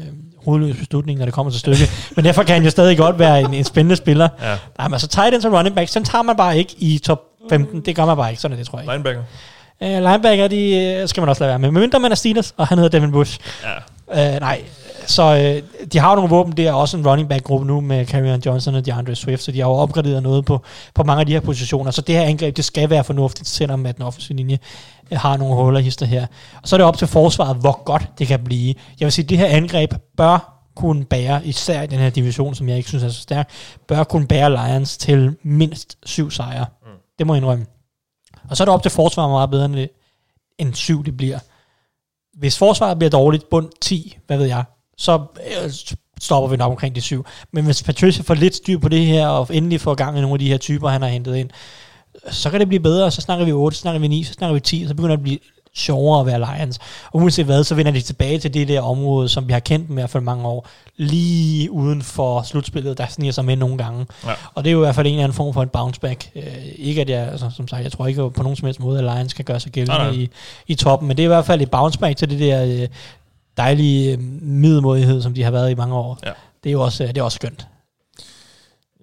hovedløs 0.45 0.77
beslutning, 0.77 1.19
når 1.19 1.25
det 1.25 1.33
kommer 1.33 1.51
til 1.51 1.59
stykket. 1.59 1.91
Men 2.15 2.25
derfor 2.25 2.43
kan 2.43 2.53
han 2.53 2.63
jo 2.63 2.69
stadig 2.69 2.97
godt 2.97 3.19
være 3.19 3.39
en, 3.39 3.53
en 3.53 3.63
spændende 3.63 3.95
spiller. 3.95 4.29
Ja. 4.41 4.57
Nej, 4.77 4.87
men 4.87 4.93
altså 4.93 5.07
tight 5.07 5.33
ends 5.33 5.45
og 5.45 5.53
running 5.53 5.75
backs, 5.75 5.91
den 5.91 6.03
tager 6.03 6.21
man 6.21 6.35
bare 6.35 6.57
ikke 6.57 6.75
i 6.77 6.97
top 6.97 7.21
15. 7.49 7.81
Det 7.81 7.95
gør 7.95 8.05
man 8.05 8.17
bare 8.17 8.29
ikke. 8.29 8.41
Sådan 8.41 8.53
er 8.53 8.57
det, 8.57 8.67
tror 8.67 8.79
jeg. 8.79 8.87
Linebacker. 8.87 9.23
Uh, 9.81 9.87
linebacker, 9.87 10.47
de 10.47 10.75
øh, 10.75 11.07
skal 11.07 11.21
man 11.21 11.29
også 11.29 11.43
lade 11.43 11.49
være 11.49 11.59
med. 11.59 11.71
Men 11.71 11.81
mindre 11.81 11.99
man 11.99 12.11
er 12.11 12.15
Steelers, 12.15 12.53
og 12.57 12.67
han 12.67 12.77
hedder 12.77 12.99
Devin 12.99 13.11
Bush. 13.11 13.39
Ja. 14.07 14.35
Uh, 14.35 14.39
nej, 14.39 14.61
så 15.07 15.23
uh, 15.23 15.87
de 15.87 15.99
har 15.99 16.15
nogle 16.15 16.29
våben. 16.29 16.57
Det 16.57 16.67
er 16.67 16.73
også 16.73 16.97
en 16.97 17.07
running 17.07 17.29
back 17.29 17.43
gruppe 17.43 17.67
nu 17.67 17.81
med 17.81 18.05
Carrion 18.05 18.41
Johnson 18.45 18.75
og 18.75 18.85
DeAndre 18.85 19.15
Swift, 19.15 19.43
så 19.43 19.51
de 19.51 19.59
har 19.59 19.67
jo 19.67 19.73
opgraderet 19.73 20.23
noget 20.23 20.45
på, 20.45 20.61
på 20.93 21.03
mange 21.03 21.19
af 21.19 21.25
de 21.25 21.31
her 21.31 21.39
positioner. 21.39 21.91
Så 21.91 22.01
det 22.01 22.15
her 22.15 22.23
angreb, 22.23 22.57
det 22.57 22.65
skal 22.65 22.89
være 22.89 23.03
fornuftigt, 23.03 23.49
selvom 23.49 23.85
at 23.85 23.95
den 23.95 24.05
offensive 24.05 24.37
linje 24.37 24.59
øh, 25.11 25.17
har 25.17 25.37
nogle 25.37 25.55
huller 25.55 25.79
hister 25.79 26.05
her. 26.05 26.25
Og 26.61 26.67
så 26.67 26.75
er 26.75 26.77
det 26.77 26.87
op 26.87 26.97
til 26.97 27.07
forsvaret, 27.07 27.57
hvor 27.57 27.83
godt 27.83 28.09
det 28.19 28.27
kan 28.27 28.43
blive. 28.43 28.75
Jeg 28.99 29.05
vil 29.05 29.11
sige, 29.11 29.23
at 29.23 29.29
det 29.29 29.37
her 29.37 29.47
angreb 29.47 29.93
bør 30.17 30.55
kunne 30.75 31.05
bære, 31.05 31.45
især 31.45 31.81
i 31.81 31.87
den 31.87 31.99
her 31.99 32.09
division, 32.09 32.55
som 32.55 32.69
jeg 32.69 32.77
ikke 32.77 32.89
synes 32.89 33.03
er 33.03 33.09
så 33.09 33.21
stærk, 33.21 33.49
bør 33.87 34.03
kunne 34.03 34.27
bære 34.27 34.49
Lions 34.49 34.97
til 34.97 35.35
mindst 35.43 35.97
syv 36.05 36.31
sejre. 36.31 36.65
Mm. 36.81 36.89
Det 37.19 37.27
må 37.27 37.33
jeg 37.33 37.37
indrømme. 37.37 37.65
Og 38.49 38.57
så 38.57 38.63
er 38.63 38.65
det 38.65 38.73
op 38.73 38.81
til 38.81 38.91
forsvaret 38.91 39.29
meget 39.29 39.49
bedre 39.49 39.65
end, 39.65 39.75
det, 39.75 39.89
end 40.57 41.03
det 41.03 41.17
bliver. 41.17 41.39
Hvis 42.33 42.57
forsvaret 42.57 42.97
bliver 42.97 43.09
dårligt, 43.09 43.49
bund 43.49 43.69
10, 43.81 44.17
hvad 44.27 44.37
ved 44.37 44.45
jeg, 44.45 44.63
så 44.97 45.25
øh, 45.63 45.71
stopper 46.21 46.49
vi 46.49 46.57
nok 46.57 46.71
omkring 46.71 46.95
de 46.95 47.01
7. 47.01 47.25
Men 47.53 47.65
hvis 47.65 47.83
Patricia 47.83 48.23
får 48.23 48.33
lidt 48.33 48.55
styr 48.55 48.79
på 48.79 48.89
det 48.89 49.05
her, 49.05 49.27
og 49.27 49.47
endelig 49.51 49.81
får 49.81 49.95
gang 49.95 50.17
i 50.17 50.21
nogle 50.21 50.35
af 50.35 50.39
de 50.39 50.47
her 50.47 50.57
typer, 50.57 50.89
han 50.89 51.01
har 51.01 51.09
hentet 51.09 51.35
ind, 51.35 51.49
så 52.29 52.49
kan 52.49 52.59
det 52.59 52.67
blive 52.67 52.79
bedre, 52.79 53.11
så 53.11 53.21
snakker 53.21 53.45
vi 53.45 53.51
8, 53.51 53.75
så 53.75 53.81
snakker 53.81 53.99
vi 53.99 54.07
9, 54.07 54.23
så 54.23 54.33
snakker 54.33 54.53
vi 54.53 54.59
10, 54.59 54.81
og 54.83 54.87
så 54.87 54.95
begynder 54.95 55.15
det 55.15 55.19
at 55.19 55.23
blive 55.23 55.39
sjovere 55.79 56.19
at 56.19 56.25
være 56.25 56.39
Lions. 56.39 56.79
Og 57.11 57.21
uanset 57.21 57.45
hvad, 57.45 57.63
så 57.63 57.75
vender 57.75 57.91
de 57.91 58.01
tilbage 58.01 58.39
til 58.39 58.53
det 58.53 58.67
der 58.67 58.81
område, 58.81 59.29
som 59.29 59.47
vi 59.47 59.53
har 59.53 59.59
kendt 59.59 59.87
dem 59.87 59.97
i 59.97 60.01
hvert 60.01 60.09
fald 60.09 60.23
mange 60.23 60.47
år, 60.47 60.67
lige 60.97 61.71
uden 61.71 62.01
for 62.01 62.41
slutspillet, 62.41 62.97
der 62.97 63.07
sniger 63.07 63.31
sig 63.31 63.45
med 63.45 63.55
nogle 63.55 63.77
gange. 63.77 64.05
Ja. 64.25 64.33
Og 64.53 64.63
det 64.63 64.69
er 64.69 64.73
jo 64.73 64.79
i 64.79 64.85
hvert 64.85 64.95
fald 64.95 65.07
en 65.07 65.13
eller 65.13 65.23
anden 65.23 65.35
form 65.35 65.53
for 65.53 65.63
et 65.63 65.71
bounce 65.71 65.99
back. 65.99 66.29
Øh, 66.35 66.43
ikke 66.75 67.01
at 67.01 67.09
jeg, 67.09 67.27
altså, 67.27 67.49
som 67.55 67.67
sagt, 67.67 67.83
jeg 67.83 67.91
tror 67.91 68.07
ikke 68.07 68.29
på 68.29 68.43
nogen 68.43 68.55
som 68.55 68.65
helst 68.65 68.79
måde, 68.79 68.99
at 68.99 69.15
Lions 69.15 69.33
kan 69.33 69.45
gøre 69.45 69.59
sig 69.59 69.71
gældende 69.71 69.97
Nej, 69.97 70.11
nej. 70.11 70.19
i, 70.19 70.29
i 70.67 70.75
toppen, 70.75 71.07
men 71.07 71.17
det 71.17 71.23
er 71.23 71.27
i 71.27 71.33
hvert 71.33 71.45
fald 71.45 71.61
et 71.61 71.71
bounce 71.71 71.99
back 71.99 72.17
til 72.17 72.29
det 72.29 72.39
der 72.39 72.65
øh, 72.65 72.87
dejlige 73.57 74.13
øh, 74.13 74.19
middelmodighed, 74.41 75.21
som 75.21 75.33
de 75.33 75.43
har 75.43 75.51
været 75.51 75.71
i 75.71 75.75
mange 75.75 75.95
år. 75.95 76.19
Ja. 76.25 76.31
Det 76.63 76.69
er 76.69 76.73
jo 76.73 76.81
også, 76.81 77.03
øh, 77.03 77.09
det 77.09 77.17
er 77.17 77.23
også 77.23 77.35
skønt. 77.35 77.67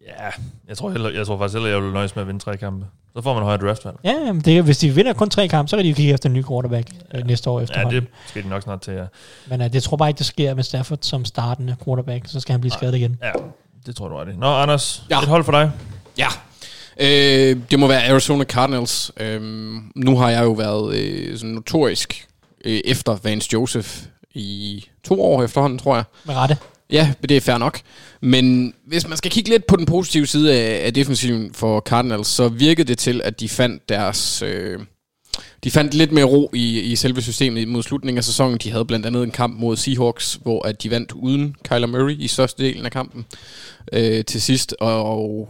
Ja, 0.06 0.30
jeg 0.68 0.76
tror, 0.76 0.90
heller, 0.90 1.10
jeg 1.10 1.26
tror 1.26 1.38
faktisk 1.38 1.54
heller, 1.54 1.70
jeg 1.70 1.82
vil 1.82 1.92
nøjes 1.92 2.16
med 2.16 2.22
at 2.22 2.26
vinde 2.26 2.40
tre 2.40 2.56
kampe. 2.56 2.86
Så 3.16 3.22
får 3.22 3.34
man 3.34 3.42
højere 3.42 3.66
draftvalg. 3.66 3.96
Ja, 4.04 4.10
jamen 4.26 4.40
det, 4.42 4.62
hvis 4.64 4.78
de 4.78 4.90
vinder 4.90 5.12
kun 5.12 5.30
tre 5.30 5.48
kampe, 5.48 5.68
så 5.68 5.76
kan 5.76 5.84
de 5.84 5.88
jo 5.90 5.94
kigge 5.94 6.12
efter 6.12 6.28
en 6.28 6.32
ny 6.34 6.44
quarterback 6.46 6.88
ja. 7.14 7.20
næste 7.20 7.50
år 7.50 7.58
Ja, 7.58 7.64
efterhånden. 7.64 8.02
det 8.02 8.10
skal 8.26 8.42
de 8.42 8.48
nok 8.48 8.62
snart 8.62 8.80
til, 8.80 8.92
ja. 8.94 9.04
Men 9.46 9.60
uh, 9.60 9.66
det 9.72 9.82
tror 9.82 9.96
bare 9.96 10.08
ikke, 10.08 10.18
det 10.18 10.26
sker 10.26 10.54
med 10.54 10.62
Stafford 10.62 10.98
som 11.02 11.24
startende 11.24 11.76
quarterback, 11.84 12.24
så 12.28 12.40
skal 12.40 12.52
han 12.52 12.60
blive 12.60 12.70
Nej. 12.70 12.78
skadet 12.78 12.94
igen. 12.94 13.18
Ja, 13.22 13.30
det 13.86 13.96
tror 13.96 14.08
du 14.08 14.14
er 14.14 14.24
det. 14.24 14.38
Nå, 14.38 14.46
Anders, 14.46 15.02
Ja. 15.10 15.16
ja. 15.16 15.22
et 15.22 15.28
hold 15.28 15.44
for 15.44 15.52
dig. 15.52 15.70
Ja. 16.18 16.26
Øh, 17.00 17.56
det 17.70 17.78
må 17.78 17.86
være 17.86 18.08
Arizona 18.10 18.44
Cardinals. 18.44 19.12
Øh, 19.16 19.42
nu 19.94 20.16
har 20.18 20.30
jeg 20.30 20.44
jo 20.44 20.52
været 20.52 20.94
øh, 20.96 21.38
sådan 21.38 21.50
notorisk 21.54 22.28
øh, 22.64 22.80
efter 22.84 23.16
Vance 23.22 23.48
Joseph 23.52 23.88
i 24.34 24.84
to 25.04 25.22
år 25.22 25.42
efterhånden, 25.42 25.78
tror 25.78 25.94
jeg. 25.94 26.04
Med 26.24 26.34
rette. 26.34 26.56
Ja, 26.90 27.14
det 27.22 27.36
er 27.36 27.40
fair 27.40 27.58
nok. 27.58 27.80
Men 28.20 28.74
hvis 28.86 29.08
man 29.08 29.16
skal 29.16 29.30
kigge 29.30 29.50
lidt 29.50 29.66
på 29.66 29.76
den 29.76 29.86
positive 29.86 30.26
side 30.26 30.54
af, 30.54 30.86
af 30.86 30.94
defensiven 30.94 31.54
for 31.54 31.80
Cardinals, 31.80 32.28
så 32.28 32.48
virkede 32.48 32.88
det 32.88 32.98
til, 32.98 33.20
at 33.24 33.40
de 33.40 33.48
fandt 33.48 33.88
deres, 33.88 34.42
øh, 34.42 34.80
de 35.64 35.70
fandt 35.70 35.94
lidt 35.94 36.12
mere 36.12 36.24
ro 36.24 36.50
i, 36.54 36.80
i 36.80 36.96
selve 36.96 37.22
systemet 37.22 37.68
mod 37.68 37.82
slutningen 37.82 38.18
af 38.18 38.24
sæsonen. 38.24 38.58
De 38.58 38.70
havde 38.70 38.84
blandt 38.84 39.06
andet 39.06 39.22
en 39.22 39.30
kamp 39.30 39.58
mod 39.58 39.76
Seahawks, 39.76 40.38
hvor 40.42 40.66
at 40.66 40.82
de 40.82 40.90
vandt 40.90 41.12
uden 41.12 41.56
Kyler 41.64 41.86
Murray 41.86 42.16
i 42.18 42.28
største 42.28 42.62
delen 42.62 42.84
af 42.84 42.92
kampen 42.92 43.26
øh, 43.92 44.24
til 44.24 44.42
sidst, 44.42 44.74
og 44.80 45.48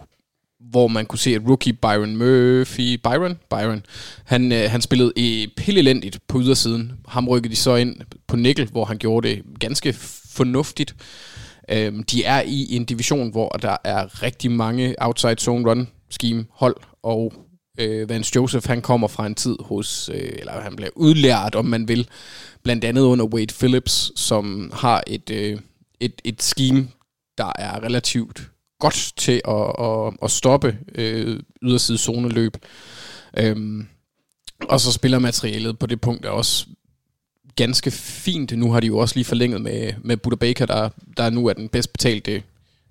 hvor 0.71 0.89
man 0.89 1.07
kunne 1.07 1.19
se, 1.19 1.35
at 1.35 1.43
rookie 1.49 1.73
Byron 1.73 2.17
Murphy, 2.17 3.01
Byron, 3.03 3.39
Byron, 3.51 3.83
han, 4.25 4.53
øh, 4.53 4.71
han 4.71 4.83
spillede 4.83 5.13
i 5.17 5.53
pillelendigt 5.57 6.19
på 6.29 6.41
ydersiden. 6.41 6.93
Ham 7.09 7.29
rykkede 7.29 7.51
de 7.51 7.57
så 7.57 7.75
ind 7.75 7.97
på 8.27 8.37
nickel, 8.37 8.69
hvor 8.73 8.85
han 8.85 8.99
gjorde 8.99 9.29
det 9.29 9.43
ganske 9.61 9.93
fornuftigt. 10.37 10.95
Øhm, 11.71 12.03
de 12.03 12.25
er 12.25 12.43
i 12.43 12.77
en 12.77 12.85
division, 12.85 13.31
hvor 13.31 13.49
der 13.49 13.77
er 13.85 14.23
rigtig 14.23 14.51
mange 14.51 14.95
outside 14.99 15.37
zone 15.39 15.71
run 15.71 15.89
scheme 16.11 16.47
hold, 16.51 16.77
og 17.03 17.33
øh, 17.79 18.09
Vance 18.09 18.33
Joseph, 18.37 18.67
han 18.67 18.83
kommer 18.83 19.09
fra 19.09 19.27
en 19.27 19.35
tid 19.35 19.57
hos, 19.61 20.11
øh, 20.15 20.33
eller 20.39 20.61
han 20.61 20.77
bliver 20.77 20.91
udlært, 20.97 21.55
om 21.55 21.65
man 21.65 21.89
vil, 21.89 22.09
blandt 22.63 22.85
andet 22.85 23.03
under 23.03 23.25
Wade 23.25 23.55
Phillips, 23.59 24.13
som 24.17 24.71
har 24.75 25.03
et, 25.07 25.31
øh, 25.31 25.61
et, 26.01 26.23
et 26.25 26.43
scheme, 26.43 26.89
der 27.39 27.53
er 27.59 27.83
relativt 27.83 28.51
godt 28.81 29.13
til 29.17 29.41
at, 29.49 29.87
at, 29.87 30.13
at 30.23 30.31
stoppe 30.31 30.79
øh, 30.95 31.41
yderside 31.63 31.99
zoneløb. 31.99 32.57
Øhm, 33.39 33.87
og 34.69 34.81
så 34.81 34.93
spiller 34.93 35.19
materialet 35.19 35.79
på 35.79 35.87
det 35.87 36.01
punkt 36.01 36.25
er 36.25 36.31
også 36.31 36.67
ganske 37.57 37.91
fint. 37.91 38.59
Nu 38.59 38.73
har 38.73 38.81
de 38.81 38.87
jo 38.87 38.99
også 38.99 39.15
lige 39.15 39.25
forlænget 39.25 39.61
med, 39.61 39.93
med 40.05 40.17
Buda 40.17 40.37
Baker, 40.37 40.67
der, 40.67 40.89
der 41.17 41.31
nu 41.31 41.47
er 41.47 41.53
den 41.53 41.69
bedst 41.69 41.93
betalte 41.93 42.43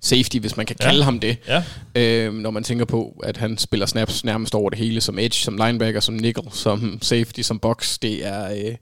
safety, 0.02 0.38
hvis 0.38 0.58
man 0.58 0.66
kan 0.66 0.76
kalde 0.76 0.98
ja. 0.98 1.04
ham 1.04 1.20
det. 1.20 1.38
Ja. 1.48 1.64
Øhm, 1.96 2.36
når 2.36 2.52
man 2.52 2.64
tænker 2.64 2.86
på, 2.86 3.22
at 3.24 3.38
han 3.38 3.58
spiller 3.58 3.86
snaps 3.86 4.24
nærmest 4.24 4.56
over 4.56 4.70
det 4.70 4.80
hele, 4.80 5.02
som 5.02 5.20
edge, 5.20 5.36
som 5.36 5.58
linebacker, 5.58 6.00
som 6.00 6.16
nickel, 6.16 6.44
som 6.52 7.00
safety, 7.02 7.42
som 7.42 7.60
box. 7.60 7.98
Det 8.02 8.26
er... 8.26 8.52
Øh, 8.52 8.76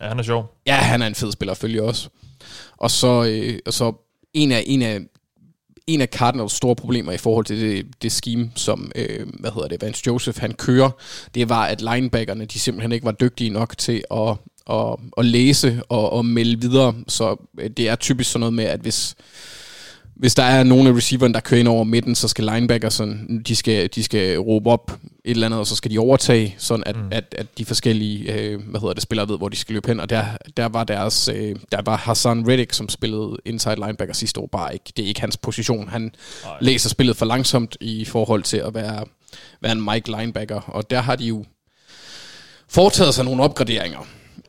ja, 0.00 0.08
han 0.08 0.18
er 0.18 0.22
sjov. 0.22 0.54
Ja, 0.66 0.74
han 0.74 1.02
er 1.02 1.06
en 1.06 1.14
fed 1.14 1.32
spiller, 1.32 1.54
følger 1.54 1.82
også. 1.82 2.08
Og 2.76 2.90
så, 2.90 3.24
øh, 3.24 3.58
og 3.66 3.72
så 3.72 3.92
en 4.34 4.52
af, 4.52 4.64
en 4.66 4.82
af 4.82 5.00
en 5.86 6.00
af 6.00 6.08
Cardinals 6.08 6.52
store 6.52 6.76
problemer 6.76 7.12
i 7.12 7.16
forhold 7.16 7.44
til 7.44 7.60
det, 7.60 7.86
det 8.02 8.12
scheme, 8.12 8.50
som, 8.54 8.92
øh, 8.94 9.26
hvad 9.40 9.50
hedder 9.50 9.68
det, 9.68 9.82
Vance 9.82 10.02
Joseph 10.06 10.40
han 10.40 10.52
kører, 10.52 10.90
det 11.34 11.48
var, 11.48 11.64
at 11.66 11.80
linebackerne, 11.80 12.44
de 12.44 12.58
simpelthen 12.58 12.92
ikke 12.92 13.04
var 13.04 13.12
dygtige 13.12 13.50
nok 13.50 13.78
til 13.78 14.04
at, 14.10 14.36
at, 14.70 14.96
at 15.18 15.24
læse 15.24 15.82
og, 15.88 16.12
og 16.12 16.24
melde 16.24 16.60
videre. 16.60 16.94
Så 17.08 17.36
øh, 17.58 17.70
det 17.70 17.88
er 17.88 17.94
typisk 17.94 18.30
sådan 18.30 18.40
noget 18.40 18.54
med, 18.54 18.64
at 18.64 18.80
hvis, 18.80 19.14
hvis 20.16 20.34
der 20.34 20.42
er 20.42 20.62
nogle 20.62 20.88
af 20.88 20.94
receiveren, 20.94 21.34
der 21.34 21.40
kører 21.40 21.60
ind 21.60 21.68
over 21.68 21.84
midten, 21.84 22.14
så 22.14 22.28
skal 22.28 22.44
linebacker 22.44 22.88
sådan, 22.88 23.42
de 23.46 23.56
skal, 23.56 23.88
de 23.94 24.02
skal 24.02 24.38
råbe 24.38 24.70
op 24.70 24.90
et 25.24 25.30
eller 25.30 25.46
andet, 25.46 25.60
og 25.60 25.66
så 25.66 25.76
skal 25.76 25.90
de 25.90 25.98
overtage, 25.98 26.54
sådan 26.58 26.82
at, 26.86 26.96
mm. 26.96 27.08
at, 27.10 27.34
at 27.38 27.58
de 27.58 27.64
forskellige 27.64 28.32
øh, 28.32 28.60
hvad 28.70 28.80
hedder 28.80 28.94
det, 28.94 29.02
spillere 29.02 29.28
ved, 29.28 29.38
hvor 29.38 29.48
de 29.48 29.56
skal 29.56 29.72
løbe 29.72 29.88
hen. 29.88 30.00
Og 30.00 30.10
der, 30.10 30.24
der 30.56 30.66
var 30.66 30.84
deres, 30.84 31.28
øh, 31.28 31.56
der 31.72 31.82
var 31.84 31.96
Hassan 31.96 32.48
Reddick, 32.48 32.72
som 32.72 32.88
spillede 32.88 33.36
inside 33.44 33.76
linebacker 33.76 34.14
sidste 34.14 34.40
år, 34.40 34.46
bare 34.46 34.72
ikke. 34.72 34.92
Det 34.96 35.04
er 35.04 35.08
ikke 35.08 35.20
hans 35.20 35.36
position. 35.36 35.88
Han 35.88 36.12
Ej. 36.44 36.50
læser 36.60 36.88
spillet 36.88 37.16
for 37.16 37.26
langsomt 37.26 37.76
i 37.80 38.04
forhold 38.04 38.42
til 38.42 38.56
at 38.56 38.74
være, 38.74 39.04
være 39.60 39.72
en 39.72 39.84
Mike 39.84 40.10
linebacker. 40.18 40.60
Og 40.60 40.90
der 40.90 41.00
har 41.00 41.16
de 41.16 41.24
jo 41.24 41.44
foretaget 42.68 43.14
sig 43.14 43.24
nogle 43.24 43.42
opgraderinger. 43.42 44.06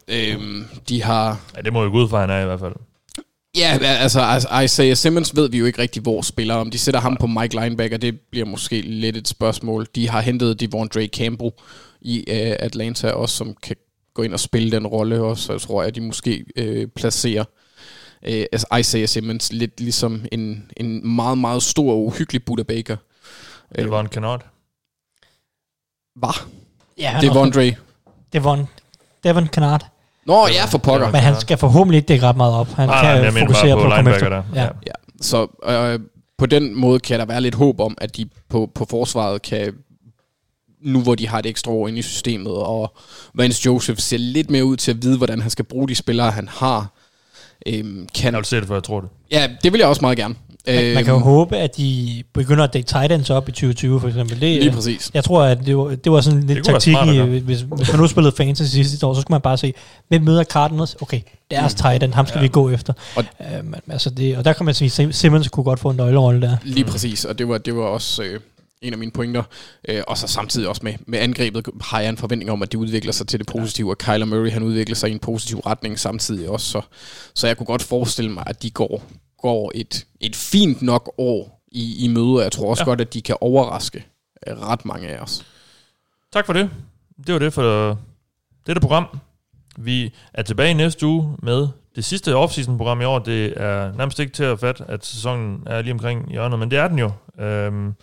Øhm, 0.08 0.66
de 0.90 1.04
har... 1.04 1.40
Ja, 1.56 1.62
det 1.62 1.74
må 1.74 1.84
jo 1.84 1.90
gå 1.90 1.98
ud 1.98 2.10
fra, 2.10 2.20
han 2.20 2.30
er 2.30 2.42
i 2.42 2.46
hvert 2.46 2.60
fald. 2.60 2.74
Ja, 3.58 3.78
altså, 3.82 4.22
altså 4.22 4.60
Isaiah 4.60 4.98
Simmons 4.98 5.36
ved 5.36 5.50
vi 5.50 5.58
jo 5.58 5.66
ikke 5.66 5.82
rigtig, 5.82 6.02
hvor 6.02 6.22
spiller. 6.22 6.56
Om 6.56 6.72
de 6.72 6.78
sætter 6.78 7.00
ham 7.00 7.18
på 7.18 7.28
Mike 7.28 7.62
Linebacker, 7.62 7.98
det 7.98 8.20
bliver 8.32 8.46
måske 8.46 8.82
lidt 8.82 9.18
et 9.18 9.28
spørgsmål. 9.28 9.88
De 9.96 10.10
har 10.10 10.22
hentet 10.22 10.60
Devondre 10.60 11.06
Campbell 11.08 11.52
i 12.02 12.20
uh, 12.20 12.56
Atlanta 12.60 13.12
også, 13.12 13.36
som 13.36 13.56
kan 13.64 13.76
gå 14.14 14.22
ind 14.22 14.34
og 14.34 14.40
spille 14.40 14.72
den 14.72 14.88
rolle 14.88 15.22
også. 15.22 15.44
Så 15.44 15.54
jeg 15.54 15.62
tror, 15.62 15.84
at 15.84 15.96
de 15.96 16.02
måske 16.02 16.46
uh, 16.62 16.90
placerer 16.96 17.44
uh, 18.28 18.80
Isaiah 18.80 19.08
Simmons 19.08 19.54
lidt 19.54 19.80
ligesom 19.80 20.26
en, 20.32 20.72
en 20.78 21.16
meget, 21.16 21.38
meget 21.38 21.64
stor 21.64 21.92
og 21.92 22.06
uhyggelig 22.06 22.46
Buda 22.46 22.64
Baker. 22.64 22.98
Det 23.76 23.92
var 23.92 24.00
en 24.00 24.10
kanot. 24.10 24.46
Hvad? 26.16 26.44
Ja, 26.98 27.18
Devondre. 27.22 27.76
Devon, 28.34 28.68
Devon 29.24 29.48
Kennard. 29.48 29.97
Nå 30.28 30.48
ja, 30.48 30.66
for 30.66 30.78
pokker. 30.78 31.12
Men 31.12 31.22
han 31.22 31.40
skal 31.40 31.58
forhåbentlig 31.58 31.98
ikke 31.98 32.08
dække 32.08 32.26
ret 32.26 32.38
meget 32.38 32.54
op. 32.54 32.68
Han 32.68 32.88
Nej, 32.90 33.02
kan 33.22 33.34
nej, 33.34 33.42
fokusere 33.42 33.76
på, 33.76 33.82
på 33.82 33.88
at 33.88 33.94
komme 33.96 34.12
efter. 34.12 34.30
linebacker 34.30 34.54
der. 34.54 34.62
Ja. 34.62 34.64
Ja. 34.64 34.70
Ja, 34.88 34.94
så 35.22 35.48
øh, 35.94 36.00
på 36.38 36.46
den 36.46 36.80
måde 36.80 37.00
kan 37.00 37.20
der 37.20 37.26
være 37.26 37.42
lidt 37.42 37.56
håb 37.56 37.80
om, 37.80 37.98
at 38.02 38.18
de 38.18 38.26
på, 38.50 38.70
på 38.76 38.86
forsvaret 38.90 39.42
kan, 39.42 39.74
nu 40.82 41.02
hvor 41.02 41.16
de 41.16 41.28
har 41.28 41.40
et 41.40 41.46
ekstra 41.46 41.72
år 41.72 41.88
inde 41.88 42.00
i 42.00 42.02
systemet, 42.02 42.54
og 42.54 42.94
Vance 43.34 43.62
Joseph 43.66 44.00
ser 44.00 44.18
lidt 44.18 44.50
mere 44.50 44.66
ud 44.66 44.78
til 44.78 44.92
at 44.92 45.04
vide, 45.04 45.18
hvordan 45.18 45.42
han 45.42 45.50
skal 45.50 45.66
bruge 45.66 45.88
de 45.88 45.96
spillere, 45.96 46.32
han 46.32 46.48
har. 46.52 46.94
Øhm, 47.68 48.08
kan, 48.16 48.34
Jeg 48.34 48.38
vil 48.38 48.46
se 48.46 48.56
det, 48.60 48.68
for 48.68 48.74
jeg 48.76 48.84
tror 48.84 49.02
det. 49.02 49.10
ja, 49.32 49.50
det 49.64 49.72
vil 49.74 49.80
jeg 49.80 49.88
også 49.88 50.02
meget 50.02 50.18
gerne. 50.18 50.36
Man, 50.68 50.94
man 50.94 51.04
kan 51.06 51.14
jo 51.14 51.20
håbe, 51.20 51.58
at 51.58 51.78
de 51.78 52.24
begynder 52.34 52.64
at 52.64 52.74
dække 52.74 52.88
tight 52.88 53.12
ends 53.12 53.30
op 53.30 53.50
i 53.50 53.52
2020, 53.52 54.00
for 54.00 54.08
eksempel. 54.08 54.42
Det, 54.42 54.64
Lige 54.64 54.72
præcis. 54.72 55.12
Jeg 55.14 55.24
tror, 55.24 55.44
at 55.44 55.60
det 55.66 55.78
var, 55.78 55.96
det 55.96 56.12
var 56.12 56.22
sådan 56.22 56.44
lidt 56.44 56.66
taktik, 56.66 56.94
smart 56.94 57.16
i, 57.16 57.20
hvis, 57.20 57.62
hvis 57.62 57.92
man 57.92 58.00
nu 58.02 58.08
spillede 58.08 58.36
fantasy 58.38 58.74
sidste 58.76 59.06
år, 59.06 59.14
så 59.14 59.22
skulle 59.22 59.34
man 59.34 59.42
bare 59.42 59.58
se, 59.58 59.74
hvem 60.08 60.22
møder 60.22 60.44
Cardinals? 60.44 60.96
Okay, 61.02 61.22
deres 61.52 61.74
mm. 61.74 61.78
tight 61.78 62.04
end, 62.04 62.14
ham 62.14 62.28
skal 62.28 62.38
ja. 62.40 62.42
vi 62.42 62.48
gå 62.48 62.70
efter. 62.70 62.94
Og- 63.16 63.24
øh, 63.42 63.66
men, 63.66 63.76
altså 63.90 64.10
det, 64.10 64.38
og 64.38 64.46
der 64.46 64.54
kan 64.54 64.66
man 64.66 64.74
sige, 64.74 64.90
Sim- 64.90 65.12
Simmons 65.12 65.48
kunne 65.48 65.64
godt 65.64 65.80
få 65.80 65.90
en 65.90 65.98
nøglerolle 65.98 66.42
der. 66.42 66.58
Lige 66.64 66.86
præcis, 66.86 67.26
og 67.26 67.40
det 67.40 67.48
var, 67.48 67.58
det 67.58 67.76
var 67.76 67.84
også 67.84 68.24
øh, 68.24 68.40
en 68.82 68.94
af 68.94 69.00
mine 69.00 69.12
pointer. 69.12 69.44
Øh, 69.90 70.02
og 70.08 70.18
så 70.18 70.28
samtidig 70.28 70.68
også 70.70 70.82
med, 70.84 70.94
med 71.06 71.20
angrebet 71.20 71.68
har 71.82 72.00
jeg 72.00 72.10
en 72.10 72.18
forventning 72.18 72.52
om, 72.52 72.64
at 72.64 72.72
det 72.72 72.78
udvikler 72.78 73.12
sig 73.14 73.28
til 73.28 73.40
det 73.40 73.48
positive, 73.48 73.90
og 73.92 73.98
Kyler 73.98 74.26
Murray 74.26 74.52
han 74.52 74.64
udvikler 74.64 74.96
sig 74.96 75.10
i 75.10 75.14
en 75.14 75.20
positiv 75.20 75.60
retning 75.60 76.00
samtidig 76.00 76.50
også. 76.50 76.66
Så, 76.72 76.82
så 77.36 77.48
jeg 77.48 77.58
kunne 77.58 77.66
godt 77.66 77.84
forestille 77.84 78.32
mig, 78.32 78.44
at 78.48 78.64
de 78.64 78.70
går, 78.70 79.04
går 79.42 79.72
et, 79.76 80.06
et 80.20 80.36
fint 80.36 80.82
nok 80.82 81.14
år 81.18 81.64
i, 81.72 82.06
i 82.06 82.08
møde, 82.08 82.36
og 82.36 82.44
jeg 82.44 82.52
tror 82.52 82.70
også 82.70 82.84
ja. 82.84 82.86
Godt, 82.86 83.02
at 83.02 83.14
de 83.14 83.22
kan 83.22 83.36
overraske 83.42 84.06
øh, 84.48 84.58
ret 84.58 84.86
mange 84.86 85.08
af 85.08 85.22
os. 85.22 85.46
Tak 86.34 86.46
for 86.46 86.54
det. 86.54 86.70
Det 87.28 87.34
var 87.34 87.40
det 87.40 87.54
for 87.54 87.98
dette 88.68 88.82
program. 88.82 89.20
Vi 89.78 90.14
er 90.34 90.42
tilbage 90.42 90.74
næste 90.74 91.06
uge 91.06 91.38
med 91.44 91.68
det 91.96 92.06
sidste 92.06 92.36
off-season-program 92.36 93.02
i 93.02 93.06
år. 93.06 93.20
Det 93.20 93.54
er 93.56 93.94
nærmest 93.94 94.20
ikke 94.20 94.34
til 94.34 94.44
at 94.44 94.60
fatte, 94.60 94.84
at 94.88 95.06
sæsonen 95.06 95.64
er 95.66 95.82
lige 95.82 95.94
omkring 95.94 96.32
hjørnet, 96.32 96.60
men 96.60 96.72
det 96.72 96.80
er 96.80 96.88
den 96.88 97.00
jo. 97.00 97.12
Øhm, 97.40 97.94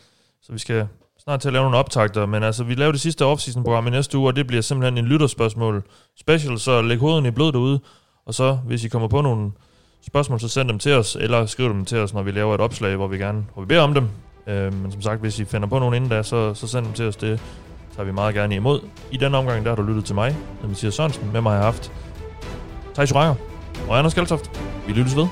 så 0.43 0.53
vi 0.53 0.59
skal 0.59 0.87
snart 1.25 1.41
til 1.41 1.49
at 1.49 1.53
lave 1.53 1.63
nogle 1.63 1.77
optagter, 1.77 2.27
men 2.27 2.43
altså, 2.43 2.65
vi 2.65 2.75
laver 2.75 2.93
det 2.93 3.01
sidste 3.01 3.25
off-season-program 3.25 3.87
i 3.87 3.91
næste 3.91 4.19
uge, 4.19 4.29
og 4.29 4.37
det 4.37 4.47
bliver 4.47 4.63
simpelthen 4.63 4.99
en 4.99 5.05
lytterspørgsmål 5.05 5.83
special, 6.21 6.59
så 6.59 6.83
læg 6.83 6.99
hovedet 6.99 7.27
i 7.27 7.31
blod 7.31 7.53
derude, 7.53 7.81
og 8.27 8.35
så, 8.35 8.55
hvis 8.55 8.85
I 8.85 8.89
kommer 8.89 9.09
på 9.09 9.21
nogle 9.21 9.51
spørgsmål, 10.07 10.41
så 10.41 10.49
send 10.49 10.69
dem 10.69 10.79
til 10.79 10.93
os, 10.93 11.17
eller 11.21 11.47
skriv 11.47 11.69
dem 11.69 11.85
til 11.85 11.99
os, 11.99 12.15
når 12.15 12.23
vi 12.23 12.31
laver 12.31 12.55
et 12.55 12.61
opslag, 12.61 12.97
hvor 12.97 13.07
vi 13.07 13.19
gerne 13.19 13.45
hvor 13.55 13.63
vi 13.63 13.67
beder 13.67 13.83
om 13.83 13.95
dem. 13.95 14.09
Øh, 14.47 14.73
men 14.73 14.93
som 14.93 15.03
sagt, 15.03 15.21
hvis 15.21 15.39
I 15.39 15.45
finder 15.45 15.69
på 15.69 15.79
nogen 15.79 15.95
inden 15.95 16.11
da, 16.11 16.23
så, 16.23 16.55
så 16.55 16.67
send 16.67 16.87
dem 16.87 16.95
til 16.95 17.09
os. 17.09 17.17
Det 17.17 17.41
tager 17.97 18.07
vi 18.07 18.13
meget 18.13 18.35
gerne 18.35 18.55
imod. 18.55 18.81
I 19.11 19.17
den 19.17 19.35
omgang, 19.35 19.65
der 19.65 19.71
har 19.71 19.77
du 19.77 19.83
lyttet 19.83 20.05
til 20.05 20.15
mig, 20.15 20.37
Mathias 20.69 20.95
Sørensen. 20.95 21.33
Med 21.33 21.41
mig 21.41 21.53
har 21.53 21.57
jeg 21.57 21.65
haft 21.65 21.93
Thijs 22.95 23.15
Ranger 23.15 23.35
og 23.89 23.99
Anders 23.99 24.15
Kaltoft. 24.15 24.61
Vi 24.87 24.93
lyttes 24.93 25.17
ved. 25.17 25.27